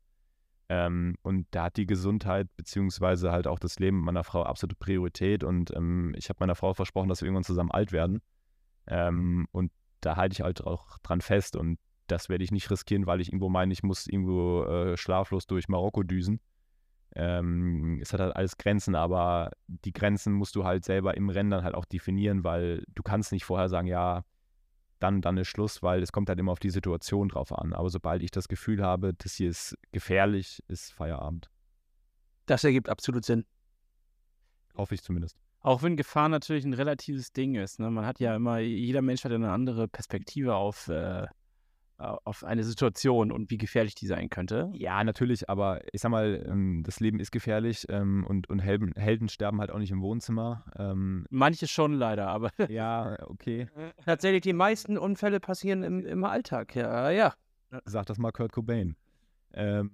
Und 0.71 1.47
da 1.49 1.63
hat 1.63 1.77
die 1.77 1.87
Gesundheit 1.87 2.47
beziehungsweise 2.55 3.31
halt 3.31 3.47
auch 3.47 3.57
das 3.57 3.79
Leben 3.79 4.01
meiner 4.01 4.23
Frau 4.23 4.43
absolute 4.43 4.75
Priorität. 4.75 5.43
Und 5.43 5.71
ich 6.15 6.29
habe 6.29 6.37
meiner 6.41 6.53
Frau 6.53 6.75
versprochen, 6.75 7.09
dass 7.09 7.21
wir 7.21 7.25
irgendwann 7.25 7.43
zusammen 7.43 7.71
alt 7.71 7.91
werden. 7.91 8.21
Ähm, 8.85 9.47
und 9.51 9.71
da 10.01 10.15
halte 10.15 10.33
ich 10.33 10.41
halt 10.41 10.63
auch 10.63 10.97
dran 10.99 11.21
fest. 11.21 11.55
Und 11.55 11.79
das 12.07 12.29
werde 12.29 12.43
ich 12.43 12.51
nicht 12.51 12.69
riskieren, 12.71 13.05
weil 13.05 13.21
ich 13.21 13.29
irgendwo 13.29 13.49
meine, 13.49 13.73
ich 13.73 13.83
muss 13.83 14.07
irgendwo 14.07 14.63
äh, 14.63 14.97
schlaflos 14.97 15.47
durch 15.47 15.67
Marokko 15.67 16.03
düsen. 16.03 16.39
Ähm, 17.15 17.99
es 18.01 18.13
hat 18.13 18.19
halt 18.19 18.35
alles 18.35 18.57
Grenzen, 18.57 18.95
aber 18.95 19.51
die 19.67 19.93
Grenzen 19.93 20.33
musst 20.33 20.55
du 20.55 20.63
halt 20.63 20.85
selber 20.85 21.17
im 21.17 21.29
Rennen 21.29 21.49
dann 21.49 21.63
halt 21.63 21.75
auch 21.75 21.85
definieren, 21.85 22.43
weil 22.43 22.83
du 22.93 23.01
kannst 23.01 23.31
nicht 23.31 23.45
vorher 23.45 23.67
sagen, 23.67 23.87
ja, 23.87 24.23
dann, 24.99 25.21
dann 25.21 25.37
ist 25.37 25.47
Schluss, 25.47 25.81
weil 25.81 26.03
es 26.03 26.11
kommt 26.11 26.29
halt 26.29 26.39
immer 26.39 26.51
auf 26.51 26.59
die 26.59 26.69
Situation 26.69 27.29
drauf 27.29 27.51
an. 27.57 27.73
Aber 27.73 27.89
sobald 27.89 28.21
ich 28.21 28.31
das 28.31 28.47
Gefühl 28.47 28.83
habe, 28.83 29.13
das 29.13 29.35
hier 29.35 29.49
ist 29.49 29.77
gefährlich, 29.91 30.61
ist 30.67 30.93
Feierabend. 30.93 31.49
Das 32.45 32.63
ergibt 32.63 32.89
absolut 32.89 33.23
Sinn. 33.25 33.45
Hoffe 34.75 34.95
ich 34.95 35.01
zumindest. 35.01 35.37
Auch 35.61 35.83
wenn 35.83 35.97
Gefahr 35.97 36.29
natürlich 36.29 36.63
ein 36.65 36.73
relatives 36.73 37.33
Ding 37.33 37.55
ist. 37.55 37.79
Ne? 37.79 37.91
Man 37.91 38.05
hat 38.05 38.19
ja 38.19 38.35
immer, 38.35 38.59
jeder 38.59 39.01
Mensch 39.01 39.23
hat 39.23 39.31
ja 39.31 39.35
eine 39.35 39.51
andere 39.51 39.87
Perspektive 39.87 40.55
auf, 40.55 40.87
äh, 40.87 41.27
auf 41.97 42.45
eine 42.45 42.63
Situation 42.63 43.29
und 43.29 43.51
wie 43.51 43.57
gefährlich 43.57 43.93
die 43.93 44.07
sein 44.07 44.29
könnte. 44.29 44.71
Ja, 44.73 45.03
natürlich, 45.03 45.49
aber 45.49 45.81
ich 45.91 45.99
sag 45.99 46.11
mal, 46.11 46.45
ähm, 46.47 46.83
das 46.85 47.01
Leben 47.01 47.19
ist 47.19 47.31
gefährlich 47.31 47.85
ähm, 47.89 48.25
und, 48.25 48.49
und 48.49 48.59
Helden, 48.59 48.93
Helden 48.95 49.27
sterben 49.27 49.59
halt 49.59 49.69
auch 49.69 49.79
nicht 49.79 49.91
im 49.91 50.01
Wohnzimmer. 50.01 50.63
Ähm, 50.77 51.25
Manche 51.29 51.67
schon 51.67 51.93
leider, 51.93 52.29
aber 52.29 52.51
ja, 52.69 53.17
okay. 53.27 53.67
Tatsächlich, 54.05 54.41
die 54.41 54.53
meisten 54.53 54.97
Unfälle 54.97 55.41
passieren 55.41 55.83
im, 55.83 56.05
im 56.05 56.23
Alltag. 56.23 56.73
Ja, 56.73 57.09
ja. 57.09 57.33
Sag 57.83 58.05
das 58.05 58.17
mal 58.17 58.31
Kurt 58.31 58.53
Cobain. 58.53 58.95
Ähm, 59.53 59.91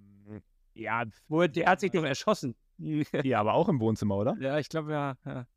ja, 0.75 1.05
Wo, 1.27 1.47
der 1.47 1.67
hat 1.67 1.79
sich 1.79 1.91
doch 1.91 2.03
erschossen. 2.03 2.55
ja, 2.77 3.39
aber 3.39 3.53
auch 3.53 3.67
im 3.67 3.79
Wohnzimmer, 3.79 4.15
oder? 4.17 4.35
ja, 4.39 4.59
ich 4.59 4.69
glaube 4.69 4.91
ja. 4.91 5.15
ja. 5.25 5.47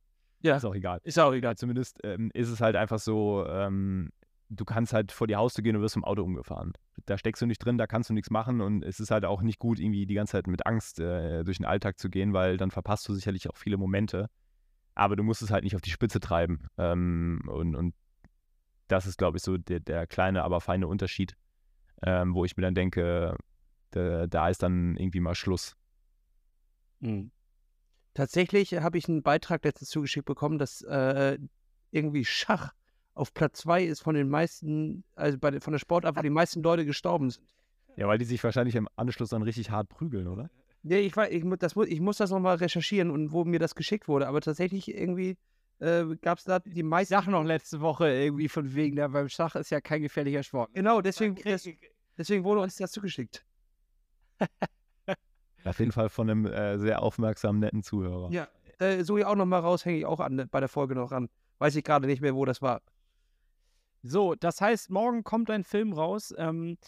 Ja, 0.41 0.57
Ist 0.57 0.65
auch 0.65 0.75
egal. 0.75 1.01
ist 1.03 1.19
auch 1.19 1.33
egal. 1.33 1.57
Zumindest 1.57 1.99
ähm, 2.05 2.31
ist 2.33 2.49
es 2.49 2.61
halt 2.61 2.77
einfach 2.77 2.99
so, 2.99 3.45
ähm, 3.47 4.11
du 4.49 4.65
kannst 4.65 4.93
halt 4.93 5.13
vor 5.13 5.27
die 5.27 5.37
Haustür 5.37 5.63
gehen 5.63 5.77
und 5.77 5.83
wirst 5.83 5.95
vom 5.95 6.05
Auto 6.05 6.23
umgefahren. 6.23 6.73
Da 7.07 7.19
steckst 7.19 7.43
du 7.43 7.47
nicht 7.47 7.59
drin, 7.59 7.79
da 7.79 7.87
kannst 7.87 8.11
du 8.11 8.15
nichts 8.15 8.31
machen 8.31 8.61
und 8.61 8.85
es 8.85 9.01
ist 9.01 9.11
halt 9.11 9.25
auch 9.25 9.43
nicht 9.43 9.59
gut, 9.59 9.81
irgendwie 9.81 10.07
die 10.07 10.15
ganze 10.15 10.33
Zeit 10.33 10.47
mit 10.47 10.67
Angst 10.67 11.01
äh, 11.01 11.43
durch 11.45 11.59
den 11.59 11.67
Alltag 11.67 11.99
zu 11.99 12.09
gehen, 12.09 12.33
weil 12.33 12.57
dann 12.57 12.71
verpasst 12.71 13.09
du 13.09 13.15
sicherlich 13.15 13.51
auch 13.51 13.57
viele 13.57 13.77
Momente. 13.77 14.31
Aber 14.95 15.17
du 15.17 15.23
musst 15.23 15.43
es 15.43 15.51
halt 15.51 15.65
nicht 15.65 15.77
auf 15.77 15.83
die 15.83 15.91
Spitze 15.91 16.21
treiben. 16.21 16.67
Ähm, 16.77 17.41
und, 17.47 17.77
und 17.77 17.95
das 18.89 19.07
ist, 19.07 19.19
glaube 19.19 19.37
ich, 19.39 19.43
so 19.43 19.57
der, 19.59 19.81
der 19.81 20.07
kleine, 20.07 20.43
aber 20.45 20.61
feine 20.61 20.89
Unterschied, 20.89 21.37
ähm, 22.03 22.35
wo 22.35 22.45
ich 22.45 22.57
mir 22.57 22.63
dann 22.63 22.75
denke, 22.75 23.37
da, 23.91 24.27
da 24.27 24.49
ist 24.49 24.63
dann 24.63 24.97
irgendwie 24.97 25.21
mal 25.21 25.35
Schluss. 25.35 25.77
Mhm. 27.01 27.31
Tatsächlich 28.19 28.75
habe 28.75 28.99
ich 28.99 29.09
einen 29.09 29.23
Beitrag 29.23 29.63
letztens 29.63 29.91
zugeschickt 29.91 30.27
bekommen, 30.27 30.59
dass 30.59 30.83
äh, 30.83 31.39
irgendwie 31.93 32.25
Schach 32.25 32.73
auf 33.15 33.33
Platz 33.33 33.61
2 33.61 33.85
ist 33.85 34.01
von 34.01 34.17
den 34.17 34.29
meisten, 34.29 35.05
also 35.15 35.39
bei, 35.39 35.61
von 35.61 35.73
der 35.73 35.79
Sportart, 35.79 36.17
wo 36.17 36.23
die 36.23 36.29
meisten 36.29 36.61
Leute 36.61 36.85
gestorben 36.85 37.31
sind. 37.31 37.47
Ja, 37.95 38.09
weil 38.09 38.19
die 38.19 38.25
sich 38.25 38.43
wahrscheinlich 38.43 38.75
im 38.75 38.89
Anschluss 38.97 39.29
dann 39.29 39.43
richtig 39.43 39.71
hart 39.71 39.89
prügeln, 39.89 40.27
oder? 40.27 40.51
Nee, 40.83 40.99
ich, 40.99 41.17
weiß, 41.17 41.31
ich, 41.31 41.45
das, 41.61 41.77
ich 41.77 42.01
muss 42.01 42.17
das 42.17 42.31
nochmal 42.31 42.57
recherchieren 42.57 43.13
und 43.13 43.31
wo 43.31 43.45
mir 43.45 43.61
das 43.61 43.77
geschickt 43.77 44.09
wurde, 44.09 44.27
aber 44.27 44.41
tatsächlich 44.41 44.93
irgendwie 44.93 45.37
äh, 45.79 46.05
gab 46.21 46.39
es 46.39 46.45
da 46.45 46.59
die 46.59 46.83
meisten. 46.83 47.15
sag 47.15 47.29
noch 47.29 47.45
letzte 47.45 47.81
Woche 47.81 48.11
irgendwie 48.13 48.49
von 48.49 48.75
wegen, 48.75 48.97
da 48.97 49.07
beim 49.07 49.29
Schach 49.29 49.55
ist 49.55 49.71
ja 49.71 49.81
kein 49.81 50.03
gefährlicher 50.03 50.43
Sport. 50.43 50.71
Genau, 50.75 51.03
deswegen, 51.03 51.37
des, 51.37 51.69
deswegen 52.17 52.43
wurde 52.43 52.63
uns 52.63 52.75
das 52.75 52.91
zugeschickt. 52.91 53.47
Auf 55.65 55.79
jeden 55.79 55.93
Fall 55.93 56.09
von 56.09 56.31
einem 56.31 56.47
äh, 56.47 56.79
sehr 56.79 57.03
aufmerksamen, 57.03 57.61
netten 57.61 57.83
Zuhörer. 57.83 58.31
Ja. 58.31 58.49
Äh, 58.79 59.03
suche 59.03 59.21
ich 59.21 59.27
auch 59.27 59.35
nochmal 59.35 59.61
raus, 59.61 59.85
hänge 59.85 59.99
ich 59.99 60.07
auch 60.07 60.21
an, 60.21 60.49
bei 60.51 60.61
der 60.61 60.69
Folge 60.69 60.95
noch 60.95 61.11
ran. 61.11 61.29
Weiß 61.59 61.75
ich 61.75 61.85
gerade 61.85 62.07
nicht 62.07 62.23
mehr, 62.23 62.35
wo 62.35 62.45
das 62.45 62.63
war. 62.63 62.81
So, 64.03 64.37
das 64.37 64.61
heißt, 64.61 64.91
morgen 64.91 65.25
kommt 65.25 65.51
ein 65.51 65.65
Film 65.65 65.93
raus. 65.93 66.33
Ähm, 66.39 66.79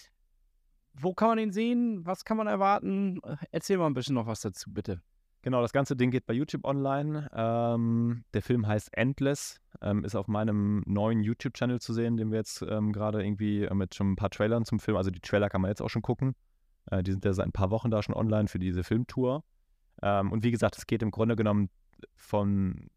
wo 0.95 1.13
kann 1.15 1.29
man 1.29 1.39
den 1.39 1.53
sehen? 1.53 2.07
Was 2.07 2.25
kann 2.25 2.37
man 2.37 2.47
erwarten? 2.47 3.21
Äh, 3.25 3.37
Erzähl 3.51 3.79
mal 3.79 3.87
ein 3.87 3.95
bisschen 3.95 4.15
noch 4.15 4.27
was 4.27 4.41
dazu, 4.41 4.73
bitte. 4.73 5.01
Genau, 5.43 5.63
das 5.63 5.73
ganze 5.73 5.97
Ding 5.97 6.11
geht 6.11 6.27
bei 6.27 6.35
YouTube 6.35 6.65
online. 6.65 7.29
Ähm, 7.35 8.25
der 8.35 8.43
Film 8.43 8.67
heißt 8.67 8.95
Endless, 8.97 9.61
ähm, 9.81 10.05
ist 10.05 10.15
auf 10.15 10.29
meinem 10.29 10.83
neuen 10.87 11.23
YouTube-Channel 11.23 11.81
zu 11.81 11.95
sehen, 11.95 12.19
den 12.19 12.31
wir 12.31 12.39
jetzt 12.39 12.63
ähm, 12.63 12.93
gerade 12.93 13.25
irgendwie 13.25 13.65
äh, 13.65 13.75
mit 13.75 13.95
schon 13.95 14.13
ein 14.13 14.17
paar 14.17 14.31
Trailern 14.31 14.67
zum 14.67 14.81
Film, 14.81 14.99
also 14.99 15.11
die 15.11 15.21
Trailer 15.21 15.49
kann 15.49 15.63
man 15.63 15.71
jetzt 15.71 15.81
auch 15.81 15.89
schon 15.89 16.03
gucken. 16.03 16.35
Äh, 16.91 17.03
die 17.03 17.13
sind 17.13 17.25
ja 17.25 17.33
seit 17.33 17.47
ein 17.47 17.53
paar 17.53 17.71
Wochen 17.71 17.91
da 17.91 18.03
schon 18.03 18.15
online 18.15 18.49
für 18.49 18.59
diese 18.59 18.85
Filmtour. 18.85 19.45
Ähm, 20.03 20.33
und 20.33 20.45
wie 20.45 20.51
gesagt, 20.51 20.79
es 20.79 20.87
geht 20.87 21.03
im 21.03 21.11
Grunde 21.11 21.37
genommen 21.37 21.71
von 22.15 22.89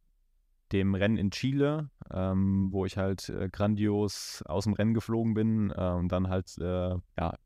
dem 0.71 0.95
Rennen 0.95 1.17
in 1.17 1.31
Chile, 1.31 1.89
ähm, 2.11 2.69
wo 2.71 2.85
ich 2.85 2.97
halt 2.97 3.29
äh, 3.29 3.49
grandios 3.49 4.43
aus 4.45 4.63
dem 4.63 4.73
Rennen 4.73 4.93
geflogen 4.93 5.33
bin 5.33 5.71
äh, 5.71 5.91
und 5.91 6.11
dann 6.11 6.29
halt 6.29 6.57
äh, 6.57 6.95
ja, 7.19 7.37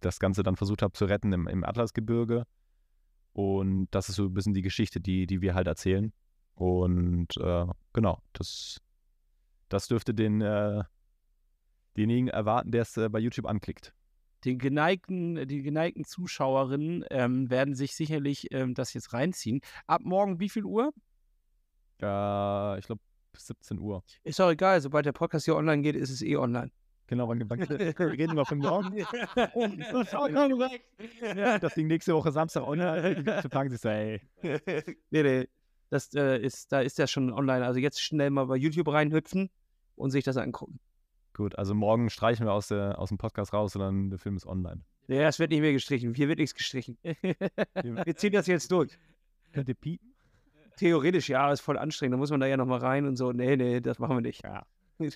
das 0.00 0.18
Ganze 0.18 0.42
dann 0.42 0.56
versucht 0.56 0.82
habe 0.82 0.92
zu 0.92 1.06
retten 1.06 1.32
im, 1.32 1.48
im 1.48 1.64
Atlasgebirge. 1.64 2.44
Und 3.32 3.88
das 3.90 4.08
ist 4.08 4.16
so 4.16 4.24
ein 4.26 4.34
bisschen 4.34 4.54
die 4.54 4.62
Geschichte, 4.62 5.00
die, 5.00 5.26
die 5.26 5.40
wir 5.40 5.54
halt 5.54 5.66
erzählen. 5.66 6.12
Und 6.54 7.36
äh, 7.38 7.66
genau, 7.92 8.22
das, 8.32 8.78
das 9.68 9.88
dürfte 9.88 10.14
den, 10.14 10.40
äh, 10.40 10.84
denjenigen 11.96 12.28
erwarten, 12.28 12.70
der 12.70 12.82
es 12.82 12.96
äh, 12.96 13.08
bei 13.08 13.18
YouTube 13.18 13.46
anklickt. 13.46 13.92
Den 14.44 14.58
geneigten, 14.58 15.48
die 15.48 15.62
geneigten 15.62 16.04
Zuschauerinnen 16.04 17.04
ähm, 17.10 17.50
werden 17.50 17.74
sich 17.74 17.94
sicherlich 17.94 18.52
ähm, 18.52 18.74
das 18.74 18.92
jetzt 18.92 19.12
reinziehen. 19.12 19.60
Ab 19.86 20.02
morgen 20.04 20.40
wie 20.40 20.48
viel 20.48 20.64
Uhr? 20.64 20.92
Äh, 22.02 22.78
ich 22.78 22.86
glaube, 22.86 23.00
17 23.36 23.78
Uhr. 23.78 24.02
Ist 24.22 24.40
auch 24.40 24.50
egal, 24.50 24.80
sobald 24.80 25.06
der 25.06 25.12
Podcast 25.12 25.46
hier 25.46 25.56
online 25.56 25.82
geht, 25.82 25.96
ist 25.96 26.10
es 26.10 26.22
eh 26.22 26.36
online. 26.36 26.70
Genau, 27.06 27.28
wann, 27.28 27.48
wann 27.48 27.58
wir 27.68 27.98
reden 27.98 28.36
wir 28.36 28.44
von 28.44 28.58
morgen. 28.58 28.96
ja, 31.20 31.58
das 31.58 31.74
Ding 31.74 31.86
nächste 31.86 32.14
Woche 32.14 32.32
Samstag 32.32 32.66
online. 32.66 33.42
Fragen 33.50 33.70
sich 33.70 33.80
so, 33.80 33.88
ey. 33.88 34.20
nee, 34.42 35.22
nee. 35.22 35.48
Das 35.90 36.12
äh, 36.14 36.38
ist, 36.38 36.72
da 36.72 36.80
ist 36.80 36.98
ja 36.98 37.06
schon 37.06 37.32
online. 37.32 37.64
Also 37.64 37.78
jetzt 37.78 38.02
schnell 38.02 38.30
mal 38.30 38.46
bei 38.46 38.56
YouTube 38.56 38.88
reinhüpfen 38.88 39.50
und 39.96 40.10
sich 40.10 40.24
das 40.24 40.36
angucken. 40.36 40.80
Gut, 41.34 41.58
also 41.58 41.74
morgen 41.74 42.10
streichen 42.10 42.46
wir 42.46 42.52
aus, 42.52 42.68
der, 42.68 42.98
aus 42.98 43.08
dem 43.08 43.18
Podcast 43.18 43.52
raus, 43.52 43.72
sondern 43.72 44.08
der 44.08 44.18
Film 44.20 44.36
ist 44.36 44.46
online. 44.46 44.82
Ja, 45.08 45.28
es 45.28 45.38
wird 45.38 45.50
nicht 45.50 45.60
mehr 45.60 45.72
gestrichen. 45.72 46.14
Hier 46.14 46.28
wird 46.28 46.38
nichts 46.38 46.54
gestrichen. 46.54 46.96
Wir 47.02 48.16
ziehen 48.16 48.32
das 48.32 48.46
jetzt 48.46 48.70
durch. 48.70 48.96
Könnt 49.52 49.68
ihr 49.68 49.74
piepen? 49.74 50.14
Theoretisch 50.76 51.28
ja, 51.28 51.52
ist 51.52 51.60
voll 51.60 51.76
anstrengend. 51.76 52.14
Da 52.14 52.16
muss 52.18 52.30
man 52.30 52.40
da 52.40 52.46
ja 52.46 52.56
nochmal 52.56 52.78
rein 52.78 53.06
und 53.06 53.16
so. 53.16 53.32
Nee, 53.32 53.56
nee, 53.56 53.80
das 53.80 53.98
machen 53.98 54.16
wir 54.16 54.20
nicht. 54.22 54.42
Ja. 54.44 54.64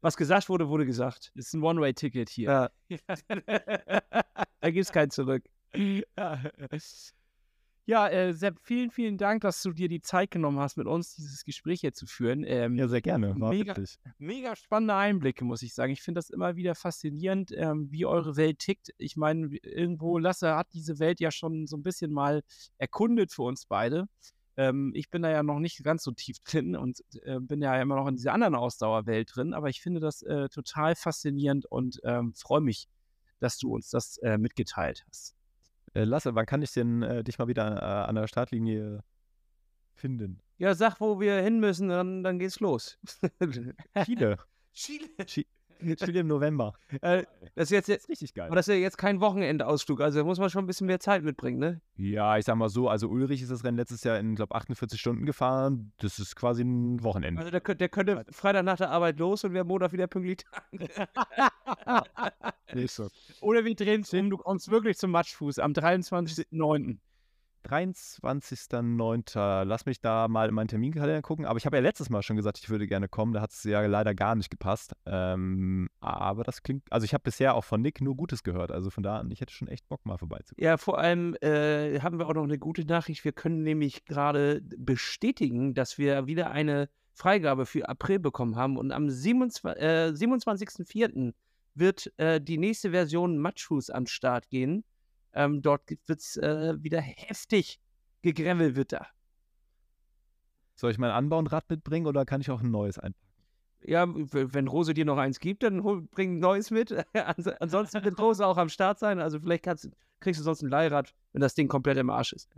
Was 0.00 0.16
gesagt 0.16 0.48
wurde, 0.48 0.68
wurde 0.68 0.86
gesagt. 0.86 1.32
Das 1.34 1.46
ist 1.46 1.54
ein 1.54 1.62
One-Way-Ticket 1.62 2.30
hier. 2.30 2.70
Ja. 2.88 2.98
da 4.60 4.70
gibt 4.70 4.84
es 4.84 4.92
kein 4.92 5.10
Zurück. 5.10 5.44
Ja, 5.74 6.40
ja 7.88 8.06
äh, 8.08 8.34
Sepp, 8.34 8.58
vielen, 8.62 8.90
vielen 8.90 9.16
Dank, 9.16 9.40
dass 9.40 9.62
du 9.62 9.72
dir 9.72 9.88
die 9.88 10.02
Zeit 10.02 10.30
genommen 10.30 10.58
hast, 10.60 10.76
mit 10.76 10.86
uns 10.86 11.16
dieses 11.16 11.44
Gespräch 11.44 11.80
hier 11.80 11.94
zu 11.94 12.06
führen. 12.06 12.44
Ähm, 12.46 12.76
Ja, 12.76 12.86
sehr 12.86 13.00
gerne. 13.00 13.34
War 13.40 13.50
Mega. 13.50 13.74
witzig. 13.74 13.98
mega 14.18 14.54
spannende 14.54 14.94
Einblicke, 14.94 15.44
muss 15.44 15.62
ich 15.62 15.74
sagen. 15.74 15.90
Ich 15.92 16.02
finde 16.02 16.18
das 16.18 16.28
immer 16.28 16.54
wieder 16.54 16.74
faszinierend, 16.74 17.50
ähm, 17.56 17.88
wie 17.90 18.04
eure 18.04 18.36
Welt 18.36 18.58
tickt. 18.58 18.90
Ich 18.98 19.16
meine, 19.16 19.56
irgendwo, 19.62 20.18
Lasse 20.18 20.54
hat 20.54 20.68
diese 20.74 20.98
Welt 20.98 21.18
ja 21.18 21.30
schon 21.30 21.66
so 21.66 21.78
ein 21.78 21.82
bisschen 21.82 22.12
mal 22.12 22.42
erkundet 22.76 23.32
für 23.32 23.42
uns 23.42 23.64
beide. 23.64 24.06
Ähm, 24.58 24.92
ich 24.94 25.08
bin 25.08 25.22
da 25.22 25.30
ja 25.30 25.42
noch 25.42 25.58
nicht 25.58 25.82
ganz 25.82 26.02
so 26.02 26.10
tief 26.12 26.40
drin 26.40 26.76
und 26.76 27.00
äh, 27.22 27.40
bin 27.40 27.62
ja 27.62 27.80
immer 27.80 27.96
noch 27.96 28.06
in 28.06 28.16
dieser 28.16 28.34
anderen 28.34 28.54
Ausdauerwelt 28.54 29.30
drin, 29.34 29.54
aber 29.54 29.70
ich 29.70 29.80
finde 29.80 30.00
das 30.00 30.20
äh, 30.22 30.50
total 30.50 30.94
faszinierend 30.94 31.64
und 31.64 32.00
ähm, 32.04 32.34
freue 32.34 32.60
mich, 32.60 32.86
dass 33.38 33.56
du 33.56 33.72
uns 33.72 33.88
das 33.88 34.18
äh, 34.18 34.36
mitgeteilt 34.36 35.06
hast. 35.08 35.37
Äh, 35.94 36.04
Lasse, 36.04 36.34
wann 36.34 36.46
kann 36.46 36.62
ich 36.62 36.72
denn 36.72 37.02
äh, 37.02 37.24
dich 37.24 37.38
mal 37.38 37.48
wieder 37.48 37.76
äh, 37.76 38.08
an 38.08 38.14
der 38.14 38.26
Startlinie 38.26 39.02
finden? 39.94 40.40
Ja, 40.58 40.74
sag, 40.74 41.00
wo 41.00 41.20
wir 41.20 41.40
hin 41.40 41.60
müssen, 41.60 41.88
dann, 41.88 42.22
dann 42.22 42.38
geht's 42.38 42.60
los. 42.60 42.98
Chile. 44.04 44.36
Chile. 44.72 45.46
Chile 45.96 46.20
im 46.20 46.26
November. 46.26 46.74
Äh, 47.00 47.24
das 47.54 47.64
ist 47.64 47.70
jetzt, 47.70 47.88
Das 47.88 47.96
ist 47.98 48.08
richtig 48.08 48.34
geil. 48.34 48.46
aber 48.46 48.56
das 48.56 48.68
ist 48.68 48.74
ja 48.74 48.80
jetzt 48.80 48.98
kein 48.98 49.20
Wochenendausflug. 49.20 50.00
Also 50.00 50.18
da 50.18 50.24
muss 50.24 50.38
man 50.38 50.50
schon 50.50 50.64
ein 50.64 50.66
bisschen 50.66 50.86
mehr 50.86 51.00
Zeit 51.00 51.22
mitbringen, 51.22 51.58
ne? 51.58 51.80
Ja, 51.96 52.36
ich 52.38 52.44
sag 52.44 52.56
mal 52.56 52.68
so, 52.68 52.88
also 52.88 53.08
Ulrich 53.08 53.42
ist 53.42 53.50
das 53.50 53.64
Rennen 53.64 53.76
letztes 53.76 54.04
Jahr 54.04 54.18
in, 54.18 54.34
glaube 54.34 54.54
48 54.54 55.00
Stunden 55.00 55.26
gefahren. 55.26 55.92
Das 55.98 56.18
ist 56.18 56.36
quasi 56.36 56.62
ein 56.62 57.02
Wochenende. 57.02 57.40
Also 57.40 57.50
der, 57.50 57.74
der 57.74 57.88
könnte 57.88 58.24
Freitag 58.30 58.64
nach 58.64 58.76
der 58.76 58.90
Arbeit 58.90 59.18
los 59.18 59.44
und 59.44 59.52
wir 59.54 59.62
am 59.62 59.66
Montag 59.68 59.92
wieder 59.92 60.06
pünktlich 60.06 60.38
da. 61.84 62.02
Ist 62.72 62.96
so. 62.96 63.08
Oder 63.40 63.64
wir 63.64 63.74
drehen 63.74 64.02
es 64.02 64.12
um, 64.12 64.30
du 64.30 64.36
kommst 64.36 64.70
wirklich 64.70 64.98
zum 64.98 65.10
Matschfuß 65.10 65.58
am 65.58 65.72
23.09. 65.72 66.98
23.09. 67.68 69.64
Lass 69.64 69.86
mich 69.86 70.00
da 70.00 70.28
mal 70.28 70.48
in 70.48 70.54
meinen 70.54 70.68
Terminkalender 70.68 71.22
gucken. 71.22 71.44
Aber 71.44 71.58
ich 71.58 71.66
habe 71.66 71.76
ja 71.76 71.82
letztes 71.82 72.08
Mal 72.10 72.22
schon 72.22 72.36
gesagt, 72.36 72.58
ich 72.58 72.70
würde 72.70 72.86
gerne 72.86 73.08
kommen. 73.08 73.32
Da 73.32 73.40
hat 73.40 73.52
es 73.52 73.64
ja 73.64 73.84
leider 73.84 74.14
gar 74.14 74.34
nicht 74.34 74.50
gepasst. 74.50 74.94
Ähm, 75.06 75.88
aber 76.00 76.44
das 76.44 76.62
klingt, 76.62 76.84
also 76.90 77.04
ich 77.04 77.12
habe 77.14 77.22
bisher 77.24 77.54
auch 77.54 77.64
von 77.64 77.82
Nick 77.82 78.00
nur 78.00 78.16
Gutes 78.16 78.42
gehört. 78.42 78.72
Also 78.72 78.90
von 78.90 79.02
da 79.02 79.18
an, 79.18 79.30
ich 79.30 79.40
hätte 79.40 79.52
schon 79.52 79.68
echt 79.68 79.88
Bock 79.88 80.06
mal 80.06 80.18
vorbeizukommen. 80.18 80.64
Ja, 80.64 80.76
vor 80.76 80.98
allem 80.98 81.34
äh, 81.40 82.00
haben 82.00 82.18
wir 82.18 82.28
auch 82.28 82.34
noch 82.34 82.44
eine 82.44 82.58
gute 82.58 82.84
Nachricht. 82.84 83.24
Wir 83.24 83.32
können 83.32 83.62
nämlich 83.62 84.04
gerade 84.06 84.62
bestätigen, 84.62 85.74
dass 85.74 85.98
wir 85.98 86.26
wieder 86.26 86.50
eine 86.50 86.88
Freigabe 87.12 87.66
für 87.66 87.88
April 87.88 88.20
bekommen 88.20 88.56
haben. 88.56 88.78
Und 88.78 88.92
am 88.92 89.10
27 89.10 89.82
äh, 89.82 90.12
27.04. 90.14 91.34
wird 91.74 92.12
äh, 92.16 92.40
die 92.40 92.58
nächste 92.58 92.92
Version 92.92 93.38
Matschfuß 93.38 93.86
den 93.86 94.06
Start 94.06 94.48
gehen. 94.50 94.84
Ähm, 95.32 95.62
dort 95.62 95.82
wird 96.06 96.20
es 96.20 96.36
äh, 96.36 96.74
wieder 96.82 97.00
heftig 97.00 97.80
gegrevelt 98.22 98.76
wird 98.76 98.92
da. 98.92 99.06
Soll 100.74 100.90
ich 100.90 100.98
mein 100.98 101.10
Anbauenrad 101.10 101.68
mitbringen 101.70 102.06
oder 102.06 102.24
kann 102.24 102.40
ich 102.40 102.50
auch 102.50 102.60
ein 102.60 102.70
neues 102.70 102.98
einpacken? 102.98 103.24
Ja, 103.82 104.06
wenn 104.08 104.66
Rose 104.66 104.92
dir 104.92 105.04
noch 105.04 105.18
eins 105.18 105.38
gibt, 105.38 105.62
dann 105.62 105.84
hol, 105.84 106.02
bring 106.02 106.36
ein 106.36 106.38
neues 106.40 106.70
mit. 106.70 106.92
Ans- 107.14 107.46
Ansonsten 107.46 108.04
wird 108.04 108.18
Rose 108.18 108.44
auch 108.44 108.56
am 108.56 108.68
Start 108.68 108.98
sein. 108.98 109.20
Also 109.20 109.38
vielleicht 109.40 109.64
kannst, 109.64 109.88
kriegst 110.20 110.40
du 110.40 110.44
sonst 110.44 110.62
ein 110.62 110.68
Leihrad, 110.68 111.14
wenn 111.32 111.40
das 111.40 111.54
Ding 111.54 111.68
komplett 111.68 111.96
im 111.98 112.10
Arsch 112.10 112.32
ist. 112.32 112.48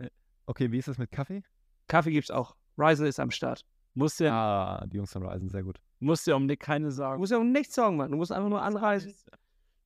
Okay, 0.47 0.71
wie 0.71 0.79
ist 0.79 0.87
das 0.87 0.97
mit 0.97 1.11
Kaffee? 1.11 1.43
Kaffee 1.87 2.11
gibt's 2.11 2.31
auch. 2.31 2.55
Ryzen 2.77 3.05
ist 3.05 3.19
am 3.19 3.29
Start. 3.31 3.65
Musst 3.93 4.19
du, 4.19 4.31
Ah, 4.31 4.83
die 4.87 4.97
Jungs 4.97 5.11
von 5.11 5.23
Ryzen, 5.25 5.49
sehr 5.49 5.63
gut. 5.63 5.79
musst 5.99 6.25
du 6.25 6.35
um 6.35 6.45
Nick 6.45 6.61
keine 6.61 6.87
Du 6.87 6.91
Sorgen. 6.91 7.19
musst 7.19 7.31
ja 7.31 7.37
um 7.37 7.51
nichts 7.51 7.75
Sorgen 7.75 7.97
machen. 7.97 8.11
Du 8.11 8.17
musst 8.17 8.31
einfach 8.31 8.49
nur 8.49 8.61
anreisen. 8.61 9.13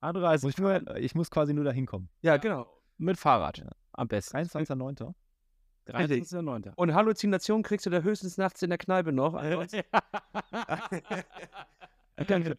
Anreise. 0.00 0.48
Ich, 0.48 0.56
nur, 0.58 0.96
ich 0.96 1.14
muss 1.14 1.30
quasi 1.30 1.52
nur 1.52 1.64
da 1.64 1.72
hinkommen. 1.72 2.08
Ja, 2.22 2.36
genau. 2.38 2.66
Mit 2.98 3.18
Fahrrad. 3.18 3.66
Am 3.92 4.08
besten. 4.08 4.36
23.09. 4.36 5.14
13.09. 5.88 6.72
Und 6.74 6.94
Halluzinationen 6.94 7.62
kriegst 7.62 7.86
du 7.86 7.90
da 7.90 8.00
höchstens 8.00 8.36
nachts 8.38 8.60
in 8.62 8.70
der 8.70 8.78
Kneipe 8.78 9.12
noch. 9.12 9.34
Ansonsten- 9.34 9.82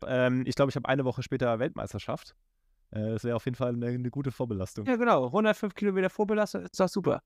ähm, 0.07 0.43
ich 0.45 0.55
glaube, 0.55 0.69
ich 0.69 0.75
habe 0.75 0.87
eine 0.87 1.03
Woche 1.03 1.23
später 1.23 1.59
Weltmeisterschaft. 1.59 2.35
Äh, 2.91 3.09
das 3.11 3.23
wäre 3.23 3.35
auf 3.35 3.45
jeden 3.45 3.55
Fall 3.55 3.73
eine, 3.73 3.87
eine 3.87 4.09
gute 4.09 4.31
Vorbelastung. 4.31 4.85
ja, 4.85 4.95
genau. 4.95 5.25
105 5.27 5.73
Kilometer 5.75 6.09
Vorbelastung 6.09 6.61
ist 6.63 6.79
doch 6.79 6.87
super. 6.87 7.21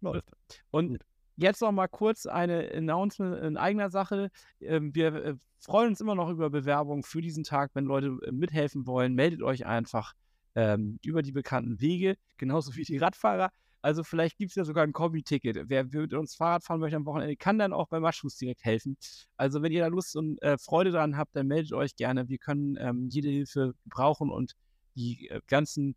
Läuft. 0.00 0.30
Und 0.70 1.02
jetzt 1.36 1.60
noch 1.60 1.72
mal 1.72 1.88
kurz 1.88 2.26
eine 2.26 2.70
Announcement 2.74 3.42
in 3.42 3.56
eigener 3.56 3.90
Sache. 3.90 4.30
Ähm, 4.60 4.94
wir 4.94 5.14
äh, 5.14 5.34
freuen 5.58 5.88
uns 5.88 6.00
immer 6.00 6.14
noch 6.14 6.30
über 6.30 6.48
Bewerbungen 6.50 7.02
für 7.02 7.20
diesen 7.20 7.42
Tag. 7.44 7.72
Wenn 7.74 7.84
Leute 7.86 8.16
äh, 8.22 8.32
mithelfen 8.32 8.86
wollen, 8.86 9.14
meldet 9.14 9.42
euch 9.42 9.66
einfach 9.66 10.14
ähm, 10.54 10.98
über 11.02 11.22
die 11.22 11.32
bekannten 11.32 11.80
Wege, 11.80 12.16
genauso 12.36 12.74
wie 12.76 12.84
die 12.84 12.98
Radfahrer. 12.98 13.50
Also 13.82 14.02
vielleicht 14.02 14.38
gibt 14.38 14.50
es 14.50 14.54
ja 14.54 14.64
sogar 14.64 14.84
ein 14.84 14.92
Kombi-Ticket. 14.94 15.68
Wer 15.68 15.84
mit 15.84 16.14
uns 16.14 16.34
Fahrrad 16.34 16.64
fahren 16.64 16.80
möchte 16.80 16.96
am 16.96 17.04
Wochenende, 17.04 17.36
kann 17.36 17.58
dann 17.58 17.74
auch 17.74 17.88
bei 17.88 18.00
Maschus 18.00 18.36
direkt 18.36 18.64
helfen. 18.64 18.96
Also 19.36 19.60
wenn 19.60 19.72
ihr 19.72 19.82
da 19.82 19.88
Lust 19.88 20.16
und 20.16 20.40
äh, 20.42 20.56
Freude 20.56 20.90
dran 20.90 21.18
habt, 21.18 21.36
dann 21.36 21.48
meldet 21.48 21.74
euch 21.74 21.94
gerne. 21.94 22.28
Wir 22.28 22.38
können 22.38 22.78
ähm, 22.80 23.08
jede 23.10 23.28
Hilfe 23.28 23.74
brauchen 23.84 24.30
und 24.30 24.54
die 24.94 25.28
äh, 25.28 25.40
ganzen 25.48 25.96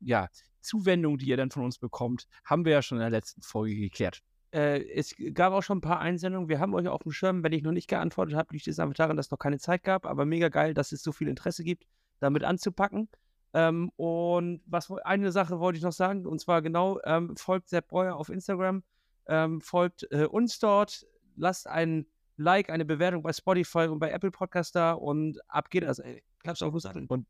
ja, 0.00 0.28
Zuwendungen, 0.60 1.18
die 1.18 1.26
ihr 1.26 1.36
dann 1.36 1.50
von 1.50 1.64
uns 1.64 1.78
bekommt, 1.78 2.28
haben 2.44 2.64
wir 2.64 2.72
ja 2.72 2.82
schon 2.82 2.98
in 2.98 3.02
der 3.02 3.10
letzten 3.10 3.42
Folge 3.42 3.74
geklärt. 3.74 4.22
Äh, 4.52 4.88
es 4.92 5.14
gab 5.34 5.52
auch 5.52 5.62
schon 5.62 5.78
ein 5.78 5.82
paar 5.82 6.00
Einsendungen. 6.00 6.48
Wir 6.48 6.60
haben 6.60 6.74
euch 6.74 6.86
auf 6.88 7.02
dem 7.02 7.12
Schirm. 7.12 7.42
Wenn 7.42 7.52
ich 7.52 7.62
noch 7.62 7.72
nicht 7.72 7.88
geantwortet 7.88 8.36
habe, 8.36 8.52
liegt 8.52 8.68
es 8.68 8.78
einfach 8.78 8.94
daran, 8.94 9.16
dass 9.16 9.26
es 9.26 9.30
noch 9.30 9.38
keine 9.38 9.58
Zeit 9.58 9.82
gab. 9.82 10.06
Aber 10.06 10.24
mega 10.24 10.48
geil, 10.48 10.74
dass 10.74 10.92
es 10.92 11.02
so 11.02 11.12
viel 11.12 11.28
Interesse 11.28 11.64
gibt, 11.64 11.86
damit 12.20 12.44
anzupacken. 12.44 13.08
Ähm, 13.54 13.90
und 13.96 14.60
was 14.66 14.90
eine 15.04 15.32
Sache 15.32 15.58
wollte 15.60 15.78
ich 15.78 15.82
noch 15.84 15.92
sagen, 15.92 16.26
und 16.26 16.40
zwar 16.40 16.62
genau, 16.62 17.00
ähm, 17.04 17.36
folgt 17.36 17.68
Sepp 17.68 17.88
Breuer 17.88 18.16
auf 18.16 18.28
Instagram, 18.28 18.82
ähm, 19.28 19.60
folgt 19.60 20.06
äh, 20.10 20.26
uns 20.26 20.58
dort, 20.58 21.06
lasst 21.36 21.66
ein 21.66 22.06
Like, 22.38 22.68
eine 22.68 22.84
Bewertung 22.84 23.22
bei 23.22 23.32
Spotify 23.32 23.86
und 23.86 23.98
bei 23.98 24.10
Apple 24.10 24.30
Podcast 24.30 24.76
da 24.76 24.92
und 24.92 25.40
ab 25.48 25.70
geht 25.70 25.84
das, 25.84 25.98
ey. 25.98 26.22
Klapp's 26.42 26.60
auf 26.60 26.72
den 26.72 26.80
Sattel. 26.80 27.06
Und, 27.08 27.26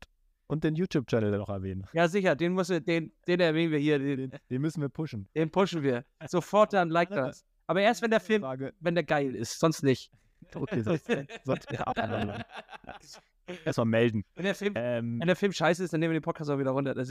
und 0.47 0.63
den 0.63 0.75
YouTube-Channel 0.75 1.37
noch 1.37 1.49
erwähnen. 1.49 1.87
Ja, 1.93 2.09
sicher, 2.09 2.35
den, 2.35 2.53
muss, 2.53 2.67
den, 2.67 3.13
den 3.25 3.39
erwähnen 3.39 3.71
wir 3.71 3.79
hier, 3.79 3.99
den, 3.99 4.31
Den 4.49 4.61
müssen 4.61 4.81
wir 4.81 4.89
pushen. 4.89 5.29
den 5.33 5.49
pushen 5.49 5.81
wir. 5.81 6.03
Sofort 6.27 6.73
dann, 6.73 6.89
like 6.89 7.09
das. 7.09 7.45
Aber 7.67 7.81
erst, 7.81 8.01
wenn 8.01 8.11
der 8.11 8.19
Film, 8.19 8.41
Frage, 8.41 8.73
wenn 8.79 8.95
der 8.95 9.03
geil 9.03 9.33
ist, 9.35 9.59
sonst 9.59 9.83
nicht. 9.83 10.11
okay, 10.55 10.81
sonst, 10.81 11.05
sonst 11.45 11.67
erstmal 13.65 13.85
melden. 13.85 14.25
Wenn 14.35 14.45
der 14.45 14.55
Film, 14.55 14.73
Ähm, 14.75 15.19
wenn 15.19 15.27
der 15.27 15.35
Film 15.35 15.51
scheiße 15.53 15.83
ist, 15.83 15.93
dann 15.93 15.99
nehmen 15.99 16.13
wir 16.13 16.19
den 16.19 16.23
Podcast 16.23 16.49
auch 16.49 16.57
wieder 16.59 16.71
runter. 16.71 16.95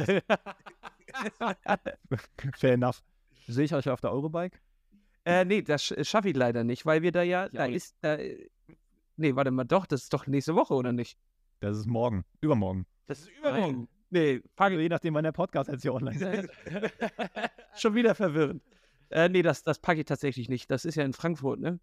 Fair 2.57 2.75
enough. 2.75 3.03
Sehe 3.47 3.65
ich 3.65 3.75
euch 3.75 3.89
auf 3.89 4.01
der 4.01 4.13
Eurobike? 4.13 4.59
äh, 5.25 5.45
nee, 5.45 5.63
das 5.63 5.85
sch- 5.85 6.05
schaffe 6.05 6.29
ich 6.31 6.37
leider 6.37 6.65
nicht, 6.65 6.87
weil 6.87 7.03
wir 7.03 7.13
da 7.13 7.23
ja, 7.23 7.49
da 7.49 7.67
nicht. 7.67 7.77
ist, 7.77 7.97
da, 8.01 8.17
äh, 8.17 8.49
nee, 9.17 9.35
warte 9.35 9.51
mal, 9.51 9.65
doch, 9.65 9.87
das 9.87 10.05
ist 10.05 10.13
doch 10.13 10.27
nächste 10.27 10.55
Woche, 10.55 10.75
oder 10.75 10.93
nicht? 10.93 11.19
Das 11.61 11.77
ist 11.77 11.87
morgen. 11.87 12.25
Übermorgen. 12.41 12.87
Das 13.07 13.21
ist 13.21 13.31
übermorgen. 13.31 13.89
Nee, 14.11 14.43
Frage, 14.57 14.81
Je 14.81 14.89
nachdem, 14.89 15.15
wann 15.15 15.25
der 15.25 15.33
Podcast 15.33 15.71
jetzt 15.71 15.83
hier 15.83 15.95
online 15.95 16.43
ist. 16.43 16.51
schon 17.83 17.95
wieder 17.95 18.15
verwirrend. 18.15 18.63
Äh, 19.11 19.29
nee, 19.29 19.43
das, 19.43 19.63
das 19.63 19.79
packe 19.81 20.01
ich 20.01 20.07
tatsächlich 20.07 20.49
nicht. 20.49 20.71
Das 20.71 20.85
ist 20.85 20.95
ja 20.97 21.05
in 21.05 21.13
Frankfurt, 21.13 21.61
ne? 21.61 21.79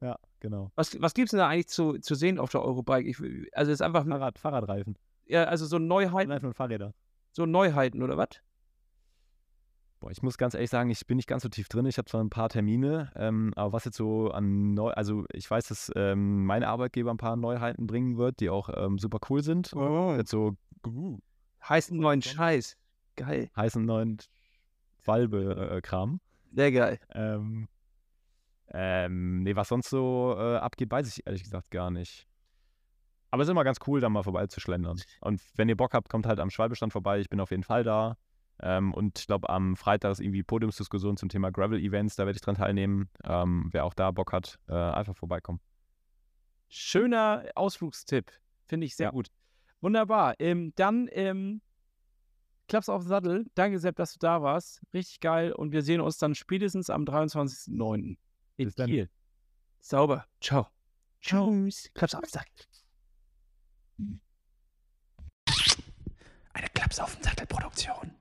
Ja, 0.00 0.18
genau. 0.40 0.70
Was, 0.76 1.00
was 1.00 1.14
gibt 1.14 1.26
es 1.26 1.30
denn 1.30 1.38
da 1.38 1.48
eigentlich 1.48 1.68
zu, 1.68 1.98
zu 1.98 2.14
sehen 2.14 2.38
auf 2.38 2.50
der 2.50 2.62
Eurobike? 2.62 3.08
Ich, 3.08 3.18
also, 3.54 3.70
es 3.70 3.76
ist 3.76 3.82
einfach, 3.82 4.06
Fahrrad, 4.06 4.38
Fahrradreifen. 4.38 4.96
ja, 5.26 5.44
also 5.44 5.66
so 5.66 5.78
Neuheiten, 5.78 6.32
Reifen 6.32 6.46
und 6.46 6.54
Fahrräder. 6.54 6.94
so 7.32 7.46
Neuheiten, 7.46 8.02
oder 8.02 8.16
was? 8.16 8.40
Boah, 10.00 10.10
ich 10.10 10.22
muss 10.22 10.38
ganz 10.38 10.54
ehrlich 10.54 10.70
sagen, 10.70 10.88
ich 10.88 11.06
bin 11.06 11.16
nicht 11.16 11.28
ganz 11.28 11.42
so 11.42 11.50
tief 11.50 11.68
drin. 11.68 11.84
Ich 11.84 11.98
habe 11.98 12.08
zwar 12.08 12.24
ein 12.24 12.30
paar 12.30 12.48
Termine, 12.48 13.12
ähm, 13.16 13.52
aber 13.54 13.74
was 13.74 13.84
jetzt 13.84 13.98
so 13.98 14.30
an 14.30 14.72
neu, 14.72 14.92
also 14.92 15.26
ich 15.30 15.50
weiß, 15.50 15.68
dass 15.68 15.92
ähm, 15.94 16.46
mein 16.46 16.64
Arbeitgeber 16.64 17.10
ein 17.10 17.18
paar 17.18 17.36
Neuheiten 17.36 17.86
bringen 17.86 18.16
wird, 18.16 18.40
die 18.40 18.48
auch 18.48 18.70
ähm, 18.74 18.98
super 18.98 19.18
cool 19.28 19.42
sind. 19.42 19.74
Oh. 19.74 20.14
Jetzt 20.16 20.30
so 20.30 20.56
uh, 20.86 21.18
Heißen 21.68 21.98
neuen 21.98 22.22
Scheiß. 22.22 22.78
Geil. 23.16 23.50
heißen 23.54 23.84
neuen 23.84 24.16
Walbe-Kram. 25.04 26.20
Sehr 26.54 26.72
geil. 26.72 26.98
ähm, 27.12 27.68
ähm, 28.72 29.42
nee, 29.42 29.56
was 29.56 29.68
sonst 29.68 29.90
so 29.90 30.34
äh, 30.38 30.56
abgeht, 30.56 30.90
weiß 30.90 31.08
ich 31.08 31.26
ehrlich 31.26 31.42
gesagt 31.42 31.70
gar 31.70 31.90
nicht. 31.90 32.26
Aber 33.30 33.42
es 33.42 33.48
ist 33.48 33.52
immer 33.52 33.64
ganz 33.64 33.78
cool, 33.86 34.00
da 34.00 34.08
mal 34.08 34.22
vorbeizuschlendern. 34.24 35.00
Und 35.20 35.40
wenn 35.54 35.68
ihr 35.68 35.76
Bock 35.76 35.94
habt, 35.94 36.08
kommt 36.08 36.26
halt 36.26 36.40
am 36.40 36.50
Schwalbestand 36.50 36.92
vorbei. 36.92 37.20
Ich 37.20 37.28
bin 37.28 37.40
auf 37.40 37.50
jeden 37.50 37.62
Fall 37.62 37.84
da. 37.84 38.16
Ähm, 38.62 38.92
und 38.92 39.18
ich 39.20 39.26
glaube, 39.26 39.48
am 39.48 39.76
Freitag 39.76 40.10
ist 40.12 40.20
irgendwie 40.20 40.42
Podiumsdiskussion 40.42 41.16
zum 41.16 41.28
Thema 41.28 41.50
Gravel-Events. 41.52 42.16
Da 42.16 42.26
werde 42.26 42.36
ich 42.36 42.42
dran 42.42 42.56
teilnehmen. 42.56 43.08
Ähm, 43.24 43.68
wer 43.72 43.84
auch 43.84 43.94
da 43.94 44.10
Bock 44.10 44.32
hat, 44.32 44.58
äh, 44.68 44.74
einfach 44.74 45.16
vorbeikommen. 45.16 45.60
Schöner 46.68 47.44
Ausflugstipp. 47.54 48.30
Finde 48.66 48.86
ich 48.86 48.96
sehr 48.96 49.06
Ja. 49.06 49.10
gut. 49.10 49.28
Wunderbar. 49.80 50.34
Ähm, 50.38 50.72
dann 50.76 51.08
ähm, 51.12 51.62
klapp's 52.68 52.88
auf 52.88 53.02
den 53.02 53.08
Sattel. 53.08 53.46
Danke, 53.54 53.78
Sepp, 53.78 53.96
dass 53.96 54.12
du 54.12 54.18
da 54.18 54.42
warst. 54.42 54.82
Richtig 54.92 55.20
geil. 55.20 55.52
Und 55.52 55.72
wir 55.72 55.82
sehen 55.82 56.00
uns 56.00 56.18
dann 56.18 56.34
spätestens 56.34 56.90
am 56.90 57.04
23.09. 57.04 58.16
in 58.60 58.68
Bis 58.68 58.74
dann. 58.74 58.90
Kiel. 58.90 59.08
Sauber. 59.80 60.26
Ciao. 60.40 60.68
Tschüss. 61.20 61.90
Klaps 61.94 62.14
auf 62.14 62.20
den 62.20 62.30
Sack. 62.30 62.48
Eine 66.52 66.68
Klaps 66.74 67.00
auf 67.00 67.14
den 67.14 67.24
Sattel 67.24 67.46
Produktion. 67.46 68.12